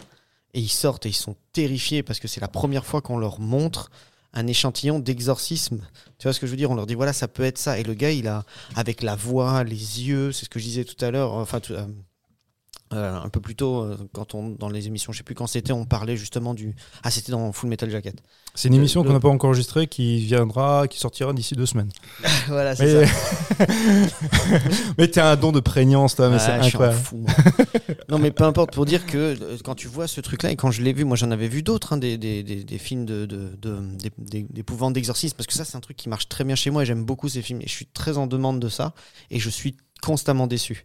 Et 0.55 0.61
ils 0.61 0.71
sortent 0.71 1.07
et 1.07 1.11
ils 1.11 1.15
sont 1.15 1.37
terrifiés 1.53 2.03
parce 2.03 2.19
que 2.19 2.29
c'est 2.29 2.41
la 2.41 2.49
première 2.49 2.87
fois 2.87 3.03
qu'on 3.03 3.19
leur 3.19 3.41
montre 3.41 3.91
un 4.33 4.47
échantillon 4.47 4.99
d'exorcisme. 4.99 5.81
Tu 6.19 6.25
vois 6.25 6.33
ce 6.33 6.41
que 6.41 6.47
je 6.47 6.51
veux 6.51 6.57
dire? 6.57 6.71
On 6.71 6.75
leur 6.75 6.87
dit 6.87 6.95
voilà, 6.95 7.13
ça 7.13 7.29
peut 7.29 7.43
être 7.43 7.59
ça. 7.59 7.79
Et 7.79 7.83
le 7.83 7.95
gars, 7.95 8.11
il 8.11 8.29
a, 8.29 8.45
avec 8.75 9.03
la 9.03 9.17
voix, 9.17 9.65
les 9.65 10.03
yeux, 10.03 10.33
c'est 10.33 10.45
ce 10.45 10.51
que 10.51 10.59
je 10.59 10.65
disais 10.65 10.85
tout 10.85 11.03
à 11.05 11.11
l'heure, 11.11 11.33
enfin, 11.35 11.61
euh, 11.71 11.87
euh, 12.93 13.21
un 13.21 13.29
peu 13.29 13.41
plus 13.41 13.57
tôt, 13.57 13.83
euh, 13.83 13.97
quand 14.13 14.35
on, 14.35 14.51
dans 14.51 14.69
les 14.69 14.87
émissions, 14.87 15.13
je 15.13 15.19
sais 15.19 15.25
plus 15.25 15.35
quand 15.35 15.47
c'était, 15.47 15.73
on 15.73 15.85
parlait 15.85 16.17
justement 16.17 16.55
du. 16.55 16.75
Ah, 17.03 17.11
c'était 17.11 17.33
dans 17.33 17.53
Full 17.53 17.69
Metal 17.69 17.91
Jacket. 17.91 18.17
C'est 18.55 18.69
une 18.69 18.75
émission 18.75 19.05
qu'on 19.05 19.13
n'a 19.13 19.21
pas 19.21 19.29
encore 19.29 19.49
enregistrée 19.49 19.87
qui 19.87 20.19
viendra, 20.25 20.89
qui 20.89 20.99
sortira 20.99 21.33
d'ici 21.35 21.55
deux 21.55 21.67
semaines. 21.67 21.91
voilà, 22.49 22.75
Mais, 22.79 23.05
mais 24.99 25.09
t'as 25.09 25.33
un 25.33 25.37
don 25.37 25.53
de 25.53 25.61
prégnance, 25.61 26.17
toi, 26.17 26.29
mais 26.31 26.37
Ah, 26.37 26.39
c'est 26.39 26.53
incroyable. 26.53 26.99
fou, 26.99 27.27
non, 28.09 28.19
mais 28.19 28.31
peu 28.31 28.45
importe, 28.45 28.73
pour 28.73 28.87
dire 28.87 29.05
que 29.07 29.17
euh, 29.19 29.57
quand 29.65 29.75
tu 29.75 29.89
vois 29.89 30.07
ce 30.07 30.21
truc-là, 30.21 30.51
et 30.53 30.57
quand 30.57 30.71
je 30.71 30.83
l'ai 30.83 30.93
vu, 30.93 31.05
moi 31.05 31.17
j'en 31.17 31.31
avais 31.31 31.49
vu 31.49 31.63
d'autres, 31.63 31.93
hein, 31.93 31.97
des, 31.99 32.17
des, 32.19 32.43
des, 32.43 32.65
des 32.65 32.79
films 32.79 33.05
de, 33.05 33.27
de, 33.27 33.51
de- 33.61 33.81
d'é- 33.97 34.13
d'é- 34.19 34.47
d'épouvante 34.49 34.95
d'exorcisme, 34.95 35.37
parce 35.37 35.47
que 35.47 35.55
ça, 35.55 35.65
c'est 35.65 35.77
un 35.77 35.81
truc 35.81 35.97
qui 35.97 36.09
marche 36.09 36.29
très 36.29 36.45
bien 36.45 36.55
chez 36.55 36.71
moi 36.71 36.83
et 36.83 36.87
j'aime 36.87 37.05
beaucoup 37.05 37.29
ces 37.29 37.43
films. 37.43 37.61
Et 37.63 37.67
je 37.69 37.73
suis 37.73 37.87
très 37.87 38.17
en 38.19 38.27
demande 38.27 38.61
de 38.61 38.69
ça, 38.69 38.95
et 39.31 39.39
je 39.39 39.51
suis 39.51 39.77
constamment 40.03 40.47
déçu. 40.47 40.85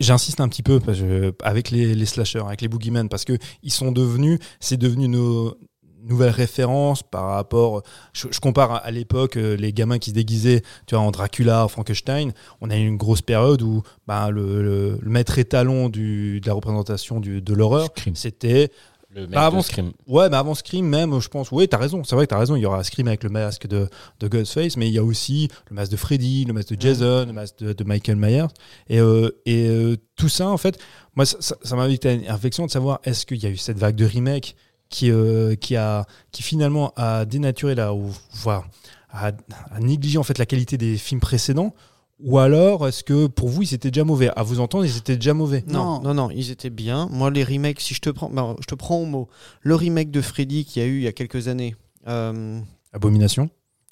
J'insiste 0.00 0.40
un 0.40 0.48
petit 0.48 0.62
peu 0.62 0.80
parce 0.80 0.98
que- 0.98 1.34
avec 1.42 1.70
les, 1.70 1.94
les 1.94 2.06
slashers, 2.06 2.42
avec 2.46 2.60
les 2.60 2.68
boogeymen, 2.68 3.08
parce 3.08 3.24
que 3.24 3.36
ils 3.62 3.72
sont 3.72 3.92
devenus, 3.92 4.38
c'est 4.60 4.76
devenu 4.76 5.08
nos 5.08 5.54
nouvelles 6.02 6.30
références 6.30 7.02
par 7.02 7.26
rapport. 7.26 7.82
Je, 8.14 8.28
je 8.30 8.40
compare 8.40 8.72
à, 8.72 8.76
à 8.78 8.90
l'époque 8.90 9.36
euh, 9.36 9.54
les 9.56 9.72
gamins 9.72 9.98
qui 9.98 10.10
se 10.10 10.14
déguisaient, 10.14 10.62
tu 10.86 10.94
vois, 10.94 11.04
en 11.04 11.10
Dracula, 11.10 11.64
en 11.64 11.68
Frankenstein. 11.68 12.32
On 12.62 12.70
a 12.70 12.76
eu 12.78 12.86
une 12.86 12.96
grosse 12.96 13.20
période 13.20 13.60
où 13.60 13.82
ben, 14.06 14.30
le, 14.30 14.62
le- 14.62 14.98
le 15.00 15.10
maître 15.10 15.38
étalon 15.38 15.90
du, 15.90 16.40
de 16.40 16.46
la 16.46 16.54
représentation 16.54 17.20
du- 17.20 17.42
de 17.42 17.54
l'horreur, 17.54 17.88
c'était 18.14 18.70
Le 19.14 19.22
mec 19.22 19.30
Bah, 19.30 19.46
avant 19.46 19.58
de 19.58 19.64
Scream. 19.64 19.92
Ouais, 20.06 20.28
mais 20.28 20.36
avant 20.36 20.54
Scream, 20.54 20.86
même, 20.86 21.18
je 21.20 21.28
pense. 21.28 21.50
Oui, 21.50 21.66
t'as 21.68 21.78
raison. 21.78 22.04
C'est 22.04 22.14
vrai 22.14 22.26
que 22.26 22.30
t'as 22.30 22.38
raison. 22.38 22.56
Il 22.56 22.60
y 22.60 22.66
aura 22.66 22.82
Scream 22.84 23.08
avec 23.08 23.24
le 23.24 23.30
masque 23.30 23.66
de, 23.66 23.88
de 24.20 24.28
Ghostface, 24.28 24.76
mais 24.76 24.88
il 24.88 24.94
y 24.94 24.98
a 24.98 25.04
aussi 25.04 25.48
le 25.68 25.74
masque 25.74 25.92
de 25.92 25.96
Freddy, 25.96 26.44
le 26.44 26.52
masque 26.52 26.74
de 26.74 26.80
Jason, 26.80 27.26
le 27.26 27.32
masque 27.32 27.58
de, 27.58 27.72
de 27.72 27.84
Michael 27.84 28.16
Myers. 28.16 28.46
Et, 28.88 29.00
euh, 29.00 29.30
et 29.46 29.66
euh, 29.68 29.96
tout 30.16 30.28
ça, 30.28 30.48
en 30.48 30.56
fait, 30.56 30.78
moi, 31.16 31.26
ça, 31.26 31.36
ça, 31.40 31.56
ça 31.62 31.76
m'invite 31.76 32.06
à 32.06 32.12
une 32.12 32.28
réflexion 32.30 32.66
de 32.66 32.70
savoir 32.70 33.00
est-ce 33.04 33.26
qu'il 33.26 33.42
y 33.42 33.46
a 33.46 33.50
eu 33.50 33.56
cette 33.56 33.78
vague 33.78 33.96
de 33.96 34.04
remake 34.04 34.54
qui, 34.88 35.10
euh, 35.10 35.54
qui, 35.56 35.76
a, 35.76 36.06
qui 36.30 36.42
finalement 36.42 36.92
a 36.96 37.24
dénaturé 37.24 37.74
la. 37.74 37.92
Ou, 37.94 38.12
voilà, 38.32 38.64
a, 39.10 39.32
a 39.72 39.80
négligé 39.80 40.18
en 40.18 40.22
fait 40.22 40.38
la 40.38 40.46
qualité 40.46 40.76
des 40.78 40.96
films 40.96 41.20
précédents 41.20 41.74
ou 42.22 42.38
alors, 42.38 42.86
est-ce 42.88 43.02
que 43.04 43.26
pour 43.26 43.48
vous, 43.48 43.62
ils 43.62 43.74
étaient 43.74 43.90
déjà 43.90 44.04
mauvais? 44.04 44.30
À 44.36 44.42
vous 44.42 44.60
entendre, 44.60 44.84
ils 44.84 44.96
étaient 44.96 45.16
déjà 45.16 45.34
mauvais. 45.34 45.64
Non, 45.68 46.00
non, 46.02 46.14
non, 46.14 46.30
ils 46.30 46.50
étaient 46.50 46.70
bien. 46.70 47.08
Moi, 47.10 47.30
les 47.30 47.44
remakes, 47.44 47.80
si 47.80 47.94
je 47.94 48.00
te 48.00 48.10
prends, 48.10 48.28
ben, 48.30 48.56
je 48.60 48.66
te 48.66 48.74
prends 48.74 48.96
au 48.98 49.06
mot, 49.06 49.28
le 49.62 49.74
remake 49.74 50.10
de 50.10 50.20
Freddy 50.20 50.64
qu'il 50.64 50.82
y 50.82 50.84
a 50.84 50.88
eu 50.88 50.96
il 50.98 51.02
y 51.02 51.06
a 51.08 51.12
quelques 51.12 51.48
années. 51.48 51.74
euh, 52.08 52.60
Abomination. 52.92 53.50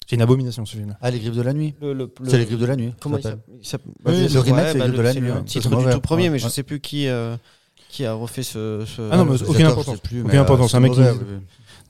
C'est 0.09 0.15
une 0.15 0.21
abomination 0.23 0.65
ce 0.65 0.75
film-là. 0.75 0.97
Ah, 1.01 1.11
les 1.11 1.19
griffes 1.19 1.35
de 1.35 1.41
la 1.43 1.53
nuit. 1.53 1.75
le, 1.81 1.93
le- 1.93 2.11
le- 2.19 2.29
C'est 2.29 2.39
les 2.39 2.45
griffes 2.45 2.57
de 2.59 2.65
la 2.65 2.75
nuit. 2.75 2.93
Comment 2.99 3.21
ça 3.21 3.35
s'appelle. 3.61 3.91
Oui, 4.03 4.03
bah, 4.03 4.11
le 4.33 4.39
remake, 4.39 4.65
ouais, 4.65 4.71
c'est 4.73 4.77
bah, 4.79 4.85
les 4.87 4.91
griffes 4.91 4.97
de 4.97 5.01
la 5.03 5.13
c'est 5.13 5.19
nuit, 5.21 5.27
le 5.27 5.33
ouais. 5.35 5.43
titre 5.43 5.63
C'est 5.63 5.69
du 5.69 5.75
mauvais. 5.75 5.93
tout 5.93 6.01
premier, 6.01 6.23
Ouais, 6.23 6.29
mais 6.31 6.39
je 6.39 6.45
ouais. 6.45 6.49
sais 6.49 6.63
plus 6.63 6.79
qui, 6.79 7.07
euh, 7.07 7.37
qui 7.89 8.05
a 8.05 8.13
refait 8.13 8.41
ce. 8.43 8.83
ce- 8.87 9.07
Ah 9.11 9.17
non, 9.17 9.25
mais 9.25 9.39
aucune 9.43 9.65
importance. 9.67 9.99
plus, 9.99 10.21
Aucune 10.23 10.37
euh, 10.37 10.41
importance. 10.41 10.71
c'est 10.71 10.77
Un 10.77 10.79
mec 10.79 10.93
qui- 10.93 10.99
mauvais, 10.99 11.11
oui, 11.11 11.17
oui. 11.29 11.35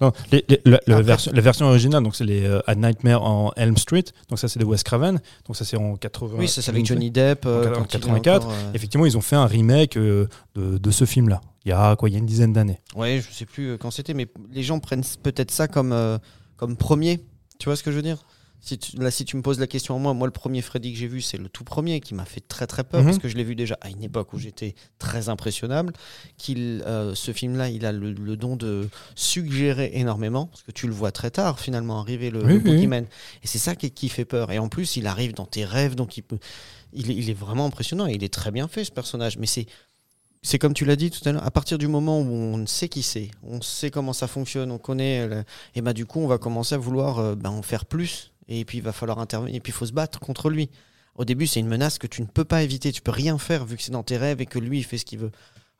Non, 0.02 0.12
les- 0.32 0.46
les- 0.48 0.62
la, 0.88 1.02
version, 1.02 1.32
la 1.34 1.42
version 1.42 1.66
originale, 1.68 2.04
donc 2.04 2.16
c'est 2.16 2.24
les 2.26 2.44
euh, 2.46 2.62
A 2.68 2.76
Nightmare 2.76 3.22
en 3.24 3.52
Elm 3.56 3.76
Street. 3.78 4.06
Donc 4.30 4.40
ça, 4.40 4.48
c'est 4.48 4.60
de 4.60 4.66
Wes 4.66 4.82
Craven. 4.84 5.20
Donc 5.48 5.56
ça, 5.56 5.66
c'est 5.66 5.78
en 5.78 5.96
80. 5.96 6.36
Oui, 6.38 6.48
ça 6.48 6.62
c'est 6.62 6.72
avec 6.72 6.86
Johnny 6.86 7.12
Depp. 7.12 7.46
euh, 7.46 7.70
En 7.72 7.80
quand 7.80 7.94
il 7.94 7.98
est 7.98 8.00
84, 8.00 8.46
encore, 8.46 8.52
euh, 8.54 8.72
Effectivement, 8.74 9.06
ils 9.06 9.18
ont 9.18 9.22
fait 9.22 9.36
un 9.36 9.46
remake 9.46 9.98
de, 9.98 10.28
de 10.56 10.92
ce 10.92 11.06
film-là. 11.06 11.42
Il 11.66 11.70
y 11.70 11.72
a 11.74 11.96
quoi 11.98 12.10
Il 12.10 12.14
y 12.14 12.16
a 12.16 12.20
une 12.20 12.26
dizaine 12.26 12.54
d'années. 12.54 12.80
Ouais, 12.96 13.22
je 13.28 13.34
sais 13.34 13.46
plus 13.46 13.78
quand 13.78 13.92
c'était, 13.92 14.14
mais 14.14 14.28
les 14.52 14.64
gens 14.64 14.80
prennent 14.80 15.04
peut-être 15.24 15.52
ça 15.52 15.68
comme, 15.68 15.94
comme 16.58 16.78
premier. 16.78 17.20
Tu 17.60 17.66
vois 17.66 17.76
ce 17.76 17.84
que 17.84 17.92
je 17.92 17.98
veux 17.98 18.02
dire? 18.02 18.18
Si 18.62 18.78
tu, 18.78 18.98
Là, 18.98 19.10
si 19.12 19.24
tu 19.26 19.38
me 19.38 19.42
poses 19.42 19.60
la 19.60 19.68
question 19.68 19.96
à 19.96 20.00
moi, 20.00 20.14
moi, 20.14 20.28
le 20.28 20.32
premier 20.34 20.62
Freddy 20.62 20.92
que 20.94 21.00
j'ai 21.00 21.08
vu, 21.08 21.22
c'est 21.22 21.38
le 21.38 21.48
tout 21.50 21.64
premier 21.64 22.02
qui 22.02 22.14
m'a 22.14 22.26
fait 22.26 22.42
très 22.46 22.68
très 22.68 22.84
peur 22.84 23.02
Mhm. 23.02 23.06
parce 23.08 23.18
que 23.18 23.28
je 23.30 23.36
l'ai 23.38 23.44
vu 23.44 23.56
déjà 23.56 23.78
à 23.82 23.90
une 23.90 24.04
époque 24.04 24.34
où 24.34 24.38
j'étais 24.40 24.76
très 24.98 25.30
impressionnable. 25.30 25.94
Qu'il, 26.38 26.84
euh, 26.86 27.16
ce 27.16 27.32
film-là, 27.32 27.70
il 27.70 27.86
a 27.86 27.92
le, 27.92 28.12
le 28.12 28.36
don 28.38 28.56
de 28.56 28.90
suggérer 29.16 29.92
énormément 29.94 30.48
parce 30.48 30.64
que 30.64 30.72
tu 30.72 30.88
le 30.88 30.94
vois 30.94 31.12
très 31.12 31.32
tard 31.32 31.60
finalement 31.60 32.00
arriver 32.00 32.30
le, 32.30 32.44
Oui, 32.44 32.54
le 32.64 32.72
oui. 32.88 33.06
Et 33.44 33.48
c'est 33.48 33.60
ça 33.60 33.76
qui, 33.76 33.92
qui 33.92 34.10
fait 34.10 34.26
peur. 34.26 34.52
Et 34.52 34.60
en 34.60 34.70
plus, 34.70 34.96
il 34.98 35.08
arrive 35.08 35.34
dans 35.34 35.46
tes 35.46 35.66
rêves, 35.66 35.96
donc 35.96 36.18
il 36.18 36.22
peut. 36.24 36.40
Il 36.94 37.12
est, 37.12 37.16
il 37.16 37.30
est 37.30 37.34
vraiment 37.36 37.66
impressionnant 37.68 38.08
et 38.08 38.14
il 38.14 38.24
est 38.24 38.34
très 38.34 38.50
bien 38.52 38.68
fait 38.68 38.84
ce 38.84 38.92
personnage. 38.92 39.38
Mais 39.38 39.46
c'est 39.46 39.68
c'est 40.42 40.58
comme 40.58 40.74
tu 40.74 40.86
l'as 40.86 40.96
dit 40.96 41.12
tout 41.12 41.28
à 41.28 41.34
l'heure, 41.34 41.46
à 41.46 41.52
partir 41.52 41.78
du 41.78 41.88
moment 41.90 42.22
où 42.22 42.26
on 42.32 42.66
sait 42.66 42.88
qui 42.88 43.04
c'est, 43.04 43.30
on 43.44 43.62
sait 43.62 43.92
comment 43.92 44.14
ça 44.14 44.26
fonctionne, 44.28 44.72
on 44.72 44.78
connaît, 44.78 45.28
le- 45.28 45.44
et 45.76 45.82
bah 45.82 45.92
du 45.92 46.06
coup 46.06 46.22
on 46.22 46.28
va 46.28 46.38
commencer 46.38 46.76
à 46.76 46.78
vouloir 46.78 47.20
euh, 47.20 47.36
bah, 47.36 47.52
en 47.52 47.62
faire 47.62 47.86
plus, 47.86 48.32
et 48.50 48.66
puis 48.66 48.80
il 48.80 48.84
va 48.84 48.92
falloir 48.92 49.20
intervenir, 49.20 49.56
et 49.56 49.60
puis 49.62 49.72
il 49.72 49.76
faut 49.76 49.86
se 49.86 49.94
battre 49.94 50.20
contre 50.20 50.50
lui. 50.50 50.70
Au 51.16 51.24
début 51.26 51.48
c'est 51.48 51.60
une 51.62 51.68
menace 51.68 51.98
que 51.98 52.08
tu 52.08 52.22
ne 52.22 52.28
peux 52.28 52.44
pas 52.46 52.64
éviter, 52.64 52.92
tu 52.92 53.02
peux 53.02 53.12
rien 53.12 53.38
faire 53.38 53.66
vu 53.66 53.78
que 53.78 53.84
c'est 53.84 53.92
dans 53.92 54.04
tes 54.04 54.18
rêves 54.18 54.42
et 54.42 54.46
que 54.46 54.60
lui 54.60 54.80
il 54.80 54.84
fait 54.84 54.98
ce 54.98 55.06
qu'il 55.06 55.20
veut. 55.20 55.32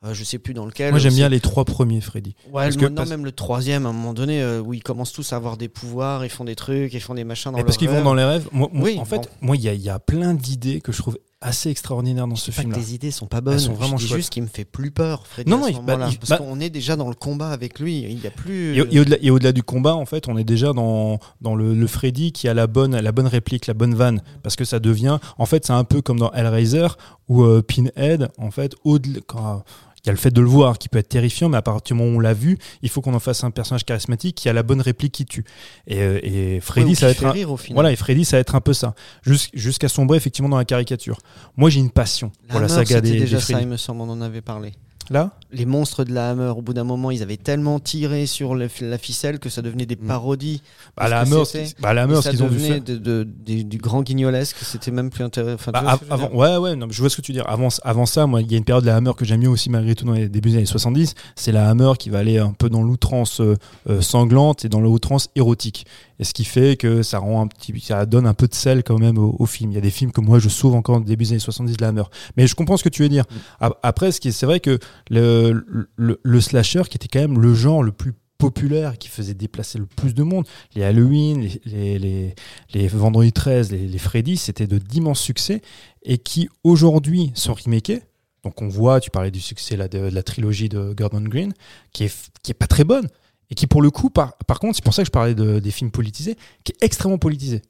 Euh, 0.02 0.14
je 0.14 0.24
sais 0.24 0.38
plus 0.38 0.54
dans 0.54 0.64
lequel. 0.64 0.92
Moi, 0.92 0.98
j'aime 0.98 1.12
bien 1.12 1.28
les 1.28 1.40
trois 1.40 1.66
premiers 1.66 2.00
Freddy. 2.00 2.34
Ouais, 2.46 2.62
parce 2.64 2.76
le- 2.76 2.80
que- 2.80 2.86
non, 2.86 2.94
parce- 2.94 3.10
même 3.10 3.22
le 3.26 3.32
troisième, 3.32 3.84
à 3.84 3.90
un 3.90 3.92
moment 3.92 4.14
donné, 4.14 4.40
euh, 4.40 4.62
où 4.62 4.72
ils 4.72 4.82
commencent 4.82 5.12
tous 5.12 5.34
à 5.34 5.36
avoir 5.36 5.58
des 5.58 5.68
pouvoirs, 5.68 6.24
ils 6.24 6.30
font 6.30 6.44
des 6.44 6.56
trucs, 6.56 6.94
ils 6.94 7.02
font 7.02 7.12
des 7.14 7.24
machins 7.24 7.52
dans 7.52 7.58
Et 7.58 7.64
parce 7.64 7.76
qu'ils 7.76 7.90
vont 7.90 8.02
dans 8.02 8.14
les 8.14 8.24
rêves. 8.24 8.48
Moi, 8.50 8.70
Oui, 8.72 8.96
en 8.98 9.04
fait, 9.04 9.16
bon. 9.18 9.28
moi, 9.42 9.56
il 9.56 9.62
y, 9.62 9.76
y 9.78 9.90
a 9.90 9.98
plein 9.98 10.32
d'idées 10.32 10.80
que 10.80 10.90
je 10.90 10.96
trouve 11.02 11.18
assez 11.42 11.70
extraordinaires 11.70 12.26
dans 12.26 12.36
ce 12.36 12.50
film-là. 12.50 12.76
les 12.76 12.94
idées 12.94 13.10
sont 13.10 13.26
pas 13.26 13.40
bonnes, 13.40 13.58
sont 13.58 13.72
vraiment 13.72 13.96
chouettes. 13.96 14.16
juste 14.18 14.30
qu'il 14.30 14.42
me 14.42 14.48
fait 14.48 14.66
plus 14.66 14.90
peur, 14.90 15.26
Freddy, 15.26 15.48
Non, 15.50 15.64
à 15.64 15.68
ce 15.68 15.72
non, 15.72 15.80
il- 15.80 15.86
bah, 15.86 16.08
il- 16.10 16.18
parce 16.18 16.30
bah- 16.30 16.36
qu'on 16.38 16.60
est 16.60 16.68
déjà 16.68 16.96
dans 16.96 17.08
le 17.08 17.14
combat 17.14 17.50
avec 17.50 17.78
lui, 17.80 18.00
il 18.00 18.20
y 18.22 18.26
a 18.26 18.30
plus... 18.30 18.76
Et, 18.78 18.84
et 19.22 19.30
au-delà, 19.30 19.52
du 19.52 19.62
combat, 19.62 19.94
en 19.94 20.04
fait, 20.04 20.28
on 20.28 20.36
est 20.36 20.44
déjà 20.44 20.72
dans, 20.74 21.18
dans 21.40 21.54
le, 21.54 21.72
le 21.74 21.86
Freddy 21.86 22.32
qui 22.32 22.46
a 22.46 22.52
la 22.54 22.66
bonne, 22.66 22.94
la 22.98 23.12
bonne 23.12 23.26
réplique, 23.26 23.66
la 23.66 23.74
bonne 23.74 23.94
vanne. 23.94 24.20
Parce 24.42 24.54
que 24.56 24.64
ça 24.66 24.80
devient. 24.80 25.18
En 25.38 25.46
fait, 25.46 25.64
c'est 25.64 25.72
un 25.72 25.84
peu 25.84 26.02
comme 26.02 26.18
dans 26.18 26.30
Hellraiser 26.32 26.88
où 27.28 27.42
euh, 27.42 27.62
Pinhead, 27.62 28.28
en 28.38 28.50
fait, 28.50 28.74
au-delà. 28.84 29.20
quand- 29.26 29.64
il 30.04 30.06
y 30.06 30.10
a 30.10 30.12
le 30.12 30.18
fait 30.18 30.30
de 30.30 30.40
le 30.40 30.46
voir 30.48 30.78
qui 30.78 30.88
peut 30.88 30.98
être 30.98 31.08
terrifiant, 31.08 31.48
mais 31.48 31.56
à 31.58 31.62
partir 31.62 31.94
du 31.96 32.00
moment 32.02 32.14
où 32.14 32.16
on 32.16 32.20
l'a 32.20 32.32
vu, 32.34 32.58
il 32.82 32.88
faut 32.88 33.00
qu'on 33.00 33.14
en 33.14 33.18
fasse 33.20 33.44
un 33.44 33.50
personnage 33.50 33.84
charismatique 33.84 34.34
qui 34.36 34.48
a 34.48 34.52
la 34.52 34.62
bonne 34.62 34.80
réplique 34.80 35.12
qui 35.12 35.26
tue. 35.26 35.44
Et, 35.86 36.00
euh, 36.00 36.18
et 36.22 36.60
Freddy, 36.60 36.90
Ouais, 36.90 36.94
ça 36.94 37.06
va 37.06 37.12
être 37.12 37.24
un- 37.24 37.30
rire 37.32 37.50
au 37.52 37.56
final. 37.56 37.74
Voilà, 37.74 37.92
et 37.92 37.96
Freddy, 37.96 38.24
ça 38.24 38.36
va 38.36 38.40
être 38.40 38.54
un 38.54 38.60
peu 38.60 38.72
ça. 38.72 38.94
Jus- 39.24 39.50
Jusqu'à 39.54 39.88
sombrer 39.88 40.16
effectivement 40.16 40.48
dans 40.48 40.56
la 40.58 40.64
caricature. 40.64 41.18
Moi, 41.56 41.70
j'ai 41.70 41.80
une 41.80 41.90
passion 41.90 42.32
La 42.48 42.52
pour 42.52 42.60
la 42.60 42.68
saga 42.68 43.00
des, 43.00 43.12
déjà 43.12 43.36
des 43.38 43.42
ça, 43.42 43.60
il 43.60 43.66
me 43.68 43.76
semble, 43.76 44.00
on 44.02 44.08
en 44.10 44.20
avait 44.20 44.40
parlé. 44.40 44.72
Là 45.10 45.32
Les 45.52 45.66
monstres 45.66 46.04
de 46.04 46.12
la 46.14 46.30
Hammer, 46.30 46.52
au 46.56 46.62
bout 46.62 46.72
d'un 46.72 46.84
moment, 46.84 47.10
ils 47.10 47.22
avaient 47.22 47.36
tellement 47.36 47.80
tiré 47.80 48.26
sur 48.26 48.54
le- 48.54 48.68
la 48.82 48.98
ficelle 48.98 49.38
que 49.40 49.48
ça 49.48 49.62
devenait 49.62 49.84
des 49.86 49.96
Mm. 49.96 50.06
parodies. 50.06 50.62
Bah, 50.96 51.08
la 51.08 51.20
Hammer, 51.20 51.42
bah, 51.80 51.92
la 51.92 52.02
Hammer, 52.04 52.22
ça 52.22 52.30
qu'ils 52.30 52.42
ont 52.42 52.46
devenait 52.46 52.68
faire. 52.68 52.80
de- 52.82 52.96
de- 52.96 53.62
du, 53.62 53.78
grand 53.78 54.02
guignolesque, 54.02 54.56
c'était 54.62 54.92
même 54.92 55.10
plus 55.10 55.24
intéressant. 55.24 55.72
Bah, 55.72 55.98
avant, 56.08 56.30
ouais, 56.32 56.56
ouais, 56.56 56.76
non, 56.76 56.86
je 56.90 57.00
vois 57.00 57.10
ce 57.10 57.16
que 57.16 57.22
tu 57.22 57.32
veux 57.32 57.36
dire. 57.38 57.48
Avant, 57.48 57.68
avant 57.82 58.06
ça, 58.06 58.26
moi, 58.26 58.40
il 58.42 58.50
y 58.50 58.54
a 58.54 58.58
une 58.58 58.64
période 58.64 58.84
de 58.84 58.88
la 58.90 58.96
Hammer 58.96 59.12
que 59.16 59.24
j'aime 59.24 59.40
bien 59.40 59.50
aussi 59.50 59.68
malgré 59.70 59.94
tout 59.96 60.04
dans 60.04 60.12
les 60.12 60.28
débuts 60.28 60.50
des 60.50 60.56
années 60.58 60.66
70. 60.66 61.14
C'est 61.34 61.52
la 61.52 61.68
Hammer 61.68 61.92
qui 61.98 62.10
va 62.10 62.18
aller 62.20 62.38
un 62.38 62.52
peu 62.52 62.68
dans 62.70 62.82
l'outrance 62.82 63.40
euh, 63.40 63.56
euh, 63.88 64.00
sanglante 64.00 64.64
et 64.64 64.68
dans 64.68 64.80
l'outrance 64.80 65.30
érotique. 65.34 65.84
Et 66.20 66.24
ce 66.24 66.32
qui 66.34 66.44
fait 66.44 66.76
que 66.76 67.02
ça 67.02 67.18
rend 67.18 67.40
un 67.42 67.46
petit, 67.48 67.72
ça 67.80 68.04
donne 68.06 68.26
un 68.26 68.34
peu 68.34 68.46
de 68.46 68.54
sel 68.54 68.84
quand 68.84 68.98
même 68.98 69.16
au, 69.18 69.34
au 69.38 69.46
film. 69.46 69.72
Il 69.72 69.74
y 69.74 69.78
a 69.78 69.80
des 69.80 69.90
films 69.90 70.12
que 70.12 70.20
moi 70.20 70.38
je 70.38 70.48
sauve 70.50 70.74
encore 70.74 70.98
au 70.98 71.00
début 71.00 71.24
des 71.24 71.30
années 71.32 71.38
70 71.40 71.76
de 71.78 71.82
la 71.82 71.88
Hammer. 71.88 72.02
Mais 72.36 72.46
je 72.46 72.54
comprends 72.54 72.76
ce 72.76 72.84
que 72.84 72.90
tu 72.90 73.02
veux 73.02 73.08
dire. 73.08 73.24
A- 73.58 73.72
Après, 73.82 74.12
ce 74.12 74.20
qui 74.20 74.30
c'est 74.32 74.44
vrai 74.46 74.60
que 74.60 74.78
le, 75.10 75.64
le, 75.96 76.20
le 76.22 76.40
slasher 76.40 76.82
qui 76.90 76.96
était 76.98 77.08
quand 77.08 77.20
même 77.20 77.40
le 77.40 77.54
genre 77.54 77.82
le 77.82 77.90
plus 77.92 78.12
populaire 78.36 78.96
qui 78.98 79.08
faisait 79.08 79.34
déplacer 79.34 79.78
le 79.78 79.86
plus 79.86 80.14
de 80.14 80.22
monde. 80.22 80.46
Les 80.74 80.82
Halloween, 80.82 81.40
les, 81.42 81.60
les, 81.64 81.98
les, 81.98 82.34
les 82.74 82.88
Vendredi 82.88 83.32
13, 83.32 83.72
les, 83.72 83.86
les 83.88 83.98
Freddy, 83.98 84.36
c'était 84.36 84.66
de 84.66 84.78
d'immenses 84.78 85.20
succès 85.20 85.60
et 86.02 86.18
qui 86.18 86.48
aujourd'hui 86.64 87.32
sont 87.34 87.54
remakés. 87.54 88.02
Donc 88.44 88.62
on 88.62 88.68
voit, 88.68 89.00
tu 89.00 89.10
parlais 89.10 89.30
du 89.30 89.40
succès 89.40 89.76
là, 89.76 89.88
de, 89.88 90.08
de 90.08 90.14
la 90.14 90.22
trilogie 90.22 90.70
de 90.70 90.94
Gordon 90.94 91.20
Green, 91.20 91.52
qui 91.92 92.04
est, 92.04 92.30
qui 92.42 92.50
est 92.52 92.54
pas 92.54 92.66
très 92.66 92.84
bonne 92.84 93.06
et 93.50 93.54
qui 93.54 93.66
pour 93.66 93.82
le 93.82 93.90
coup, 93.90 94.10
par, 94.10 94.36
par 94.46 94.58
contre, 94.60 94.76
c'est 94.76 94.84
pour 94.84 94.94
ça 94.94 95.02
que 95.02 95.06
je 95.06 95.10
parlais 95.10 95.34
de- 95.34 95.58
des 95.58 95.70
films 95.70 95.90
politisés, 95.90 96.36
qui 96.64 96.72
est 96.72 96.84
extrêmement 96.84 97.18
politisé. 97.18 97.62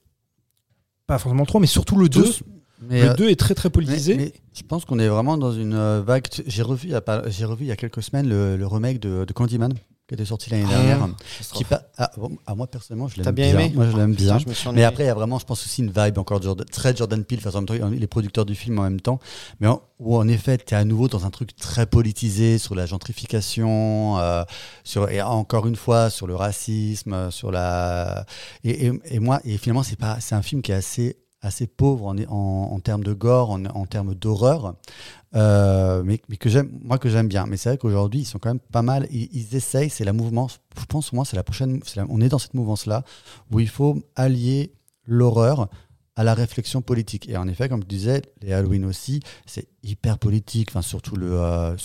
Pas 1.06 1.18
forcément 1.18 1.42
le 1.42 1.46
3, 1.46 1.60
mais 1.60 1.66
surtout 1.66 1.96
le 1.96 2.08
2. 2.08 2.22
Tous, 2.22 2.42
mais, 2.82 3.02
Le 3.02 3.10
euh, 3.10 3.14
2 3.14 3.28
est 3.30 3.38
très 3.38 3.54
très 3.54 3.70
politisé. 3.70 4.16
mais 4.16 4.32
je 4.54 4.62
pense 4.62 4.84
qu'on 4.84 4.98
est 4.98 5.08
vraiment 5.08 5.36
dans 5.38 5.52
une 5.52 5.74
euh, 5.74 6.02
vague. 6.02 6.26
J'ai 6.46 6.62
revu, 6.62 6.88
il 6.88 6.92
y 6.92 6.94
a 6.94 7.00
pas- 7.00 7.28
j'ai 7.28 7.44
revu 7.44 7.64
il 7.64 7.68
y 7.68 7.72
a 7.72 7.76
quelques 7.76 8.02
semaines 8.02 8.28
le, 8.28 8.56
le 8.56 8.66
remake 8.66 9.00
de, 9.00 9.24
de 9.24 9.32
Candyman 9.32 9.72
qui 10.10 10.14
était 10.14 10.24
sorti 10.24 10.50
l'année 10.50 10.64
dernière. 10.66 10.98
qui 11.54 11.62
pa- 11.64 11.84
ah, 11.96 12.10
bon, 12.16 12.36
ah, 12.44 12.56
moi 12.56 12.66
personnellement, 12.66 13.06
je 13.06 13.14
l'aime 13.18 13.24
bien 13.32 13.46
aimé 13.60 13.72
Moi, 13.76 13.86
je 13.92 13.96
l'aime 13.96 14.14
bien. 14.16 14.38
Je 14.40 14.48
me 14.48 14.54
Mais 14.72 14.82
après, 14.88 15.04
il 15.04 15.06
y 15.06 15.10
a 15.10 15.14
vraiment, 15.14 15.38
je 15.38 15.44
pense 15.44 15.64
aussi 15.64 15.82
une 15.82 15.92
vibe 15.92 16.18
encore 16.18 16.42
Jordan- 16.42 16.66
très 16.66 16.96
Jordan 16.96 17.24
Peele, 17.24 17.40
façon, 17.40 17.64
les 17.70 18.06
producteurs 18.08 18.44
du 18.44 18.56
film 18.56 18.80
en 18.80 18.82
même 18.82 19.00
temps, 19.00 19.20
mais 19.60 19.68
en- 19.68 19.80
où 20.00 20.16
en 20.16 20.26
effet, 20.26 20.58
tu 20.58 20.74
es 20.74 20.76
à 20.76 20.84
nouveau 20.84 21.06
dans 21.06 21.24
un 21.26 21.30
truc 21.30 21.54
très 21.54 21.86
politisé 21.86 22.58
sur 22.58 22.74
la 22.74 22.86
gentrification, 22.86 24.18
euh, 24.18 24.42
sur, 24.82 25.08
et 25.10 25.22
encore 25.22 25.66
une 25.68 25.76
fois 25.76 26.10
sur 26.10 26.26
le 26.26 26.34
racisme, 26.34 27.12
euh, 27.12 27.30
sur 27.30 27.52
la. 27.52 28.24
Et, 28.64 28.86
et- 28.86 28.92
et 29.04 29.18
moi, 29.20 29.40
et 29.44 29.58
finalement, 29.58 29.82
c'est 29.84 29.98
pas, 29.98 30.18
c'est 30.20 30.34
un 30.34 30.42
film 30.42 30.60
qui 30.62 30.72
est 30.72 30.74
assez 30.74 31.16
assez 31.42 31.66
pauvre 31.66 32.06
en, 32.06 32.16
en, 32.28 32.72
en 32.72 32.80
termes 32.80 33.04
de 33.04 33.12
gore, 33.12 33.50
en, 33.50 33.64
en 33.64 33.86
termes 33.86 34.14
d'horreur, 34.14 34.74
euh, 35.34 36.02
mais, 36.04 36.20
mais 36.28 36.36
que 36.36 36.48
j'aime, 36.48 36.70
moi 36.82 36.98
que 36.98 37.08
j'aime 37.08 37.28
bien. 37.28 37.46
Mais 37.46 37.56
c'est 37.56 37.70
vrai 37.70 37.78
qu'aujourd'hui, 37.78 38.20
ils 38.20 38.24
sont 38.26 38.38
quand 38.38 38.50
même 38.50 38.60
pas 38.60 38.82
mal. 38.82 39.06
Ils, 39.10 39.28
ils 39.32 39.54
essayent, 39.56 39.90
c'est 39.90 40.04
la 40.04 40.12
mouvance. 40.12 40.60
Je 40.78 40.84
pense, 40.86 41.12
moi, 41.12 41.24
c'est 41.24 41.36
la 41.36 41.42
prochaine. 41.44 41.80
on 42.08 42.20
est 42.20 42.28
dans 42.28 42.38
cette 42.38 42.54
mouvance-là 42.54 43.04
où 43.50 43.60
il 43.60 43.68
faut 43.68 43.98
allier 44.16 44.72
l'horreur 45.06 45.68
à 46.16 46.24
la 46.24 46.34
réflexion 46.34 46.82
politique. 46.82 47.28
Et 47.28 47.36
en 47.36 47.48
effet, 47.48 47.68
comme 47.68 47.80
tu 47.80 47.88
disais, 47.88 48.22
les 48.42 48.52
Halloween 48.52 48.84
aussi, 48.84 49.20
c'est 49.46 49.68
hyper 49.82 50.18
politique. 50.18 50.68
Enfin, 50.70 50.82
surtout 50.82 51.16
le. 51.16 51.32
euh, 51.32 51.76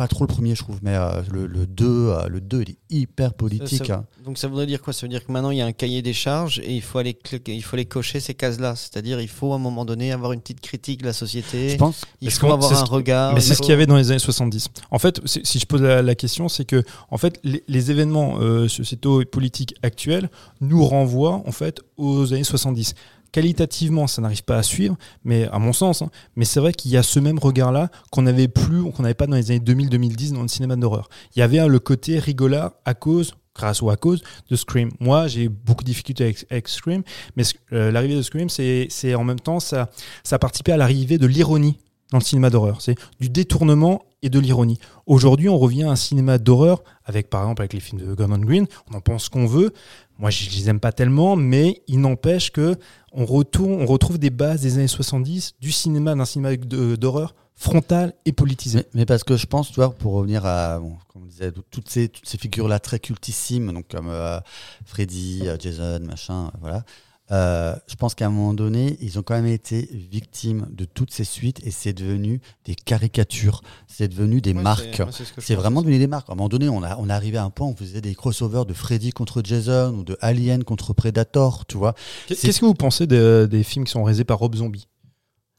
pas 0.00 0.08
trop 0.08 0.24
le 0.24 0.28
premier, 0.28 0.54
je 0.54 0.62
trouve, 0.62 0.78
mais 0.82 0.94
euh, 0.94 1.20
le, 1.30 1.46
le 1.46 1.66
2, 1.66 1.84
euh, 1.86 2.26
le 2.28 2.40
2, 2.40 2.62
il 2.62 2.70
est 2.70 2.76
hyper 2.88 3.34
politique. 3.34 3.84
Ça- 3.84 3.94
hein. 3.96 4.04
Donc 4.24 4.38
ça 4.38 4.48
voudrait 4.48 4.64
dire 4.64 4.80
quoi? 4.80 4.94
Ça 4.94 5.02
veut 5.02 5.10
dire 5.10 5.22
que 5.26 5.30
maintenant 5.30 5.50
il 5.50 5.58
y 5.58 5.60
a 5.60 5.66
un 5.66 5.72
cahier 5.72 6.00
des 6.00 6.14
charges 6.14 6.58
et 6.60 6.74
il 6.74 6.80
faut 6.80 6.96
aller, 6.96 7.14
il 7.48 7.62
faut 7.62 7.76
aller 7.76 7.84
cocher 7.84 8.18
ces 8.18 8.32
cases-là. 8.32 8.76
C'est-à-dire 8.76 9.20
il 9.20 9.28
faut 9.28 9.52
à 9.52 9.56
un 9.56 9.58
moment 9.58 9.84
donné 9.84 10.10
avoir 10.10 10.32
une 10.32 10.40
petite 10.40 10.62
critique 10.62 11.02
de 11.02 11.06
la 11.06 11.12
société. 11.12 11.68
Je 11.68 11.76
pense. 11.76 12.00
il 12.22 12.30
faut 12.30 12.46
qu'on- 12.46 12.54
avoir 12.54 12.72
un 12.72 12.86
ce- 12.86 12.90
regard. 12.90 13.34
Mais 13.34 13.40
c'est 13.42 13.54
ce 13.54 13.60
qu'il 13.60 13.68
y 13.68 13.74
avait 13.74 13.84
dans 13.84 13.96
les 13.98 14.10
années 14.10 14.18
70. 14.18 14.68
En 14.90 14.98
fait, 14.98 15.20
si 15.26 15.42
si 15.44 15.58
je 15.58 15.66
pose 15.66 15.82
la, 15.82 16.00
la 16.00 16.14
question, 16.14 16.48
c'est 16.48 16.64
que 16.64 16.82
en 17.10 17.18
fait, 17.18 17.38
les, 17.44 17.62
les 17.68 17.90
événements 17.90 18.38
euh, 18.40 18.68
sociétaux 18.68 19.20
et 19.20 19.26
politiques 19.26 19.74
actuels 19.82 20.30
nous 20.62 20.82
renvoient 20.82 21.42
en 21.46 21.52
fait 21.52 21.82
aux 21.98 22.32
années 22.32 22.42
70. 22.44 22.94
Qualitativement, 23.32 24.06
ça 24.06 24.22
n'arrive 24.22 24.44
pas 24.44 24.56
à 24.56 24.62
suivre, 24.62 24.96
mais 25.24 25.46
à 25.48 25.58
mon 25.58 25.72
sens, 25.72 26.02
hein, 26.02 26.10
mais 26.36 26.44
c'est 26.44 26.60
vrai 26.60 26.72
qu'il 26.72 26.90
y 26.90 26.96
a 26.96 27.02
ce 27.02 27.20
même 27.20 27.38
regard-là 27.38 27.90
qu'on 28.10 28.22
n'avait 28.22 28.48
plus, 28.48 28.82
qu'on 28.90 29.02
n'avait 29.02 29.14
pas 29.14 29.26
dans 29.26 29.36
les 29.36 29.50
années 29.50 29.60
2000-2010 29.60 30.32
dans 30.32 30.42
le 30.42 30.48
cinéma 30.48 30.76
d'horreur. 30.76 31.08
Il 31.36 31.38
y 31.38 31.42
avait 31.42 31.58
hein, 31.58 31.68
le 31.68 31.78
côté 31.78 32.18
rigolard 32.18 32.72
à 32.84 32.94
cause, 32.94 33.34
grâce 33.54 33.82
ou 33.82 33.90
à 33.90 33.96
cause 33.96 34.22
de 34.48 34.56
Scream. 34.56 34.90
Moi, 35.00 35.28
j'ai 35.28 35.48
beaucoup 35.48 35.84
de 35.84 35.88
difficultés 35.88 36.34
avec, 36.50 36.68
Scream, 36.68 37.02
mais 37.36 37.44
euh, 37.72 37.90
l'arrivée 37.90 38.16
de 38.16 38.22
Scream, 38.22 38.48
c'est 38.48 39.14
en 39.14 39.24
même 39.24 39.40
temps, 39.40 39.60
ça, 39.60 39.90
ça 40.24 40.36
a 40.36 40.38
participé 40.38 40.72
à 40.72 40.76
l'arrivée 40.76 41.18
de 41.18 41.26
l'ironie 41.26 41.78
dans 42.10 42.18
le 42.18 42.24
cinéma 42.24 42.50
d'horreur. 42.50 42.80
C'est 42.80 42.96
du 43.20 43.28
détournement 43.28 44.02
et 44.22 44.30
de 44.30 44.38
l'ironie. 44.38 44.78
Aujourd'hui, 45.06 45.48
on 45.48 45.58
revient 45.58 45.84
à 45.84 45.90
un 45.90 45.96
cinéma 45.96 46.38
d'horreur 46.38 46.82
avec, 47.04 47.30
par 47.30 47.42
exemple, 47.42 47.62
avec 47.62 47.72
les 47.72 47.80
films 47.80 48.00
de 48.00 48.14
Gordon 48.14 48.38
Green. 48.38 48.66
On 48.90 48.96
en 48.96 49.00
pense 49.00 49.28
qu'on 49.28 49.46
veut. 49.46 49.72
Moi, 50.18 50.30
je 50.30 50.48
ne 50.48 50.54
les 50.54 50.68
aime 50.68 50.80
pas 50.80 50.92
tellement, 50.92 51.36
mais 51.36 51.82
il 51.88 52.00
n'empêche 52.00 52.50
que 52.50 52.76
on, 53.12 53.24
retourne, 53.24 53.72
on 53.72 53.86
retrouve 53.86 54.18
des 54.18 54.30
bases 54.30 54.60
des 54.62 54.76
années 54.76 54.88
70 54.88 55.54
du 55.60 55.72
cinéma, 55.72 56.14
d'un 56.14 56.24
cinéma 56.24 56.56
d'horreur 56.56 57.34
frontal 57.60 58.14
et 58.24 58.32
politisé. 58.32 58.86
Mais, 58.94 59.04
parce 59.04 59.22
que 59.22 59.36
je 59.36 59.46
pense, 59.46 59.68
tu 59.68 59.76
vois, 59.76 59.90
pour 59.90 60.14
revenir 60.14 60.46
à, 60.46 60.80
comme 61.08 61.22
on 61.22 61.26
disait, 61.26 61.52
toutes 61.70 61.90
ces, 61.90 62.08
toutes 62.08 62.26
ces 62.26 62.38
figures-là 62.38 62.80
très 62.80 62.98
cultissimes, 62.98 63.72
donc 63.72 63.88
comme 63.88 64.08
euh, 64.08 64.40
Freddy, 64.86 65.42
euh, 65.44 65.56
Jason, 65.58 66.00
machin, 66.06 66.46
euh, 66.46 66.58
voilà. 66.60 66.84
Euh, 67.32 67.74
je 67.86 67.94
pense 67.94 68.14
qu'à 68.14 68.26
un 68.26 68.30
moment 68.30 68.54
donné, 68.54 68.96
ils 69.00 69.18
ont 69.18 69.22
quand 69.22 69.34
même 69.34 69.46
été 69.46 69.88
victimes 69.92 70.66
de 70.70 70.84
toutes 70.84 71.12
ces 71.12 71.24
suites 71.24 71.60
et 71.64 71.70
c'est 71.70 71.92
devenu 71.92 72.40
des 72.64 72.74
caricatures, 72.74 73.62
c'est 73.86 74.08
devenu 74.08 74.40
des 74.40 74.52
Ouais, 74.52 74.62
marques. 74.62 75.02
c'est- 75.12 75.40
ce 75.40 75.52
vraiment 75.54 75.82
devenu 75.82 75.98
des 75.98 76.06
marques. 76.06 76.28
À 76.28 76.32
un 76.32 76.36
moment 76.36 76.48
donné, 76.48 76.68
on, 76.68 76.82
a, 76.82 76.96
on 76.98 77.08
est 77.08 77.12
arrivé 77.12 77.38
à 77.38 77.44
un 77.44 77.50
point 77.50 77.66
où 77.68 77.70
on 77.70 77.76
faisait 77.76 78.00
des 78.00 78.14
crossovers 78.14 78.64
de 78.66 78.74
Freddy 78.74 79.10
contre 79.12 79.42
Jason 79.44 79.94
ou 79.98 80.04
de 80.04 80.16
Alien 80.20 80.64
contre 80.64 80.92
Predator, 80.92 81.66
tu 81.66 81.76
vois. 81.76 81.94
Qu'est-ce 82.26 82.60
que 82.60 82.64
vous 82.66 82.74
pensez 82.74 83.06
de- 83.06 83.46
des 83.50 83.62
films 83.62 83.84
qui 83.84 83.92
sont 83.92 84.02
réalisés 84.04 84.24
par 84.24 84.38
Rob 84.38 84.54
Zombie? 84.56 84.88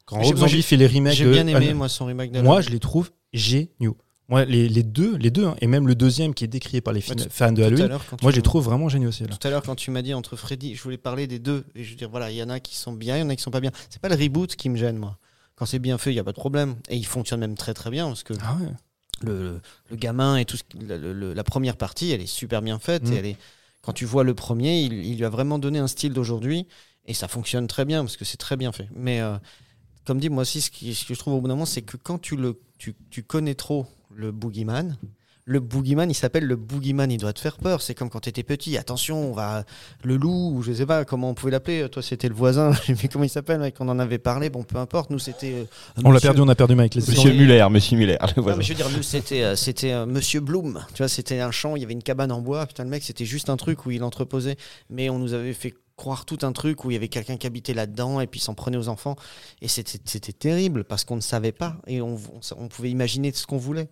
Quand 0.04 0.20
Rob 0.20 0.36
Zombie 0.36 0.62
fait 0.62 0.76
les 0.76 0.86
remakes 0.86 1.14
J'ai 1.14 1.30
bien 1.30 1.46
aimé 1.46 1.72
moi 1.74 1.88
son 1.88 2.06
remake 2.06 2.32
de 2.32 2.40
Moi, 2.42 2.60
je 2.60 2.70
les 2.70 2.80
trouve 2.80 3.10
géniaux. 3.32 3.96
Moi, 4.28 4.44
les, 4.44 4.68
les 4.68 4.82
deux, 4.82 5.16
les 5.16 5.30
deux 5.30 5.44
hein, 5.46 5.56
et 5.60 5.66
même 5.66 5.86
le 5.86 5.94
deuxième 5.94 6.32
qui 6.32 6.44
est 6.44 6.48
décrié 6.48 6.80
par 6.80 6.94
les 6.94 7.00
Ouais, 7.10 7.16
fans 7.28 7.52
de 7.52 7.62
Halloween, 7.62 7.98
moi, 8.22 8.30
je 8.30 8.36
les 8.36 8.42
trouve 8.42 8.64
vraiment 8.64 8.88
géniaux 8.88 9.08
aussi. 9.08 9.24
là. 9.24 9.28
Tout 9.28 9.46
à 9.46 9.50
l'heure, 9.50 9.62
quand 9.62 9.74
tu 9.74 9.90
m'as 9.90 10.00
dit 10.02 10.14
entre 10.14 10.36
Freddy, 10.36 10.74
je 10.74 10.82
voulais 10.82 10.96
parler 10.96 11.26
des 11.26 11.38
deux. 11.38 11.64
Et 11.74 11.84
je 11.84 11.90
veux 11.90 11.96
dire, 11.96 12.08
voilà, 12.08 12.30
il 12.30 12.36
y 12.36 12.42
en 12.42 12.48
a 12.48 12.60
qui 12.60 12.76
sont 12.76 12.92
bien, 12.92 13.16
il 13.16 13.20
y 13.20 13.22
en 13.22 13.28
a 13.28 13.36
qui 13.36 13.42
sont 13.42 13.50
pas 13.50 13.60
bien. 13.60 13.72
C'est 13.90 14.00
pas 14.00 14.08
le 14.08 14.14
reboot 14.14 14.54
qui 14.56 14.68
me 14.70 14.76
gêne, 14.76 14.96
moi. 14.96 15.18
Quand 15.56 15.66
c'est 15.66 15.80
bien 15.80 15.98
fait, 15.98 16.10
il 16.10 16.14
n'y 16.14 16.20
a 16.20 16.24
pas 16.24 16.32
de 16.32 16.36
problème. 16.36 16.76
Et 16.88 16.96
il 16.96 17.04
fonctionne 17.04 17.40
même 17.40 17.56
très 17.56 17.74
très 17.74 17.90
bien 17.90 18.06
parce 18.06 18.22
que 18.22 18.32
Ah 18.40 18.56
ouais. 18.60 18.68
le, 19.22 19.60
le 19.90 19.96
gamin 19.96 20.36
et 20.36 20.44
tout 20.44 20.56
ce, 20.56 20.62
qui- 20.62 20.78
le- 20.78 21.12
le- 21.12 21.34
la 21.34 21.44
première 21.44 21.76
partie, 21.76 22.10
elle 22.12 22.22
est 22.22 22.26
super 22.26 22.62
bien 22.62 22.78
faite. 22.78 23.08
Mm. 23.08 23.12
Et 23.12 23.16
elle 23.16 23.26
est, 23.26 23.36
quand 23.82 23.92
tu 23.92 24.04
vois 24.06 24.24
le 24.24 24.34
premier, 24.34 24.80
il, 24.80 24.92
il 25.04 25.18
lui 25.18 25.24
a 25.24 25.28
vraiment 25.30 25.58
donné 25.58 25.78
un 25.78 25.88
style 25.88 26.12
d'aujourd'hui 26.14 26.66
et 27.06 27.12
ça 27.14 27.26
fonctionne 27.28 27.66
très 27.66 27.84
bien 27.84 28.02
parce 28.04 28.16
que 28.16 28.24
c'est 28.24 28.38
très 28.38 28.56
bien 28.56 28.72
fait. 28.72 28.88
Mais 28.94 29.20
euh, 29.20 29.36
comme 30.06 30.20
dit, 30.20 30.30
moi 30.30 30.42
aussi, 30.42 30.60
ce, 30.62 30.70
qui- 30.70 30.94
ce 30.94 31.04
que 31.04 31.12
je 31.14 31.18
trouve 31.18 31.34
au 31.34 31.40
bout 31.40 31.48
d'un 31.48 31.54
moment, 31.54 31.66
c'est 31.66 31.82
que 31.82 31.96
quand 31.96 32.18
tu, 32.18 32.36
le, 32.36 32.58
tu, 32.78 32.94
tu 33.10 33.22
connais 33.24 33.54
trop 33.54 33.86
le 34.14 34.32
boogeyman, 34.32 34.96
le 35.44 35.58
boogeyman, 35.58 36.08
il 36.08 36.14
s'appelle 36.14 36.44
le 36.44 36.54
boogeyman, 36.54 37.10
il 37.10 37.18
doit 37.18 37.32
te 37.32 37.40
faire 37.40 37.56
peur. 37.56 37.82
C'est 37.82 37.94
comme 37.94 38.08
quand 38.10 38.20
tu 38.20 38.28
étais 38.28 38.44
petit. 38.44 38.78
Attention, 38.78 39.30
on 39.30 39.32
va 39.32 39.64
le 40.04 40.16
loup, 40.16 40.52
ou 40.54 40.62
je 40.62 40.72
sais 40.72 40.86
pas 40.86 41.04
comment 41.04 41.30
on 41.30 41.34
pouvait 41.34 41.50
l'appeler. 41.50 41.88
Toi, 41.88 42.00
c'était 42.00 42.28
le 42.28 42.34
voisin. 42.34 42.70
Plus 42.96 43.08
comment 43.08 43.24
il 43.24 43.28
s'appelle, 43.28 43.58
mec. 43.58 43.74
On 43.80 43.88
en 43.88 43.98
avait 43.98 44.18
parlé. 44.18 44.50
Bon, 44.50 44.62
peu 44.62 44.76
importe. 44.78 45.10
Nous, 45.10 45.18
c'était. 45.18 45.52
euh, 45.52 46.02
On 46.04 46.12
l'a 46.12 46.20
perdu, 46.20 46.42
on 46.42 46.48
a 46.48 46.54
perdu 46.54 46.76
Mike. 46.76 46.94
Monsieur. 46.94 47.32
Muller, 47.32 47.66
Monsieur 47.70 47.96
Muller. 47.98 48.18
le 48.22 48.26
non, 48.36 48.42
voisin. 48.42 48.58
mais 48.58 48.62
je 48.64 48.68
veux 48.72 48.76
dire, 48.76 48.88
nous, 48.96 49.02
c'était, 49.02 49.42
euh, 49.42 49.56
c'était 49.56 49.90
euh, 49.92 50.06
Monsieur 50.06 50.38
Bloom. 50.40 50.84
Tu 50.94 50.98
vois, 50.98 51.08
c'était 51.08 51.40
un 51.40 51.50
champ, 51.50 51.74
il 51.74 51.80
y 51.80 51.84
avait 51.84 51.94
une 51.94 52.04
cabane 52.04 52.30
en 52.30 52.40
bois. 52.40 52.64
Putain, 52.66 52.84
le 52.84 52.90
mec, 52.90 53.02
c'était 53.02 53.24
juste 53.24 53.50
un 53.50 53.56
truc 53.56 53.84
où 53.84 53.90
il 53.90 54.04
entreposait. 54.04 54.56
Mais 54.90 55.10
on 55.10 55.18
nous 55.18 55.34
avait 55.34 55.54
fait 55.54 55.74
croire 55.96 56.24
tout 56.24 56.38
un 56.42 56.52
truc 56.52 56.84
où 56.84 56.90
il 56.90 56.94
y 56.94 56.96
avait 56.96 57.08
quelqu'un 57.08 57.36
qui 57.36 57.46
habitait 57.46 57.74
là-dedans 57.74 58.20
et 58.20 58.26
puis 58.26 58.40
s'en 58.40 58.54
prenait 58.54 58.76
aux 58.76 58.88
enfants. 58.88 59.16
Et 59.60 59.68
c'était, 59.68 60.32
terrible 60.32 60.84
parce 60.84 61.04
qu'on 61.04 61.16
ne 61.16 61.20
savait 61.20 61.52
pas 61.52 61.76
et 61.86 62.00
on, 62.00 62.14
on- 62.16 62.40
on 62.58 62.68
pouvait 62.68 62.90
imaginer 62.90 63.32
ce 63.32 63.46
qu'on 63.46 63.58
voulait. 63.58 63.88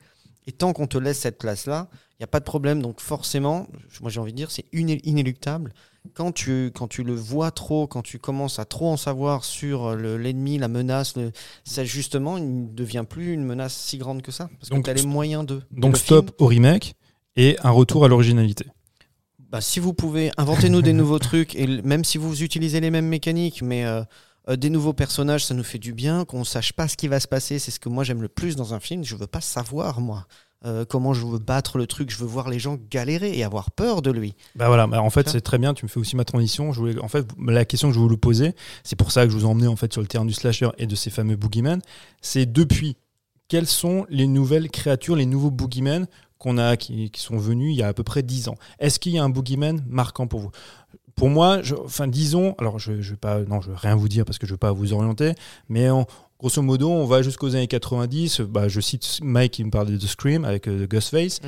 Et 0.47 0.53
tant 0.53 0.73
qu'on 0.73 0.87
te 0.87 0.97
laisse 0.99 1.19
cette 1.19 1.39
place-là, 1.39 1.89
il 1.93 2.23
n'y 2.23 2.25
a 2.25 2.27
pas 2.27 2.41
de 2.41 2.45
problème. 2.45 2.81
Donc 2.83 3.01
forcément, 3.01 3.67
moi 4.01 4.11
j'ai 4.11 4.21
envie 4.21 4.33
de 4.33 4.37
dire, 4.37 4.51
c'est 4.51 4.65
iné- 4.73 5.01
inéluctable. 5.05 5.73
Quand 6.15 6.33
tu, 6.33 6.73
quand 6.75 6.89
tu 6.89 7.05
le 7.05 7.15
vois 7.15 7.51
trop, 7.51 7.87
quand 7.87 8.01
tu 8.01 8.19
commences 8.19 8.59
à 8.59 8.65
trop 8.65 8.89
en 8.91 8.97
savoir 8.97 9.45
sur 9.45 9.95
le- 9.95 10.17
l'ennemi, 10.17 10.57
la 10.57 10.69
menace, 10.69 11.15
le- 11.17 11.31
ça 11.65 11.85
justement, 11.85 12.39
il 12.39 12.63
ne 12.63 12.69
devient 12.69 13.05
plus 13.09 13.35
une 13.35 13.45
menace 13.45 13.75
si 13.77 13.99
grande 13.99 14.23
que 14.23 14.33
ça. 14.33 14.49
Parce 14.59 14.71
Donc, 14.71 14.79
que 14.81 14.85
tu 14.85 14.91
as 14.91 14.95
les 14.95 15.07
moyens 15.07 15.45
de. 15.45 15.61
Donc 15.71 15.93
Le 15.93 15.99
stop 15.99 16.27
film, 16.27 16.37
au 16.39 16.47
remake 16.47 16.95
et 17.37 17.59
un 17.63 17.71
retour 17.71 18.07
à 18.07 18.09
l'originalité. 18.09 18.65
Bah, 19.51 19.61
si 19.61 19.81
vous 19.81 19.93
pouvez, 19.93 20.31
inventez-nous 20.37 20.81
des 20.81 20.93
nouveaux 20.93 21.19
trucs. 21.19 21.55
Et 21.57 21.67
même 21.83 22.05
si 22.05 22.19
vous 22.19 22.43
utilisez 22.43 22.81
les 22.81 22.91
mêmes 22.91 23.09
mécaniques, 23.09 23.63
mais 23.63 23.85
euh, 23.85 24.03
euh, 24.49 24.57
des 24.57 24.71
nouveaux 24.71 24.93
personnages, 24.93 25.45
ça 25.45 25.55
nous 25.55 25.65
fait 25.65 25.79
du 25.79 25.93
bien. 25.93 26.25
Qu'on 26.25 26.45
sache 26.45 26.73
pas 26.73 26.87
ce 26.89 26.97
qui 26.97 27.09
va 27.09 27.19
se 27.19 27.29
passer, 27.29 27.59
c'est 27.59 27.71
ce 27.73 27.81
que 27.81 27.89
moi 27.89 28.05
j'aime 28.05 28.23
le 28.23 28.29
plus 28.29 28.55
dans 28.57 28.75
un 28.75 28.81
film. 28.81 29.05
Je 29.05 29.17
veux 29.17 29.27
pas 29.27 29.41
savoir, 29.41 30.01
moi. 30.01 30.27
euh, 30.67 30.85
comment 30.85 31.15
je 31.15 31.27
veux 31.27 31.39
battre 31.39 31.79
le 31.79 31.87
truc, 31.87 32.11
je 32.11 32.19
veux 32.19 32.27
voir 32.27 32.51
les 32.51 32.59
gens 32.59 32.77
galérer 32.91 33.37
et 33.37 33.45
avoir 33.45 33.71
peur 33.71 34.03
de 34.03 34.11
lui. 34.11 34.35
Bah 34.57 34.69
voilà, 34.69 34.87
bah 34.87 35.03
en 35.03 35.11
fait 35.11 35.29
c'est 35.29 35.41
très 35.41 35.59
bien, 35.59 35.73
tu 35.75 35.85
me 35.85 35.89
fais 35.89 35.99
aussi 35.99 36.17
ma 36.17 36.25
transition. 36.25 36.73
Je 36.73 36.81
voulais, 36.81 36.99
en 37.01 37.09
fait, 37.09 37.27
la 37.47 37.65
question 37.65 37.89
que 37.89 37.95
je 37.95 37.99
voulais 37.99 38.13
vous 38.13 38.19
poser, 38.19 38.55
c'est 38.85 38.97
pour 38.97 39.11
ça 39.11 39.25
que 39.25 39.33
je 39.33 39.37
vous 39.37 39.45
ai 39.45 39.49
emmené 39.49 39.67
en 39.67 39.77
fait 39.77 39.93
sur 39.93 40.03
le 40.03 40.09
terrain 40.09 40.25
du 40.25 40.35
slasher 40.35 40.69
et 40.79 40.87
de 40.87 40.95
ces 40.95 41.11
fameux 41.11 41.37
boogeyman, 41.37 41.81
c'est 42.21 42.47
depuis 42.47 42.97
quelles 43.49 43.67
sont 43.67 44.07
les 44.11 44.27
nouvelles 44.27 44.71
créatures, 44.71 45.17
les 45.17 45.27
nouveaux 45.27 45.51
boogeymen 45.51 46.07
qu'on 46.41 46.59
a, 46.59 46.77
qui, 46.77 47.11
qui 47.11 47.21
sont 47.21 47.37
venus 47.39 47.73
il 47.73 47.79
y 47.79 47.83
a 47.85 47.89
à 47.89 47.93
peu 47.93 48.03
près 48.03 48.25
10 48.25 48.49
ans 48.49 48.57
Est-ce 48.81 48.99
qu'il 48.99 49.13
y 49.13 49.19
a 49.19 49.23
un 49.23 49.29
boogeyman 49.29 49.85
marquant 49.89 50.27
pour 50.27 50.41
vous? 50.41 50.51
Pour 51.15 51.29
moi, 51.29 51.61
je- 51.63 51.75
enfin 51.77 52.09
disons, 52.09 52.55
alors 52.59 52.79
je, 52.81 53.01
je 53.01 53.11
vais 53.13 53.17
pas, 53.17 53.41
non, 53.41 53.61
je 53.61 53.71
vais 53.71 53.77
rien 53.77 53.95
vous 53.95 54.09
dire 54.09 54.25
parce 54.25 54.39
que 54.39 54.47
je 54.47 54.53
veux 54.55 54.59
pas 54.59 54.73
vous 54.73 54.93
orienter, 54.93 55.35
mais 55.69 55.89
en- 55.91 56.07
grosso 56.39 56.63
modo, 56.63 56.89
on 56.91 57.05
va 57.05 57.21
jusqu'aux 57.23 57.55
années 57.55 57.67
90. 57.69 58.41
Bah, 58.41 58.69
je 58.69 58.81
cite 58.81 59.19
Mike 59.23 59.53
qui 59.53 59.65
me 59.65 59.71
parlait 59.71 59.97
de 59.99 60.07
Scream 60.07 60.45
avec 60.47 60.67
euh, 60.67 60.87
Ghostface. 60.87 61.41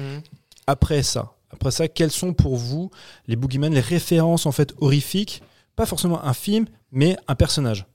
Après 0.66 1.02
ça, 1.02 1.32
après 1.50 1.70
ça, 1.70 1.88
quels 1.88 2.10
sont 2.10 2.34
pour 2.34 2.56
vous 2.56 2.90
les 3.26 3.36
boogeymen, 3.36 3.72
les 3.72 3.80
références 3.80 4.44
en 4.46 4.52
fait 4.52 4.74
horrifiques? 4.80 5.42
Pas 5.74 5.86
forcément 5.86 6.22
un 6.22 6.34
film, 6.34 6.66
mais 6.92 7.16
un 7.28 7.34
personnage. 7.34 7.86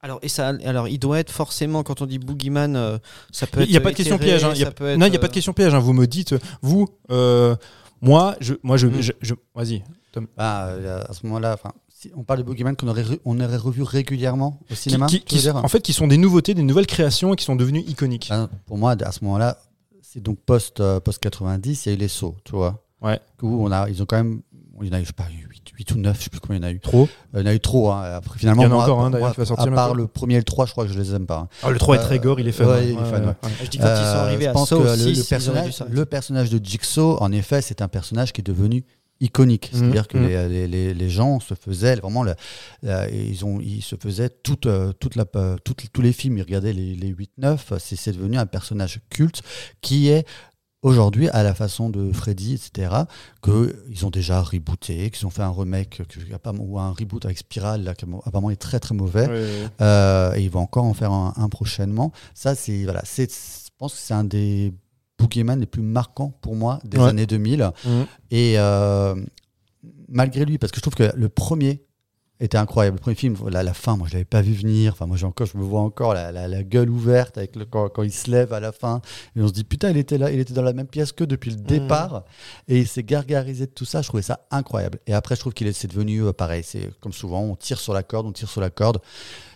Alors, 0.00 0.18
et 0.22 0.28
ça, 0.28 0.48
alors, 0.64 0.86
il 0.88 0.98
doit 0.98 1.18
être 1.18 1.32
forcément, 1.32 1.82
quand 1.82 2.02
on 2.02 2.06
dit 2.06 2.18
boogeyman, 2.18 2.76
euh, 2.76 2.98
ça 3.32 3.46
peut 3.48 3.60
Il 3.60 3.64
être. 3.64 3.70
n'y 3.70 3.76
a 3.76 3.80
pas 3.80 3.90
de 3.90 3.96
question 3.96 4.16
piège. 4.18 4.44
hein. 4.44 4.52
Il 4.54 4.60
y 4.60 4.62
a- 4.62 4.66
ça 4.66 4.70
peut 4.72 4.86
être, 4.90 4.98
non, 4.98 5.06
il 5.06 5.10
n'y 5.10 5.16
a 5.16 5.18
pas 5.18 5.26
de 5.26 5.32
euh, 5.32 5.34
question 5.34 5.52
piège. 5.52 5.74
hein. 5.74 5.80
Vous 5.80 5.92
me 5.92 6.06
dites, 6.06 6.34
vous, 6.62 6.86
euh, 7.10 7.56
moi, 8.00 8.36
je, 8.40 8.54
moi, 8.62 8.76
je, 8.76 8.86
Mm. 8.86 9.00
je- 9.02 9.12
je- 9.20 9.34
vas-y. 9.54 9.82
Bah, 10.36 10.66
euh, 10.66 11.02
à 11.08 11.12
ce 11.14 11.26
moment-là, 11.26 11.54
enfin, 11.54 11.72
si 11.88 12.10
on 12.16 12.22
parle 12.24 12.40
de 12.40 12.44
Boogeyman 12.44 12.74
qu'on 12.76 12.88
aurait, 12.88 13.04
on 13.24 13.38
aurait 13.40 13.56
revu 13.56 13.82
régulièrement 13.82 14.60
au 14.70 14.74
cinéma. 14.74 15.06
qui- 15.06 15.20
qui- 15.20 15.48
en 15.50 15.68
fait, 15.68 15.80
qui 15.80 15.92
sont 15.92 16.06
des 16.08 16.16
nouveautés, 16.16 16.54
des 16.54 16.62
nouvelles 16.62 16.86
créations 16.86 17.32
et 17.34 17.36
qui 17.36 17.44
sont 17.44 17.56
devenues 17.56 17.84
iconiques. 17.86 18.28
Ben, 18.30 18.48
pour 18.66 18.78
moi, 18.78 18.96
à 19.00 19.12
ce 19.12 19.22
moment-là, 19.24 19.58
c'est 20.02 20.22
donc 20.22 20.38
post, 20.44 20.80
euh, 20.80 20.98
post 21.00 21.18
90, 21.20 21.86
il 21.86 21.88
y 21.88 21.92
a 21.92 21.94
eu 21.96 21.98
les 21.98 22.08
sauts, 22.08 22.36
tu 22.44 22.52
vois. 22.52 22.84
Ouais. 23.00 23.20
Où 23.42 23.64
on 23.64 23.70
a, 23.70 23.88
ils 23.88 24.02
ont 24.02 24.06
quand 24.06 24.16
même, 24.16 24.42
il 24.80 24.88
y 24.88 24.90
en 24.90 24.94
a 24.94 24.98
eu, 25.00 25.02
je 25.02 25.08
sais 25.08 25.12
pas, 25.12 25.28
8, 25.78 25.92
ou 25.92 25.98
9, 25.98 26.16
je 26.18 26.24
sais 26.24 26.30
plus 26.30 26.40
combien 26.40 26.56
il 26.58 26.62
y 26.62 26.64
en 26.66 26.68
a 26.68 26.72
eu. 26.72 26.80
Trop. 26.80 27.04
Euh, 27.04 27.06
il 27.34 27.40
y 27.40 27.42
en 27.42 27.46
a 27.46 27.54
eu 27.54 27.60
trop, 27.60 27.90
hein. 27.90 28.02
Après, 28.16 28.38
finalement, 28.38 28.62
Il 28.62 28.64
y 28.64 28.68
en 28.68 28.72
a 28.72 28.74
moi, 28.74 28.84
encore 28.84 29.00
un, 29.02 29.10
d'ailleurs, 29.10 29.32
qui 29.32 29.38
va 29.40 29.46
sortir 29.46 29.72
À 29.72 29.74
part 29.74 29.94
le 29.94 30.06
premier 30.06 30.34
et 30.34 30.38
le 30.38 30.42
3, 30.44 30.66
je 30.66 30.72
crois 30.72 30.84
que 30.86 30.92
je 30.92 30.98
les 30.98 31.14
aime 31.14 31.26
pas. 31.26 31.38
hein. 31.38 31.48
Ah, 31.62 31.70
le 31.70 31.78
3 31.78 31.96
est 31.96 31.98
Euh, 32.00 32.02
très 32.02 32.18
gore, 32.18 32.40
il 32.40 32.48
est 32.48 32.52
fun. 32.52 32.66
ouais, 32.66 32.86
il 32.86 32.90
est 32.92 32.94
fun, 32.94 33.22
ouais. 33.22 33.34
Je 33.64 33.68
dis 33.68 33.78
quand 33.78 33.84
ils 33.84 33.96
sont 33.96 34.02
Euh, 34.02 34.24
arrivés 34.24 34.44
je 34.44 34.48
à 34.50 34.52
pense 34.52 34.68
Saw 34.68 34.78
que 34.78 34.82
le, 34.84 35.24
personnage, 35.28 35.72
s'arrêter. 35.72 35.96
le 35.96 36.04
personnage 36.06 36.50
de 36.50 36.64
Jigsaw, 36.64 37.16
en 37.20 37.32
effet, 37.32 37.62
c'est 37.62 37.80
un 37.82 37.88
personnage 37.88 38.32
qui 38.32 38.40
est 38.40 38.44
devenu 38.44 38.84
iconique. 39.20 39.70
Mhm, 39.72 39.78
C'est-à-dire 39.80 40.06
que 40.06 40.16
mhm. 40.16 40.26
les, 40.28 40.48
les- 40.48 40.68
les- 40.68 40.94
les 40.94 41.10
gens 41.10 41.40
se 41.40 41.54
faisaient 41.54 41.96
vraiment, 41.96 42.22
la- 42.22 42.36
ils, 43.10 43.44
ont, 43.44 43.58
ils 43.60 43.82
se 43.82 43.96
faisaient 44.00 44.28
toute, 44.30 44.66
euh, 44.66 44.92
toute 44.92 45.16
la, 45.16 45.24
euh, 45.34 45.56
toutes- 45.64 45.86
tous 45.92 46.02
les 46.02 46.12
films, 46.12 46.38
ils 46.38 46.42
regardaient 46.42 46.72
les, 46.72 46.94
les 46.94 47.08
8-9, 47.08 47.72
c'est 47.80 47.96
c'est 47.96 48.12
devenu 48.12 48.36
un 48.38 48.46
personnage 48.46 49.00
culte 49.10 49.42
qui 49.80 50.08
est 50.08 50.24
aujourd'hui 50.82 51.28
à 51.30 51.42
la 51.42 51.54
façon 51.54 51.90
de 51.90 52.12
Freddy, 52.12 52.54
etc., 52.54 52.94
qu'ils 53.42 54.06
ont 54.06 54.10
déjà 54.10 54.40
rebooté, 54.40 55.10
qu'ils 55.10 55.26
ont 55.26 55.30
fait 55.30 55.42
un 55.42 55.50
remake 55.50 56.00
ou 56.58 56.78
un 56.78 56.90
reboot 56.92 57.24
avec 57.24 57.38
Spiral, 57.38 57.82
là, 57.82 57.94
qui 57.94 58.04
apparemment 58.24 58.50
est 58.50 58.56
très 58.56 58.78
très 58.80 58.94
mauvais. 58.94 59.26
Euh, 59.80 60.34
et 60.34 60.42
ils 60.42 60.50
vont 60.50 60.60
encore 60.60 60.84
en 60.84 60.94
faire 60.94 61.12
un, 61.12 61.34
un 61.36 61.48
prochainement. 61.48 62.12
Ça, 62.34 62.54
c'est 62.54 62.84
voilà, 62.84 63.02
c'est, 63.04 63.30
je 63.30 63.70
pense 63.78 63.94
que 63.94 63.98
c'est 64.00 64.14
un 64.14 64.24
des 64.24 64.72
Boogeyman 65.18 65.58
les 65.58 65.66
plus 65.66 65.82
marquants 65.82 66.32
pour 66.40 66.54
moi 66.54 66.78
des 66.84 66.98
Ouais. 66.98 67.08
années 67.08 67.26
2000. 67.26 67.70
Mhm. 67.84 68.06
Et 68.30 68.54
euh, 68.58 69.14
malgré 70.08 70.44
lui, 70.44 70.58
parce 70.58 70.70
que 70.70 70.76
je 70.76 70.82
trouve 70.82 70.94
que 70.94 71.10
le 71.16 71.28
premier 71.28 71.82
était 72.40 72.56
incroyable. 72.58 72.96
Le 72.96 73.00
premier 73.00 73.16
film, 73.16 73.36
la, 73.50 73.62
la 73.62 73.74
fin, 73.74 73.96
moi 73.96 74.06
je 74.08 74.12
l'avais 74.12 74.24
pas 74.24 74.42
vu 74.42 74.52
venir. 74.52 74.92
Enfin, 74.92 75.06
moi 75.06 75.16
j'ai 75.16 75.26
encore, 75.26 75.46
je 75.46 75.56
me 75.58 75.62
vois 75.62 75.80
encore 75.80 76.14
la, 76.14 76.30
la- 76.32 76.48
la 76.48 76.62
gueule 76.62 76.88
ouverte 76.90 77.36
avec 77.38 77.56
le, 77.56 77.64
quand, 77.64 77.88
quand 77.88 78.02
il 78.02 78.12
se 78.12 78.30
lève 78.30 78.52
à 78.52 78.60
la 78.60 78.72
fin. 78.72 79.00
Et 79.36 79.42
on 79.42 79.48
se 79.48 79.52
dit 79.52 79.64
putain, 79.64 79.90
il 79.90 79.96
était 79.96 80.18
là, 80.18 80.30
il 80.30 80.38
était 80.40 80.54
dans 80.54 80.62
la 80.62 80.72
même 80.72 80.86
pièce 80.86 81.12
que 81.12 81.24
depuis 81.24 81.50
le 81.50 81.56
départ. 81.56 82.24
Et 82.68 82.78
il 82.78 82.86
s'est 82.88 83.02
gargarisé 83.02 83.66
de 83.66 83.72
tout 83.72 83.84
ça. 83.84 84.02
Je 84.02 84.08
trouvais 84.08 84.22
ça 84.22 84.40
incroyable. 84.50 84.98
Et 85.06 85.14
après, 85.14 85.34
je 85.34 85.40
trouve 85.40 85.52
qu'il 85.52 85.66
est, 85.66 85.86
devenu 85.86 86.22
euh, 86.22 86.32
pareil. 86.32 86.62
C'est 86.64 86.90
comme 87.00 87.12
souvent, 87.12 87.40
on 87.42 87.56
tire 87.56 87.78
sur 87.80 87.92
la 87.94 88.02
corde, 88.02 88.26
on 88.26 88.32
tire 88.32 88.48
sur 88.48 88.60
la 88.60 88.70
corde. 88.70 89.00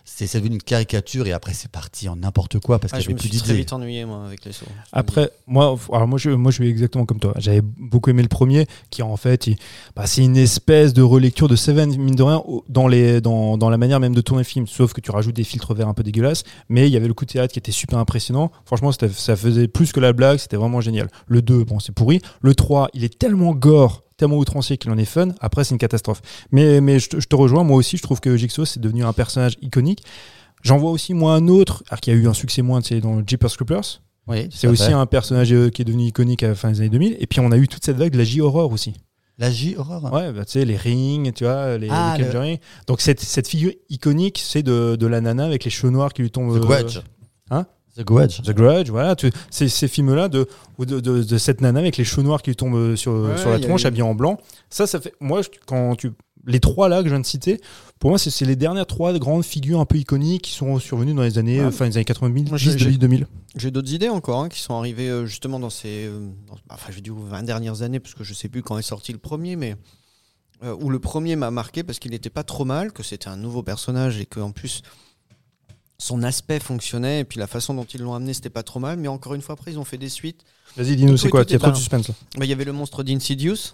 C'est 0.05 0.31
devenu 0.37 0.55
une 0.55 0.61
caricature 0.61 1.25
et 1.27 1.31
après 1.31 1.53
c'est 1.53 1.71
parti 1.71 2.09
en 2.09 2.17
n'importe 2.17 2.59
quoi 2.59 2.77
parce 2.77 2.93
Ah, 2.93 2.97
qu'il 2.97 3.05
je 3.05 3.09
n'y 3.09 3.13
me 3.15 3.19
avait 3.19 3.29
plus 3.29 3.29
suis 3.29 3.39
très 3.39 3.47
d'idées. 3.53 3.59
vite 3.61 3.73
ennuyé, 3.73 4.05
moi, 4.05 4.25
avec 4.25 4.43
les 4.45 4.51
sauts. 4.51 4.65
Après, 4.91 5.31
moi, 5.47 5.77
alors 5.91 6.07
moi, 6.07 6.19
je, 6.19 6.29
moi, 6.29 6.51
je 6.51 6.55
suis 6.61 6.69
exactement 6.69 7.05
comme 7.05 7.19
toi. 7.19 7.33
J'avais 7.37 7.61
beaucoup 7.61 8.09
aimé 8.09 8.21
le 8.21 8.27
premier, 8.27 8.67
qui 8.89 9.01
en 9.01 9.15
fait, 9.17 9.49
bah, 9.95 10.05
c'est 10.05 10.21
une 10.23 10.35
espèce 10.37 10.93
de 10.93 11.01
relecture 11.01 11.47
de 11.47 11.55
Seven, 11.55 11.95
mine 11.97 12.15
de 12.15 12.23
rien, 12.23 12.43
dans, 12.67 12.87
les, 12.87 13.21
dans, 13.21 13.57
dans 13.57 13.69
la 13.69 13.77
manière 13.77 13.99
même 14.01 14.13
de 14.13 14.21
tourner 14.21 14.41
le 14.43 14.47
film. 14.47 14.67
Sauf 14.67 14.91
que 14.93 14.99
tu 15.01 15.09
rajoutes 15.09 15.35
des 15.35 15.43
filtres 15.45 15.73
verts 15.73 15.87
un 15.87 15.93
peu 15.93 16.03
dégueulasses, 16.03 16.43
mais 16.69 16.87
il 16.87 16.93
y 16.93 16.97
avait 16.97 17.07
le 17.07 17.13
coup 17.13 17.25
de 17.25 17.31
théâtre 17.31 17.53
qui 17.53 17.59
était 17.59 17.71
super 17.71 17.97
impressionnant. 17.97 18.51
Franchement, 18.65 18.91
ça 18.91 19.35
faisait 19.35 19.67
plus 19.69 19.93
que 19.93 19.99
la 20.01 20.11
blague, 20.13 20.37
c'était 20.37 20.57
vraiment 20.57 20.81
génial. 20.81 21.09
Le 21.27 21.41
2, 21.41 21.63
bon, 21.63 21.79
c'est 21.79 21.93
pourri. 21.93 22.21
Le 22.41 22.53
3, 22.55 22.89
il 22.93 23.03
est 23.03 23.17
tellement 23.17 23.53
gore, 23.55 24.03
tellement 24.17 24.37
outrancier 24.37 24.77
qu'il 24.77 24.91
en 24.91 24.97
est 24.97 25.05
fun. 25.05 25.29
Après, 25.39 25.63
c'est 25.63 25.71
une 25.71 25.79
catastrophe. 25.79 26.21
Mais, 26.51 26.81
mais 26.81 26.99
je, 26.99 27.09
te, 27.09 27.19
je 27.19 27.27
te 27.27 27.35
rejoins, 27.35 27.63
moi 27.63 27.77
aussi, 27.77 27.97
je 27.97 28.03
trouve 28.03 28.19
que 28.19 28.35
Jigsaw, 28.37 28.65
c'est 28.65 28.79
devenu 28.79 29.03
un 29.03 29.13
personnage 29.13 29.57
iconique. 29.61 30.03
J'en 30.63 30.77
vois 30.77 30.91
aussi, 30.91 31.13
moi, 31.13 31.35
un 31.35 31.47
autre, 31.47 31.83
alors 31.89 31.99
qui 31.99 32.09
a 32.11 32.13
eu 32.13 32.27
un 32.27 32.33
succès 32.33 32.61
moins, 32.61 32.81
c'est 32.81 33.01
dans 33.01 33.21
Jeepers 33.25 33.55
Creepers. 33.55 34.01
Oui, 34.27 34.47
C'est 34.51 34.67
aussi 34.67 34.85
fait. 34.85 34.93
un 34.93 35.05
personnage 35.05 35.51
euh, 35.51 35.69
qui 35.69 35.81
est 35.81 35.85
devenu 35.85 36.05
iconique 36.05 36.43
à 36.43 36.47
la 36.47 36.55
fin 36.55 36.71
des 36.71 36.79
années 36.79 36.89
2000. 36.89 37.17
Et 37.19 37.27
puis 37.27 37.41
on 37.41 37.51
a 37.51 37.57
eu 37.57 37.67
toute 37.67 37.83
cette 37.83 37.97
vague 37.97 38.13
de 38.13 38.17
la 38.17 38.23
J-horror 38.23 38.71
aussi. 38.71 38.93
La 39.37 39.51
J-horror. 39.51 40.13
Ouais, 40.13 40.31
bah, 40.31 40.45
tu 40.45 40.53
sais, 40.53 40.63
les 40.65 40.77
rings, 40.77 41.33
tu 41.33 41.43
vois, 41.43 41.77
les, 41.77 41.89
Ah, 41.91 42.15
les 42.17 42.23
le-. 42.23 42.57
Donc 42.87 43.01
cette, 43.01 43.19
cette 43.19 43.47
figure 43.49 43.73
iconique, 43.89 44.41
c'est 44.41 44.63
de, 44.63 44.95
de 44.95 45.07
la 45.07 45.19
nana 45.19 45.43
avec 45.43 45.65
les 45.65 45.71
cheveux 45.71 45.91
noirs 45.91 46.13
qui 46.13 46.21
lui 46.21 46.31
tombent. 46.31 46.57
The 46.57 46.69
euh. 46.71 47.01
Hein? 47.51 47.65
The 47.95 48.03
Grudge. 48.03 48.41
The 48.41 48.51
Grudge, 48.51 48.89
voilà. 48.89 49.15
tu- 49.15 49.31
ces 49.51 49.87
films-là 49.87 50.27
de, 50.27 50.47
ou 50.79 50.85
de, 50.85 50.99
de- 50.99 51.21
de 51.23 51.37
cette 51.37 51.61
nana 51.61 51.79
avec 51.79 51.97
les 51.97 52.03
cheveux 52.03 52.23
noirs 52.23 52.41
qui 52.41 52.55
tombent 52.55 52.95
sur, 52.95 53.11
Ouais, 53.13 53.37
sur 53.37 53.49
la 53.51 53.59
tronche, 53.59 53.85
habillée 53.85 54.01
en 54.03 54.15
blanc. 54.15 54.39
Ça, 54.69 54.87
ça 54.87 54.99
fait. 54.99 55.13
Moi, 55.19 55.41
quand 55.67 55.95
tu. 55.95 56.11
Les 56.45 56.59
trois 56.59 56.89
là 56.89 56.97
que 57.01 57.05
je 57.07 57.13
viens 57.13 57.21
de 57.21 57.25
citer, 57.25 57.61
pour 57.99 58.09
moi, 58.09 58.19
c'est 58.19 58.45
les 58.45 58.57
dernières 58.57 58.85
trois 58.85 59.17
grandes 59.17 59.45
figures 59.45 59.79
un 59.79 59.85
peu 59.85 59.95
iconiques 59.97 60.41
qui 60.41 60.51
sont 60.51 60.77
survenues 60.77 61.13
dans 61.13 61.21
les 61.21 61.37
années, 61.37 61.61
Ouais. 61.61 61.67
euh, 61.67 61.71
fin 61.71 61.87
des 61.87 61.95
années 61.95 62.03
90, 62.03 62.49
Moi, 62.49 62.57
j'ai- 62.57 62.75
10, 62.75 62.97
2000. 62.99 63.27
J'ai 63.55 63.71
d'autres 63.71 63.93
idées 63.93 64.09
encore 64.09 64.41
hein, 64.41 64.49
qui 64.49 64.59
sont 64.59 64.73
arrivées 64.73 65.07
euh, 65.09 65.25
justement 65.25 65.57
dans 65.59 65.69
ces. 65.69 66.05
euh, 66.07 66.19
dans- 66.47 66.55
enfin, 66.69 66.87
je 66.89 66.95
vais 66.95 67.01
dire 67.01 67.13
20 67.15 67.43
dernières 67.43 67.81
années, 67.81 68.01
parce 68.01 68.13
que 68.15 68.23
je 68.25 68.33
sais 68.33 68.49
plus 68.49 68.61
quand 68.61 68.77
est 68.77 68.81
sorti 68.81 69.13
le 69.13 69.19
premier, 69.19 69.55
mais. 69.55 69.75
euh, 70.63 70.75
où 70.81 70.89
le 70.89 70.99
premier 70.99 71.35
m'a 71.35 71.51
marqué 71.51 71.83
parce 71.83 71.99
qu'il 71.99 72.11
n'était 72.11 72.29
pas 72.29 72.43
trop 72.43 72.63
mal, 72.65 72.91
que 72.93 73.03
c'était 73.03 73.27
un 73.27 73.35
nouveau 73.37 73.63
personnage 73.63 74.19
et 74.19 74.25
qu'en 74.25 74.51
plus. 74.51 74.81
Son 76.03 76.21
aspect 76.23 76.59
fonctionnait 76.59 77.21
et 77.21 77.23
puis 77.23 77.39
la 77.39 77.47
façon 77.47 77.73
dont 77.73 77.85
ils 77.85 78.01
l'ont 78.01 78.13
amené 78.13 78.33
c'était 78.33 78.49
pas 78.49 78.63
trop 78.63 78.79
mal 78.81 78.97
mais 78.97 79.07
encore 79.07 79.35
une 79.35 79.41
fois 79.41 79.53
après 79.53 79.71
ils 79.71 79.79
ont 79.79 79.85
fait 79.85 79.97
des 79.97 80.09
suites 80.09 80.41
Vas-y, 80.75 80.95
dis-nous, 80.97 81.15
c'est 81.17 81.27
est- 81.27 81.31
quoi 81.31 81.43
Il 81.47 81.51
y 81.51 81.55
a 81.55 81.59
trop 81.59 81.71
de 81.71 81.75
suspense. 81.77 82.09
Bah, 82.37 82.43
il 82.43 82.49
y 82.49 82.51
avait 82.51 82.65
le 82.65 82.73
monstre 82.73 83.03
d'Insidious 83.03 83.73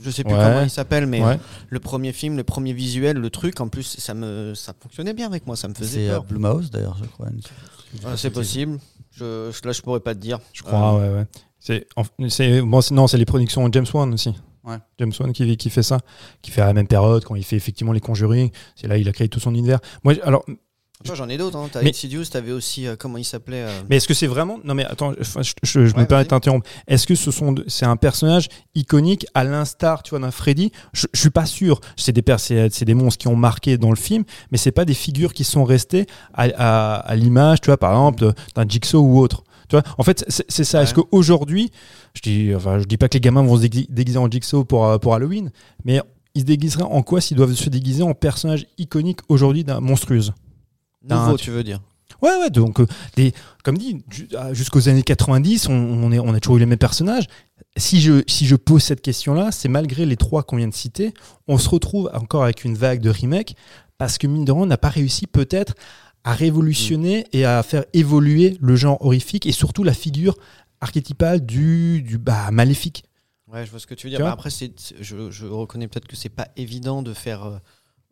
je 0.00 0.10
sais 0.10 0.22
plus 0.22 0.32
Ouais. 0.34 0.38
comment 0.44 0.62
il 0.62 0.70
s'appelle 0.70 1.06
mais 1.06 1.20
Ouais. 1.20 1.32
euh, 1.34 1.36
le 1.68 1.80
premier 1.80 2.12
film 2.12 2.36
le 2.36 2.44
premier 2.44 2.72
visuel 2.72 3.16
le 3.16 3.30
truc 3.30 3.60
en 3.60 3.68
plus 3.68 3.96
ça 3.98 4.14
me 4.14 4.54
ça 4.54 4.72
fonctionnait 4.80 5.12
bien 5.14 5.26
avec 5.26 5.46
moi 5.48 5.56
ça 5.56 5.66
me 5.66 5.74
faisait 5.74 6.04
C'est 6.04 6.08
euh, 6.10 6.12
peur 6.20 6.24
Blumhouse 6.24 6.70
d'ailleurs, 6.70 6.96
je 7.02 7.08
crois. 7.08 7.26
Ah, 8.04 8.16
c'est 8.16 8.30
possible 8.30 8.78
je, 9.10 9.50
je- 9.52 9.66
là 9.66 9.72
je 9.72 9.82
pourrais 9.82 9.98
pas 9.98 10.14
te 10.14 10.20
dire 10.20 10.38
Je 10.52 10.62
crois, 10.62 10.94
Euh, 10.94 11.12
ouais, 11.14 11.18
ouais. 11.20 11.26
C'est, 11.58 11.88
bon, 12.64 12.80
c'est- 12.80 12.94
non, 12.94 13.06
c'est 13.08 13.18
les 13.18 13.24
productions 13.26 13.68
James 13.72 13.86
Wan 13.92 14.14
aussi. 14.14 14.32
Ouais. 14.62 14.76
James 15.00 15.12
Wan 15.18 15.32
qui, 15.32 15.56
qui 15.56 15.70
fait 15.70 15.82
ça, 15.82 15.98
qui 16.42 16.50
fait 16.52 16.60
à 16.60 16.66
la 16.66 16.72
même 16.74 16.86
période 16.86 17.24
quand 17.24 17.34
il 17.34 17.44
fait 17.44 17.56
effectivement 17.56 17.92
les 17.92 18.00
Conjuring. 18.00 18.50
C'est 18.76 18.86
là 18.86 18.96
il 18.96 19.08
a 19.08 19.12
créé 19.12 19.28
tout 19.28 19.40
son 19.40 19.50
univers. 19.54 19.80
Moi, 20.04 20.14
alors, 20.22 20.44
Toi, 21.04 21.14
j'en 21.14 21.28
ai 21.30 21.38
d'autres. 21.38 21.56
Hein. 21.56 21.68
T'as 21.72 21.82
Mais- 21.82 21.90
Insidious, 21.90 22.24
t'avais 22.26 22.52
aussi, 22.52 22.86
euh, 22.86 22.94
comment 22.94 23.16
il 23.16 23.24
s'appelait 23.24 23.62
euh, 23.62 23.80
mais 23.88 23.96
est-ce 23.96 24.06
que 24.06 24.12
c'est 24.12 24.26
vraiment 24.26 24.58
Non, 24.64 24.74
mais 24.74 24.84
attends, 24.84 25.14
je, 25.18 25.24
je- 25.62 25.86
je 25.86 25.94
Ouais, 25.94 26.02
me 26.02 26.06
permets 26.06 26.24
de 26.24 26.28
t'interrompre. 26.28 26.68
Est-ce 26.86 27.06
que 27.06 27.14
ce 27.14 27.30
sont, 27.30 27.52
de- 27.52 27.64
c'est 27.68 27.86
un 27.86 27.96
personnage 27.96 28.48
iconique 28.74 29.26
à 29.34 29.44
l'instar, 29.44 30.02
tu 30.02 30.10
vois, 30.10 30.18
d'un 30.18 30.30
Freddy? 30.30 30.72
Je, 30.92 31.06
je 31.14 31.20
suis 31.20 31.30
pas 31.30 31.46
sûr. 31.46 31.80
C'est 31.96 32.12
des, 32.12 32.20
pers- 32.22 32.38
c'est, 32.38 32.84
des 32.84 32.94
monstres 32.94 33.18
qui 33.18 33.28
ont 33.28 33.36
marqué 33.36 33.78
dans 33.78 33.88
le 33.90 33.96
film, 33.96 34.24
mais 34.52 34.58
c'est 34.58 34.72
pas 34.72 34.84
des 34.84 34.92
figures 34.94 35.32
qui 35.32 35.44
sont 35.44 35.64
restées 35.64 36.06
à, 36.34 36.44
à- 36.56 36.94
à 36.96 37.16
l'image, 37.16 37.62
tu 37.62 37.66
vois, 37.66 37.78
par 37.78 37.92
exemple, 37.92 38.32
d'un 38.54 38.68
Jigsaw 38.68 39.00
ou 39.00 39.18
autre. 39.20 39.42
Tu 39.70 39.76
vois, 39.76 39.84
en 39.98 40.02
fait, 40.02 40.24
c'est, 40.28 40.64
ça. 40.64 40.82
Est-ce 40.82 40.92
qu'aujourd'hui, 40.94 41.70
je 42.14 42.20
dis, 42.22 42.54
enfin, 42.54 42.78
je 42.78 42.84
dis 42.84 42.96
pas 42.98 43.08
que 43.08 43.14
les 43.14 43.20
gamins 43.20 43.42
vont 43.42 43.56
se 43.56 43.62
dégui- 43.62 43.86
déguiser 43.88 44.18
en 44.18 44.30
Jigsaw 44.30 44.64
pour, 44.64 44.84
euh, 44.84 44.98
pour 44.98 45.14
Halloween, 45.14 45.50
mais 45.84 46.00
ils 46.34 46.40
se 46.42 46.46
déguiseraient 46.46 46.82
en 46.82 47.02
quoi 47.02 47.20
s'ils 47.20 47.36
doivent 47.36 47.54
se 47.54 47.70
déguiser 47.70 48.02
en 48.02 48.12
personnage 48.12 48.66
iconique 48.78 49.20
aujourd'hui 49.28 49.64
d'un 49.64 49.80
monstrueuse? 49.80 50.34
Nouveau, 51.02 51.36
tu 51.36 51.50
veux 51.50 51.64
dire 51.64 51.80
Ouais, 52.22 52.36
ouais, 52.38 52.50
donc, 52.50 52.80
euh, 52.80 52.86
des, 53.16 53.32
comme 53.64 53.78
dit, 53.78 54.04
ah, 54.36 54.52
jusqu'aux 54.52 54.88
années 54.88 55.02
90, 55.02 55.68
on, 55.68 55.72
on 55.72 56.12
est, 56.12 56.18
on 56.18 56.34
a 56.34 56.40
toujours 56.40 56.56
eu 56.56 56.60
les 56.60 56.66
mêmes 56.66 56.78
personnages. 56.78 57.24
Si 57.76 58.00
je, 58.00 58.22
si 58.26 58.46
je 58.46 58.56
pose 58.56 58.82
cette 58.82 59.00
question-là, 59.00 59.52
c'est 59.52 59.68
malgré 59.68 60.04
les 60.04 60.16
trois 60.16 60.42
qu'on 60.42 60.56
vient 60.56 60.68
de 60.68 60.74
citer, 60.74 61.14
on 61.48 61.56
se 61.56 61.68
retrouve 61.68 62.10
encore 62.12 62.44
avec 62.44 62.64
une 62.64 62.74
vague 62.74 63.00
de 63.00 63.10
remake, 63.10 63.54
parce 63.96 64.18
que 64.18 64.26
mine 64.26 64.44
de 64.44 64.52
rien, 64.52 64.62
on 64.62 64.66
n'a 64.66 64.76
pas 64.78 64.88
réussi 64.88 65.26
peut-être 65.26 65.74
à 66.24 66.34
révolutionner 66.34 67.26
et 67.32 67.44
à 67.44 67.62
faire 67.62 67.84
évoluer 67.94 68.58
le 68.60 68.76
genre 68.76 69.02
horrifique 69.04 69.46
et 69.46 69.52
surtout 69.52 69.84
la 69.84 69.94
figure 69.94 70.36
archétypale 70.80 71.44
du, 71.44 72.02
du 72.02 72.18
bah, 72.18 72.50
maléfique. 72.50 73.04
Ouais, 73.46 73.64
je 73.64 73.70
vois 73.70 73.80
ce 73.80 73.86
que 73.86 73.94
tu 73.94 74.06
veux 74.06 74.10
dire. 74.10 74.18
Tu 74.18 74.24
Bah, 74.24 74.32
après, 74.32 74.50
je, 74.50 75.30
je 75.30 75.46
reconnais 75.46 75.88
peut-être 75.88 76.06
que 76.06 76.16
c'est 76.16 76.28
pas 76.28 76.48
évident 76.56 77.02
de 77.02 77.14
faire 77.14 77.44
euh, 77.44 77.58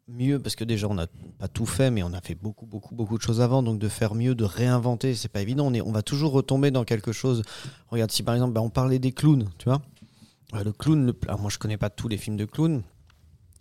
mieux, 0.08 0.38
parce 0.38 0.56
que 0.56 0.64
déjà, 0.64 0.88
on 0.88 0.94
n'a 0.94 1.06
pas 1.38 1.48
tout 1.48 1.66
fait, 1.66 1.90
mais 1.90 2.02
on 2.02 2.12
a 2.12 2.20
fait 2.20 2.34
beaucoup, 2.34 2.66
beaucoup, 2.66 2.94
beaucoup 2.94 3.16
de 3.18 3.22
choses 3.22 3.40
avant. 3.40 3.62
Donc, 3.62 3.78
de 3.78 3.88
faire 3.88 4.14
mieux, 4.14 4.34
de 4.34 4.44
réinventer, 4.44 5.14
c'est 5.14 5.28
pas 5.28 5.40
évident. 5.42 5.66
On, 5.66 5.74
est, 5.74 5.80
on 5.80 5.92
va 5.92 6.02
toujours 6.02 6.32
retomber 6.32 6.70
dans 6.70 6.84
quelque 6.84 7.12
chose. 7.12 7.42
Regarde, 7.88 8.10
si 8.10 8.22
par 8.22 8.34
exemple, 8.34 8.54
bah, 8.54 8.60
on 8.62 8.70
parlait 8.70 8.98
des 8.98 9.12
clowns, 9.12 9.48
tu 9.58 9.66
vois. 9.66 9.82
Euh, 10.54 10.64
le 10.64 10.72
clown, 10.72 11.06
le- 11.06 11.16
alors 11.26 11.40
moi, 11.40 11.50
je 11.50 11.58
connais 11.58 11.76
pas 11.76 11.90
tous 11.90 12.08
les 12.08 12.16
films 12.16 12.36
de 12.36 12.44
clowns. 12.46 12.82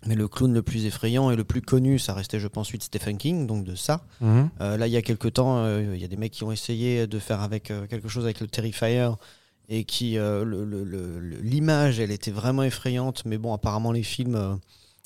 Mais 0.06 0.16
le 0.16 0.28
clown 0.28 0.54
le 0.54 0.62
plus 0.62 0.86
effrayant 0.86 1.32
et 1.32 1.36
le 1.36 1.44
plus 1.44 1.62
connu, 1.62 1.98
ça 2.00 2.14
restait, 2.14 2.40
je 2.40 2.48
pense, 2.48 2.68
celui 2.68 2.78
de 2.78 2.84
Stephen 2.84 3.18
King, 3.18 3.48
donc 3.48 3.64
de 3.66 3.74
ça. 3.76 4.06
Mhm. 4.22 4.50
Euh, 4.62 4.78
là, 4.78 4.88
il 4.88 4.94
y 4.94 4.96
a 4.98 5.02
quelques 5.02 5.34
temps, 5.34 5.58
euh, 5.66 5.96
il 5.96 6.00
y 6.00 6.06
a 6.06 6.08
des 6.08 6.18
mecs 6.18 6.32
qui 6.32 6.44
ont 6.44 6.52
essayé 6.52 7.08
de 7.08 7.20
faire 7.20 7.42
avec 7.42 7.72
euh, 7.72 7.88
quelque 7.88 8.08
chose 8.08 8.24
avec 8.24 8.40
le 8.40 8.48
Terrifier 8.48 9.10
et 9.70 9.84
qui 9.86 10.14
le- 10.14 10.46
le- 10.64 11.20
l'image, 11.42 12.00
elle 12.00 12.12
était 12.12 12.32
vraiment 12.32 12.64
effrayante. 12.64 13.24
Mais 13.26 13.38
bon, 13.40 13.54
apparemment 13.54 13.92
les 13.92 14.04
films, 14.04 14.60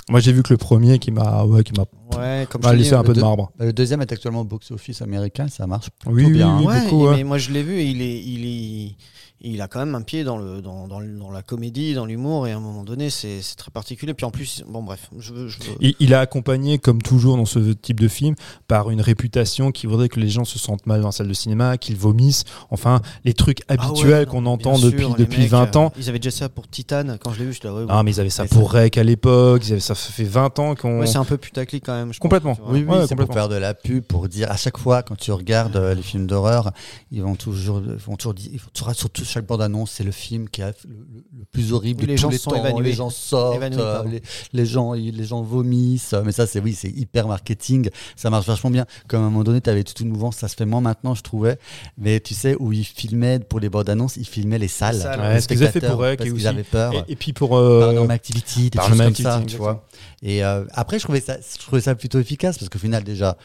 Moi, 0.10 0.20
j'ai 0.20 0.34
vu 0.34 0.44
que 0.44 0.52
le 0.52 0.58
premier 0.58 1.00
qui 1.00 1.12
m'a 1.12 1.46
ouais, 1.46 1.64
qui 1.64 1.74
m'a 1.74 1.84
ouais, 2.18 2.48
comme 2.50 2.62
m'a 2.62 2.70
je 2.70 2.74
te 2.74 2.78
laissé 2.78 2.90
dis, 2.90 2.96
un 2.96 3.04
peu 3.04 3.10
de 3.10 3.14
deux- 3.16 3.22
marbre. 3.22 3.52
Bah, 3.58 3.66
le 3.66 3.74
deuxième 3.74 4.02
est 4.02 4.12
actuellement 4.12 4.42
au 4.42 4.46
box-office 4.46 5.02
américain, 5.02 5.48
ça 5.48 5.68
marche 5.68 5.90
plutôt 5.92 6.16
Oui, 6.16 6.26
oui, 6.26 6.32
bien. 6.34 6.58
oui. 6.58 6.64
hein. 6.66 6.68
Ouais, 6.68 6.84
beaucoup, 6.90 7.10
mais 7.12 7.24
moi 7.24 7.38
je 7.38 7.52
l'ai 7.52 7.64
vu 7.64 7.74
et 7.80 7.86
il 7.90 8.02
est, 8.02 8.20
il 8.20 8.46
est, 8.46 8.96
il 9.44 9.62
a 9.62 9.68
quand 9.68 9.80
même 9.80 9.96
un 9.96 10.02
pied 10.02 10.24
dans 10.24 10.38
le, 10.38 10.62
dans, 10.62 10.88
dans, 10.88 11.00
la 11.32 11.42
comédie, 11.42 11.94
dans 11.94 12.06
l'humour 12.06 12.48
et 12.48 12.52
à 12.52 12.58
un 12.58 12.60
moment 12.60 12.84
donné 12.84 13.10
c'est 13.10 13.42
c'est 13.42 13.56
très 13.56 13.72
particulier. 13.72 14.14
Puis 14.14 14.26
en 14.26 14.32
plus, 14.32 14.64
bon 14.68 14.84
bref, 14.84 15.10
je, 15.18 15.34
Il, 15.80 15.96
il 16.00 16.14
a 16.14 16.20
accompagné, 16.20 16.78
comme 16.78 17.02
toujours 17.02 17.38
dans 17.38 17.46
ce 17.46 17.60
type 17.74 18.00
de 18.00 18.08
film, 18.08 18.36
par 18.68 18.90
une 18.92 19.02
réputation 19.02 19.72
qui 19.72 19.88
voudrait 19.88 20.10
que 20.10 20.20
les 20.20 20.30
gens 20.30 20.46
se 20.46 20.60
sentent 20.60 20.86
mal 20.86 21.02
dans 21.02 21.08
la 21.08 21.12
salle 21.12 21.28
de 21.28 21.34
cinéma, 21.34 21.78
qu'ils 21.78 21.96
vomissent, 21.98 22.44
enfin 22.70 23.02
les 23.26 23.34
trucs 23.34 23.62
Ah 23.68 23.74
ouais, 23.76 23.80
habituels 23.86 24.26
qu'on 24.28 24.46
entend 24.46 24.76
sûr, 24.76 24.90
depuis, 24.92 25.06
depuis 25.18 25.42
mecs, 25.44 25.50
20 25.52 25.76
ans. 25.76 25.86
euh, 25.96 26.00
Ils 26.00 26.10
avaient 26.10 26.20
déjà 26.20 26.32
ça 26.32 26.50
pour 26.50 26.68
Titan 26.68 27.18
quand 27.20 27.34
je 27.34 27.40
l'ai 27.40 27.46
vu. 27.46 27.54
Je 27.54 27.62
l'ai 27.64 27.70
ouais, 27.70 27.86
Ah, 27.90 28.04
mais 28.04 28.12
ils 28.14 28.20
avaient 28.20 28.30
ça 28.30 28.46
pour 28.46 28.72
Rec 28.72 28.98
à 28.98 29.04
l'époque, 29.04 29.64
ils 29.68 29.72
avaient- 29.74 29.80
ça 29.82 29.96
fait 29.96 30.24
20 30.24 30.60
ans 30.60 30.76
qu'on. 30.76 31.00
ouais, 31.00 31.08
c'est 31.08 31.18
un 31.18 31.26
peu 31.26 31.38
putaclic 31.38 31.84
quand 31.86 31.94
même. 31.96 32.14
je 32.14 32.20
pense, 32.20 32.22
Complètement. 32.22 32.54
vois. 32.54 32.72
Oui, 32.74 32.86
oui, 32.88 32.96
Ouais, 32.98 33.08
c'est 33.08 33.16
pour 33.16 33.34
faire 33.34 33.50
de 33.50 33.56
la 33.56 33.74
pub, 33.74 34.04
pour 34.04 34.28
dire 34.28 34.52
à 34.52 34.58
chaque 34.58 34.78
fois 34.78 35.02
quand 35.04 35.16
tu 35.18 35.32
regardes 35.32 35.76
euh, 35.78 35.96
les 35.96 36.02
films 36.02 36.28
d'horreur, 36.28 36.72
ils 37.12 37.24
vont 37.24 37.36
toujours, 37.36 37.82
ils 37.84 37.92
vont 37.96 38.16
toujours 38.16 38.34
dire, 38.34 38.50
ils 38.54 38.60
vont 38.60 38.68
toujours- 38.74 38.94
sur 38.96 39.10
tout- 39.10 39.26
chaque 39.32 39.46
bande 39.48 39.62
annonce, 39.62 39.92
c'est 39.92 40.04
le 40.04 40.12
film 40.12 40.50
qui 40.50 40.62
a 40.62 40.74
le, 40.88 41.46
plus 41.52 41.74
horrible 41.74 42.02
de 42.02 42.08
les 42.08 42.16
tous 42.16 42.22
gens 42.22 42.30
les 42.30 42.38
sont 42.38 42.52
temps, 42.52 42.58
évanouis. 42.66 42.84
les 42.84 42.94
gens 42.94 43.10
sortent, 43.10 43.56
Évanouis, 43.56 43.80
euh, 43.82 44.04
les, 44.04 44.22
les 44.54 44.66
gens, 44.66 44.94
les 44.94 45.24
gens 45.24 45.42
vomissent. 45.42 46.14
Mais 46.26 46.32
ça, 46.32 46.46
c'est 46.48 46.60
oui, 46.60 46.74
c'est 46.74 46.90
hyper 46.90 47.28
marketing, 47.28 47.90
ça 48.16 48.30
marche 48.30 48.46
vachement 48.48 48.70
bien. 48.70 48.86
Comme 49.08 49.22
à 49.22 49.26
un 49.26 49.30
moment 49.30 49.44
donné, 49.44 49.62
tu 49.62 49.70
avais 49.70 49.84
toute 49.84 50.00
une 50.02 50.10
mouvance, 50.10 50.38
ça 50.38 50.48
se 50.48 50.56
fait 50.56 50.66
moins 50.66 50.82
maintenant, 50.82 51.16
je 51.16 51.24
trouvais. 51.24 51.58
Mais 51.98 52.20
tu 52.20 52.34
sais 52.34 52.56
où 52.60 52.72
ils 52.74 52.84
filmaient 52.86 53.40
pour 53.40 53.60
les 53.60 53.70
bandes 53.70 53.90
annonces, 53.90 54.18
ils 54.18 54.28
filmaient 54.28 54.60
les 54.60 54.68
salles, 54.68 54.96
salles, 54.96 55.20
les 55.22 55.28
ouais, 55.28 55.42
ce 55.42 55.48
qu'ils 55.48 55.58
avaient 55.58 55.66
fait 55.68 55.80
spectateurs, 55.80 55.98
pour 55.98 56.06
Rec 56.06 56.18
parce 56.20 56.30
qu'ils 56.32 56.48
avaient 56.48 56.64
peur. 56.64 56.94
Et, 56.94 57.14
et 57.14 57.16
puis 57.16 57.34
pour. 57.34 57.58
euh, 57.58 57.80
Paranormal 57.82 58.16
Activity, 58.16 58.70
des 58.70 58.80
choses 58.80 58.98
comme 58.98 59.16
ça, 59.16 59.42
tu 59.48 59.58
vois. 59.58 59.86
Et 60.22 60.44
euh, 60.44 60.66
après, 60.74 61.00
je 61.00 61.04
trouvais, 61.04 61.22
ça, 61.22 61.38
je 61.38 61.58
trouvais 61.60 61.82
ça 61.82 61.96
plutôt 61.96 62.20
efficace 62.20 62.58
parce 62.58 62.70
qu'au 62.70 62.78
final, 62.80 63.04
déjà, 63.04 63.38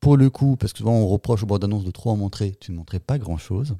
pour 0.00 0.16
le 0.16 0.30
coup, 0.30 0.56
parce 0.56 0.72
que 0.72 0.78
souvent 0.78 0.92
on 0.94 1.06
reproche 1.08 1.42
aux 1.42 1.46
bandes 1.46 1.64
annonces 1.64 1.84
de 1.84 1.90
trop 1.90 2.10
en 2.10 2.16
montrer, 2.16 2.54
tu 2.60 2.72
ne 2.72 2.76
montrais 2.76 3.00
pas 3.00 3.18
grand 3.18 3.38
chose. 3.38 3.74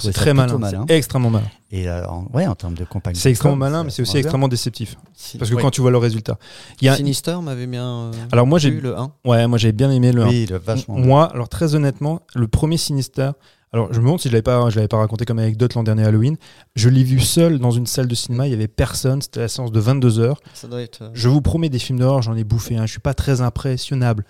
C'est 0.00 0.12
très 0.12 0.34
malin, 0.34 0.58
malin. 0.58 0.84
c'est 0.88 0.96
extrêmement 0.96 1.30
malin. 1.30 1.46
Et 1.72 1.88
euh, 1.88 2.06
en, 2.06 2.26
ouais, 2.32 2.46
en 2.46 2.54
termes 2.54 2.74
de 2.74 2.84
campagne. 2.84 3.14
C'est 3.14 3.30
extrêmement 3.30 3.56
malin, 3.56 3.84
mais 3.84 3.90
c'est 3.90 4.02
aussi 4.02 4.18
extrêmement 4.18 4.48
déceptif. 4.48 4.96
Si- 5.14 5.38
Parce 5.38 5.50
que 5.50 5.56
ouais. 5.56 5.62
quand 5.62 5.70
tu 5.70 5.80
vois 5.80 5.90
le 5.90 5.98
résultat. 5.98 6.38
Il 6.80 6.84
y 6.86 6.88
a, 6.88 6.96
Sinister 6.96 7.36
m'avait 7.42 7.66
bien. 7.66 7.84
euh, 7.86 8.12
alors 8.32 8.46
moi 8.46 8.58
j'ai, 8.58 8.70
le 8.70 8.96
1. 8.96 9.12
ouais, 9.24 9.46
moi 9.46 9.58
j'ai 9.58 9.72
bien 9.72 9.90
aimé 9.90 10.12
le 10.12 10.22
1. 10.22 10.28
Oui, 10.28 10.46
le 10.46 10.58
vachement. 10.58 10.94
bien. 10.96 11.04
Moi, 11.04 11.24
alors 11.32 11.48
très 11.48 11.74
honnêtement, 11.74 12.20
le 12.34 12.46
premier 12.48 12.76
Sinister, 12.76 13.30
alors 13.72 13.92
je 13.92 13.98
me 14.00 14.04
demande 14.04 14.20
si 14.20 14.28
je 14.28 14.32
l'avais 14.32 14.42
pas, 14.42 14.68
je 14.70 14.76
l'avais 14.76 14.88
pas 14.88 14.96
raconté 14.98 15.24
comme 15.24 15.38
anecdote 15.38 15.74
l'an 15.74 15.82
dernier 15.84 16.04
Halloween. 16.04 16.36
Je 16.74 16.88
l'ai 16.88 17.04
vu 17.04 17.20
seul 17.20 17.58
dans 17.60 17.70
une 17.70 17.86
salle 17.86 18.08
de 18.08 18.14
cinéma, 18.16 18.48
il 18.48 18.50
y 18.50 18.54
avait 18.54 18.66
personne, 18.68 19.22
c'était 19.22 19.40
la 19.40 19.48
séance 19.48 19.70
de 19.70 19.78
22 19.80 20.18
heures. 20.18 20.40
Ça 20.54 20.66
doit 20.66 20.82
être. 20.82 21.02
euh, 21.02 21.10
Je 21.14 21.28
vous 21.28 21.40
promets 21.40 21.68
des 21.68 21.78
films 21.78 21.98
d'horreur, 22.00 22.20
j'en 22.22 22.34
ai 22.34 22.44
bouffé 22.44 22.76
un. 22.76 22.86
Je 22.86 22.90
suis 22.90 23.00
pas 23.00 23.14
très 23.14 23.40
impressionnable. 23.42 24.24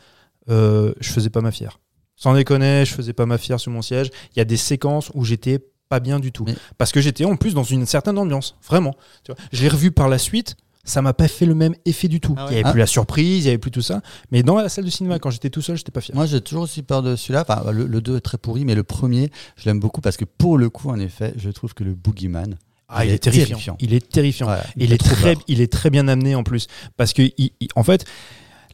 Euh, 0.51 0.93
je 1.01 1.11
faisais 1.11 1.31
pas 1.31 1.41
ma 1.41 1.53
fière. 1.53 1.79
Sans 2.23 2.35
déconner, 2.35 2.85
je 2.85 2.93
faisais 2.93 3.15
pas 3.15 3.25
ma 3.27 3.39
fière 3.39 3.59
sur 3.59 3.73
mon 3.73 3.81
siège. 3.83 4.11
Il 4.37 4.39
y 4.39 4.43
a 4.43 4.45
des 4.45 4.59
séquences 4.59 5.11
où 5.15 5.25
j'étais 5.25 5.59
pas 5.89 6.01
bien 6.01 6.21
du 6.21 6.31
tout. 6.33 6.45
Mais- 6.47 6.55
Parce 6.79 6.93
que 6.93 7.01
j'étais 7.01 7.25
en 7.25 7.35
plus 7.37 7.55
dans 7.55 7.65
une 7.65 7.87
certaine 7.87 8.19
ambiance. 8.19 8.57
Vraiment. 8.69 8.95
Tu 9.25 9.33
vois. 9.33 9.41
Je 9.53 9.63
l'ai 9.63 9.69
revu 9.69 9.91
par 9.91 10.09
la 10.09 10.19
suite. 10.19 10.55
Ça 10.85 11.03
m'a 11.03 11.13
pas 11.13 11.29
fait 11.29 11.47
le 11.47 11.55
même 11.55 11.75
effet 11.87 12.09
du 12.09 12.21
tout. 12.21 12.35
Ah 12.39 12.45
ouais. 12.47 12.53
Il 12.53 12.55
y 12.57 12.61
avait 12.61 12.69
Ah. 12.69 12.73
plus 12.73 12.79
la 12.79 12.87
surprise, 12.87 13.45
il 13.45 13.47
y 13.47 13.49
avait 13.49 13.59
plus 13.59 13.71
tout 13.71 13.83
ça. 13.83 14.03
Mais 14.33 14.43
dans 14.43 14.57
la 14.57 14.69
salle 14.69 14.85
de 14.85 14.91
cinéma, 14.91 15.19
quand 15.19 15.31
j'étais 15.31 15.51
tout 15.51 15.61
seul, 15.63 15.77
j'étais 15.77 15.93
pas 15.93 16.01
fier. 16.01 16.15
Moi, 16.15 16.27
j'ai 16.27 16.41
toujours 16.41 16.63
aussi 16.65 16.83
peur 16.83 17.03
de 17.03 17.17
celui-là. 17.17 17.45
Enfin, 17.49 17.71
le, 17.73 17.87
le 17.87 18.01
2 18.01 18.17
est 18.17 18.21
très 18.21 18.39
pourri, 18.39 18.65
mais 18.65 18.75
le 18.75 18.83
premier, 18.83 19.31
je 19.57 19.65
l'aime 19.67 19.81
beaucoup 19.81 20.01
parce 20.01 20.17
que 20.17 20.25
pour 20.25 20.59
le 20.59 20.69
coup, 20.71 20.91
en 20.91 20.99
effet, 20.99 21.33
je 21.37 21.49
trouve 21.51 21.73
que 21.75 21.85
le 21.85 21.95
Boogeyman. 21.95 22.57
Ah, 22.89 23.05
il, 23.05 23.13
est 23.13 23.19
terrifiant. 23.19 23.77
Il 23.79 23.95
est 23.95 24.09
terrifiant. 24.11 24.49
Il, 24.77 24.93
est 24.93 24.99
très, 24.99 25.35
peur. 25.35 25.43
il 25.49 25.61
est 25.61 25.71
très 25.73 25.91
bien 25.91 26.09
amené 26.09 26.35
en 26.35 26.43
plus. 26.43 26.67
Parce 26.97 27.13
que, 27.13 27.23
il- 27.39 27.53
il- 27.61 27.69
en 27.77 27.85
fait, 27.85 28.05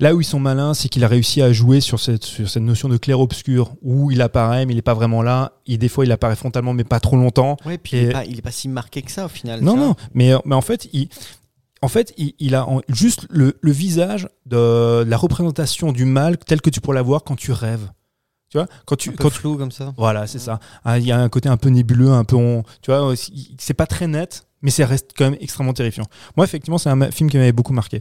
là 0.01 0.15
où 0.15 0.21
ils 0.21 0.25
sont 0.25 0.41
malins, 0.41 0.75
c'est 0.75 0.89
qu'il 0.89 1.05
a 1.05 1.09
réussi 1.09 1.43
à 1.43 1.53
jouer 1.53 1.81
sur 1.81 2.01
cette, 2.01 2.25
sur 2.25 2.49
cette 2.49 2.63
notion 2.63 2.89
de 2.89 2.97
clair-obscur, 2.97 3.75
où 3.83 4.11
il 4.11 4.21
apparaît, 4.23 4.67
mais 4.67 4.73
il 4.73 4.77
n'est 4.77 4.83
pas 4.83 4.95
vraiment 4.95 5.23
là. 5.23 5.53
Et 5.67 5.79
des 5.79 5.89
fois, 5.89 6.05
il 6.05 6.13
apparaît 6.13 6.37
frontalement, 6.37 6.73
mais 6.75 6.85
pas 6.85 7.01
trop 7.01 7.17
longtemps. 7.17 7.57
Ouais, 7.65 7.79
puis 7.79 7.97
Et- 7.97 8.13
il, 8.29 8.39
est 8.39 8.43
pas, 8.43 8.51
si 8.51 8.69
marqué 8.69 9.03
que 9.03 9.11
ça 9.11 9.25
au 9.27 9.29
final. 9.29 9.61
Non, 9.63 9.73
tu 9.75 9.79
non, 9.81 9.95
mais, 10.15 10.33
mais 10.45 10.55
en 10.55 10.61
fait, 10.61 10.89
il, 10.93 11.09
en 11.83 11.89
fait, 11.89 12.13
il, 12.17 12.35
il 12.39 12.55
a 12.55 12.69
en- 12.69 12.81
juste 12.89 13.27
le, 13.31 13.57
le 13.61 13.73
visage 13.73 14.29
de 14.47 15.05
la 15.07 15.17
représentation 15.17 15.93
du 15.93 16.05
mal 16.05 16.37
tel 16.39 16.61
que 16.61 16.71
tu 16.71 16.81
pourrais 16.81 16.97
l'avoir 16.97 17.25
quand 17.25 17.37
tu 17.37 17.53
rêves. 17.53 17.89
Tu 18.49 18.59
vois, 18.59 18.69
quand 18.85 18.95
tu, 18.97 19.09
Un 19.09 19.13
peu 19.13 19.25
quand 19.25 19.31
tu- 19.31 19.39
flou 19.41 19.57
comme 19.57 19.73
ça. 19.73 19.93
voilà, 19.97 20.27
c'est 20.29 20.39
ça. 20.39 20.61
Ah, 20.85 20.99
Il 20.99 21.05
y 21.07 21.11
a 21.11 21.19
un 21.19 21.29
côté 21.29 21.49
un 21.49 21.57
peu 21.57 21.69
nébuleux, 21.69 22.11
un 22.11 22.23
peu, 22.25 22.37
on- 22.37 22.63
tu 22.81 22.93
vois, 22.93 23.13
c'est 23.59 23.75
pas 23.75 23.87
très 23.87 24.07
net, 24.07 24.47
mais 24.63 24.71
ça 24.71 24.87
reste 24.87 25.11
quand 25.19 25.25
même 25.25 25.37
extrêmement 25.41 25.73
terrifiant. 25.73 26.05
Moi, 26.37 26.47
effectivement, 26.47 26.79
c'est 26.79 26.89
un 26.89 27.11
film 27.11 27.29
qui 27.29 27.39
m'avait 27.39 27.51
beaucoup 27.53 27.73
marqué. 27.73 28.01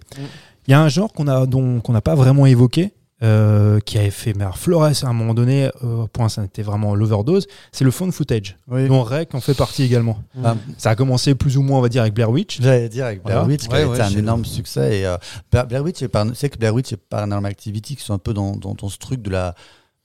Il 0.68 0.72
y 0.72 0.74
a 0.74 0.82
un 0.82 0.90
genre 0.90 1.12
qu'on 1.14 1.28
a, 1.28 1.46
dont 1.46 1.80
qu'on 1.82 1.94
n'a 1.94 2.02
pas 2.02 2.16
vraiment 2.16 2.46
évoqué, 2.46 2.92
euh, 3.24 3.80
qui 3.80 3.98
avait 3.98 4.10
fait 4.12 4.36
alors, 4.40 4.58
Flores 4.58 4.84
à 4.84 5.08
un 5.08 5.14
moment 5.14 5.34
donné, 5.34 5.70
euh, 5.84 6.06
point, 6.12 6.28
ça 6.28 6.44
était 6.44 6.64
vraiment 6.64 6.96
l'overdose. 6.96 7.48
C'est 7.72 7.86
le 7.86 7.92
phone 7.92 8.12
footage, 8.12 8.58
Oui. 8.68 8.88
dont 8.90 9.04
Rec 9.04 9.34
en 9.36 9.40
fait 9.42 9.54
partie 9.54 9.84
également. 9.84 10.20
Enfin, 10.38 10.58
Ça 10.78 10.90
a 10.92 10.96
commencé 10.96 11.34
plus 11.34 11.56
ou 11.58 11.62
moins, 11.62 11.80
on 11.80 11.82
va 11.82 11.88
dire, 11.90 12.02
avec 12.02 12.14
Blair 12.14 12.30
Witch. 12.30 12.60
J'allais 12.62 12.90
dire 12.90 13.06
avec 13.06 13.24
Blair. 13.24 13.46
Witch, 13.48 13.62
qui 13.68 13.70
Ouais, 13.74 13.84
a 13.84 13.88
ouais, 13.88 13.96
été 13.96 14.04
un 14.06 14.18
énorme 14.20 14.44
succès. 14.44 15.00
Et, 15.00 15.06
euh, 15.06 15.16
Blair 15.52 15.82
Witch, 15.84 16.02
et 16.02 16.08
par- 16.10 16.26
c'est 16.34 16.50
que 16.50 16.58
Blair 16.58 16.74
Witch 16.74 16.92
et 16.92 16.98
Paranormal 16.98 17.50
Activity 17.52 17.96
qui 17.96 18.04
sont 18.04 18.14
un 18.14 18.18
peu 18.20 18.34
dans, 18.34 18.56
dans, 18.58 18.74
dans 18.74 18.90
ce 18.90 18.98
truc 18.98 19.22
de 19.22 19.30
la, 19.30 19.56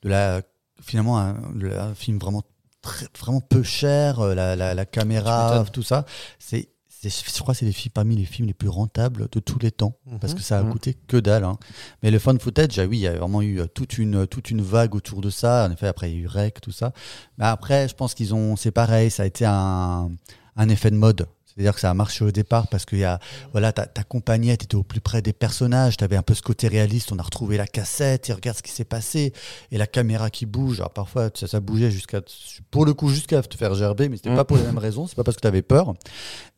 de 0.03 0.09
la 0.09 0.43
finalement 0.81 1.19
un, 1.19 1.35
de 1.55 1.69
un 1.77 1.95
film 1.95 2.19
vraiment 2.19 2.43
très- 2.81 3.07
vraiment 3.20 3.41
peu 3.43 3.62
cher, 3.65 4.20
la, 4.20 4.55
la, 4.57 4.73
la 4.73 4.85
caméra, 4.87 5.65
tout 5.73 5.82
ça. 5.82 6.07
C'est- 6.39 6.69
je 7.09 7.40
crois 7.40 7.55
que 7.55 7.59
c'est 7.60 7.66
les 7.66 7.72
films 7.72 7.93
parmi 7.94 8.14
les 8.16 8.24
films 8.24 8.47
les 8.47 8.55
plus 8.55 8.68
rentables 8.68 9.28
de 9.32 9.40
tous 9.40 9.59
les 9.59 9.70
temps 9.70 9.94
parce 10.20 10.35
que 10.35 10.40
ça 10.43 10.59
a 10.59 10.62
Mhm. 10.62 10.72
coûté 10.72 10.94
que 11.06 11.16
dalle. 11.16 11.44
hein. 11.44 11.59
Mais 12.02 12.10
le 12.10 12.18
fun 12.18 12.36
footage, 12.39 12.78
ah 12.78 12.85
oui, 12.86 12.98
il 12.98 13.01
y 13.01 13.06
a 13.06 13.12
vraiment 13.16 13.40
eu 13.43 13.60
euh, 13.60 13.66
toute 13.66 13.97
une 13.98 14.27
toute 14.27 14.51
une 14.51 14.60
vague 14.60 14.94
autour 14.94 15.20
de 15.20 15.31
ça. 15.31 15.66
En 15.66 15.72
effet, 15.72 15.86
après 15.86 16.10
il 16.10 16.16
y 16.16 16.18
a 16.18 16.22
eu 16.22 16.27
Rec, 16.27 16.60
tout 16.60 16.72
ça. 16.72 16.93
Mais 17.39 17.47
après, 17.47 17.89
je 17.89 17.94
pense 17.94 18.12
qu'ils 18.14 18.35
ont, 18.35 18.56
c'est 18.56 18.70
pareil, 18.72 19.10
ça 19.10 19.22
a 19.22 19.27
été 19.27 19.44
un, 19.47 20.10
un 20.56 20.68
effet 20.68 20.90
de 20.90 20.97
mode. 20.97 21.27
C'est-à-dire 21.61 21.74
que 21.74 21.81
ça 21.81 21.91
a 21.91 21.95
marché 21.95 22.24
au 22.24 22.31
départ 22.31 22.69
parce 22.69 22.87
que 22.87 22.97
y 22.97 23.05
a, 23.05 23.19
voilà, 23.53 23.70
ta, 23.70 23.85
ta 23.85 24.03
compagnie, 24.03 24.57
tu 24.57 24.65
étais 24.65 24.77
au 24.77 24.82
plus 24.82 25.03
près 25.03 25.20
des 25.20 25.35
personnages, 25.35 25.99
tu 25.99 26.05
avais 26.05 26.16
un 26.16 26.23
peu 26.23 26.32
ce 26.32 26.41
côté 26.41 26.69
réaliste, 26.69 27.12
on 27.12 27.19
a 27.19 27.23
retrouvé 27.23 27.59
la 27.59 27.66
cassette, 27.66 28.31
et 28.31 28.32
regarde 28.32 28.57
ce 28.57 28.62
qui 28.62 28.70
s'est 28.73 28.85
passé, 28.85 29.35
et 29.70 29.77
la 29.77 29.87
caméra 29.87 30.31
qui 30.31 30.47
bouge. 30.47 30.81
Alors 30.81 30.91
parfois, 30.95 31.28
ça, 31.35 31.47
ça 31.47 31.61
bougeait 31.61 31.91
jusqu'à, 31.91 32.23
pour 32.70 32.87
le 32.87 32.95
coup, 32.95 33.11
jusqu'à 33.11 33.43
te 33.43 33.57
faire 33.59 33.74
gerber, 33.74 34.09
mais 34.09 34.16
c'était 34.16 34.31
Mm. 34.31 34.37
pas 34.37 34.45
pour 34.45 34.57
les 34.57 34.62
mêmes 34.62 34.78
raisons, 34.78 35.07
c'est 35.07 35.16
pas 35.16 35.23
parce 35.24 35.37
que 35.37 35.43
tu 35.43 35.49
avais 35.49 35.61
peur. 35.61 35.93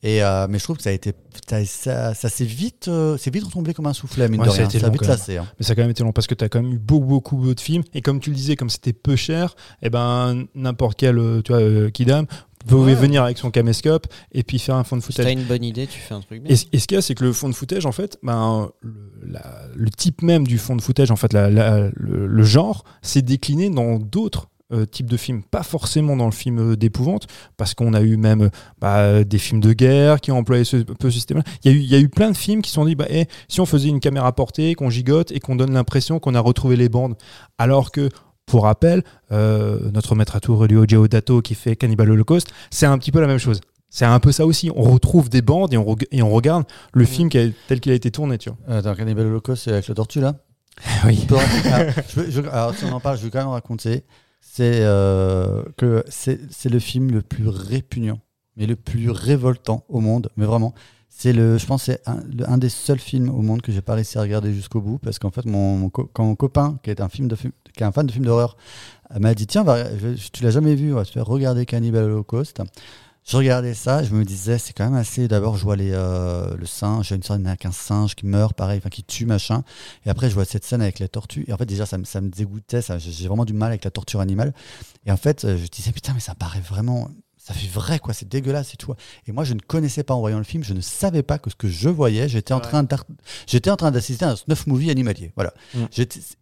Et, 0.05 0.23
euh, 0.23 0.47
mais 0.49 0.59
je 0.59 0.65
trouve 0.65 0.77
que 0.77 0.83
ça 0.85 0.91
a 0.91 0.93
été, 0.93 1.15
ça, 1.49 1.65
ça, 1.65 2.15
ça 2.15 2.29
s'est 2.29 2.45
vite, 2.45 2.87
euh, 2.89 3.16
c'est 3.19 3.33
vite 3.33 3.45
retombé 3.45 3.74
comme 3.74 3.87
un 3.87 3.93
soufflet, 3.93 4.29
mine 4.29 4.41
Ouais, 4.41 4.47
de 4.47 4.51
ça 4.53 4.57
a 4.57 4.59
rien. 4.59 4.69
été 4.69 4.79
Ça 4.79 4.87
a 4.87 4.89
long, 4.89 4.93
vite 4.93 5.07
lassé. 5.07 5.37
hein. 5.39 5.47
Mais 5.59 5.65
ça 5.66 5.73
a 5.73 5.74
quand 5.77 5.83
même 5.83 5.91
été 5.91 6.03
long 6.05 6.12
parce 6.12 6.27
que 6.29 6.35
tu 6.35 6.45
as 6.45 6.49
quand 6.49 6.62
même 6.62 6.73
eu 6.73 6.79
beaucoup, 6.79 7.07
beaucoup 7.37 7.55
de 7.55 7.61
films. 7.61 7.83
Et 7.95 8.03
comme 8.03 8.20
tu 8.20 8.31
le 8.31 8.37
disais, 8.37 8.55
comme 8.57 8.70
c'était 8.70 8.93
peu 8.93 9.16
cher, 9.16 9.55
et 9.83 9.91
ben 9.91 10.45
n'importe 10.55 10.97
quel 10.99 11.19
euh, 11.19 11.41
tu 11.43 11.53
vois, 11.53 11.61
euh, 11.61 11.91
kidam 11.91 12.27
Ouais. 12.70 12.94
venir 12.94 13.22
avec 13.24 13.39
son 13.39 13.51
caméscope 13.51 14.06
et 14.32 14.43
puis 14.43 14.59
faire 14.59 14.76
un 14.76 14.84
fond 14.84 14.97
de 14.97 15.01
Si 15.02 15.06
footage. 15.09 15.26
t'as 15.26 15.32
une 15.32 15.44
bonne 15.44 15.64
idée, 15.64 15.86
tu 15.86 15.98
fais 15.98 16.14
un 16.14 16.20
truc 16.20 16.43
bien. 16.43 16.52
Et, 16.52 16.56
ce- 16.56 16.66
et 16.72 16.78
ce 16.78 16.86
qu'il 16.86 16.94
y 16.97 16.98
a, 16.98 17.02
c'est 17.02 17.14
que 17.14 17.24
le 17.24 17.32
fond 17.32 17.48
de 17.48 17.55
footage, 17.55 17.86
en 17.86 17.93
fait, 17.93 18.18
ben, 18.22 18.70
le, 18.80 18.93
la- 19.26 19.62
le 19.74 19.90
type 19.90 20.22
même 20.22 20.47
du 20.47 20.59
fond 20.59 20.76
de 20.76 20.82
footage, 20.82 21.10
en 21.10 21.16
fait, 21.16 21.32
la- 21.32 21.51
la- 21.51 21.90
le, 21.94 22.26
le 22.26 22.43
genre, 22.44 22.84
s'est 23.02 23.22
décliné 23.22 23.70
dans 23.70 23.98
d'autres 23.98 24.48
euh, 24.72 24.86
types 24.86 25.10
de 25.10 25.18
films, 25.18 25.43
pas 25.43 25.62
forcément 25.62 26.16
dans 26.16 26.24
le 26.24 26.32
film 26.32 26.59
euh, 26.59 26.76
d'épouvante, 26.76 27.26
parce 27.59 27.74
qu'on 27.74 27.93
a 27.93 28.01
eu 28.01 28.16
même 28.16 28.48
bah, 28.80 29.22
des 29.22 29.36
films 29.36 29.60
de 29.60 29.74
guerre 29.74 30.18
qui 30.18 30.32
ont 30.32 30.39
employé 30.39 30.64
ce, 30.64 30.78
peu 30.78 31.10
ce 31.10 31.16
système-là. 31.16 31.44
Il 31.62 31.70
y, 31.70 31.74
a 31.74 31.76
eu- 31.76 31.80
il 31.82 31.90
y 31.90 31.94
a 31.94 31.98
eu 31.98 32.09
plein 32.09 32.30
de 32.30 32.36
films 32.39 32.62
qui 32.62 32.70
se 32.70 32.76
sont 32.76 32.86
dit, 32.86 32.94
bah, 32.94 33.05
eh, 33.10 33.26
si 33.48 33.60
on 33.60 33.66
faisait 33.66 33.90
une 33.90 34.01
caméra 34.01 34.32
portée, 34.34 34.74
qu'on 34.74 34.89
gigote 34.89 35.30
et 35.30 35.40
qu'on 35.40 35.56
donne 35.56 35.74
l'impression 35.74 36.18
qu'on 36.20 36.34
a 36.34 36.40
retrouvé 36.40 36.76
les 36.76 36.89
bandes, 36.89 37.16
alors 37.59 37.90
que 37.93 38.09
pour 38.47 38.64
rappel, 38.64 39.02
euh, 39.31 39.90
notre 39.93 40.14
maître 40.14 40.36
à 40.36 40.40
tour 40.40 40.60
Ryo 40.62 41.09
Dato 41.09 41.40
qui 41.43 41.55
fait 41.55 41.77
Cannibal 41.77 42.10
Holocaust, 42.10 42.48
c'est 42.70 42.86
un 42.86 42.98
petit 42.98 43.12
peu 43.12 43.20
la 43.20 43.27
même 43.27 43.39
chose. 43.39 43.60
C'est 43.89 44.05
un 44.06 44.19
peu 44.20 44.32
ça 44.32 44.47
aussi. 44.47 44.70
On 44.74 44.82
retrouve 44.82 45.28
des 45.28 45.43
bandes 45.43 45.73
et 45.74 45.77
on, 45.77 45.85
reg- 45.85 46.06
et 46.10 46.23
on 46.23 46.31
regarde 46.31 46.64
le 46.94 47.05
film 47.05 47.28
qui 47.28 47.39
a- 47.39 47.48
tel 47.69 47.78
qu'il 47.81 47.93
a 47.93 47.94
été 47.94 48.10
tourné. 48.10 48.39
Tu 48.39 48.48
vois. 48.51 48.59
Euh, 48.70 48.82
dans 48.82 48.94
Cannibal 48.94 49.27
Holocaust, 49.27 49.62
c'est 49.64 49.70
avec 49.73 49.86
le 49.89 49.94
tortue 49.94 50.20
là? 50.20 50.35
Oui. 51.05 51.27
Alors, 51.31 51.90
je 52.09 52.20
veux- 52.20 52.31
je- 52.31 52.40
alors, 52.40 52.74
si 52.74 52.85
on 52.86 52.93
en 52.93 53.01
parle, 53.01 53.19
je 53.19 53.24
vais 53.24 53.31
quand 53.31 53.40
même 53.40 53.48
raconter. 53.48 54.05
C'est 54.40 54.81
euh, 54.82 55.62
que 55.77 56.02
c'est 56.09 56.39
le 56.70 56.78
film 56.78 57.10
le 57.10 57.23
plus 57.23 57.48
répugnant, 57.48 58.19
mais 58.56 58.66
le 58.66 58.77
plus 58.77 59.10
révoltant 59.10 59.85
au 59.89 60.01
monde. 60.01 60.31
Mais 60.36 60.47
vraiment, 60.47 60.74
c'est 61.14 61.32
le, 61.32 61.59
je 61.59 61.66
pense, 61.66 61.84
c'est 61.84 62.01
un, 62.06 62.59
des 62.59 62.68
seuls 62.68 62.98
films 62.98 63.28
au 63.28 63.43
monde 63.43 63.60
que 63.62 63.70
j'ai 63.70 63.82
pas 63.82 63.94
réussi 63.94 64.18
à 64.18 64.22
regarder 64.22 64.52
jusqu'au 64.52 64.80
bout, 64.80 64.98
parce 64.98 65.18
qu'en 65.18 65.30
fait, 65.30 65.44
mon, 65.44 65.89
quand 65.90 66.24
mon 66.24 66.34
copain, 66.34 66.78
qui 66.82 66.90
est 66.90 67.01
un 67.01 67.09
film 67.09 67.28
de, 67.28 67.36
qui 67.36 67.51
est 67.80 67.82
un 67.84 67.93
fan 67.93 68.06
de 68.06 68.12
films 68.12 68.24
d'horreur, 68.24 68.56
euh, 69.14 69.18
m'a 69.20 69.34
dit 69.34 69.47
tiens, 69.47 69.62
va- 69.62 69.84
je- 69.97 70.28
tu 70.32 70.43
l'as 70.43 70.51
jamais 70.51 70.74
vu, 70.74 70.93
on 70.93 70.97
va 70.97 71.05
te 71.05 71.10
faire 71.10 71.26
regarder 71.26 71.66
Cannibal 71.66 72.05
Holocaust. 72.05 72.62
Je 73.24 73.36
regardais 73.36 73.74
ça, 73.74 74.02
je 74.02 74.12
me 74.14 74.24
disais, 74.24 74.59
c'est 74.59 74.72
quand 74.72 74.82
même 74.84 74.94
assez. 74.98 75.28
D'abord, 75.28 75.56
je 75.56 75.62
vois 75.62 75.76
les, 75.76 75.93
euh, 75.93 76.56
le 76.56 76.66
singe, 76.66 77.12
une 77.12 77.22
sorte 77.22 77.40
avec 77.47 77.64
un 77.66 77.70
singe 77.70 78.16
qui 78.16 78.26
meurt, 78.26 78.52
pareil, 78.56 78.78
enfin 78.78 78.89
qui 78.89 79.05
tue, 79.05 79.26
machin. 79.26 79.62
Et 80.05 80.10
après, 80.10 80.28
je 80.28 80.34
vois 80.34 80.44
cette 80.44 80.64
scène 80.64 80.82
avec 80.82 80.98
la 80.98 81.06
tortue. 81.06 81.44
Et 81.47 81.52
en 81.52 81.56
fait, 81.56 81.66
déjà, 81.66 81.86
ça, 81.86 81.98
me- 81.98 82.05
ça 82.05 82.20
me 82.20 82.30
dégoûtait. 82.30 82.80
J'ai 82.98 83.28
vraiment 83.28 83.44
du 83.44 83.52
mal 83.52 83.68
avec 83.70 83.84
la 83.84 83.93
torture 83.93 84.18
animale. 84.20 84.52
Et 85.06 85.12
en 85.12 85.16
fait, 85.16 85.44
euh, 85.44 85.56
je 85.56 85.68
disais, 85.68 85.93
putain, 85.93 86.14
mais 86.14 86.20
ça 86.20 86.34
paraît 86.34 86.60
vraiment. 86.62 87.10
Ça 87.44 87.55
fait 87.55 87.66
vrai, 87.66 87.98
quoi, 87.98 88.14
c'est 88.14 88.28
dégueulasse 88.28 88.73
et 88.73 88.77
tout. 88.77 88.94
Et 89.27 89.32
moi, 89.32 89.43
je 89.43 89.55
ne 89.55 89.59
connaissais 89.59 90.05
pas 90.05 90.14
en 90.14 90.20
voyant 90.20 90.39
le 90.39 90.44
film, 90.44 90.62
je 90.62 90.74
ne 90.74 90.81
savais 90.81 91.24
pas 91.24 91.39
que 91.40 91.51
ce 91.51 91.56
que 91.56 91.66
je 91.66 91.89
voyais, 91.89 92.28
j'étais 92.28 92.55
en 92.55 92.59
Ouais. 92.59 92.62
train 92.62 92.85
d'ar- 92.85 93.05
j'étais 93.48 93.69
en 93.69 93.74
train 93.77 93.90
d'assister 93.90 94.24
à 94.24 94.31
un 94.31 94.36
snuff 94.36 94.69
movie 94.69 94.93
animalier. 94.93 95.32
Voilà. 95.35 95.52
Mm. 95.74 95.86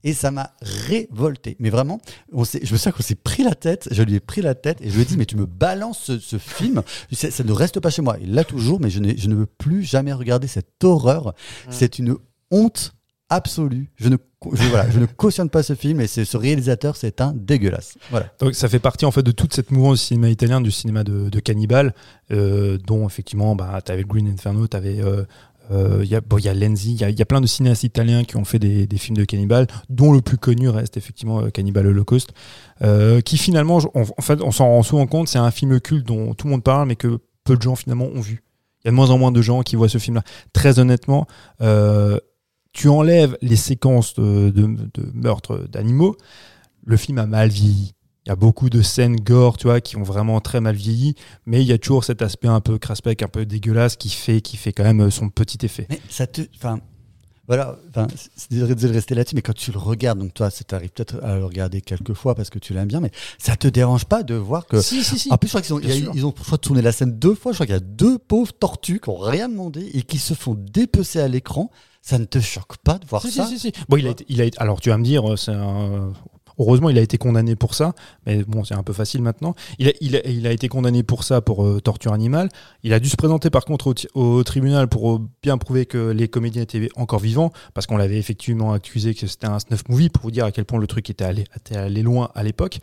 Et 0.05 0.12
ça 0.12 0.31
m'a 0.31 0.51
révolté. 0.60 1.56
Mais 1.59 1.70
vraiment, 1.70 2.01
on 2.35 2.44
je 2.44 2.59
me 2.59 2.64
souviens 2.77 2.93
qu'on 2.93 3.02
s'est 3.02 3.14
pris 3.14 3.43
la 3.44 3.55
tête, 3.55 3.89
je 3.90 4.02
lui 4.02 4.14
ai 4.14 4.20
pris 4.20 4.43
la 4.43 4.55
tête 4.55 4.82
et 4.82 4.90
je 4.90 4.94
lui 4.97 5.02
ai 5.02 5.05
dit, 5.06 5.16
mais 5.16 5.24
tu 5.24 5.36
me 5.36 5.47
balances 5.47 6.01
ce, 6.05 6.18
ce 6.18 6.36
film, 6.36 6.82
ça, 7.12 7.31
ça 7.31 7.44
ne 7.44 7.52
reste 7.52 7.81
pas 7.81 7.89
chez 7.89 8.02
moi. 8.02 8.18
Il 8.20 8.35
l'a 8.35 8.44
toujours, 8.44 8.78
mais 8.78 8.90
je, 8.90 9.01
ne 9.01 9.35
veux 9.35 9.47
plus 9.47 9.82
jamais 9.85 10.12
regarder 10.12 10.48
cette 10.48 10.85
horreur. 10.85 11.35
C'est 11.70 11.98
une 11.98 12.16
honte 12.51 12.93
absolue. 13.31 13.90
Je 13.97 14.09
ne, 14.09 14.16
voilà, 14.43 14.90
je 14.90 14.98
ne 14.98 15.07
cautionne 15.07 15.48
pas 15.48 15.62
ce 15.62 15.74
film 15.74 16.01
et 16.01 16.07
ce 16.07 16.36
réalisateur, 16.36 16.97
c'est 16.97 17.20
un 17.20 17.32
dégueulasse. 17.35 17.94
Voilà. 18.11 18.27
Donc 18.40 18.55
ça 18.55 18.69
fait 18.69 18.78
partie 18.78 19.07
en 19.07 19.11
fait 19.11 19.23
de 19.23 19.31
toute 19.32 19.55
cette 19.55 19.70
mouvance 19.70 20.01
du 20.01 20.05
cinéma 20.07 20.28
italien, 20.28 20.61
du 20.61 20.70
cinéma 20.70 21.05
de, 21.05 21.28
de 21.31 21.40
cannibale, 21.40 21.94
euh, 22.32 22.77
dont 22.86 23.07
effectivement, 23.07 23.57
bah, 23.57 23.81
tu 23.85 23.93
avais 23.93 24.02
Green 24.05 24.28
Inferno, 24.28 24.66
tu 24.66 24.77
avais. 24.77 24.97
il 25.70 26.07
y, 26.09 26.15
a, 26.16 26.20
bon, 26.20 26.39
y 26.39 26.48
a 26.48 26.55
Lenzi, 26.55 26.94
il 26.94 27.01
y 27.01 27.05
a, 27.05 27.11
y 27.11 27.24
plein 27.24 27.40
de 27.40 27.47
cinéastes 27.47 27.85
italiens 27.85 28.24
qui 28.24 28.36
ont 28.36 28.44
fait 28.44 28.59
des, 28.59 28.89
films 28.98 29.16
de 29.16 29.24
cannibale, 29.24 29.69
dont 29.89 30.12
le 30.12 30.20
plus 30.20 30.36
connu 30.36 30.69
reste 30.69 30.97
effectivement 30.97 31.40
euh, 31.43 31.51
Cannibal 31.51 31.86
Holocaust, 31.86 32.31
euh, 32.82 33.20
qui 33.20 33.39
finalement, 33.39 33.78
on- 33.94 34.02
en 34.02 34.23
fait, 34.23 34.40
on 34.43 34.51
s'en 34.51 34.66
rend 34.66 34.82
souvent 34.82 35.07
compte, 35.07 35.28
c'est 35.28 35.39
un 35.39 35.51
film 35.52 35.78
culte 35.81 36.07
dont 36.07 36.35
tout 36.35 36.48
le 36.48 36.52
monde 36.52 36.65
parle, 36.65 36.89
mais 36.89 36.97
que 36.97 37.19
peu 37.44 37.57
de 37.57 37.62
gens 37.62 37.77
finalement 37.77 38.07
ont 38.07 38.20
vu. 38.20 38.43
Il 38.82 38.86
y 38.86 38.89
a 38.89 38.90
de 38.90 38.97
moins 38.97 39.11
en 39.11 39.19
moins 39.19 39.31
de 39.31 39.43
gens 39.43 39.62
qui 39.62 39.77
voient 39.77 39.89
ce 39.89 39.98
film-là. 39.98 40.23
Très 40.52 40.78
honnêtement, 40.78 41.27
euh, 41.61 42.19
tu 42.72 42.88
enlèves 42.88 43.36
les 43.42 43.56
séquences 43.56 44.14
de, 44.14 44.51
de, 44.51 44.62
de 44.62 45.10
meurtres 45.12 45.66
d'animaux, 45.68 46.16
le 46.84 46.97
film 46.97 47.18
a 47.18 47.26
mal 47.26 47.48
vieilli. 47.48 47.94
Il 48.26 48.28
y 48.28 48.32
a 48.32 48.36
beaucoup 48.36 48.68
de 48.68 48.82
scènes 48.82 49.16
gore, 49.16 49.56
tu 49.56 49.66
vois, 49.66 49.80
qui 49.80 49.97
ont 49.97 50.02
vraiment 50.02 50.40
très 50.40 50.60
mal 50.60 50.76
vieilli, 50.76 51.14
mais 51.47 51.62
il 51.62 51.66
y 51.66 51.72
a 51.72 51.78
toujours 51.78 52.05
cet 52.05 52.20
aspect 52.20 52.48
un 52.48 52.60
peu 52.60 52.78
craspec, 52.78 53.22
un 53.22 53.28
peu 53.28 53.47
dégueulasse 53.47 53.97
qui 53.97 54.10
fait, 54.10 54.40
qui 54.40 54.56
fait 54.56 54.72
quand 54.72 54.84
même 54.84 55.10
son 55.10 55.30
petit 55.30 55.64
effet. 55.64 55.86
Mais 55.88 56.01
ça 56.09 56.26
te. 56.26 56.42
Enfin. 56.56 56.80
Voilà, 57.48 57.76
enfin, 57.88 58.06
c'est 58.36 58.48
désolé 58.52 58.76
de 58.76 58.88
rester 58.92 59.16
là-dessus, 59.16 59.34
mais 59.34 59.42
quand 59.42 59.56
tu 59.56 59.72
le 59.72 59.78
regardes, 59.78 60.20
donc 60.20 60.32
toi, 60.32 60.51
ça 60.51 60.62
t'arrive 60.62 60.90
peut-être 60.90 61.20
à 61.24 61.34
le 61.34 61.44
regarder 61.44 61.80
quelques 61.80 62.14
fois 62.14 62.36
parce 62.36 62.48
que 62.48 62.60
tu 62.60 62.74
l'aimes 62.74 62.86
bien, 62.86 63.01
mais 63.01 63.10
ça 63.38 63.56
te 63.56 63.66
dérange 63.66 64.05
pas 64.05 64.22
de 64.22 64.36
voir 64.36 64.66
que. 64.66 64.80
Si, 64.80 65.02
si, 65.02 65.18
si. 65.18 65.32
En 65.32 65.36
plus, 65.36 65.48
je 65.48 65.52
crois 65.55 65.62
qu'ils 65.62 65.74
ont, 65.74 65.80
y 65.80 65.90
a 65.90 65.97
ils 65.97 66.24
ont 66.24 66.32
je 66.36 66.44
crois, 66.44 66.59
tourné 66.59 66.80
la 66.80 66.92
scène 66.92 67.18
deux 67.18 67.34
fois. 67.34 67.51
Je 67.51 67.56
crois 67.56 67.66
qu'il 67.66 67.74
y 67.74 67.76
a 67.76 67.80
deux 67.80 68.18
pauvres 68.18 68.52
tortues 68.52 69.01
qui 69.01 69.10
n'ont 69.10 69.16
rien 69.16 69.48
demandé 69.48 69.90
et 69.94 70.02
qui 70.02 70.18
se 70.18 70.34
font 70.34 70.55
dépecer 70.55 71.18
à 71.18 71.26
l'écran. 71.26 71.72
Ça 72.02 72.18
ne 72.18 72.24
te 72.24 72.40
choque 72.40 72.78
pas 72.78 72.98
de 72.98 73.06
voir 73.06 73.22
Si, 73.22 73.31
ça 73.31 73.47
si, 73.47 73.59
si. 73.59 73.72
Bon, 73.89 73.97
il 73.97 74.06
a 74.06 74.10
été, 74.10 74.24
il 74.28 74.40
a 74.40 74.44
été- 74.44 74.59
alors 74.59 74.81
tu 74.81 74.89
vas 74.90 74.98
me 74.98 75.05
dire, 75.05 75.32
euh, 75.32 75.36
c'est 75.36 75.52
un- 75.52 76.12
heureusement, 76.59 76.90
il 76.90 76.98
a 76.98 77.01
été 77.01 77.18
condamné 77.18 77.56
pour 77.56 77.74
ça, 77.74 77.94
mais 78.27 78.44
bon, 78.44 78.64
c'est 78.64 78.74
un 78.74 78.82
peu 78.82 78.93
facile 78.93 79.22
maintenant. 79.22 79.55
Il 79.78 79.89
a, 79.89 79.93
il 80.01 80.16
a, 80.16 80.27
il 80.27 80.47
a 80.47 80.52
été 80.52 80.68
condamné 80.68 81.02
pour 81.02 81.24
ça, 81.24 81.40
pour 81.40 81.64
euh, 81.64 81.81
torture 81.81 82.12
animale. 82.12 82.48
Il 82.82 82.93
a 82.93 83.01
dû 83.01 83.09
se 83.09 83.16
présenter 83.16 83.51
par 83.51 83.64
contre 83.64 83.94
au, 84.14 84.44
tribunal 84.44 84.89
pour 84.89 85.12
euh, 85.12 85.20
bien 85.43 85.59
prouver 85.59 85.86
que 85.86 86.10
les 86.10 86.28
comédiens 86.28 86.62
étaient 86.62 86.89
encore 86.97 87.20
vivants, 87.20 87.52
parce 87.74 87.86
qu'on 87.86 87.97
l'avait 87.97 88.18
effectivement 88.18 88.72
accusé 88.72 89.14
que 89.14 89.27
c'était 89.27 89.47
un 89.47 89.59
snuff 89.59 89.89
movie, 89.89 90.09
pour 90.10 90.22
vous 90.22 90.31
dire 90.31 90.44
à 90.44 90.52
quel 90.52 90.64
point 90.64 90.78
le 90.78 90.86
truc 90.86 91.09
était 91.10 91.24
allé, 91.24 91.44
était 91.56 91.77
allé 91.77 92.02
loin 92.02 92.31
à 92.35 92.43
l'époque. 92.43 92.77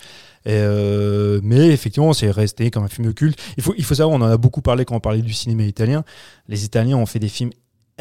Et, 0.46 0.52
euh, 0.54 1.40
mais 1.44 1.68
effectivement, 1.68 2.14
c'est 2.14 2.32
resté 2.32 2.72
comme 2.72 2.84
un 2.84 2.88
film 2.88 3.14
culte. 3.14 3.40
Il 3.58 3.64
faut, 3.64 3.74
il 3.78 3.84
faut 3.84 3.96
savoir, 3.96 4.16
on 4.16 4.22
en 4.24 4.30
a 4.30 4.38
beaucoup 4.38 4.62
parlé 4.62 4.86
quand 4.86 4.96
on 4.96 5.00
parlait 5.00 5.22
du 5.22 5.34
cinéma 5.34 5.64
italien. 5.64 6.04
Les 6.48 6.66
Italiens 6.66 6.98
ont 6.98 7.06
fait 7.06 7.20
des 7.20 7.30
films 7.30 7.52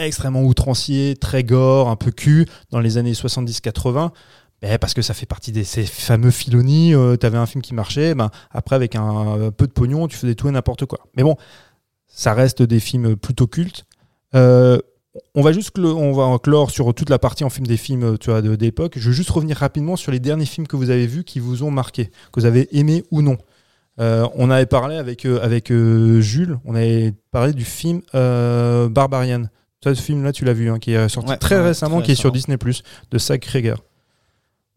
extrêmement 0.05 0.43
outranciers, 0.43 1.17
très 1.17 1.45
gore, 1.45 1.89
un 1.89 1.97
peu 1.97 2.11
cul, 2.11 2.47
dans 2.71 2.81
les 2.81 2.99
années 2.99 3.13
70-80. 3.13 4.11
Ben, 4.63 4.79
parce 4.79 4.95
que 4.95 5.03
ça 5.03 5.13
fait 5.13 5.27
partie 5.27 5.53
de 5.53 5.63
ces 5.63 5.85
fameux 5.85 6.31
Filoni. 6.31 6.95
tu 7.21 7.27
avais 7.27 7.39
un 7.39 7.47
film 7.47 7.63
qui 7.63 7.75
marchait, 7.75 8.15
ben, 8.15 8.31
après, 8.51 8.75
avec 8.75 8.97
un, 8.97 9.51
peu 9.57 9.67
de 9.67 9.73
pognon, 9.73 10.09
tu 10.09 10.17
faisais 10.17 10.35
tout 10.35 10.49
et 10.49 10.51
n'importe 10.51 10.87
quoi. 10.87 11.01
Mais 11.15 11.23
bon, 11.23 11.37
ça 12.07 12.33
reste 12.33 12.63
des 12.63 12.81
films 12.81 13.17
plutôt 13.17 13.47
cultes. 13.47 13.85
Euh, 14.35 14.79
on 15.35 15.43
va 15.43 15.53
juste 15.53 15.79
on 15.79 16.13
va 16.13 16.39
clore 16.39 16.71
sur 16.71 16.93
toute 16.95 17.11
la 17.11 17.19
partie 17.19 17.45
en 17.45 17.51
film 17.51 17.67
des 17.67 17.77
films 17.77 18.19
tu 18.19 18.31
d'époque. 18.57 18.95
Je 18.97 19.09
veux 19.09 19.15
juste 19.15 19.31
revenir 19.31 19.57
rapidement 19.57 19.97
sur 19.97 20.13
les 20.13 20.21
derniers 20.21 20.47
films 20.47 20.67
que 20.67 20.77
vous 20.77 20.91
avez 20.91 21.07
vus 21.07 21.25
qui 21.25 21.41
vous 21.41 21.63
ont 21.63 21.71
marqué, 21.71 22.07
que 22.33 22.41
vous 22.41 22.47
avez 22.47 22.69
aimé 22.77 23.05
ou 23.11 23.23
non. 23.23 23.39
Euh, 23.99 24.29
on 24.35 24.51
avait 24.51 24.67
parlé 24.67 24.97
avec, 24.97 25.25
euh, 25.25 25.41
avec 25.43 25.71
euh, 25.71 26.21
Jules, 26.21 26.59
on 26.65 26.75
avait 26.75 27.15
parlé 27.31 27.53
du 27.53 27.65
film 27.65 28.03
euh, 28.15 28.89
Barbarian. 28.89 29.45
Ce 29.85 29.95
film-là, 29.95 30.33
tu 30.33 30.45
l'as 30.45 30.53
vu, 30.53 30.71
hein, 30.71 30.79
qui 30.79 30.93
est 30.93 31.09
sorti 31.09 31.31
Ouais, 31.31 31.37
très 31.37 31.57
ouais, 31.57 31.63
récemment, 31.69 31.99
très 31.99 32.07
qui 32.07 32.13
est 32.13 32.17
sur. 32.17 32.33
Disney+, 32.33 32.57
de 33.11 33.19
Zach 33.19 33.41
Krieger. 33.41 33.77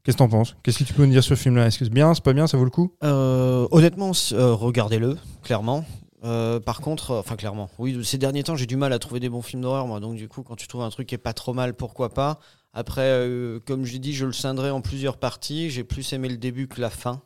Qu'est-ce 0.03 0.15
que 0.17 0.19
t'en 0.23 0.29
penses? 0.29 0.55
Qu'est-ce 0.63 0.79
que 0.79 0.83
tu 0.83 0.93
peux 0.93 1.05
nous 1.05 1.11
dire 1.11 1.23
sur 1.23 1.35
ce 1.35 1.41
film-là? 1.41 1.67
Est-ce 1.67 1.79
que 1.79 1.85
c'est 1.85 1.91
bien, 1.91 2.13
c'est 2.13 2.23
pas 2.23 2.33
bien, 2.33 2.47
ça 2.47 2.57
vaut 2.57 2.63
le 2.63 2.69
coup? 2.69 2.93
Euh, 3.03 3.67
honnêtement, 3.71 4.11
euh, 4.33 4.53
regardez-le, 4.53 5.17
clairement. 5.43 5.83
Euh, 6.23 6.59
par 6.59 6.81
contre, 6.81 7.15
enfin 7.15 7.35
clairement, 7.37 7.69
oui, 7.79 7.97
ces 8.03 8.17
derniers 8.17 8.43
temps, 8.43 8.55
j'ai 8.55 8.65
du 8.65 8.75
mal 8.75 8.91
à 8.93 8.99
trouver 8.99 9.19
des 9.19 9.29
bons 9.29 9.41
films 9.41 9.61
d'horreur, 9.61 9.87
moi. 9.87 9.99
Donc 9.99 10.15
du 10.15 10.27
coup, 10.27 10.43
quand 10.43 10.55
tu 10.55 10.67
trouves 10.67 10.81
un 10.83 10.89
truc 10.89 11.07
qui 11.07 11.15
est 11.15 11.19
pas 11.19 11.33
trop 11.33 11.53
mal, 11.53 11.73
pourquoi 11.73 12.13
pas? 12.13 12.39
Après, 12.73 13.27
comme 13.65 13.85
je 13.85 13.97
dit, 13.97 14.13
je 14.13 14.25
le 14.25 14.33
scinderai 14.33 14.69
en 14.69 14.81
plusieurs 14.81 15.17
parties. 15.17 15.69
J'ai 15.69 15.83
plus 15.83 16.11
aimé 16.13 16.29
le 16.29 16.37
début 16.37 16.67
que 16.67 16.79
la 16.81 16.89
fin. 16.89 17.21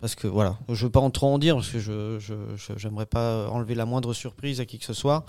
Parce 0.00 0.14
que 0.14 0.26
voilà, 0.26 0.58
je 0.70 0.84
veux 0.86 0.90
pas 0.90 1.00
en 1.00 1.10
trop 1.10 1.28
en 1.28 1.38
dire 1.38 1.56
parce 1.56 1.68
que 1.68 1.78
je- 1.78 2.18
j'aimerais 2.76 3.04
pas 3.06 3.48
enlever 3.50 3.74
la 3.74 3.84
moindre 3.84 4.12
surprise 4.14 4.58
à 4.60 4.64
qui 4.64 4.78
que 4.78 4.84
ce 4.86 4.94
soit. 4.94 5.24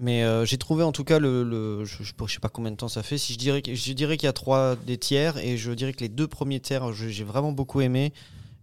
Mais 0.00 0.22
euh, 0.22 0.44
j'ai 0.44 0.58
trouvé 0.58 0.84
en 0.84 0.92
tout 0.92 1.04
cas 1.04 1.18
le, 1.18 1.42
le- 1.42 1.84
je, 1.84 2.02
je 2.04 2.32
sais 2.32 2.38
pas 2.40 2.48
combien 2.48 2.70
de 2.70 2.76
temps 2.76 2.88
ça 2.88 3.02
fait. 3.02 3.18
Si 3.18 3.32
je 3.32 3.38
dirais 3.38 3.62
je 3.66 3.92
dirais 3.92 4.16
qu'il 4.16 4.26
y 4.26 4.30
a 4.30 4.32
trois 4.32 4.76
des 4.76 4.96
tiers 4.98 5.36
et 5.38 5.56
je 5.56 5.72
dirais 5.72 5.92
que 5.92 6.00
les 6.00 6.08
deux 6.08 6.28
premiers 6.28 6.60
tiers 6.60 6.92
je- 6.92 7.08
j'ai 7.08 7.24
vraiment 7.24 7.52
beaucoup 7.52 7.80
aimé 7.80 8.12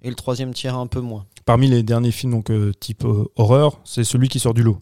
et 0.01 0.09
le 0.09 0.15
troisième 0.15 0.53
tiers 0.53 0.75
un 0.75 0.87
peu 0.87 1.01
moins. 1.01 1.25
Parmi 1.45 1.67
les 1.67 1.83
derniers 1.83 2.11
films 2.11 2.31
donc 2.31 2.49
euh, 2.51 2.71
type 2.79 3.03
euh, 3.05 3.25
horreur, 3.35 3.81
c'est 3.83 4.03
celui 4.03 4.29
qui 4.29 4.39
sort 4.39 4.53
du 4.53 4.63
lot. 4.63 4.81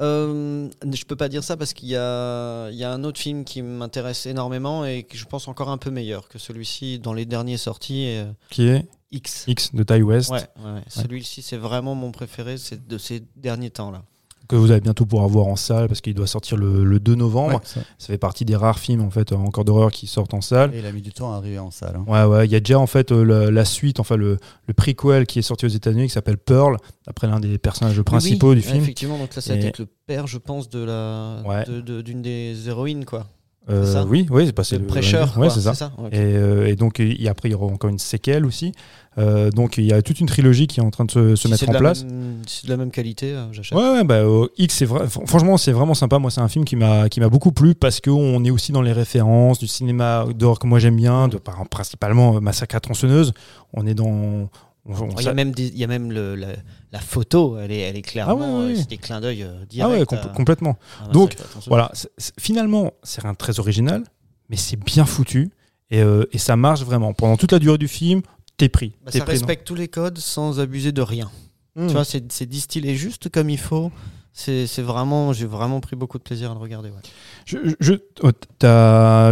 Euh, 0.00 0.68
je 0.90 1.04
peux 1.04 1.16
pas 1.16 1.28
dire 1.28 1.44
ça 1.44 1.56
parce 1.56 1.72
qu'il 1.74 1.88
y 1.88 1.96
a, 1.96 2.70
il 2.70 2.76
y 2.76 2.84
a 2.84 2.90
un 2.92 3.04
autre 3.04 3.20
film 3.20 3.44
qui 3.44 3.60
m'intéresse 3.62 4.26
énormément 4.26 4.84
et 4.86 5.02
que 5.02 5.16
je 5.16 5.24
pense 5.26 5.48
encore 5.48 5.68
un 5.70 5.78
peu 5.78 5.90
meilleur 5.90 6.28
que 6.28 6.38
celui-ci 6.38 6.98
dans 6.98 7.12
les 7.12 7.26
derniers 7.26 7.56
sortis. 7.58 8.06
euh, 8.08 8.32
Qui 8.50 8.68
est 8.68 8.86
X. 9.10 9.44
X 9.46 9.74
de 9.74 9.82
Ty 9.82 10.00
West, 10.02 10.30
Ouais, 10.30 10.38
ouais, 10.64 10.72
ouais. 10.72 10.80
Celui-ci, 10.88 11.42
c'est 11.42 11.58
vraiment 11.58 11.94
mon 11.94 12.12
préféré 12.12 12.56
de 12.88 12.98
ces 12.98 13.22
derniers 13.36 13.70
temps-là. 13.70 14.04
Que 14.48 14.56
vous 14.56 14.70
allez 14.70 14.80
bientôt 14.80 15.06
pouvoir 15.06 15.28
voir 15.28 15.46
en 15.46 15.56
salle 15.56 15.88
parce 15.88 16.00
qu'il 16.00 16.14
doit 16.14 16.26
sortir 16.26 16.56
le, 16.56 16.84
le 16.84 17.00
2 17.00 17.14
novembre. 17.14 17.54
Ouais, 17.54 17.60
ça. 17.64 17.80
Ça 17.98 18.06
fait 18.08 18.18
partie 18.18 18.44
des 18.44 18.56
rares 18.56 18.78
films 18.78 19.00
en 19.02 19.10
fait 19.10 19.32
encore 19.32 19.64
d'horreur 19.64 19.90
qui 19.90 20.06
sortent 20.06 20.34
en 20.34 20.40
salle. 20.40 20.74
Et 20.74 20.80
il 20.80 20.86
a 20.86 20.92
mis 20.92 21.00
du 21.02 21.12
temps 21.12 21.32
à 21.32 21.36
arriver 21.36 21.58
en 21.58 21.70
salle. 21.70 21.96
hein. 21.96 22.04
Ouais, 22.06 22.24
ouais, 22.24 22.46
il 22.46 22.52
y 22.52 22.56
a 22.56 22.60
déjà 22.60 22.78
en 22.78 22.86
fait 22.86 23.12
euh, 23.12 23.22
la, 23.24 23.50
la 23.50 23.64
suite, 23.64 24.00
enfin 24.00 24.16
le, 24.16 24.38
le 24.66 24.74
prequel 24.74 25.26
qui 25.26 25.38
est 25.38 25.42
sorti 25.42 25.64
aux 25.66 25.68
États-Unis 25.70 26.04
qui 26.04 26.12
s'appelle 26.12 26.38
Pearl, 26.38 26.76
après 27.06 27.26
l'un 27.26 27.40
des 27.40 27.58
personnages 27.58 28.00
principaux 28.02 28.50
Oui, 28.50 28.56
du 28.56 28.62
film. 28.62 28.76
Effectivement, 28.82 29.18
donc 29.18 29.34
là, 29.34 29.40
ça 29.42 29.52
a 29.52 29.54
Et- 29.54 29.58
été 29.58 29.66
avec 29.68 29.78
le 29.78 29.86
père, 30.06 30.26
je 30.26 30.38
pense, 30.38 30.68
de 30.68 30.82
la, 30.84 31.42
Ouais. 31.46 31.64
de- 31.64 31.80
de- 31.80 32.02
d'une 32.02 32.22
des 32.22 32.68
héroïnes, 32.68 33.04
quoi. 33.04 33.26
Euh, 33.70 33.84
ça 33.84 34.04
oui, 34.04 34.26
oui, 34.30 34.46
c'est 34.46 34.52
passé 34.52 34.76
le 34.76 34.86
prêcheur, 34.86 35.38
Ouais, 35.38 35.48
c'est 35.48 35.60
ça. 35.60 35.92
Et, 36.10 36.18
euh, 36.18 36.66
et 36.66 36.74
donc, 36.74 36.98
et 36.98 37.28
après, 37.28 37.48
il 37.48 37.52
y 37.52 37.54
aura 37.54 37.66
encore 37.66 37.90
une 37.90 37.98
séquelle 37.98 38.44
aussi. 38.44 38.72
Euh, 39.18 39.50
donc, 39.50 39.78
il 39.78 39.84
y 39.84 39.92
a 39.92 40.02
toute 40.02 40.18
une 40.18 40.26
trilogie 40.26 40.66
qui 40.66 40.80
est 40.80 40.82
en 40.82 40.90
train 40.90 41.04
de 41.04 41.10
se, 41.36 41.48
mettre 41.48 41.68
en 41.68 41.72
place. 41.72 42.04
c'est 42.46 42.64
de 42.66 42.70
la 42.70 42.76
même 42.76 42.90
qualité, 42.90 43.36
j'achète. 43.52 43.78
Ouais, 43.78 43.88
ouais, 43.92 44.04
bah, 44.04 44.22
X, 44.58 44.74
c'est 44.74 44.84
vrai. 44.84 45.06
Franchement, 45.08 45.56
c'est 45.58 45.72
vraiment 45.72 45.94
sympa. 45.94 46.18
Moi, 46.18 46.30
c'est 46.30 46.40
un 46.40 46.48
film 46.48 46.64
qui 46.64 46.74
m'a 46.74 47.08
qui 47.08 47.20
m'a 47.20 47.28
beaucoup 47.28 47.52
plu 47.52 47.74
parce 47.74 48.00
qu'on 48.00 48.44
est 48.44 48.50
aussi 48.50 48.72
dans 48.72 48.82
les 48.82 48.92
références 48.92 49.58
du 49.58 49.68
cinéma 49.68 50.26
d'horreur 50.36 50.58
que 50.58 50.66
moi 50.66 50.78
j'aime 50.78 50.96
bien, 50.96 51.28
de, 51.28 51.38
principalement 51.38 52.40
Massacre 52.40 52.76
à 52.76 52.80
tronçonneuse. 52.80 53.32
On 53.74 53.86
est 53.86 53.94
dans. 53.94 54.48
Il 54.84 55.22
y 55.24 55.28
a 55.28 55.34
même, 55.34 55.52
des- 55.52 55.68
il 55.68 55.78
y 55.78 55.84
a 55.84 55.86
même 55.86 56.10
le, 56.10 56.34
la, 56.34 56.48
la 56.90 56.98
photo, 57.00 57.56
elle 57.58 57.70
est, 57.70 57.78
elle 57.78 57.96
est 57.96 58.02
clairement, 58.02 58.32
Ah 58.42 58.58
ouais, 58.64 58.72
ouais, 58.74 58.80
euh, 58.80 58.84
des 58.88 58.96
clins 58.96 59.20
d'œil 59.20 59.44
euh, 59.44 59.60
ah 59.62 59.66
direct. 59.66 60.10
ouais, 60.12 60.18
complètement. 60.34 60.70
à 60.70 61.06
Massacre 61.06 61.12
Donc. 61.12 61.36
Voilà, 61.68 61.92
finalement, 62.38 62.92
c'est 63.04 63.22
rien 63.22 63.32
de 63.32 63.36
très 63.36 63.60
original, 63.60 64.02
mais 64.48 64.56
c'est 64.56 64.76
bien 64.76 65.04
foutu 65.04 65.50
et, 65.90 66.00
euh, 66.02 66.24
et 66.32 66.38
ça 66.38 66.56
marche 66.56 66.82
vraiment. 66.82 67.12
Pendant 67.12 67.36
toute 67.36 67.52
la 67.52 67.60
durée 67.60 67.78
du 67.78 67.86
film, 67.88 68.22
t'es 68.56 68.68
pris. 68.68 68.94
Bah, 69.04 69.12
ça 69.12 69.20
pris 69.20 69.32
respecte 69.32 69.66
tous 69.66 69.76
les 69.76 69.88
codes 69.88 70.18
sans 70.18 70.58
abuser 70.58 70.90
de 70.90 71.02
rien. 71.02 71.30
Hmm. 71.76 71.86
Tu 71.86 71.92
vois, 71.92 72.04
c'est 72.04 72.32
c'est 72.32 72.46
distillé 72.46 72.96
juste 72.96 73.28
comme 73.28 73.50
il 73.50 73.58
faut. 73.58 73.92
C'est 74.34 74.66
vraiment, 74.80 75.32
j'ai 75.34 75.44
vraiment 75.46 75.80
pris 75.80 75.94
beaucoup 75.94 76.16
de 76.16 76.22
plaisir 76.22 76.50
à 76.50 76.54
le 76.54 76.60
regarder. 76.60 76.88
ouais. 76.88 76.96
Je, 77.44 77.58
je- 77.80 77.94
oh, 78.22 78.30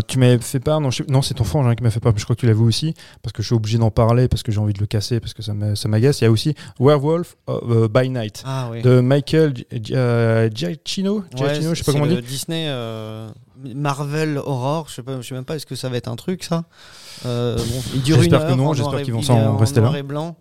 tu 0.06 0.18
m'avais 0.18 0.39
fait 0.39 0.60
part, 0.60 0.81
non, 0.81 0.90
non 1.09 1.22
c'est 1.22 1.35
ton 1.35 1.44
frangin 1.44 1.74
qui 1.74 1.82
m'a 1.82 1.90
fait 1.90 2.01
part, 2.01 2.12
mais 2.12 2.18
je 2.18 2.24
crois 2.24 2.36
que 2.36 2.40
tu 2.40 2.47
l'as 2.47 2.52
vu 2.52 2.62
aussi, 2.64 2.93
parce 3.22 3.32
que 3.32 3.40
je 3.43 3.47
suis 3.48 3.55
obligé 3.55 3.78
d'en 3.78 3.90
parler, 3.90 4.28
parce 4.28 4.43
que 4.43 4.52
j'ai 4.52 4.59
envie 4.60 4.74
de 4.74 4.81
le 4.81 4.86
casser, 4.86 5.18
parce 5.18 5.32
que 5.32 5.43
ça 5.43 5.55
m'a- 5.55 5.74
ça 5.74 5.89
m'agace. 5.89 6.20
Il 6.20 6.24
y 6.24 6.27
a 6.27 6.31
aussi 6.31 6.55
Werewolf 6.78 7.36
euh, 7.48 7.89
by 7.89 8.10
Night 8.10 8.43
Ah 8.44 8.68
oui. 8.70 8.82
de 8.82 9.01
Michael 9.01 9.56
Gi- 9.56 9.66
Gi- 9.82 9.93
euh, 9.97 10.51
Giacchino, 10.55 11.24
Giacchino, 11.35 11.74
je 11.74 11.82
sais 11.82 11.85
pas 11.85 11.93
comment 11.93 12.06
dit. 12.06 12.20
Disney 12.20 12.66
euh, 12.68 13.31
Marvel 13.74 14.36
Horror, 14.39 14.86
je 14.90 14.94
sais 14.97 15.02
pas, 15.02 15.20
je 15.20 15.27
sais 15.27 15.35
même 15.35 15.44
pas, 15.44 15.56
est-ce 15.56 15.66
que 15.66 15.77
ça 15.77 15.89
va 15.89 15.97
être 15.97 16.09
un 16.09 16.16
truc 16.16 16.44
ça? 16.44 16.64
Euh, 17.27 17.56
bon, 17.56 17.62
Il 17.94 18.02
dure 18.02 18.16
une 18.16 18.22
J'espère 18.24 18.47
que 18.48 18.52
non, 18.55 18.74
j'espère 18.74 19.02
qu'ils 19.02 19.14
vont 19.14 19.22
s'en 19.22 19.39
est 19.39 19.47
en 19.47 19.56
rester 19.56 19.81
noir 19.81 19.93
là. 19.93 19.98
et 19.98 20.02
blanc. 20.02 20.36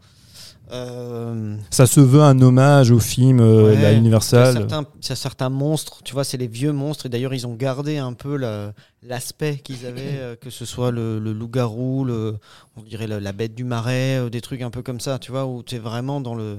Euh, 0.71 1.57
Ça 1.71 1.87
se 1.87 1.99
veut 1.99 2.21
un 2.21 2.39
hommage 2.41 2.91
au 2.91 2.99
film 2.99 3.39
euh, 3.39 3.75
Ouais, 3.75 3.85
a 3.85 3.93
Universal. 3.93 4.53
certains, 4.53 4.85
certains 5.15 5.49
monstres, 5.49 6.01
tu 6.03 6.13
vois, 6.13 6.23
c'est 6.23 6.37
les 6.37 6.47
vieux 6.47 6.71
monstres. 6.71 7.07
Et 7.07 7.09
d'ailleurs, 7.09 7.33
ils 7.33 7.47
ont 7.47 7.55
gardé 7.55 7.97
un 7.97 8.13
peu 8.13 8.37
la- 8.37 8.73
l'aspect 9.01 9.57
qu'ils 9.57 9.85
avaient, 9.85 10.17
euh, 10.19 10.35
que 10.35 10.49
ce 10.49 10.65
soit 10.65 10.91
le, 10.91 11.19
le 11.19 11.33
loup-garou, 11.33 12.05
le, 12.05 12.37
on 12.77 12.81
dirait 12.83 13.07
la, 13.07 13.19
la 13.19 13.31
bête 13.31 13.55
du 13.55 13.63
marais, 13.63 14.19
euh, 14.19 14.29
des 14.29 14.41
trucs 14.41 14.61
un 14.61 14.69
peu 14.69 14.83
comme 14.83 14.99
ça, 14.99 15.17
tu 15.19 15.31
vois, 15.31 15.45
où 15.45 15.63
tu 15.63 15.75
es 15.75 15.79
vraiment 15.79 16.21
dans 16.21 16.35
le, 16.35 16.57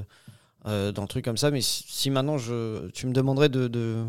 dans 0.64 1.02
le 1.02 1.08
truc 1.08 1.24
comme 1.24 1.36
ça. 1.36 1.50
Mais 1.50 1.60
si, 1.60 1.84
si 1.86 2.10
maintenant 2.10 2.38
je, 2.38 2.88
tu 2.90 3.06
me 3.06 3.12
demanderais 3.12 3.48
de, 3.48 3.68
de, 3.68 4.04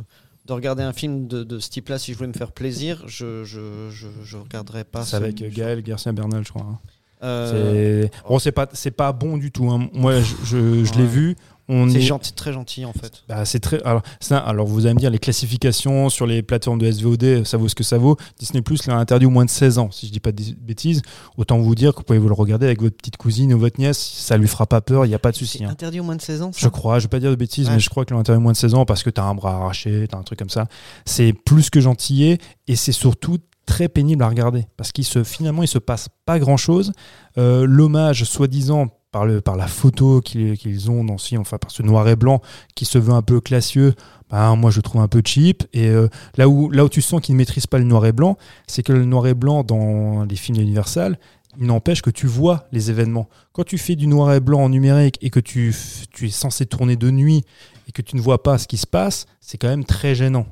de 0.46 0.54
regarder 0.54 0.84
un 0.84 0.94
film 0.94 1.28
de, 1.28 1.44
de 1.44 1.60
ce 1.60 1.70
type-là, 1.70 2.00
si 2.00 2.12
je 2.14 2.18
voulais 2.18 2.28
me 2.30 2.34
faire 2.34 2.52
plaisir, 2.52 3.04
je 3.08 3.44
je, 3.44 3.90
je, 3.92 4.08
je 4.24 4.38
regarderais 4.38 4.84
pas. 4.84 5.04
C'est 5.04 5.12
ce- 5.12 5.16
avec 5.18 5.44
Gaël 5.54 5.82
Garcia 5.82 6.12
Bernal, 6.12 6.44
je 6.46 6.50
crois. 6.50 6.64
hein. 6.64 6.80
Euh, 7.24 8.04
C'est 8.12 8.28
bon, 8.28 8.40
c'est 8.40 8.52
pas 8.52 8.68
c'est 8.74 8.92
pas 8.92 9.12
bon 9.14 9.38
du 9.38 9.52
tout. 9.52 9.70
hein. 9.70 9.88
Moi, 9.94 10.20
je, 10.22 10.36
je- 10.46 10.84
je 10.84 10.94
l'ai 10.96 11.06
vu. 11.06 11.36
On 11.74 11.88
c'est 11.90 12.00
est- 12.00 12.02
gentil, 12.02 12.34
très 12.34 12.52
gentil 12.52 12.84
en 12.84 12.92
fait. 12.92 13.24
Bah, 13.30 13.46
c'est 13.46 13.60
très. 13.62 13.82
Alors, 13.84 14.02
ça, 14.20 14.40
alors, 14.40 14.66
vous 14.68 14.86
allez 14.88 14.96
me 14.96 15.00
dire, 15.00 15.10
les 15.10 15.20
classifications 15.20 16.10
sur 16.10 16.26
les 16.28 16.42
plateformes 16.42 16.80
de 16.80 16.92
SVOD, 16.92 17.46
ça 17.46 17.56
vaut 17.56 17.70
ce 17.70 17.76
que 17.76 17.84
ça 17.84 17.98
vaut. 17.98 18.18
Disney 18.40 18.62
Plus 18.62 18.86
l'a 18.88 18.96
interdit 18.98 19.26
au 19.26 19.30
moins 19.30 19.46
de 19.46 19.50
16 19.50 19.78
ans, 19.78 19.90
si 19.90 20.08
je 20.08 20.12
dis 20.12 20.20
pas 20.20 20.34
de 20.34 20.44
bêtises. 20.60 21.02
Autant 21.38 21.60
vous 21.60 21.74
dire 21.76 21.94
que 21.94 21.98
vous 22.00 22.04
pouvez 22.04 22.20
vous 22.20 22.28
le 22.28 22.34
regarder 22.34 22.66
avec 22.66 22.82
votre 22.82 22.98
petite 22.98 23.16
cousine 23.16 23.54
ou 23.54 23.60
votre 23.60 23.80
nièce, 23.80 24.00
ça 24.00 24.36
lui 24.38 24.48
fera 24.50 24.66
pas 24.66 24.82
peur, 24.82 25.06
il 25.06 25.10
n'y 25.10 25.16
a 25.16 25.20
pas 25.20 25.32
de 25.32 25.38
souci. 25.38 25.60
C'est 25.60 25.64
hein. 25.66 25.70
interdit 25.70 26.02
au 26.02 26.04
moins 26.04 26.16
de 26.18 26.22
16 26.22 26.42
ans. 26.42 26.52
ça 26.52 26.60
Je 26.62 26.68
crois, 26.68 27.00
je 27.00 27.04
vais 27.06 27.10
pas 27.10 27.20
dire 27.20 27.30
de 27.30 27.36
bêtises, 27.36 27.68
Ouais. 27.68 27.76
mais 27.76 27.80
je 27.80 27.90
crois 27.90 28.04
que 28.04 28.14
l'intérêt 28.14 28.38
au 28.38 28.42
moins 28.42 28.52
de 28.52 28.58
16 28.58 28.74
ans 28.74 28.84
parce 28.84 29.04
que 29.04 29.10
tu 29.10 29.22
as 29.22 29.24
un 29.24 29.36
bras 29.36 29.56
arraché, 29.56 30.08
tu 30.10 30.16
as 30.16 30.20
un 30.20 30.24
truc 30.24 30.40
comme 30.40 30.50
ça. 30.50 30.68
C'est 31.06 31.32
plus 31.32 31.70
que 31.70 31.80
gentillé 31.80 32.40
et 32.68 32.76
c'est 32.76 32.92
surtout 32.92 33.38
très 33.72 33.88
pénible 33.88 34.22
à 34.22 34.28
regarder 34.28 34.66
parce 34.76 34.92
qu'il 34.92 35.06
se 35.06 35.24
finalement 35.24 35.64
il 35.64 35.68
se 35.68 35.80
passe 35.80 36.10
pas 36.26 36.40
grand 36.40 36.58
chose. 36.58 36.92
L'hommage 37.38 38.26
soi-disant 38.26 38.90
par, 39.12 39.26
le, 39.26 39.40
par 39.40 39.56
la 39.56 39.68
photo 39.68 40.20
qu'ils 40.20 40.58
qu'ils 40.58 40.92
ont 40.92 41.06
dans 41.06 41.18
film, 41.18 41.42
enfin 41.42 41.58
par 41.58 41.72
ce 41.72 41.82
noir 41.84 42.08
et 42.10 42.18
blanc 42.18 42.42
qui 42.76 42.84
se 42.84 42.98
veut 42.98 43.14
un 43.14 43.22
peu 43.22 43.40
classieux, 43.40 43.94
ben, 44.30 44.56
moi 44.58 44.72
je 44.72 44.82
trouve 44.82 45.02
un 45.02 45.08
peu 45.08 45.22
cheap. 45.24 45.64
Et 45.72 45.88
euh, 45.88 46.10
là, 46.36 46.50
où, 46.50 46.70
là 46.70 46.84
où 46.84 46.90
tu 46.90 47.02
sens 47.02 47.22
qu'ils 47.22 47.36
ne 47.36 47.38
maîtrisent 47.38 47.68
pas 47.68 47.78
le 47.78 47.86
noir 47.86 48.06
et 48.06 48.12
blanc, 48.12 48.38
c'est 48.68 48.84
que 48.84 48.92
le 48.92 49.06
noir 49.06 49.28
et 49.28 49.34
blanc 49.34 49.64
dans 49.64 50.26
les 50.26 50.36
films 50.36 50.60
Universal, 50.60 51.18
il 51.58 51.68
n'empêche 51.68 52.02
que 52.02 52.10
tu 52.10 52.28
vois 52.28 52.66
les 52.74 52.90
événements. 52.90 53.30
Quand 53.54 53.64
tu 53.64 53.78
fais 53.78 53.96
du 53.96 54.08
noir 54.08 54.34
et 54.34 54.40
blanc 54.42 54.62
en 54.64 54.70
numérique 54.70 55.18
et 55.22 55.30
que 55.30 55.40
tu, 55.40 55.74
tu 56.12 56.28
es 56.28 56.32
censé 56.32 56.66
tourner 56.66 56.96
de 56.96 57.12
nuit 57.12 57.44
et 57.88 57.92
que 57.92 58.02
tu 58.02 58.16
ne 58.16 58.22
vois 58.22 58.44
pas 58.44 58.58
ce 58.58 58.68
qui 58.68 58.78
se 58.78 58.88
passe, 58.88 59.26
c'est 59.40 59.58
quand 59.58 59.70
même 59.70 59.86
très 59.86 60.16
gênant. 60.16 60.46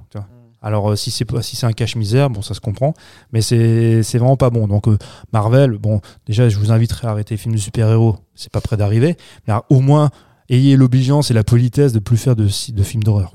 Alors 0.62 0.92
euh, 0.92 0.96
si 0.96 1.12
c'est 1.12 1.26
si 1.42 1.56
c'est 1.56 1.66
un 1.66 1.72
cache-misère, 1.72 2.30
bon 2.30 2.42
ça 2.42 2.54
se 2.54 2.60
comprend, 2.60 2.94
mais 3.32 3.42
c'est 3.42 4.04
c'est 4.04 4.18
vraiment 4.18 4.38
pas 4.38 4.50
bon. 4.50 4.68
Donc 4.68 4.88
euh, 4.88 4.98
Marvel, 5.34 5.78
bon 5.78 6.02
déjà 6.26 6.50
je 6.50 6.58
vous 6.58 6.72
inviterai 6.72 7.08
à 7.08 7.12
arrêter 7.12 7.36
les 7.36 7.38
films 7.38 7.56
de 7.56 7.60
super-héros, 7.60 8.18
c'est 8.36 8.52
pas 8.52 8.62
près 8.62 8.78
d'arriver, 8.78 9.16
mais 9.48 9.54
alors, 9.54 9.66
au 9.70 9.80
moins 9.80 10.10
ayez 10.50 10.76
l'obligeance 10.76 11.32
et 11.32 11.34
la 11.34 11.44
politesse 11.44 11.94
de 11.94 12.00
plus 12.00 12.18
faire 12.18 12.36
de, 12.36 12.48
films 12.48 13.04
d'horreur. 13.04 13.32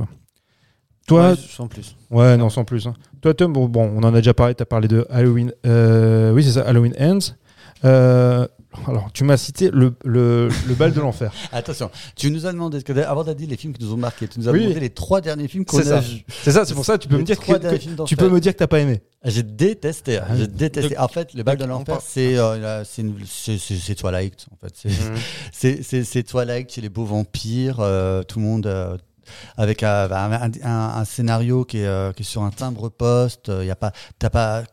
Toi, 1.06 1.30
Ouais, 1.30 1.36
sans 1.36 1.68
plus. 1.68 1.96
Ouais, 2.10 2.36
non, 2.36 2.48
sans 2.48 2.64
plus. 2.64 2.86
hein. 2.86 2.94
Toi, 3.20 3.34
Tom, 3.34 3.52
bon, 3.52 3.68
bon, 3.68 3.90
on 3.94 3.98
en 4.02 4.14
a 4.14 4.18
déjà 4.18 4.32
parlé, 4.34 4.54
tu 4.54 4.62
as 4.62 4.66
parlé 4.66 4.88
de 4.88 5.06
Halloween. 5.10 5.52
euh, 5.66 6.32
oui, 6.32 6.42
c'est 6.42 6.52
ça, 6.52 6.62
Halloween 6.62 6.94
Ends. 6.98 7.34
Euh, 7.84 8.48
alors, 8.86 9.10
tu 9.12 9.24
m'as 9.24 9.36
cité 9.36 9.70
le, 9.72 9.94
le, 10.04 10.48
le 10.66 10.74
bal 10.74 10.92
de 10.92 11.00
l'enfer. 11.00 11.32
Attention, 11.52 11.90
tu 12.16 12.30
nous 12.30 12.46
as 12.46 12.52
demandé, 12.52 12.80
avant 13.06 13.24
t'as 13.24 13.34
dit 13.34 13.46
les 13.46 13.56
films 13.56 13.72
qui 13.72 13.82
nous 13.84 13.92
ont 13.92 13.96
marqué, 13.96 14.26
tu 14.28 14.38
nous 14.40 14.48
as 14.48 14.52
Oui. 14.52 14.62
demandé 14.62 14.80
les 14.80 14.90
trois 14.90 15.20
derniers 15.20 15.48
films 15.48 15.64
qu'on 15.64 15.80
C'est 15.82 15.90
a 15.92 16.02
ça. 16.02 16.08
C'est 16.42 16.52
ça, 16.52 16.64
c'est 16.64 16.74
pour 16.74 16.84
ça, 16.84 16.98
tu 16.98 17.08
peux 17.08 17.14
Les 17.16 17.20
me 17.22 17.26
dire 17.26 17.38
que, 17.38 18.04
tu 18.04 18.16
peux 18.16 18.28
me 18.28 18.40
dire 18.40 18.52
que 18.52 18.58
t'as 18.58 18.66
pas 18.66 18.80
aimé. 18.80 19.02
J'ai 19.24 19.42
détesté, 19.42 20.18
hein, 20.18 20.26
j'ai 20.36 20.46
détesté. 20.46 20.98
En 20.98 21.08
fait, 21.08 21.32
le 21.34 21.42
bal 21.42 21.56
de 21.56 21.64
l'enfer, 21.64 21.98
c'est 22.06 22.36
euh, 22.36 22.84
c'est 22.84 23.04
c'est- 23.26 23.58
c'est- 23.58 23.76
c'est 23.76 23.94
Twilight. 23.94 24.46
En 24.52 24.56
fait, 24.66 24.74
c'est 24.74 24.90
c'est- 25.52 25.82
c'est 25.82 26.04
c'est 26.04 26.22
Twilight 26.22 26.70
chez 26.72 26.80
les 26.80 26.88
beaux 26.90 27.04
vampires. 27.06 27.78
euh, 27.80 28.22
tout 28.22 28.38
le 28.38 28.44
monde 28.44 28.66
euh, 28.66 28.96
avec 29.56 29.82
un, 29.82 30.10
un- 30.10 30.50
un- 30.62 30.70
un 30.96 31.04
scénario 31.06 31.64
qui 31.64 31.78
est, 31.78 31.86
euh, 31.86 32.12
qui 32.12 32.22
est 32.22 32.26
sur 32.26 32.42
un 32.42 32.50
timbre 32.50 32.90
poste. 32.90 33.50
Il 33.60 33.66
y 33.66 33.70
a 33.70 33.76
pas, 33.76 33.92
t'as 34.18 34.30
pas. 34.30 34.64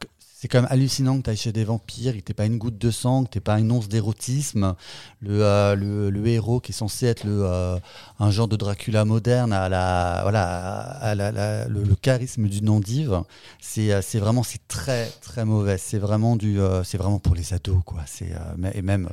C'est 0.42 0.48
quand 0.48 0.64
même 0.64 0.72
hallucinant 0.72 1.20
que 1.20 1.22
tu 1.26 1.30
ailles 1.30 1.38
chez 1.38 1.52
des 1.52 1.64
vampires, 1.64 2.14
que 2.16 2.22
tu 2.22 2.34
pas 2.34 2.48
une 2.48 2.58
goutte 2.58 2.80
de 2.80 2.90
sang, 2.90 3.26
que 3.26 3.30
tu 3.30 3.40
pas 3.42 3.60
une 3.60 3.72
once 3.72 3.88
d'érotisme. 3.88 4.74
Le, 5.20 5.44
euh, 5.44 5.76
le, 5.76 6.10
le 6.10 6.26
héros 6.28 6.60
qui 6.60 6.72
est 6.72 6.76
censé 6.76 7.06
être 7.06 7.26
le, 7.26 7.44
euh, 7.46 7.78
un 8.20 8.32
genre 8.32 8.48
de 8.48 8.56
Dracula 8.56 9.06
moderne 9.06 9.54
à 9.54 9.70
la, 9.70 10.22
voilà, 10.24 10.80
à 11.00 11.14
la- 11.14 11.32
la- 11.32 11.68
le, 11.68 11.84
le 11.84 11.94
charisme 11.94 12.48
d'une 12.48 12.70
endive, 12.70 13.22
c'est 13.60 13.94
euh, 13.94 14.02
c'est 14.02 14.18
vraiment 14.18 14.42
c'est 14.42 14.68
très 14.68 15.12
très 15.22 15.46
mauvais. 15.46 15.78
C'est 15.78 16.00
vraiment 16.00 16.36
du, 16.36 16.60
euh, 16.60 16.84
c'est 16.84 16.98
vraiment 16.98 17.20
pour 17.20 17.36
les 17.36 17.54
ados 17.54 17.84
quoi. 17.86 18.00
C'est 18.08 18.34
et 18.74 18.82
même 18.82 19.10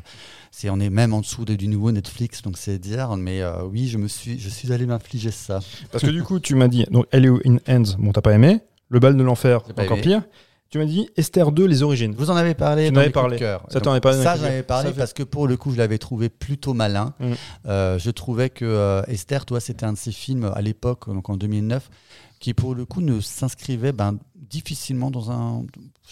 c'est 0.50 0.70
on 0.70 0.80
est 0.80 0.88
même 0.88 1.12
en 1.12 1.20
dessous 1.20 1.44
de- 1.44 1.56
du 1.56 1.68
nouveau 1.68 1.92
Netflix 1.92 2.40
donc 2.40 2.56
c'est 2.56 2.78
dire. 2.78 3.14
Mais 3.18 3.42
oui, 3.70 3.86
je 3.88 3.98
me 3.98 4.08
suis 4.08 4.38
je 4.38 4.48
suis 4.48 4.72
allé 4.72 4.86
m'infliger 4.86 5.30
ça. 5.30 5.60
Parce 5.92 6.02
que 6.04 6.10
du 6.10 6.22
coup, 6.22 6.40
tu 6.40 6.54
m'as 6.54 6.68
dit, 6.68 6.86
donc 6.90 7.04
Halloween 7.12 7.60
Ends, 7.68 7.96
bon, 7.98 8.12
t'as 8.12 8.22
pas 8.22 8.32
aimé. 8.32 8.60
Le 8.88 8.98
bal 8.98 9.14
de 9.14 9.22
l'enfer, 9.22 9.60
encore 9.82 9.98
aimé. 9.98 10.00
pire. 10.00 10.22
Tu 10.70 10.76
m'as 10.76 10.84
dit 10.84 11.08
Esther 11.16 11.50
2, 11.50 11.64
les 11.64 11.82
origines. 11.82 12.14
Vous 12.14 12.30
en 12.30 12.36
avez 12.36 12.54
parlé 12.54 12.88
Tu 12.88 12.92
dans 12.92 13.00
en 13.00 13.04
avais 13.04 13.10
parlé. 13.10 13.38
cœur. 13.38 13.64
Ça, 13.70 13.80
t'en 13.80 13.92
avais 13.92 14.00
parlé 14.00 14.22
Ça, 14.22 14.36
j'en 14.36 14.44
avais 14.44 14.62
parlé 14.62 14.92
parce 14.92 15.14
que 15.14 15.22
pour 15.22 15.46
le 15.48 15.56
coup, 15.56 15.72
je 15.72 15.78
l'avais 15.78 15.96
trouvé 15.96 16.28
plutôt 16.28 16.74
malin. 16.74 17.14
Mm. 17.20 17.32
Euh, 17.66 17.98
je 17.98 18.10
trouvais 18.10 18.50
que 18.50 18.66
euh, 18.66 19.02
Esther, 19.06 19.46
toi, 19.46 19.60
c'était 19.60 19.86
un 19.86 19.94
de 19.94 19.98
ces 19.98 20.12
films 20.12 20.52
à 20.54 20.60
l'époque, 20.60 21.06
donc 21.08 21.30
en 21.30 21.38
2009, 21.38 21.88
qui 22.38 22.52
pour 22.52 22.74
le 22.74 22.84
coup 22.84 23.00
ne 23.00 23.18
s'inscrivait 23.20 23.92
ben, 23.92 24.18
difficilement 24.34 25.10
dans 25.10 25.30
un. 25.30 25.64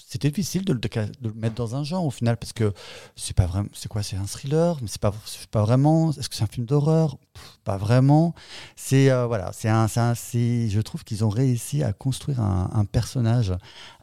C'était 0.08 0.28
difficile 0.28 0.64
de 0.64 0.72
le, 0.72 0.78
de 0.80 1.28
le 1.28 1.34
mettre 1.34 1.54
dans 1.56 1.74
un 1.76 1.84
genre 1.84 2.04
au 2.04 2.10
final 2.10 2.36
parce 2.36 2.52
que 2.52 2.72
c'est 3.16 3.34
pas 3.36 3.46
vraiment. 3.46 3.68
C'est 3.72 3.88
quoi 3.88 4.02
C'est 4.02 4.16
un 4.16 4.24
thriller, 4.26 4.76
mais 4.82 4.88
c'est 4.88 5.00
pas, 5.00 5.12
pas 5.50 5.62
vraiment. 5.62 6.10
Est-ce 6.12 6.28
que 6.28 6.34
c'est 6.36 6.44
un 6.44 6.48
film 6.48 6.66
d'horreur? 6.66 7.16
Pas 7.64 7.76
vraiment. 7.76 8.34
C'est 8.76 9.10
euh, 9.10 9.26
voilà. 9.26 9.50
C'est 9.52 9.68
un. 9.68 9.86
un- 9.96 10.14
je 10.14 10.80
trouve 10.80 11.04
qu'ils 11.04 11.24
ont 11.24 11.28
réussi 11.28 11.82
à 11.82 11.92
construire 11.92 12.40
un, 12.40 12.84
personnage 12.84 13.52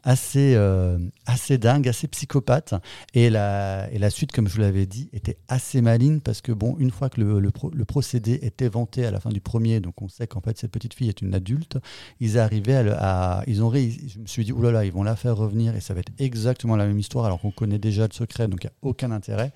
assez 0.02 0.54
euh, 0.54 0.98
assez 1.26 1.58
dingue, 1.58 1.88
assez 1.88 2.06
psychopathe. 2.08 2.74
Et 3.14 3.30
la, 3.30 3.88
et 3.90 3.98
la 3.98 4.10
suite, 4.10 4.32
comme 4.32 4.48
je 4.48 4.54
vous 4.54 4.60
l'avais 4.60 4.86
dit, 4.86 5.08
était 5.12 5.38
assez 5.48 5.80
maligne 5.80 6.20
parce 6.20 6.40
que, 6.42 6.52
bon, 6.52 6.76
une 6.78 6.90
fois 6.90 7.08
que 7.08 7.20
le, 7.20 7.40
le, 7.40 7.50
pro- 7.50 7.70
le 7.70 7.84
procédé 7.84 8.38
était 8.42 8.68
vanté 8.68 9.06
à 9.06 9.10
la 9.10 9.20
fin 9.20 9.30
du 9.30 9.40
premier, 9.40 9.80
donc 9.80 10.00
on 10.02 10.08
sait 10.08 10.26
qu'en 10.26 10.40
fait 10.40 10.58
cette 10.58 10.70
petite 10.70 10.94
fille 10.94 11.08
est 11.08 11.22
une 11.22 11.34
adulte, 11.34 11.78
ils 12.20 12.38
arrivaient 12.38 12.88
à. 12.98 13.42
ils 13.46 13.62
ont 13.62 13.70
réussi- 13.70 14.08
je 14.14 14.18
me 14.18 14.26
suis 14.26 14.44
dit, 14.44 14.52
oulala, 14.52 14.84
ils 14.84 14.92
vont 14.92 15.02
la 15.02 15.16
faire 15.16 15.36
revenir 15.36 15.74
ça 15.84 15.94
va 15.94 16.00
être 16.00 16.12
exactement 16.18 16.76
la 16.76 16.86
même 16.86 16.98
histoire 16.98 17.24
alors 17.26 17.40
qu'on 17.40 17.50
connaît 17.50 17.78
déjà 17.78 18.06
le 18.06 18.12
secret, 18.12 18.48
donc 18.48 18.64
il 18.64 18.66
n'y 18.66 18.70
a 18.70 18.74
aucun 18.82 19.10
intérêt. 19.10 19.52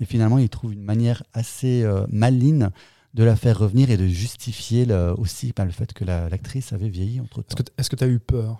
Et 0.00 0.04
finalement, 0.04 0.38
ils 0.38 0.48
trouvent 0.48 0.72
une 0.72 0.82
manière 0.82 1.22
assez 1.34 1.82
euh, 1.82 2.06
maligne 2.10 2.68
de 3.14 3.24
la 3.24 3.36
faire 3.36 3.58
revenir 3.58 3.90
et 3.90 3.96
de 3.98 4.06
justifier 4.06 4.86
le- 4.86 5.12
aussi 5.18 5.52
bah, 5.54 5.64
le 5.66 5.70
fait 5.70 5.92
que 5.92 6.04
la- 6.04 6.28
l'actrice 6.30 6.72
avait 6.72 6.88
vieilli 6.88 7.20
entre 7.20 7.42
temps. 7.42 7.56
Est-ce 7.76 7.90
que 7.90 7.96
tu 7.96 8.04
as 8.04 8.08
eu 8.08 8.18
peur? 8.18 8.58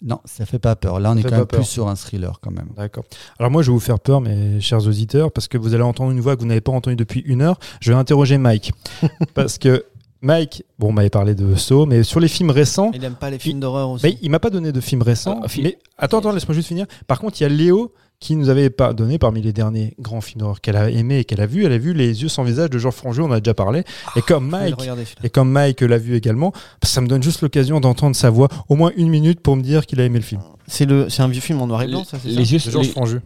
Non, 0.00 0.20
ça 0.24 0.46
fait 0.46 0.58
pas 0.58 0.76
peur. 0.76 0.98
Là, 1.00 1.10
on 1.12 1.16
est 1.16 1.22
fait 1.22 1.28
quand 1.28 1.36
même 1.36 1.46
peur. 1.46 1.60
plus 1.60 1.68
sur 1.68 1.88
un 1.88 1.94
thriller 1.94 2.40
quand 2.40 2.50
même. 2.50 2.68
D'accord. 2.74 3.04
Alors 3.38 3.50
moi, 3.50 3.60
je 3.62 3.68
vais 3.70 3.74
vous 3.74 3.80
faire 3.80 4.00
peur, 4.00 4.22
mes 4.22 4.58
chers 4.60 4.86
auditeurs, 4.86 5.30
parce 5.30 5.46
que 5.48 5.58
vous 5.58 5.74
allez 5.74 5.82
entendre 5.82 6.10
une 6.12 6.20
voix 6.20 6.34
que 6.36 6.40
vous 6.40 6.46
n'avez 6.46 6.62
pas 6.62 6.72
entendue 6.72 6.96
depuis 6.96 7.20
une 7.26 7.42
heure. 7.42 7.58
Je 7.80 7.92
vais 7.92 7.98
interroger 7.98 8.38
Mike. 8.38 8.72
parce 9.34 9.58
que 9.58 9.84
Mike, 10.24 10.64
bon, 10.78 10.88
on 10.88 10.92
m'avait 10.92 11.10
parlé 11.10 11.34
de 11.34 11.54
Saw, 11.54 11.84
mais 11.84 12.02
sur 12.02 12.18
les 12.18 12.28
films 12.28 12.50
récents, 12.50 12.90
Il 12.94 13.04
aime 13.04 13.14
pas 13.14 13.28
les 13.28 13.38
films 13.38 13.60
d'horreur 13.60 13.90
aussi. 13.90 14.06
mais 14.06 14.16
il 14.22 14.30
m'a 14.30 14.38
pas 14.40 14.48
donné 14.48 14.72
de 14.72 14.80
films 14.80 15.02
récents. 15.02 15.40
Ah, 15.44 15.46
mais 15.58 15.78
attends, 15.98 16.18
attends, 16.20 16.32
laisse-moi 16.32 16.54
juste 16.54 16.68
finir. 16.68 16.86
Par 17.06 17.20
contre, 17.20 17.38
il 17.40 17.42
y 17.42 17.46
a 17.46 17.50
Léo 17.50 17.92
qui 18.24 18.36
nous 18.36 18.48
avait 18.48 18.70
pas 18.70 18.92
donné 18.94 19.18
parmi 19.18 19.42
les 19.42 19.52
derniers 19.52 19.94
grands 20.00 20.20
films 20.22 20.40
d'horreur 20.40 20.60
qu'elle 20.62 20.76
a 20.76 20.88
aimé 20.90 21.18
et 21.18 21.24
qu'elle 21.24 21.40
a 21.42 21.46
vu. 21.46 21.64
Elle 21.66 21.72
a 21.72 21.78
vu 21.78 21.92
Les 21.92 22.22
yeux 22.22 22.28
sans 22.28 22.42
visage 22.42 22.70
de 22.70 22.78
Georges 22.78 22.94
Franju, 22.94 23.20
on 23.20 23.26
en 23.26 23.32
a 23.32 23.40
déjà 23.40 23.52
parlé. 23.54 23.84
et 24.16 24.22
comme 24.22 24.50
Faut 24.50 24.56
le 24.56 24.62
Mike, 24.64 24.80
regarder, 24.80 25.04
et 25.22 25.28
comme 25.30 25.50
Mike 25.50 25.80
l'a 25.82 25.98
vu 25.98 26.16
également, 26.16 26.52
ça 26.82 27.00
me 27.02 27.06
donne 27.06 27.22
juste 27.22 27.42
l'occasion 27.42 27.80
d'entendre 27.80 28.16
sa 28.16 28.30
voix 28.30 28.48
au 28.68 28.76
moins 28.76 28.92
une 28.96 29.08
minute 29.10 29.40
pour 29.40 29.56
me 29.56 29.62
dire 29.62 29.84
qu'il 29.86 30.00
a 30.00 30.04
aimé 30.04 30.18
le 30.18 30.24
film. 30.24 30.40
C'est 30.66 30.86
le, 30.86 31.10
c'est 31.10 31.20
un 31.22 31.28
vieux 31.28 31.42
film 31.42 31.60
en 31.60 31.66
noir 31.66 31.82
et 31.82 31.86
blanc, 31.88 32.04
ça, 32.04 32.16
c'est 32.22 32.30
ça 32.32 32.38
les 32.40 32.52
yeux 32.52 32.58
De 32.58 32.70
Georges 32.70 32.86
les- 32.86 32.92
Franju. 32.92 33.20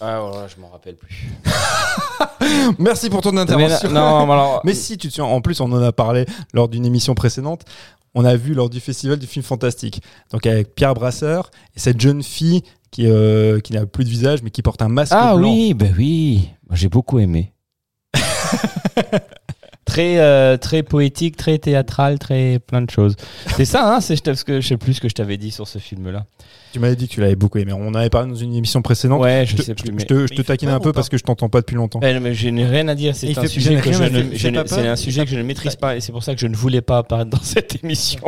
Ah 0.00 0.20
voilà, 0.22 0.48
je 0.48 0.58
m'en 0.58 0.68
rappelle 0.70 0.96
plus. 0.96 1.28
Merci 2.78 3.10
pour 3.10 3.20
ton 3.20 3.32
Mais 3.32 3.40
intervention. 3.42 3.90
non, 3.90 4.26
mais 4.26 4.32
alors, 4.32 4.60
Mais 4.64 4.72
si, 4.74 4.96
tu 4.96 5.08
te 5.08 5.12
souviens, 5.12 5.30
en 5.30 5.40
plus, 5.42 5.60
on 5.60 5.70
en 5.72 5.82
a 5.82 5.92
parlé 5.92 6.24
lors 6.54 6.68
d'une 6.68 6.86
émission 6.86 7.14
précédente. 7.14 7.62
On 8.14 8.24
a 8.24 8.34
vu 8.34 8.54
lors 8.54 8.68
du 8.70 8.80
festival 8.80 9.18
du 9.18 9.26
film 9.26 9.44
fantastique. 9.44 10.02
Donc 10.32 10.44
avec 10.46 10.74
Pierre 10.74 10.94
Brasseur 10.94 11.50
et 11.76 11.78
cette 11.78 12.00
jeune 12.00 12.22
fille 12.24 12.62
qui, 12.90 13.06
euh, 13.06 13.60
qui 13.60 13.72
n'a 13.72 13.86
plus 13.86 14.04
de 14.04 14.10
visage 14.10 14.42
mais 14.42 14.50
qui 14.50 14.62
porte 14.62 14.82
un 14.82 14.88
masque 14.88 15.12
Ah 15.14 15.36
blanc. 15.36 15.50
oui, 15.50 15.74
ben 15.74 15.94
oui, 15.96 16.50
Moi, 16.68 16.76
j'ai 16.76 16.88
beaucoup 16.88 17.18
aimé. 17.18 17.52
très, 19.90 20.18
euh, 20.18 20.56
très 20.56 20.82
poétique, 20.84 21.36
très 21.36 21.58
théâtral, 21.58 22.18
très 22.20 22.60
plein 22.60 22.80
de 22.82 22.90
choses. 22.90 23.16
C'est 23.56 23.64
ça, 23.64 23.92
hein, 23.96 24.00
c'est 24.00 24.22
parce 24.22 24.44
que 24.44 24.60
je 24.60 24.68
sais 24.68 24.76
plus 24.76 24.94
ce 24.94 25.00
que 25.00 25.08
je 25.08 25.14
t'avais 25.14 25.36
dit 25.36 25.50
sur 25.50 25.66
ce 25.66 25.78
film-là. 25.78 26.26
Tu 26.72 26.78
m'avais 26.78 26.94
dit 26.94 27.08
que 27.08 27.14
tu 27.14 27.20
l'avais 27.20 27.34
beaucoup 27.34 27.58
aimé. 27.58 27.72
On 27.72 27.88
en 27.88 27.94
avait 27.96 28.10
parlé 28.10 28.28
dans 28.30 28.36
une 28.36 28.54
émission 28.54 28.80
précédente. 28.80 29.20
Ouais, 29.20 29.44
je 29.44 29.50
je 29.52 29.56
te, 29.56 29.62
sais 29.62 29.74
je 29.76 29.82
plus. 29.82 29.90
te- 29.90 30.14
Mais... 30.14 30.26
je 30.28 30.32
te- 30.34 30.38
Mais 30.38 30.44
taquine 30.44 30.68
un 30.68 30.78
peu 30.78 30.92
parce 30.92 31.08
que 31.08 31.18
je 31.18 31.24
t'entends 31.24 31.48
pas 31.48 31.60
depuis 31.62 31.74
longtemps. 31.74 31.98
Eh, 32.00 32.20
mais 32.20 32.32
je 32.34 32.48
n'ai 32.48 32.64
rien 32.64 32.86
à 32.86 32.94
dire. 32.94 33.16
C'est 33.16 33.26
Il 33.26 33.36
un 33.36 33.42
fait- 33.42 33.48
sujet 33.48 33.74
que 33.74 33.82
rien 33.88 33.92
je 33.92 34.02
ne, 34.04 34.36
je 34.36 34.48
ne- 34.48 34.86
un 34.88 34.94
sujet 34.96 35.24
que 35.24 35.30
je 35.32 35.36
ne 35.36 35.42
maîtrise 35.42 35.74
pas 35.74 35.96
et 35.96 36.00
c'est 36.00 36.12
pour 36.12 36.22
ça 36.22 36.32
que 36.34 36.40
je 36.40 36.46
ne 36.46 36.54
voulais 36.54 36.80
pas 36.82 36.98
apparaître 36.98 37.30
dans 37.30 37.42
cette 37.42 37.82
émission. 37.82 38.20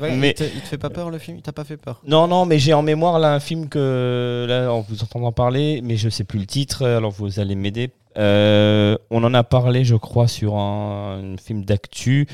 Ouais, 0.00 0.16
mais- 0.16 0.30
il, 0.30 0.34
te, 0.34 0.44
il 0.44 0.60
te 0.62 0.66
fait 0.68 0.78
pas 0.78 0.88
peur 0.88 1.10
le 1.10 1.18
film? 1.18 1.36
Il 1.36 1.42
t'a 1.42 1.52
pas 1.52 1.64
fait 1.64 1.76
peur? 1.76 2.00
Non, 2.06 2.26
non, 2.26 2.46
mais 2.46 2.58
j'ai 2.58 2.72
en 2.72 2.80
mémoire 2.82 3.18
là 3.18 3.34
un 3.34 3.40
film 3.40 3.68
que 3.68 4.46
là, 4.48 4.72
en 4.72 4.80
vous 4.80 5.02
entendant 5.02 5.32
parler, 5.32 5.82
mais 5.84 5.96
je 5.98 6.08
sais 6.08 6.24
plus 6.24 6.38
le 6.38 6.46
titre. 6.46 6.86
Alors 6.86 7.10
vous 7.10 7.38
allez 7.38 7.54
m'aider. 7.54 7.90
Euh, 8.20 8.96
on 9.10 9.24
en 9.24 9.32
a 9.34 9.42
parlé, 9.42 9.84
je 9.84 9.96
crois, 9.96 10.28
sur 10.28 10.56
un, 10.56 11.34
un 11.34 11.36
film 11.38 11.64
d'actu. 11.64 12.26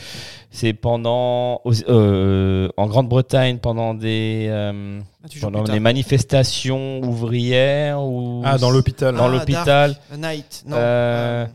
C'est 0.51 0.73
pendant 0.73 1.61
aux- 1.65 1.73
euh, 1.89 2.69
en 2.77 2.87
Grande-Bretagne 2.87 3.59
pendant 3.59 3.95
des 3.95 4.47
euh, 4.49 4.99
Ah, 5.25 5.29
pendant 5.41 5.65
tard. 5.65 5.79
manifestations 5.81 7.01
ouvrières 7.03 8.03
ou 8.03 8.43
Ah, 8.45 8.59
dans 8.59 8.71
l'hôpital. 8.71 9.15
dans 9.15 9.27
Ah, 9.27 9.29
l'hôpital. 9.33 9.97
A 10.13 10.17
Night. 10.17 10.65
Non. 10.67 10.77
Euh, 10.77 11.45
euh, 11.45 11.47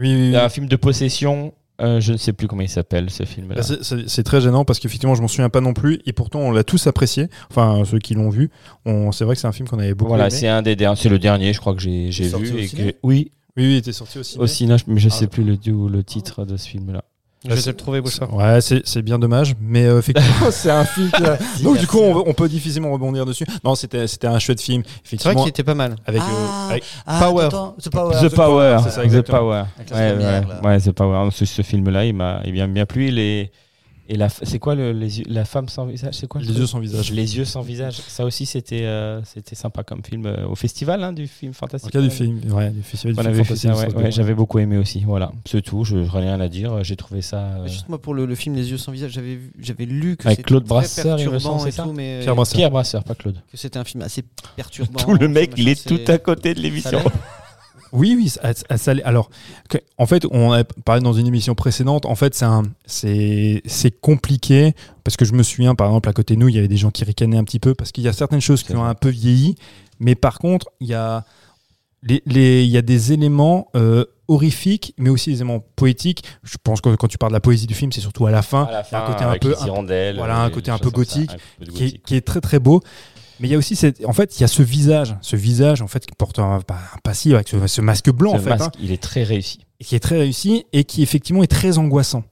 Oui, 0.00 0.14
oui, 0.14 0.28
oui. 0.30 0.36
Un 0.36 0.48
film 0.48 0.66
de 0.66 0.76
possession. 0.76 1.52
euh, 1.80 2.00
je 2.00 2.12
ne 2.12 2.16
sais 2.16 2.32
plus 2.32 2.46
comment 2.46 2.62
il 2.62 2.68
s'appelle 2.68 3.10
ce 3.10 3.24
film-là. 3.24 3.56
Bah, 3.56 3.62
c'est- 4.06 4.22
très 4.22 4.40
gênant 4.40 4.64
parce 4.64 4.78
qu'effectivement, 4.78 5.14
je 5.16 5.22
m'en 5.22 5.26
souviens 5.28 5.48
pas 5.48 5.60
non 5.60 5.72
plus. 5.72 6.00
Et 6.06 6.12
pourtant, 6.12 6.38
on 6.40 6.50
l'a 6.52 6.62
tous 6.62 6.86
apprécié. 6.86 7.28
Enfin, 7.50 7.82
ceux 7.84 7.98
qui 7.98 8.14
l'ont 8.14 8.28
vu. 8.28 8.50
On- 8.86 9.10
C'est 9.12 9.24
vrai 9.24 9.34
que 9.34 9.40
c'est 9.40 9.48
un 9.48 9.52
film 9.52 9.66
qu'on 9.68 9.78
avait 9.80 9.94
beaucoup 9.94 10.10
Voilà, 10.10 10.24
aimé. 10.28 10.36
c'est 10.36 10.48
un 10.48 10.62
des 10.62 10.76
derniers, 10.76 11.00
c'est 11.00 11.08
le 11.08 11.18
dernier, 11.18 11.52
je 11.52 11.58
crois 11.60 11.74
que 11.74 11.80
j'ai 11.80 12.08
vu 12.10 12.58
et 12.60 12.68
que 12.68 12.94
oui, 13.02 13.32
Oui, 13.56 13.64
oui, 13.64 13.72
il 13.72 13.76
était 13.76 13.92
sorti 13.92 14.18
aussi. 14.18 14.38
au 14.38 14.46
cinéma, 14.46 14.78
mais 14.86 14.98
je 15.00 15.08
Ah. 15.08 15.10
sais 15.10 15.26
plus 15.26 15.44
le, 15.44 15.56
du- 15.56 15.88
le 15.88 16.02
titre 16.02 16.44
de 16.44 16.56
ce 16.56 16.68
film-là. 16.68 17.02
Je 17.44 17.52
vais 17.54 17.60
le 17.72 17.76
trouver, 17.76 18.00
Bouchard. 18.00 18.32
Ouais, 18.32 18.60
c'est 18.60 18.82
c'est 18.86 19.02
bien 19.02 19.18
dommage, 19.18 19.54
mais 19.60 19.84
euh, 19.86 19.98
effectivement, 19.98 20.50
c'est 20.52 20.70
un 20.70 20.84
film. 20.84 21.10
qui 21.10 21.24
a- 21.26 21.38
Donc 21.64 21.76
du 21.76 21.88
coup, 21.88 21.98
on, 21.98 22.22
on 22.28 22.32
peut 22.34 22.48
difficilement 22.48 22.92
rebondir 22.92 23.26
dessus. 23.26 23.44
Non, 23.64 23.74
c'était 23.74 24.06
c'était 24.06 24.28
un 24.28 24.38
chouette 24.38 24.60
film, 24.60 24.84
C'est 24.84 24.90
vrai 24.90 25.00
effectivement, 25.04 25.42
qu'il 25.42 25.50
était 25.50 25.64
pas 25.64 25.74
mal. 25.74 25.96
avec, 26.06 26.20
euh, 26.22 26.24
Ah, 26.28 26.68
avec- 26.70 26.84
Ah, 27.04 27.18
Power. 27.20 27.44
attends, 27.46 27.76
The 27.82 27.90
Power. 27.90 28.16
The 28.28 28.32
Power, 28.32 28.76
c'est 28.84 28.90
ça, 28.90 29.02
The. 29.06 29.22
Power. 29.22 29.64
Ouais, 30.62 30.78
The 30.80 30.92
Power. 30.92 31.30
Ce, 31.32 31.44
ce 31.44 31.62
film-là, 31.62 32.04
il 32.04 32.14
m'a 32.14 32.40
il 32.44 32.54
m'a 32.54 32.66
bien 32.68 32.86
plu. 32.86 33.10
Et 34.08 34.16
la, 34.16 34.28
c'est 34.28 34.58
quoi 34.58 34.74
le, 34.74 34.92
les 34.92 35.20
yeux- 35.20 35.24
la 35.28 35.44
femme 35.44 35.68
sans 35.68 35.86
visage 35.86 36.14
C'est 36.14 36.26
quoi 36.26 36.40
le 36.40 36.46
Les 36.46 36.58
yeux 36.58 36.66
sans 36.66 36.80
visage. 36.80 37.12
Les 37.12 37.36
yeux 37.36 37.44
sans 37.44 37.62
visage. 37.62 37.94
Ça 38.08 38.24
aussi, 38.24 38.46
c'était 38.46 38.82
euh, 38.82 39.22
c'était 39.24 39.54
sympa 39.54 39.84
comme 39.84 40.02
film 40.04 40.26
euh, 40.26 40.46
au 40.46 40.54
festival 40.56 41.02
hein, 41.04 41.12
du 41.12 41.26
film 41.28 41.52
En 41.52 41.54
fantastique. 41.54 41.92
cas 41.92 42.00
du 42.00 42.10
film, 42.10 42.40
ouais, 42.52 42.70
du 42.70 42.82
festival 42.82 43.14
du 43.14 43.22
film 43.22 43.44
fantastique, 43.44 43.70
ouais, 43.70 43.94
ouais, 44.02 44.10
j'avais 44.10 44.34
beaucoup 44.34 44.58
aimé 44.58 44.76
aussi. 44.76 45.00
Voilà, 45.06 45.32
c'est 45.46 45.62
tout. 45.62 45.84
Je 45.84 45.96
n'ai 45.96 46.08
rien 46.08 46.40
à 46.40 46.48
dire. 46.48 46.82
J'ai 46.84 46.96
trouvé 46.96 47.22
ça. 47.22 47.38
euh, 47.38 47.66
Juste 47.68 47.88
moi 47.88 48.00
pour 48.00 48.12
le, 48.14 48.26
le 48.26 48.34
film 48.34 48.54
Les 48.56 48.70
yeux 48.70 48.78
sans 48.78 48.92
visage, 48.92 49.12
j'avais 49.12 49.38
j'avais 49.60 49.84
lu 49.86 50.16
que 50.16 50.26
Avec 50.26 50.38
c'était 50.38 50.46
Claude 50.48 50.64
Brasseur, 50.64 51.18
il 51.18 51.26
me 51.26 51.30
perturbant 51.30 51.58
semble, 51.58 51.68
et 51.68 51.70
c'est 51.70 51.76
ça 51.76 51.82
tout, 51.84 51.92
mais 51.92 52.18
Pierre 52.22 52.34
Brasseur. 52.34 52.56
Pierre 52.56 52.70
Brasseur, 52.70 53.04
pas 53.04 53.14
Claude. 53.14 53.36
que 53.50 53.56
c'était 53.56 53.78
un 53.78 53.84
film 53.84 54.02
assez 54.02 54.22
perturbant. 54.56 54.98
Tout 55.00 55.14
le 55.14 55.28
mec, 55.28 55.52
il 55.56 55.68
est 55.68 55.86
tout 55.86 56.00
à 56.08 56.18
côté 56.18 56.54
de 56.54 56.60
l'émission. 56.60 57.00
Oui, 57.92 58.14
oui, 58.16 58.28
ça- 58.30 58.52
ça- 58.78 58.94
alors, 59.04 59.30
en 59.98 60.06
fait, 60.06 60.24
on 60.30 60.50
a 60.52 60.64
parlé 60.64 61.02
dans 61.02 61.12
une 61.12 61.26
émission 61.26 61.54
précédente. 61.54 62.06
En 62.06 62.14
fait, 62.14 62.34
c'est 62.86 64.00
compliqué 64.00 64.74
parce 65.04 65.16
que 65.16 65.24
je 65.24 65.32
me 65.32 65.42
souviens, 65.42 65.74
par 65.74 65.88
exemple, 65.88 66.08
à 66.08 66.12
côté 66.12 66.34
de 66.34 66.40
nous, 66.40 66.48
il 66.48 66.54
y 66.54 66.58
avait 66.58 66.68
des 66.68 66.76
gens 66.76 66.90
qui 66.90 67.04
ricanaient 67.04 67.36
un 67.36 67.44
petit 67.44 67.58
peu 67.60 67.74
parce 67.74 67.92
qu'il 67.92 68.04
y 68.04 68.08
a 68.08 68.12
certaines 68.12 68.40
choses 68.40 68.62
qui 68.62 68.74
ont 68.74 68.84
un 68.84 68.94
peu 68.94 69.08
vieilli, 69.10 69.56
mais 70.00 70.14
par 70.14 70.38
contre, 70.38 70.70
il 70.80 70.88
y 70.88 70.94
a 70.94 71.24
les, 72.02 72.22
les- 72.26 72.64
il 72.64 72.70
y 72.70 72.76
a 72.76 72.82
des 72.82 73.12
éléments 73.12 73.68
euh, 73.76 74.04
horrifiques, 74.26 74.94
mais 74.98 75.08
aussi 75.10 75.30
des 75.30 75.36
éléments 75.36 75.60
poétiques. 75.76 76.24
Je 76.42 76.56
pense 76.62 76.80
que 76.80 76.94
quand 76.96 77.06
tu 77.06 77.18
parles 77.18 77.30
de 77.32 77.36
la 77.36 77.40
poésie 77.40 77.66
du 77.66 77.74
film, 77.74 77.92
c'est 77.92 78.00
surtout 78.00 78.26
à 78.26 78.30
la 78.32 78.42
fin. 78.42 78.64
À 78.64 78.70
la 78.72 78.78
a 78.78 78.80
un 78.80 78.84
fin, 78.84 79.06
côté 79.06 79.24
un 79.24 79.32
peu- 79.38 79.54
voilà, 80.16 80.38
un 80.42 80.46
euh, 80.46 80.50
côté 80.50 80.70
un 80.70 80.78
peu 80.78 80.88
ça, 80.88 80.90
gothique, 80.96 81.30
un 81.30 81.36
peu 81.58 81.64
de 81.66 81.70
qui 81.70 81.84
est, 81.84 81.98
qui 81.98 82.16
est 82.16 82.20
très 82.22 82.40
très 82.40 82.58
beau. 82.58 82.80
Mais 83.42 83.48
il 83.48 83.50
y 83.50 83.54
a 83.56 83.58
aussi 83.58 83.74
cette, 83.74 84.04
en 84.06 84.12
fait, 84.12 84.38
il 84.38 84.42
y 84.42 84.44
a 84.44 84.48
ce 84.48 84.62
visage, 84.62 85.16
ce 85.20 85.34
visage 85.34 85.82
en 85.82 85.88
fait 85.88 86.06
qui 86.06 86.14
porte 86.16 86.38
un, 86.38 86.60
bah, 86.68 86.78
un 86.94 86.98
passif 87.02 87.34
avec 87.34 87.48
ce, 87.48 87.66
ce 87.66 87.80
masque 87.80 88.08
blanc 88.10 88.34
Ce 88.34 88.36
en 88.36 88.40
fait, 88.40 88.50
masque, 88.50 88.62
hein, 88.66 88.80
il 88.80 88.92
est 88.92 89.02
très 89.02 89.24
réussi. 89.24 89.58
et 89.80 89.84
qui 89.84 89.96
est 89.96 90.00
très 90.00 90.16
réussi 90.16 90.64
et 90.72 90.84
qui 90.84 91.02
effectivement 91.02 91.42
est 91.42 91.48
très 91.48 91.76
angoissant 91.76 92.22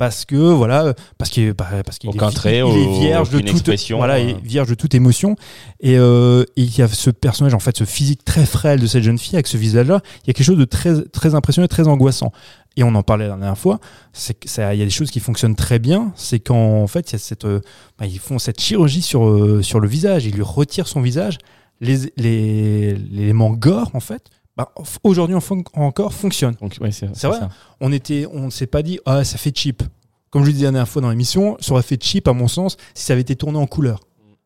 parce 0.00 0.24
que 0.24 0.36
voilà, 0.36 0.94
parce 1.18 1.28
qu'il 1.30 1.52
bah, 1.52 1.66
parce 1.84 1.98
qu'il 1.98 2.08
est, 2.08 2.30
trait, 2.30 2.60
il 2.60 2.76
est 2.76 3.00
vierge 3.00 3.28
de 3.28 3.40
toute 3.40 3.68
voilà, 3.90 4.14
euh. 4.14 4.20
il 4.20 4.30
est 4.30 4.40
vierge 4.42 4.68
de 4.68 4.74
toute 4.74 4.94
émotion 4.94 5.36
et, 5.80 5.98
euh, 5.98 6.44
et 6.56 6.62
il 6.62 6.78
y 6.78 6.80
a 6.80 6.88
ce 6.88 7.10
personnage 7.10 7.52
en 7.52 7.58
fait, 7.58 7.76
ce 7.76 7.84
physique 7.84 8.24
très 8.24 8.46
frêle 8.46 8.80
de 8.80 8.86
cette 8.86 9.02
jeune 9.02 9.18
fille 9.18 9.34
avec 9.34 9.46
ce 9.46 9.58
visage-là, 9.58 10.00
il 10.24 10.28
y 10.28 10.30
a 10.30 10.32
quelque 10.32 10.46
chose 10.46 10.56
de 10.56 10.64
très 10.64 11.02
très 11.02 11.34
impressionnant 11.34 11.66
et 11.66 11.68
très 11.68 11.86
angoissant. 11.86 12.32
Et 12.76 12.84
on 12.84 12.94
en 12.94 13.02
parlait 13.02 13.26
la 13.28 13.36
dernière 13.36 13.58
fois, 13.58 13.80
c'est 14.12 14.34
que 14.38 14.48
ça, 14.48 14.74
il 14.74 14.78
y 14.78 14.82
a 14.82 14.84
des 14.84 14.90
choses 14.90 15.10
qui 15.10 15.18
fonctionnent 15.20 15.56
très 15.56 15.78
bien, 15.78 16.12
c'est 16.14 16.38
qu'en 16.38 16.86
fait, 16.86 17.10
il 17.10 17.12
y 17.14 17.16
a 17.16 17.18
cette, 17.18 17.44
euh, 17.44 17.60
bah, 17.98 18.06
ils 18.06 18.18
font 18.20 18.38
cette 18.38 18.60
chirurgie 18.60 19.02
sur, 19.02 19.28
euh, 19.28 19.60
sur 19.60 19.80
le 19.80 19.88
visage, 19.88 20.24
ils 20.24 20.34
lui 20.34 20.42
retirent 20.42 20.86
son 20.86 21.00
visage, 21.00 21.38
les, 21.80 22.12
les, 22.16 22.94
l'élément 22.94 23.50
gore, 23.50 23.90
en 23.94 24.00
fait, 24.00 24.28
bah, 24.56 24.72
aujourd'hui 25.02 25.38
fon- 25.40 25.64
encore 25.74 26.12
fonctionne. 26.12 26.54
Ouais, 26.80 26.92
c'est 26.92 27.08
C'est 27.14 27.26
vrai 27.26 27.40
ça. 27.40 27.48
On 27.80 27.90
était, 27.92 28.26
on 28.32 28.46
ne 28.46 28.50
s'est 28.50 28.66
pas 28.68 28.82
dit, 28.82 29.00
ah, 29.04 29.24
ça 29.24 29.36
fait 29.36 29.52
cheap. 29.56 29.82
Comme 30.30 30.42
je 30.42 30.46
le 30.48 30.52
disais 30.52 30.66
la 30.66 30.70
dernière 30.70 30.88
fois 30.88 31.02
dans 31.02 31.10
l'émission, 31.10 31.56
ça 31.60 31.72
aurait 31.72 31.82
fait 31.82 32.00
cheap, 32.02 32.28
à 32.28 32.32
mon 32.32 32.46
sens, 32.46 32.76
si 32.94 33.04
ça 33.04 33.14
avait 33.14 33.22
été 33.22 33.34
tourné 33.34 33.58
en 33.58 33.66
couleur. 33.66 33.98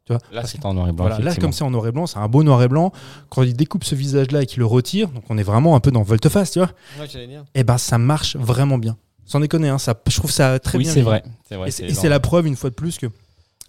Tu 0.06 0.12
vois 0.12 0.20
Là, 0.32 0.47
c'est 0.47 0.64
en 0.66 0.74
noir 0.74 0.89
et 0.89 0.93
blanc. 0.93 1.06
voilà, 1.06 1.18
là, 1.24 1.35
comme 1.36 1.52
c'est 1.52 1.64
en 1.64 1.70
noir 1.70 1.86
et 1.86 1.93
blanc, 1.93 2.06
c'est 2.06 2.18
un 2.18 2.28
beau 2.28 2.43
noir 2.43 2.62
et 2.62 2.68
blanc. 2.68 2.93
Quand 3.31 3.43
il 3.43 3.55
découpe 3.55 3.85
ce 3.85 3.94
visage-là 3.94 4.43
et 4.43 4.47
qu'il 4.47 4.59
le 4.59 4.66
retire, 4.66 5.09
donc 5.09 5.24
on 5.31 5.39
est 5.39 5.43
vraiment 5.43 5.76
un 5.76 5.81
peu 5.81 5.90
dans 5.90 6.02
volte-face, 6.02 6.51
tu 6.52 6.59
vois, 6.59 6.70
Ouais, 7.01 7.06
j'allais 7.10 7.26
dire. 7.26 7.44
et 7.55 7.64
ben 7.64 7.78
ça 7.78 7.97
marche 7.98 8.36
vraiment 8.36 8.76
bien. 8.78 8.97
Sans 9.24 9.40
déconner, 9.40 9.70
hein, 9.70 9.78
ça, 9.78 9.94
je 10.06 10.16
trouve 10.16 10.31
ça 10.31 10.59
très 10.59 10.76
oui, 10.76 10.85
bien. 10.85 10.93
c'est 10.93 11.01
vrai. 11.01 11.22
C'est 11.48 11.56
vrai. 11.56 11.68
Et 11.68 11.94
c'est- 11.94 12.09
la 12.10 12.20
preuve, 12.20 12.47
une 12.47 12.56
fois 12.56 12.68
de 12.68 12.74
plus, 12.74 12.98
que 12.98 13.06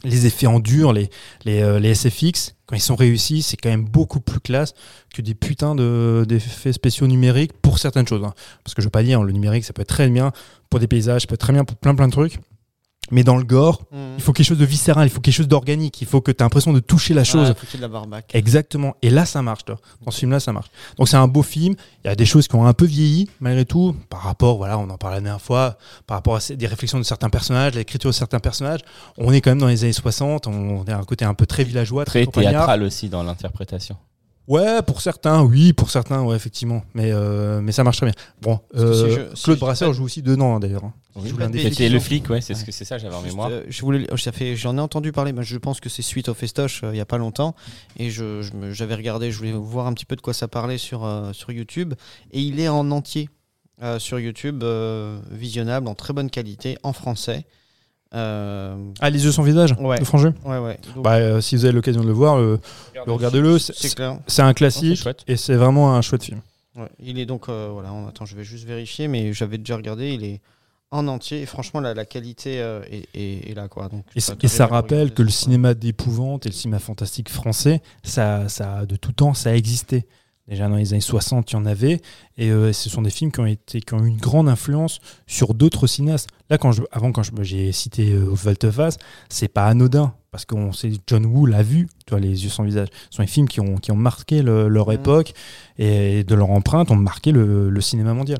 les 0.04 0.26
effets 0.26 0.46
en 0.48 0.60
dur, 0.60 0.92
les, 0.92 1.10
les, 1.46 1.62
euh, 1.62 1.80
les 1.80 1.96
SFX, 1.96 2.54
quand 2.66 2.76
ils 2.76 2.82
sont 2.82 2.98
réussis, 2.98 3.42
c'est 3.42 3.56
quand 3.56 3.70
même 3.70 3.86
beaucoup 3.86 4.20
plus 4.20 4.42
classe 4.42 4.74
que 5.14 5.22
des 5.22 5.34
putains 5.34 5.74
de- 5.74 6.26
d'effets 6.28 6.74
spéciaux 6.74 7.08
numériques 7.08 7.54
pour 7.54 7.80
certaines 7.80 8.06
choses. 8.08 8.24
hein. 8.26 8.34
Parce 8.66 8.74
que 8.76 8.82
je 8.82 8.88
veux 8.88 8.92
pas 8.92 9.04
dire, 9.04 9.24
le 9.24 9.32
numérique, 9.32 9.64
ça 9.64 9.72
peut 9.72 9.82
être 9.84 9.88
très 9.88 10.10
bien 10.10 10.34
pour 10.70 10.82
des 10.82 10.88
paysages, 10.88 11.22
ça 11.22 11.28
peut 11.28 11.36
être 11.36 11.40
très 11.40 11.54
bien 11.54 11.64
pour 11.64 11.78
plein 11.78 11.96
plein 11.96 12.08
de 12.08 12.12
trucs. 12.12 12.40
Mais 13.12 13.24
dans 13.24 13.38
le 13.38 13.44
gore, 13.44 13.84
Mhm. 13.92 14.00
il 14.18 14.22
faut 14.24 14.34
quelque 14.34 14.48
chose 14.48 14.58
de 14.58 14.66
viscéral, 14.66 15.06
il 15.08 15.10
faut 15.10 15.22
quelque 15.22 15.34
chose 15.36 15.48
d'organique, 15.48 16.02
il 16.02 16.08
faut 16.08 16.22
que 16.22 16.32
tu 16.32 16.42
aies 16.42 16.44
l'impression 16.44 16.74
de 16.74 16.80
toucher 16.80 17.14
la 17.14 17.24
chose. 17.24 17.50
Ah, 17.52 17.54
faut 17.56 17.66
qu'il 17.68 17.72
y 17.80 17.84
ait 17.84 17.88
de 17.88 17.94
la 17.94 18.00
barbaque. 18.00 18.32
Exactement. 18.34 18.96
Et 19.02 19.10
là, 19.10 19.26
ça 19.26 19.42
marche. 19.42 19.66
toi. 19.66 19.78
Dans 20.04 20.12
ce 20.12 20.20
film-là, 20.20 20.40
ça 20.40 20.52
marche. 20.54 20.68
Donc, 20.98 21.08
c'est 21.08 21.18
un 21.18 21.28
beau 21.28 21.44
film. 21.44 21.76
Il 22.04 22.08
y 22.08 22.10
a 22.10 22.16
des 22.16 22.26
choses 22.26 22.48
qui 22.48 22.56
ont 22.56 22.66
un 22.66 22.74
peu 22.74 22.86
vieilli, 22.86 23.30
malgré 23.40 23.66
tout, 23.66 23.96
par 24.10 24.22
rapport, 24.22 24.58
voilà, 24.58 24.78
on 24.78 24.90
en 24.90 24.98
parlait 24.98 25.18
la 25.18 25.22
dernière 25.22 25.42
fois, 25.42 25.78
par 26.08 26.18
rapport 26.18 26.36
à 26.36 26.40
ces- 26.40 26.56
des 26.56 26.68
réflexions 26.68 26.98
de 26.98 27.04
certains 27.04 27.30
personnages, 27.30 27.74
l'écriture 27.76 28.10
de 28.10 28.16
certains 28.16 28.40
personnages. 28.40 28.82
On 29.18 29.32
est 29.32 29.42
quand 29.42 29.52
même 29.52 29.60
dans 29.60 29.68
les 29.68 29.84
années 29.84 29.94
60. 29.94 30.48
On 30.48 30.84
est 30.86 30.92
à 30.92 30.98
un 30.98 31.04
côté 31.04 31.26
un 31.26 31.34
peu 31.34 31.46
très 31.46 31.64
villageois, 31.64 32.06
très, 32.06 32.26
Très 32.26 32.42
théâtral 32.42 32.84
aussi 32.84 33.10
dans 33.10 33.24
l'interprétation. 33.24 33.96
Ouais, 34.48 34.82
pour 34.84 35.02
certains, 35.02 35.42
oui, 35.44 35.74
pour 35.74 35.90
certains, 35.90 36.22
ouais, 36.24 36.36
effectivement. 36.36 36.84
Mais, 36.94 37.12
euh, 37.12 37.62
mais 37.62 37.72
ça 37.72 37.84
marche 37.84 37.98
très 37.98 38.06
bien. 38.06 38.16
Bon, 38.42 38.60
si 38.74 38.80
euh, 38.82 39.30
je- 39.32 39.36
si 39.36 39.44
Claude 39.44 39.60
Brasseur 39.60 39.94
joue 39.94 40.04
aussi 40.06 40.22
dedans, 40.22 40.56
hein, 40.56 40.60
d'ailleurs. 40.60 40.84
hein. 40.86 40.94
Oui, 41.16 41.30
C'était 41.64 41.88
le 41.90 42.00
flic, 42.00 42.30
ouais, 42.30 42.42
c'est 42.42 42.54
ce 42.56 42.66
que 42.66 42.72
c'est 42.74 42.84
ça, 42.86 42.98
j'avais 42.98 43.16
en 43.16 43.22
mémoire. 43.22 43.50
euh, 43.50 43.64
je 43.70 43.82
voulais, 43.82 44.06
ça 44.18 44.32
fait, 44.34 44.56
j'en 44.58 44.78
ai 44.78 44.82
entendu 44.82 45.12
parler. 45.14 45.32
mais 45.32 45.44
je 45.44 45.58
pense 45.58 45.80
que 45.80 45.88
c'est 45.90 46.02
suite 46.02 46.28
au 46.30 46.34
festoche 46.34 46.82
euh, 46.84 46.92
il 46.94 46.98
y 46.98 47.02
a 47.02 47.06
pas 47.06 47.18
longtemps, 47.18 47.56
et 47.98 48.10
je, 48.12 48.46
j'avais 48.72 48.96
regardé. 48.96 49.32
Je 49.32 49.38
voulais 49.38 49.54
voir 49.54 49.88
un 49.88 49.94
petit 49.94 50.06
peu 50.06 50.16
de 50.18 50.22
quoi 50.22 50.34
ça 50.34 50.48
parlait 50.50 50.78
sur 50.78 51.06
euh, 51.06 51.32
sur 51.34 51.52
YouTube, 51.52 51.94
et 52.32 52.42
il 52.42 52.60
est 52.60 52.68
en 52.68 52.92
entier 52.92 53.30
euh, 53.82 53.98
sur 53.98 54.20
YouTube, 54.20 54.62
euh, 54.64 55.18
visionnable 55.32 55.88
en 55.88 55.96
très 55.96 56.14
bonne 56.14 56.30
qualité 56.30 56.78
en 56.84 56.92
français. 56.94 57.46
Euh, 58.14 58.76
Ah, 59.02 59.10
Les 59.10 59.26
yeux 59.26 59.32
sans 59.32 59.44
visage 59.44 59.76
Ouais. 59.80 60.00
de 60.00 60.06
Frangé 60.06 60.30
ouais, 60.46 60.58
ouais. 60.60 60.80
Donc, 60.96 61.04
bah, 61.04 61.16
euh, 61.16 61.42
Si 61.42 61.56
vous 61.56 61.66
avez 61.66 61.74
l'occasion 61.74 62.02
de 62.02 62.08
le 62.08 62.14
voir, 62.14 62.38
euh, 62.38 62.60
regardez-le. 63.08 63.60
c'est 63.60 63.76
C'est 63.76 63.96
clair. 63.96 64.20
c'est 64.28 64.42
un 64.42 64.54
classique 64.54 65.04
et 65.28 65.36
c'est 65.38 65.56
vraiment 65.56 65.96
un 65.96 66.02
chouette 66.02 66.24
film. 66.24 66.40
Ouais, 66.76 66.90
il 67.02 67.20
est 67.20 67.26
donc 67.26 67.48
euh, 67.50 67.70
voilà. 67.72 67.92
on- 67.94 68.08
attends, 68.08 68.26
je 68.26 68.36
vais 68.36 68.44
juste 68.44 68.66
vérifier, 68.66 69.08
mais 69.08 69.32
j'avais 69.34 69.58
déjà 69.58 69.76
regardé. 69.78 70.14
Il 70.14 70.24
est 70.24 70.42
en 70.92 71.08
entier. 71.08 71.42
Et 71.42 71.46
franchement, 71.46 71.80
la, 71.80 71.94
la 71.94 72.06
qualité 72.06 72.60
euh, 72.62 72.82
est, 72.92 73.08
est- 73.14 73.50
est 73.50 73.54
là, 73.54 73.68
quoi. 73.68 73.88
Donc, 73.90 74.04
Et, 74.16 74.20
ça 74.20 74.34
et 74.42 74.48
ça 74.48 74.68
rappelle 74.68 75.14
que 75.14 75.24
le 75.24 75.30
cinéma 75.30 75.74
d'épouvante 75.74 76.46
et 76.46 76.50
le 76.50 76.54
cinéma 76.56 76.80
fantastique 76.80 77.30
français, 77.30 77.82
ça, 78.04 78.48
ça, 78.50 78.86
de 78.86 78.96
tout 78.98 79.12
temps, 79.14 79.34
ça 79.34 79.50
a 79.52 79.54
existé. 79.54 80.06
Déjà 80.48 80.68
dans 80.70 80.76
les 80.76 80.94
années 80.94 81.02
60, 81.02 81.52
il 81.52 81.54
y 81.56 81.58
en 81.58 81.66
avait. 81.66 82.02
Et 82.38 82.52
euh, 82.52 82.72
ce 82.72 82.88
sont 82.90 83.02
des 83.02 83.10
films 83.10 83.32
qui 83.32 83.40
ont, 83.40 83.46
été, 83.48 83.82
qui 83.82 83.94
ont 83.96 84.04
eu 84.04 84.08
une 84.10 84.18
grande 84.18 84.48
influence 84.48 85.00
sur 85.26 85.56
d'autres 85.56 85.88
cinéastes. 85.88 86.28
Là, 86.52 86.58
quand 86.60 86.72
je, 86.72 86.84
avant, 86.92 87.12
quand 87.12 87.24
je- 87.24 87.32
j'ai 87.42 87.72
cité 87.72 88.12
euh, 88.12 88.26
Volteface, 88.30 88.98
c'est 89.30 89.48
pas 89.48 89.66
anodin. 89.66 90.14
Parce 90.30 90.46
qu'on 90.46 90.72
sait, 90.72 90.92
John 91.08 91.26
Woo 91.26 91.46
l'a 91.48 91.64
vu, 91.64 91.88
tu 92.06 92.12
vois, 92.12 92.20
Les 92.20 92.44
yeux 92.44 92.50
sans 92.50 92.64
visage. 92.64 92.90
Ce 93.10 93.16
sont 93.18 93.24
des 93.24 93.28
films 93.28 93.48
qui 93.48 93.60
ont, 93.60 93.76
qui 93.78 93.92
ont 93.92 93.96
marqué 93.96 94.42
le- 94.44 94.68
leur 94.68 94.88
Mhm. 94.90 94.94
époque 94.96 95.34
et 95.80 96.24
de 96.24 96.36
leur 96.36 96.52
empreinte 96.52 96.92
ont 96.92 96.96
marqué 96.96 97.32
le, 97.32 97.70
le 97.70 97.82
cinéma 97.82 98.14
mondial. 98.14 98.38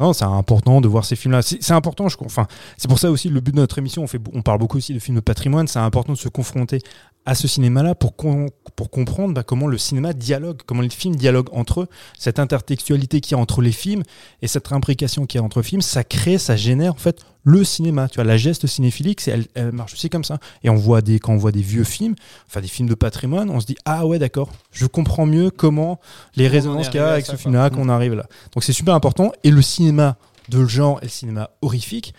Non, 0.00 0.12
c'est 0.12 0.24
important 0.24 0.80
de 0.80 0.88
voir 0.88 1.04
ces 1.04 1.14
films-là. 1.14 1.42
C'est 1.42 1.62
c'est 1.62 1.72
important, 1.72 2.08
je, 2.08 2.16
enfin, 2.24 2.48
c'est 2.76 2.88
pour 2.88 2.98
ça 2.98 3.10
aussi 3.12 3.28
le 3.28 3.40
but 3.40 3.52
de 3.52 3.58
notre 3.60 3.78
émission, 3.78 4.02
on, 4.02 4.08
fait, 4.08 4.20
on 4.32 4.42
parle 4.42 4.58
beaucoup 4.58 4.78
aussi 4.78 4.92
de 4.92 4.98
films 4.98 5.16
de 5.16 5.20
patrimoine, 5.20 5.68
c'est 5.68 5.78
important 5.78 6.14
de 6.14 6.18
se 6.18 6.28
confronter 6.28 6.80
à 7.26 7.34
ce 7.34 7.48
cinéma-là 7.48 7.94
pour, 7.94 8.14
pour 8.14 8.90
comprendre 8.90 9.32
bah, 9.34 9.42
comment 9.42 9.66
le 9.66 9.78
cinéma 9.78 10.12
dialogue, 10.12 10.60
comment 10.66 10.82
les 10.82 10.90
films 10.90 11.16
dialoguent 11.16 11.48
entre 11.52 11.82
eux, 11.82 11.88
cette 12.18 12.38
intertextualité 12.38 13.20
qu'il 13.20 13.32
y 13.32 13.38
a 13.38 13.42
entre 13.42 13.62
les 13.62 13.72
films 13.72 14.02
et 14.42 14.46
cette 14.46 14.70
imbrication 14.72 15.24
qu'il 15.26 15.38
y 15.38 15.42
a 15.42 15.44
entre 15.44 15.62
films, 15.62 15.80
ça 15.82 16.04
crée, 16.04 16.36
ça 16.38 16.56
génère 16.56 16.92
en 16.92 16.98
fait 16.98 17.20
le 17.42 17.64
cinéma. 17.64 18.08
Tu 18.08 18.16
vois, 18.16 18.24
la 18.24 18.36
geste 18.36 18.66
cinéphilique, 18.66 19.26
elle, 19.28 19.46
elle 19.54 19.72
marche 19.72 19.94
aussi 19.94 20.10
comme 20.10 20.24
ça. 20.24 20.38
Et 20.62 20.70
on 20.70 20.76
voit 20.76 21.00
des, 21.02 21.18
quand 21.18 21.32
on 21.32 21.36
voit 21.38 21.52
des 21.52 21.62
vieux 21.62 21.84
films, 21.84 22.14
enfin 22.46 22.60
des 22.60 22.68
films 22.68 22.88
de 22.88 22.94
patrimoine, 22.94 23.48
on 23.50 23.60
se 23.60 23.66
dit 23.66 23.76
ah 23.84 24.06
ouais 24.06 24.18
d'accord, 24.18 24.50
je 24.72 24.86
comprends 24.86 25.26
mieux 25.26 25.50
comment 25.50 26.00
les 26.36 26.48
résonances 26.48 26.88
qu'il 26.88 27.00
y 27.00 27.02
a 27.02 27.12
avec 27.12 27.26
ce 27.26 27.36
film-là, 27.36 27.70
Mm. 27.70 27.74
qu'on 27.74 27.88
arrive 27.88 28.14
là. 28.14 28.26
Donc 28.52 28.64
c'est 28.64 28.72
super 28.74 28.94
important. 28.94 29.32
Et 29.44 29.50
le 29.50 29.62
cinéma 29.62 30.16
de 30.50 30.66
genre 30.66 30.98
et 31.00 31.06
le 31.06 31.10
cinéma 31.10 31.50
horrifique, 31.62 32.12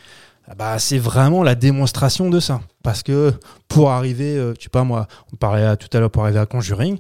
bah, 0.58 0.78
c'est 0.80 0.98
vraiment 0.98 1.44
la 1.44 1.56
démonstration 1.56 2.30
de 2.30 2.40
ça. 2.40 2.62
Parce 2.84 3.02
que 3.04 3.34
pour 3.68 3.92
arriver, 3.92 4.36
euh, 4.38 4.54
je 4.58 4.64
sais 4.64 4.70
pas 4.70 4.84
moi, 4.84 5.08
on 5.34 5.36
parlait 5.36 5.66
à- 5.66 5.76
tout 5.78 5.88
à 5.96 6.00
l'heure 6.00 6.12
pour 6.12 6.24
arriver 6.24 6.40
à 6.40 6.46
Conjuring, 6.46 7.00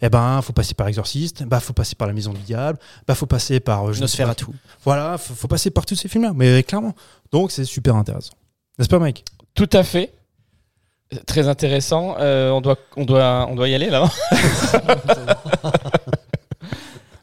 eh 0.00 0.08
ben, 0.08 0.40
faut 0.42 0.52
passer 0.52 0.74
par 0.74 0.88
Exorciste, 0.88 1.42
bah, 1.44 1.60
faut 1.60 1.72
passer 1.72 1.94
par 1.96 2.06
La 2.08 2.14
Maison 2.14 2.32
du 2.32 2.40
Diable, 2.40 2.78
bah, 3.06 3.14
faut 3.14 3.26
passer 3.26 3.60
par. 3.60 3.88
euh, 3.88 3.92
je 3.92 4.00
ne 4.00 4.06
sais 4.06 4.24
pas- 4.24 4.34
tout. 4.34 4.54
Voilà, 4.84 5.18
faut, 5.18 5.34
faut 5.34 5.48
passer 5.48 5.70
par 5.70 5.84
tous 5.86 5.96
ces 5.96 6.08
films-là, 6.08 6.32
mais 6.34 6.62
clairement. 6.62 6.94
Donc, 7.32 7.50
c'est 7.50 7.64
super 7.64 7.96
intéressant. 7.96 8.32
N'est-ce 8.78 8.88
pas, 8.88 8.98
Mike? 8.98 9.24
Tout 9.54 9.68
à 9.72 9.82
fait. 9.82 10.12
Très 11.26 11.48
intéressant. 11.48 12.16
Euh, 12.20 12.50
on, 12.50 12.60
doit, 12.60 12.76
on, 12.96 13.04
doit, 13.04 13.46
on 13.50 13.54
doit 13.56 13.68
y 13.68 13.74
aller 13.74 13.90
là. 13.90 14.08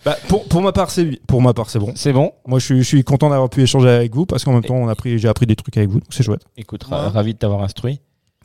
bah, 0.06 0.18
pour, 0.28 0.48
pour 0.48 0.62
ma 0.62 0.72
part, 0.72 0.92
c'est 0.92 1.20
pour 1.28 1.42
ma 1.42 1.54
part, 1.54 1.70
c'est 1.70 1.80
bon. 1.80 1.92
C'est 1.96 2.14
bon. 2.14 2.32
Moi, 2.46 2.60
je 2.60 2.66
suis, 2.66 2.78
je 2.80 2.84
suis 2.88 3.04
content 3.04 3.30
d'avoir 3.30 3.50
pu 3.50 3.62
échanger 3.64 3.90
avec 3.90 4.14
vous 4.14 4.26
parce 4.26 4.44
qu'en 4.46 4.54
même 4.54 4.64
temps, 4.64 4.76
on 4.76 4.88
a 4.88 4.96
pris, 4.96 5.18
j'ai 5.20 5.28
appris 5.28 5.46
des 5.48 5.56
trucs 5.56 5.76
avec 5.78 5.90
vous, 5.90 6.00
donc 6.00 6.10
c'est 6.12 6.24
chouette. 6.24 6.44
Écoute, 6.58 6.86
Ouais. 6.90 6.96
ravi 6.98 7.34
de 7.34 7.40
t'avoir 7.40 7.64
instruit. 7.64 8.00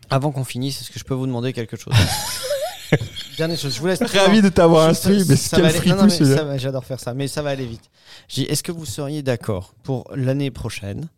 Avant 0.09 0.32
qu'on 0.32 0.45
finisse, 0.45 0.81
est-ce 0.81 0.91
que 0.91 0.99
je 0.99 1.05
peux 1.05 1.15
vous 1.15 1.27
demander 1.27 1.53
quelque 1.53 1.77
chose? 1.77 1.93
Dernière 3.39 3.57
chose, 3.59 3.74
je 3.74 3.81
vous 3.81 3.87
laisse. 3.87 4.03
Ravi 4.03 4.43
de 4.43 4.49
t'avoir 4.49 4.87
Je- 4.87 4.91
instruit, 4.91 5.24
mais 5.28 5.37
ça 5.37 5.57
quel 5.57 5.62
va 5.65 5.69
aller- 5.69 5.77
non, 5.77 5.81
fripouille 5.82 5.99
non, 6.01 6.05
mais 6.07 6.11
celui-là. 6.11 6.37
ça 6.37 6.45
va, 6.45 6.59
J'adore 6.59 6.85
faire 6.85 6.99
ça, 7.01 7.15
mais 7.15 7.28
ça 7.28 7.43
va 7.43 7.51
aller 7.51 7.66
vite. 7.66 7.89
J'ai 8.28 8.43
dit, 8.45 8.49
Est-ce 8.51 8.62
que 8.62 8.73
vous 8.73 8.85
seriez 8.85 9.23
d'accord 9.23 9.74
pour 9.85 10.11
l'année 10.15 10.51
prochaine 10.51 11.09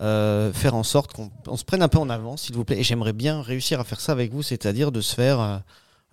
euh, 0.00 0.50
faire 0.54 0.74
en 0.74 0.82
sorte 0.82 1.12
qu'on 1.12 1.30
on 1.46 1.56
se 1.58 1.64
prenne 1.64 1.82
un 1.82 1.88
peu 1.88 1.98
en 1.98 2.08
avant, 2.08 2.36
s'il 2.38 2.54
vous 2.56 2.64
plaît? 2.64 2.78
Et 2.78 2.82
j'aimerais 2.82 3.12
bien 3.12 3.42
réussir 3.42 3.78
à 3.80 3.84
faire 3.84 4.00
ça 4.00 4.12
avec 4.12 4.32
vous, 4.32 4.42
c'est-à-dire 4.42 4.90
de 4.92 5.00
se 5.02 5.14
faire 5.14 5.40
euh, 5.40 5.58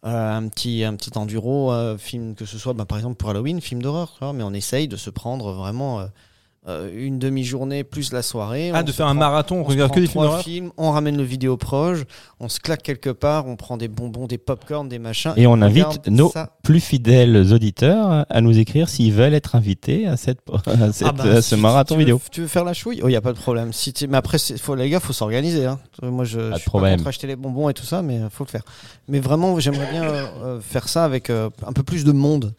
un 0.03 0.47
petit 0.47 0.83
un 0.83 0.95
petit 0.95 1.17
enduro 1.17 1.71
euh, 1.71 1.97
film, 1.97 2.35
que 2.35 2.45
ce 2.45 2.57
soit 2.57 2.73
bah, 2.73 2.85
par 2.85 2.97
exemple 2.97 3.15
pour 3.15 3.29
Halloween, 3.29 3.61
film 3.61 3.81
d'horreur, 3.81 4.33
mais 4.33 4.43
on 4.43 4.53
essaye 4.53 4.87
de 4.87 4.97
se 4.97 5.09
prendre 5.09 5.51
vraiment. 5.53 6.07
Euh, 6.67 6.87
euh, 6.87 6.89
une 6.93 7.17
demi-journée 7.17 7.83
plus 7.83 8.11
la 8.11 8.21
soirée. 8.21 8.71
Ah, 8.73 8.79
On 8.81 8.83
de 8.83 8.91
faire 8.91 9.07
un 9.07 9.13
marathon, 9.13 9.61
on, 9.61 9.63
regarde 9.63 9.93
que 9.93 9.99
des 9.99 10.07
films 10.07 10.29
films, 10.43 10.71
on 10.77 10.91
ramène 10.91 11.15
le 11.17 11.23
vidéo 11.23 11.55
proche, 11.57 11.99
on 12.39 12.49
se 12.49 12.59
claque 12.59 12.83
quelque 12.83 13.09
part, 13.09 13.47
on 13.47 13.55
prend 13.55 13.77
des 13.77 13.87
bonbons, 13.87 14.27
des 14.27 14.37
popcorn, 14.37 14.87
des 14.89 14.99
machins. 14.99 15.33
Et 15.37 15.47
on 15.47 15.61
invite 15.61 16.07
nos 16.07 16.29
ça. 16.29 16.51
plus 16.63 16.79
fidèles 16.79 17.53
auditeurs 17.53 18.25
à 18.29 18.41
nous 18.41 18.57
écrire 18.59 18.89
s'ils 18.89 19.13
veulent 19.13 19.33
être 19.33 19.55
invités 19.55 20.07
à, 20.07 20.17
cette, 20.17 20.39
à, 20.67 20.91
cette- 20.91 21.07
Ah 21.07 21.11
bah, 21.13 21.23
à 21.23 21.41
ce 21.41 21.55
si 21.55 21.61
marathon 21.61 21.95
tu 21.95 21.99
veux- 21.99 22.05
vidéo. 22.05 22.21
tu 22.31 22.41
veux 22.41 22.47
faire 22.47 22.63
la 22.65 22.73
chouille? 22.73 22.99
Il 23.01 23.07
n'y 23.07 23.15
a 23.15 23.21
pas 23.21 23.33
de 23.33 23.37
problème. 23.39 23.73
Si 23.73 23.93
mais 24.09 24.17
après, 24.17 24.37
faut, 24.37 24.75
les 24.75 24.89
gars, 24.89 24.99
faut 24.99 25.13
s'organiser. 25.13 25.65
hein. 25.65 25.79
Euh, 26.03 26.11
Moi, 26.11 26.25
je, 26.25 26.37
de 26.39 26.51
je 26.53 26.59
suis 26.59 26.65
problème. 26.69 26.91
pas 26.93 26.97
contre 26.97 27.07
acheter 27.09 27.27
les 27.27 27.35
bonbons 27.35 27.69
et 27.69 27.73
tout 27.73 27.85
ça, 27.85 28.01
mais 28.01 28.15
il 28.17 28.27
faut 28.29 28.43
le 28.43 28.49
faire. 28.49 28.63
Mais 29.07 29.19
vraiment, 29.19 29.59
j'aimerais 29.59 29.89
bien 29.91 30.03
euh, 30.03 30.25
euh, 30.43 30.59
faire 30.61 30.87
ça 30.89 31.05
avec 31.05 31.29
euh, 31.29 31.49
un 31.65 31.73
peu 31.73 31.83
plus 31.83 32.03
de 32.03 32.11
monde. 32.11 32.53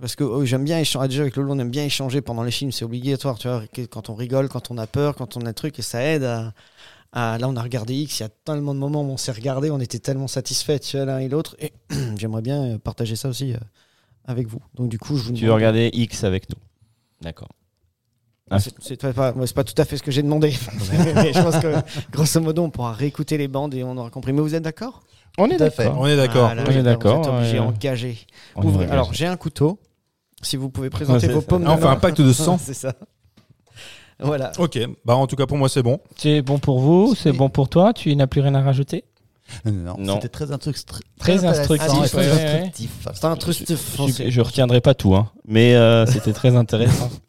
Parce 0.00 0.14
que 0.14 0.22
oh, 0.24 0.44
j'aime 0.44 0.64
bien 0.64 0.78
échanger. 0.78 1.08
Déjà, 1.08 1.22
avec 1.22 1.36
Lolo, 1.36 1.54
on 1.54 1.58
aime 1.58 1.70
bien 1.70 1.84
échanger 1.84 2.20
pendant 2.20 2.42
les 2.44 2.50
films. 2.52 2.70
C'est 2.70 2.84
obligatoire, 2.84 3.38
tu 3.38 3.48
vois. 3.48 3.62
Quand 3.90 4.10
on 4.10 4.14
rigole, 4.14 4.48
quand 4.48 4.70
on 4.70 4.78
a 4.78 4.86
peur, 4.86 5.16
quand 5.16 5.36
on 5.36 5.40
a 5.44 5.48
un 5.50 5.52
truc, 5.52 5.78
et 5.78 5.82
ça 5.82 6.02
aide 6.02 6.22
à. 6.24 6.52
à- 7.12 7.38
là, 7.38 7.48
on 7.48 7.56
a 7.56 7.62
regardé 7.62 7.94
X. 7.94 8.20
Il 8.20 8.22
y 8.22 8.26
a 8.26 8.28
tellement 8.28 8.74
de 8.74 8.78
moments 8.78 9.02
où 9.02 9.10
on 9.10 9.16
s'est 9.16 9.32
regardé, 9.32 9.70
on 9.70 9.80
était 9.80 9.98
tellement 9.98 10.28
satisfaits, 10.28 10.78
tu 10.78 10.96
vois, 10.96 11.06
l'un 11.06 11.18
et 11.18 11.28
l'autre. 11.28 11.56
Et 11.58 11.72
j'aimerais 12.16 12.42
bien 12.42 12.62
euh, 12.64 12.78
partager 12.78 13.16
ça 13.16 13.28
aussi 13.28 13.54
euh, 13.54 13.58
avec 14.24 14.46
vous. 14.46 14.60
Donc, 14.74 14.88
du 14.88 14.98
coup, 14.98 15.16
je 15.16 15.24
vous 15.24 15.32
Tu 15.32 15.46
veux 15.46 15.52
regarder 15.52 15.90
X 15.92 16.22
avec 16.22 16.48
nous. 16.48 16.58
D'accord. 17.20 17.48
Ah. 18.50 18.58
c'est 18.60 19.02
pas, 19.02 19.64
tout 19.64 19.74
à 19.76 19.84
fait 19.84 19.96
ce 19.98 20.02
que 20.02 20.10
j'ai 20.10 20.22
demandé. 20.22 20.54
mais 21.16 21.32
je 21.32 21.42
pense 21.42 21.58
que, 21.58 21.74
grosso 22.10 22.40
modo, 22.40 22.62
on 22.62 22.70
pourra 22.70 22.92
réécouter 22.92 23.36
les 23.36 23.48
bandes 23.48 23.74
et 23.74 23.82
on 23.82 23.96
aura 23.96 24.10
compris. 24.10 24.32
Mais 24.32 24.40
vous 24.40 24.54
êtes 24.54 24.62
d'accord? 24.62 25.02
On 25.38 25.46
est 25.50 25.56
d'accord. 25.56 25.98
On 25.98 26.06
est 26.06 26.16
d'accord. 26.16 26.50
Ah, 26.52 26.62
on 26.66 26.70
est 26.70 26.82
d'accord, 26.82 27.22
Vous 27.22 27.28
êtes 27.28 27.34
obligé, 27.34 27.58
ouais. 27.60 27.66
engagé. 27.66 28.18
On 28.56 28.62
est 28.62 28.66
Ouvrez. 28.66 28.76
engagé. 28.84 28.92
Alors, 28.92 29.12
j'ai 29.12 29.26
un 29.26 29.36
couteau. 29.36 29.78
Si 30.42 30.56
vous 30.56 30.70
pouvez 30.70 30.90
présenter 30.90 31.26
Ouais, 31.26 31.32
vos 31.34 31.40
c'est 31.40 31.46
pommes 31.48 31.64
ça. 31.64 31.68
de 31.70 31.74
On 31.74 31.78
fait 31.78 31.86
un 31.88 31.96
pacte 31.96 32.20
de 32.20 32.32
sang. 32.32 32.58
c'est 32.58 32.74
ça. 32.74 32.94
Voilà. 34.20 34.50
Ok, 34.58 34.78
bah 35.04 35.14
en 35.14 35.26
tout 35.28 35.36
cas 35.36 35.46
pour 35.46 35.58
moi 35.58 35.68
c'est 35.68 35.82
bon. 35.82 36.00
C'est 36.16 36.42
bon 36.42 36.58
pour 36.58 36.80
vous, 36.80 37.14
c'est 37.14 37.32
bon 37.32 37.48
pour 37.48 37.68
toi, 37.68 37.92
tu 37.92 38.14
n'as 38.16 38.26
plus 38.26 38.40
rien 38.40 38.54
à 38.56 38.62
rajouter? 38.62 39.04
Non, 39.64 39.72
non, 39.72 39.94
non. 39.98 40.14
C'était 40.16 40.28
très, 40.28 40.46
instru- 40.46 41.00
Très 41.18 41.44
instructif, 41.46 41.88
et 42.04 42.08
très 42.08 42.18
ouais, 42.18 42.26
ouais. 42.32 42.44
instructif. 42.60 43.94
Truc 43.94 44.18
de 44.18 44.24
Je, 44.24 44.30
je 44.30 44.40
retiendrai 44.42 44.80
pas 44.82 44.92
tout, 44.94 45.14
hein, 45.14 45.30
mais 45.46 45.74
euh, 45.74 46.04
c'était 46.04 46.32
très 46.34 46.54
intéressant. 46.56 47.10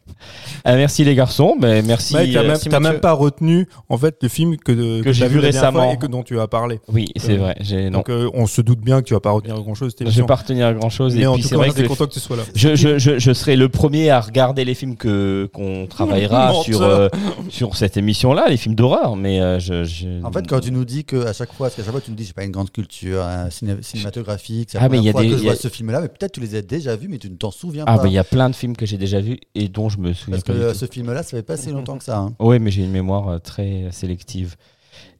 Euh, 0.66 0.76
merci 0.76 1.04
les 1.04 1.14
garçons, 1.14 1.56
ben, 1.58 1.84
merci. 1.86 2.14
Mike, 2.14 2.32
t'as 2.34 2.40
euh, 2.76 2.80
même, 2.80 3.00
pas 3.00 3.12
retenu 3.12 3.66
en 3.88 3.96
fait 3.98 4.16
le 4.22 4.28
film 4.28 4.56
que, 4.56 5.00
que, 5.02 5.12
j'ai 5.12 5.28
vu 5.28 5.38
récemment. 5.38 5.92
et 5.92 5.96
que 5.98 6.06
dont 6.06 6.22
tu 6.22 6.38
as 6.38 6.46
parlé. 6.48 6.80
Oui, 6.92 7.06
c'est 7.16 7.32
Euh, 7.38 7.52
vrai. 7.54 7.90
Donc 7.90 8.08
euh, 8.10 8.28
on 8.34 8.46
se 8.46 8.60
doute 8.60 8.80
bien 8.80 9.00
que 9.00 9.06
tu 9.06 9.14
vas 9.14 9.20
pas 9.20 9.30
retenir 9.30 9.58
grand 9.60 9.74
chose. 9.74 9.94
je 9.98 10.04
vais 10.20 10.26
pas 10.26 10.34
retenir 10.36 10.74
grand 10.74 10.90
chose. 10.90 11.14
Mais 11.14 11.22
et 11.22 11.26
en 11.26 11.34
puis 11.34 11.42
tout 11.42 11.48
c'est 11.48 11.54
cas, 11.54 11.60
vrai 11.62 11.70
on 11.74 11.80
est 11.82 11.86
content 11.88 12.06
que 12.06 12.12
tu 12.12 12.20
sois 12.20 12.36
là. 12.36 12.42
je, 12.54 12.74
je, 12.74 12.98
je, 12.98 13.18
je 13.18 13.32
serai 13.32 13.56
le 13.56 13.68
premier 13.68 14.10
à 14.10 14.20
regarder 14.20 14.64
les 14.64 14.74
films 14.74 14.96
que 14.96 15.48
qu'on 15.52 15.86
travaillera 15.86 16.52
sur 16.62 16.82
euh, 16.82 17.08
sur 17.48 17.76
cette 17.76 17.96
émission-là, 17.96 18.46
les 18.48 18.56
films 18.56 18.74
d'horreur. 18.74 19.16
Mais 19.16 19.40
euh, 19.40 19.58
je, 19.58 19.84
je- 19.84 20.22
En 20.24 20.32
fait, 20.32 20.46
quand 20.46 20.60
tu 20.60 20.72
nous 20.72 20.84
dis 20.84 21.04
que 21.04 21.26
à 21.26 21.32
chaque 21.32 21.52
fois, 21.52 21.66
parce 21.68 21.76
qu'à 21.76 21.82
chaque 21.82 21.92
fois 21.92 22.00
tu 22.00 22.10
nous 22.10 22.16
dis 22.16 22.24
j'ai 22.24 22.32
pas 22.32 22.44
une 22.44 22.50
grande 22.50 22.70
culture 22.70 23.22
hein, 23.22 23.48
ciné- 23.50 23.82
cinématographique, 23.82 24.68
c'est 24.72 24.78
la 24.78 24.84
Ah, 24.84 24.88
mais 24.88 24.98
il 24.98 25.04
y 25.04 25.08
a 25.08 25.12
première 25.12 25.12
fois 25.12 25.22
des- 25.22 25.28
que 25.30 25.36
je 25.36 25.42
il 25.42 25.46
y 25.46 25.48
a- 25.48 25.52
vois 25.52 25.60
ce 25.60 25.68
film-là, 25.68 26.00
mais 26.02 26.08
peut-être 26.08 26.32
tu 26.32 26.40
les 26.40 26.54
as 26.54 26.62
déjà 26.62 26.96
vus, 26.96 27.08
mais 27.08 27.18
tu 27.18 27.30
ne 27.30 27.36
t'en 27.36 27.50
souviens 27.50 27.84
ah 27.86 27.96
pas. 27.96 28.02
bah 28.04 28.08
il 28.08 28.14
y 28.14 28.18
a 28.18 28.24
plein 28.24 28.50
de 28.50 28.54
films 28.56 28.76
que 28.76 28.86
j'ai 28.86 28.96
déjà 28.98 29.20
vus 29.20 29.38
et 29.54 29.68
dont 29.68 29.88
je 29.88 29.98
me 29.98 30.09
souviens 30.14 30.36
Parce 30.38 30.44
que 30.44 30.52
du 30.52 30.58
euh, 30.58 30.74
ce 30.74 30.86
film-là, 30.86 31.22
ça 31.22 31.36
fait 31.36 31.42
pas 31.42 31.56
si 31.56 31.70
longtemps 31.70 31.98
que 31.98 32.04
ça. 32.04 32.18
hein. 32.18 32.32
Oui, 32.38 32.58
mais 32.58 32.70
j'ai 32.70 32.82
une 32.82 32.90
mémoire 32.92 33.28
euh, 33.28 33.38
très 33.38 33.88
sélective. 33.90 34.56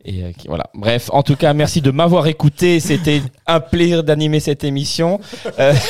Et 0.04 0.24
euh, 0.24 0.30
voilà. 0.46 0.64
Bref, 0.74 1.10
en 1.12 1.22
tout 1.22 1.36
cas, 1.36 1.52
merci 1.52 1.82
de 1.82 1.90
m'avoir 1.90 2.26
écouté. 2.26 2.80
C'était 2.80 3.22
un 3.46 3.60
plaisir 3.60 4.02
d'animer 4.02 4.40
cette 4.40 4.64
émission. 4.64 5.20
Euh, 5.58 5.74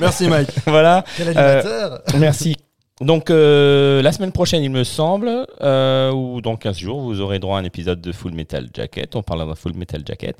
Merci 0.00 0.28
Mike. 0.28 0.50
voilà. 0.66 1.04
Quel 1.16 1.28
animateur 1.28 2.02
Merci. 2.18 2.56
Donc, 3.00 3.28
euh, 3.28 4.02
la 4.02 4.12
semaine 4.12 4.30
prochaine, 4.30 4.62
il 4.62 4.70
me 4.70 4.84
semble, 4.84 5.46
euh, 5.62 6.12
ou 6.12 6.40
dans 6.40 6.54
15 6.54 6.78
jours, 6.78 7.00
vous 7.00 7.20
aurez 7.20 7.40
droit 7.40 7.56
à 7.56 7.60
un 7.60 7.64
épisode 7.64 8.00
de 8.00 8.12
Full 8.12 8.32
Metal 8.32 8.68
Jacket. 8.72 9.16
On 9.16 9.22
parlera 9.22 9.48
d'un 9.48 9.54
Full 9.56 9.74
Metal 9.74 10.00
Jacket. 10.06 10.36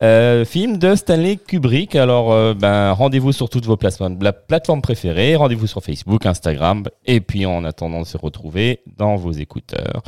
Euh, 0.00 0.44
film 0.44 0.78
de 0.78 0.94
Stanley 0.94 1.36
Kubrick. 1.36 1.96
Alors, 1.96 2.54
ben, 2.54 2.92
rendez-vous 2.92 3.32
sur 3.32 3.50
toutes 3.50 3.66
vos 3.66 3.76
plateformes, 3.76 4.16
la 4.20 4.32
plateforme 4.32 4.80
préférée. 4.80 5.34
Rendez-vous 5.34 5.66
sur 5.66 5.82
Facebook, 5.82 6.24
Instagram. 6.24 6.84
Et 7.04 7.20
puis, 7.20 7.46
en 7.46 7.64
attendant 7.64 8.02
de 8.02 8.06
se 8.06 8.16
retrouver 8.16 8.80
dans 8.96 9.16
vos 9.16 9.32
écouteurs, 9.32 10.02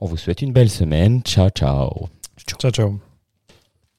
on 0.00 0.06
vous 0.06 0.16
souhaite 0.16 0.40
une 0.40 0.52
belle 0.52 0.70
semaine. 0.70 1.20
Ciao, 1.22 1.50
ciao. 1.50 2.08
Ciao 2.58 2.70
ciao. 2.70 3.13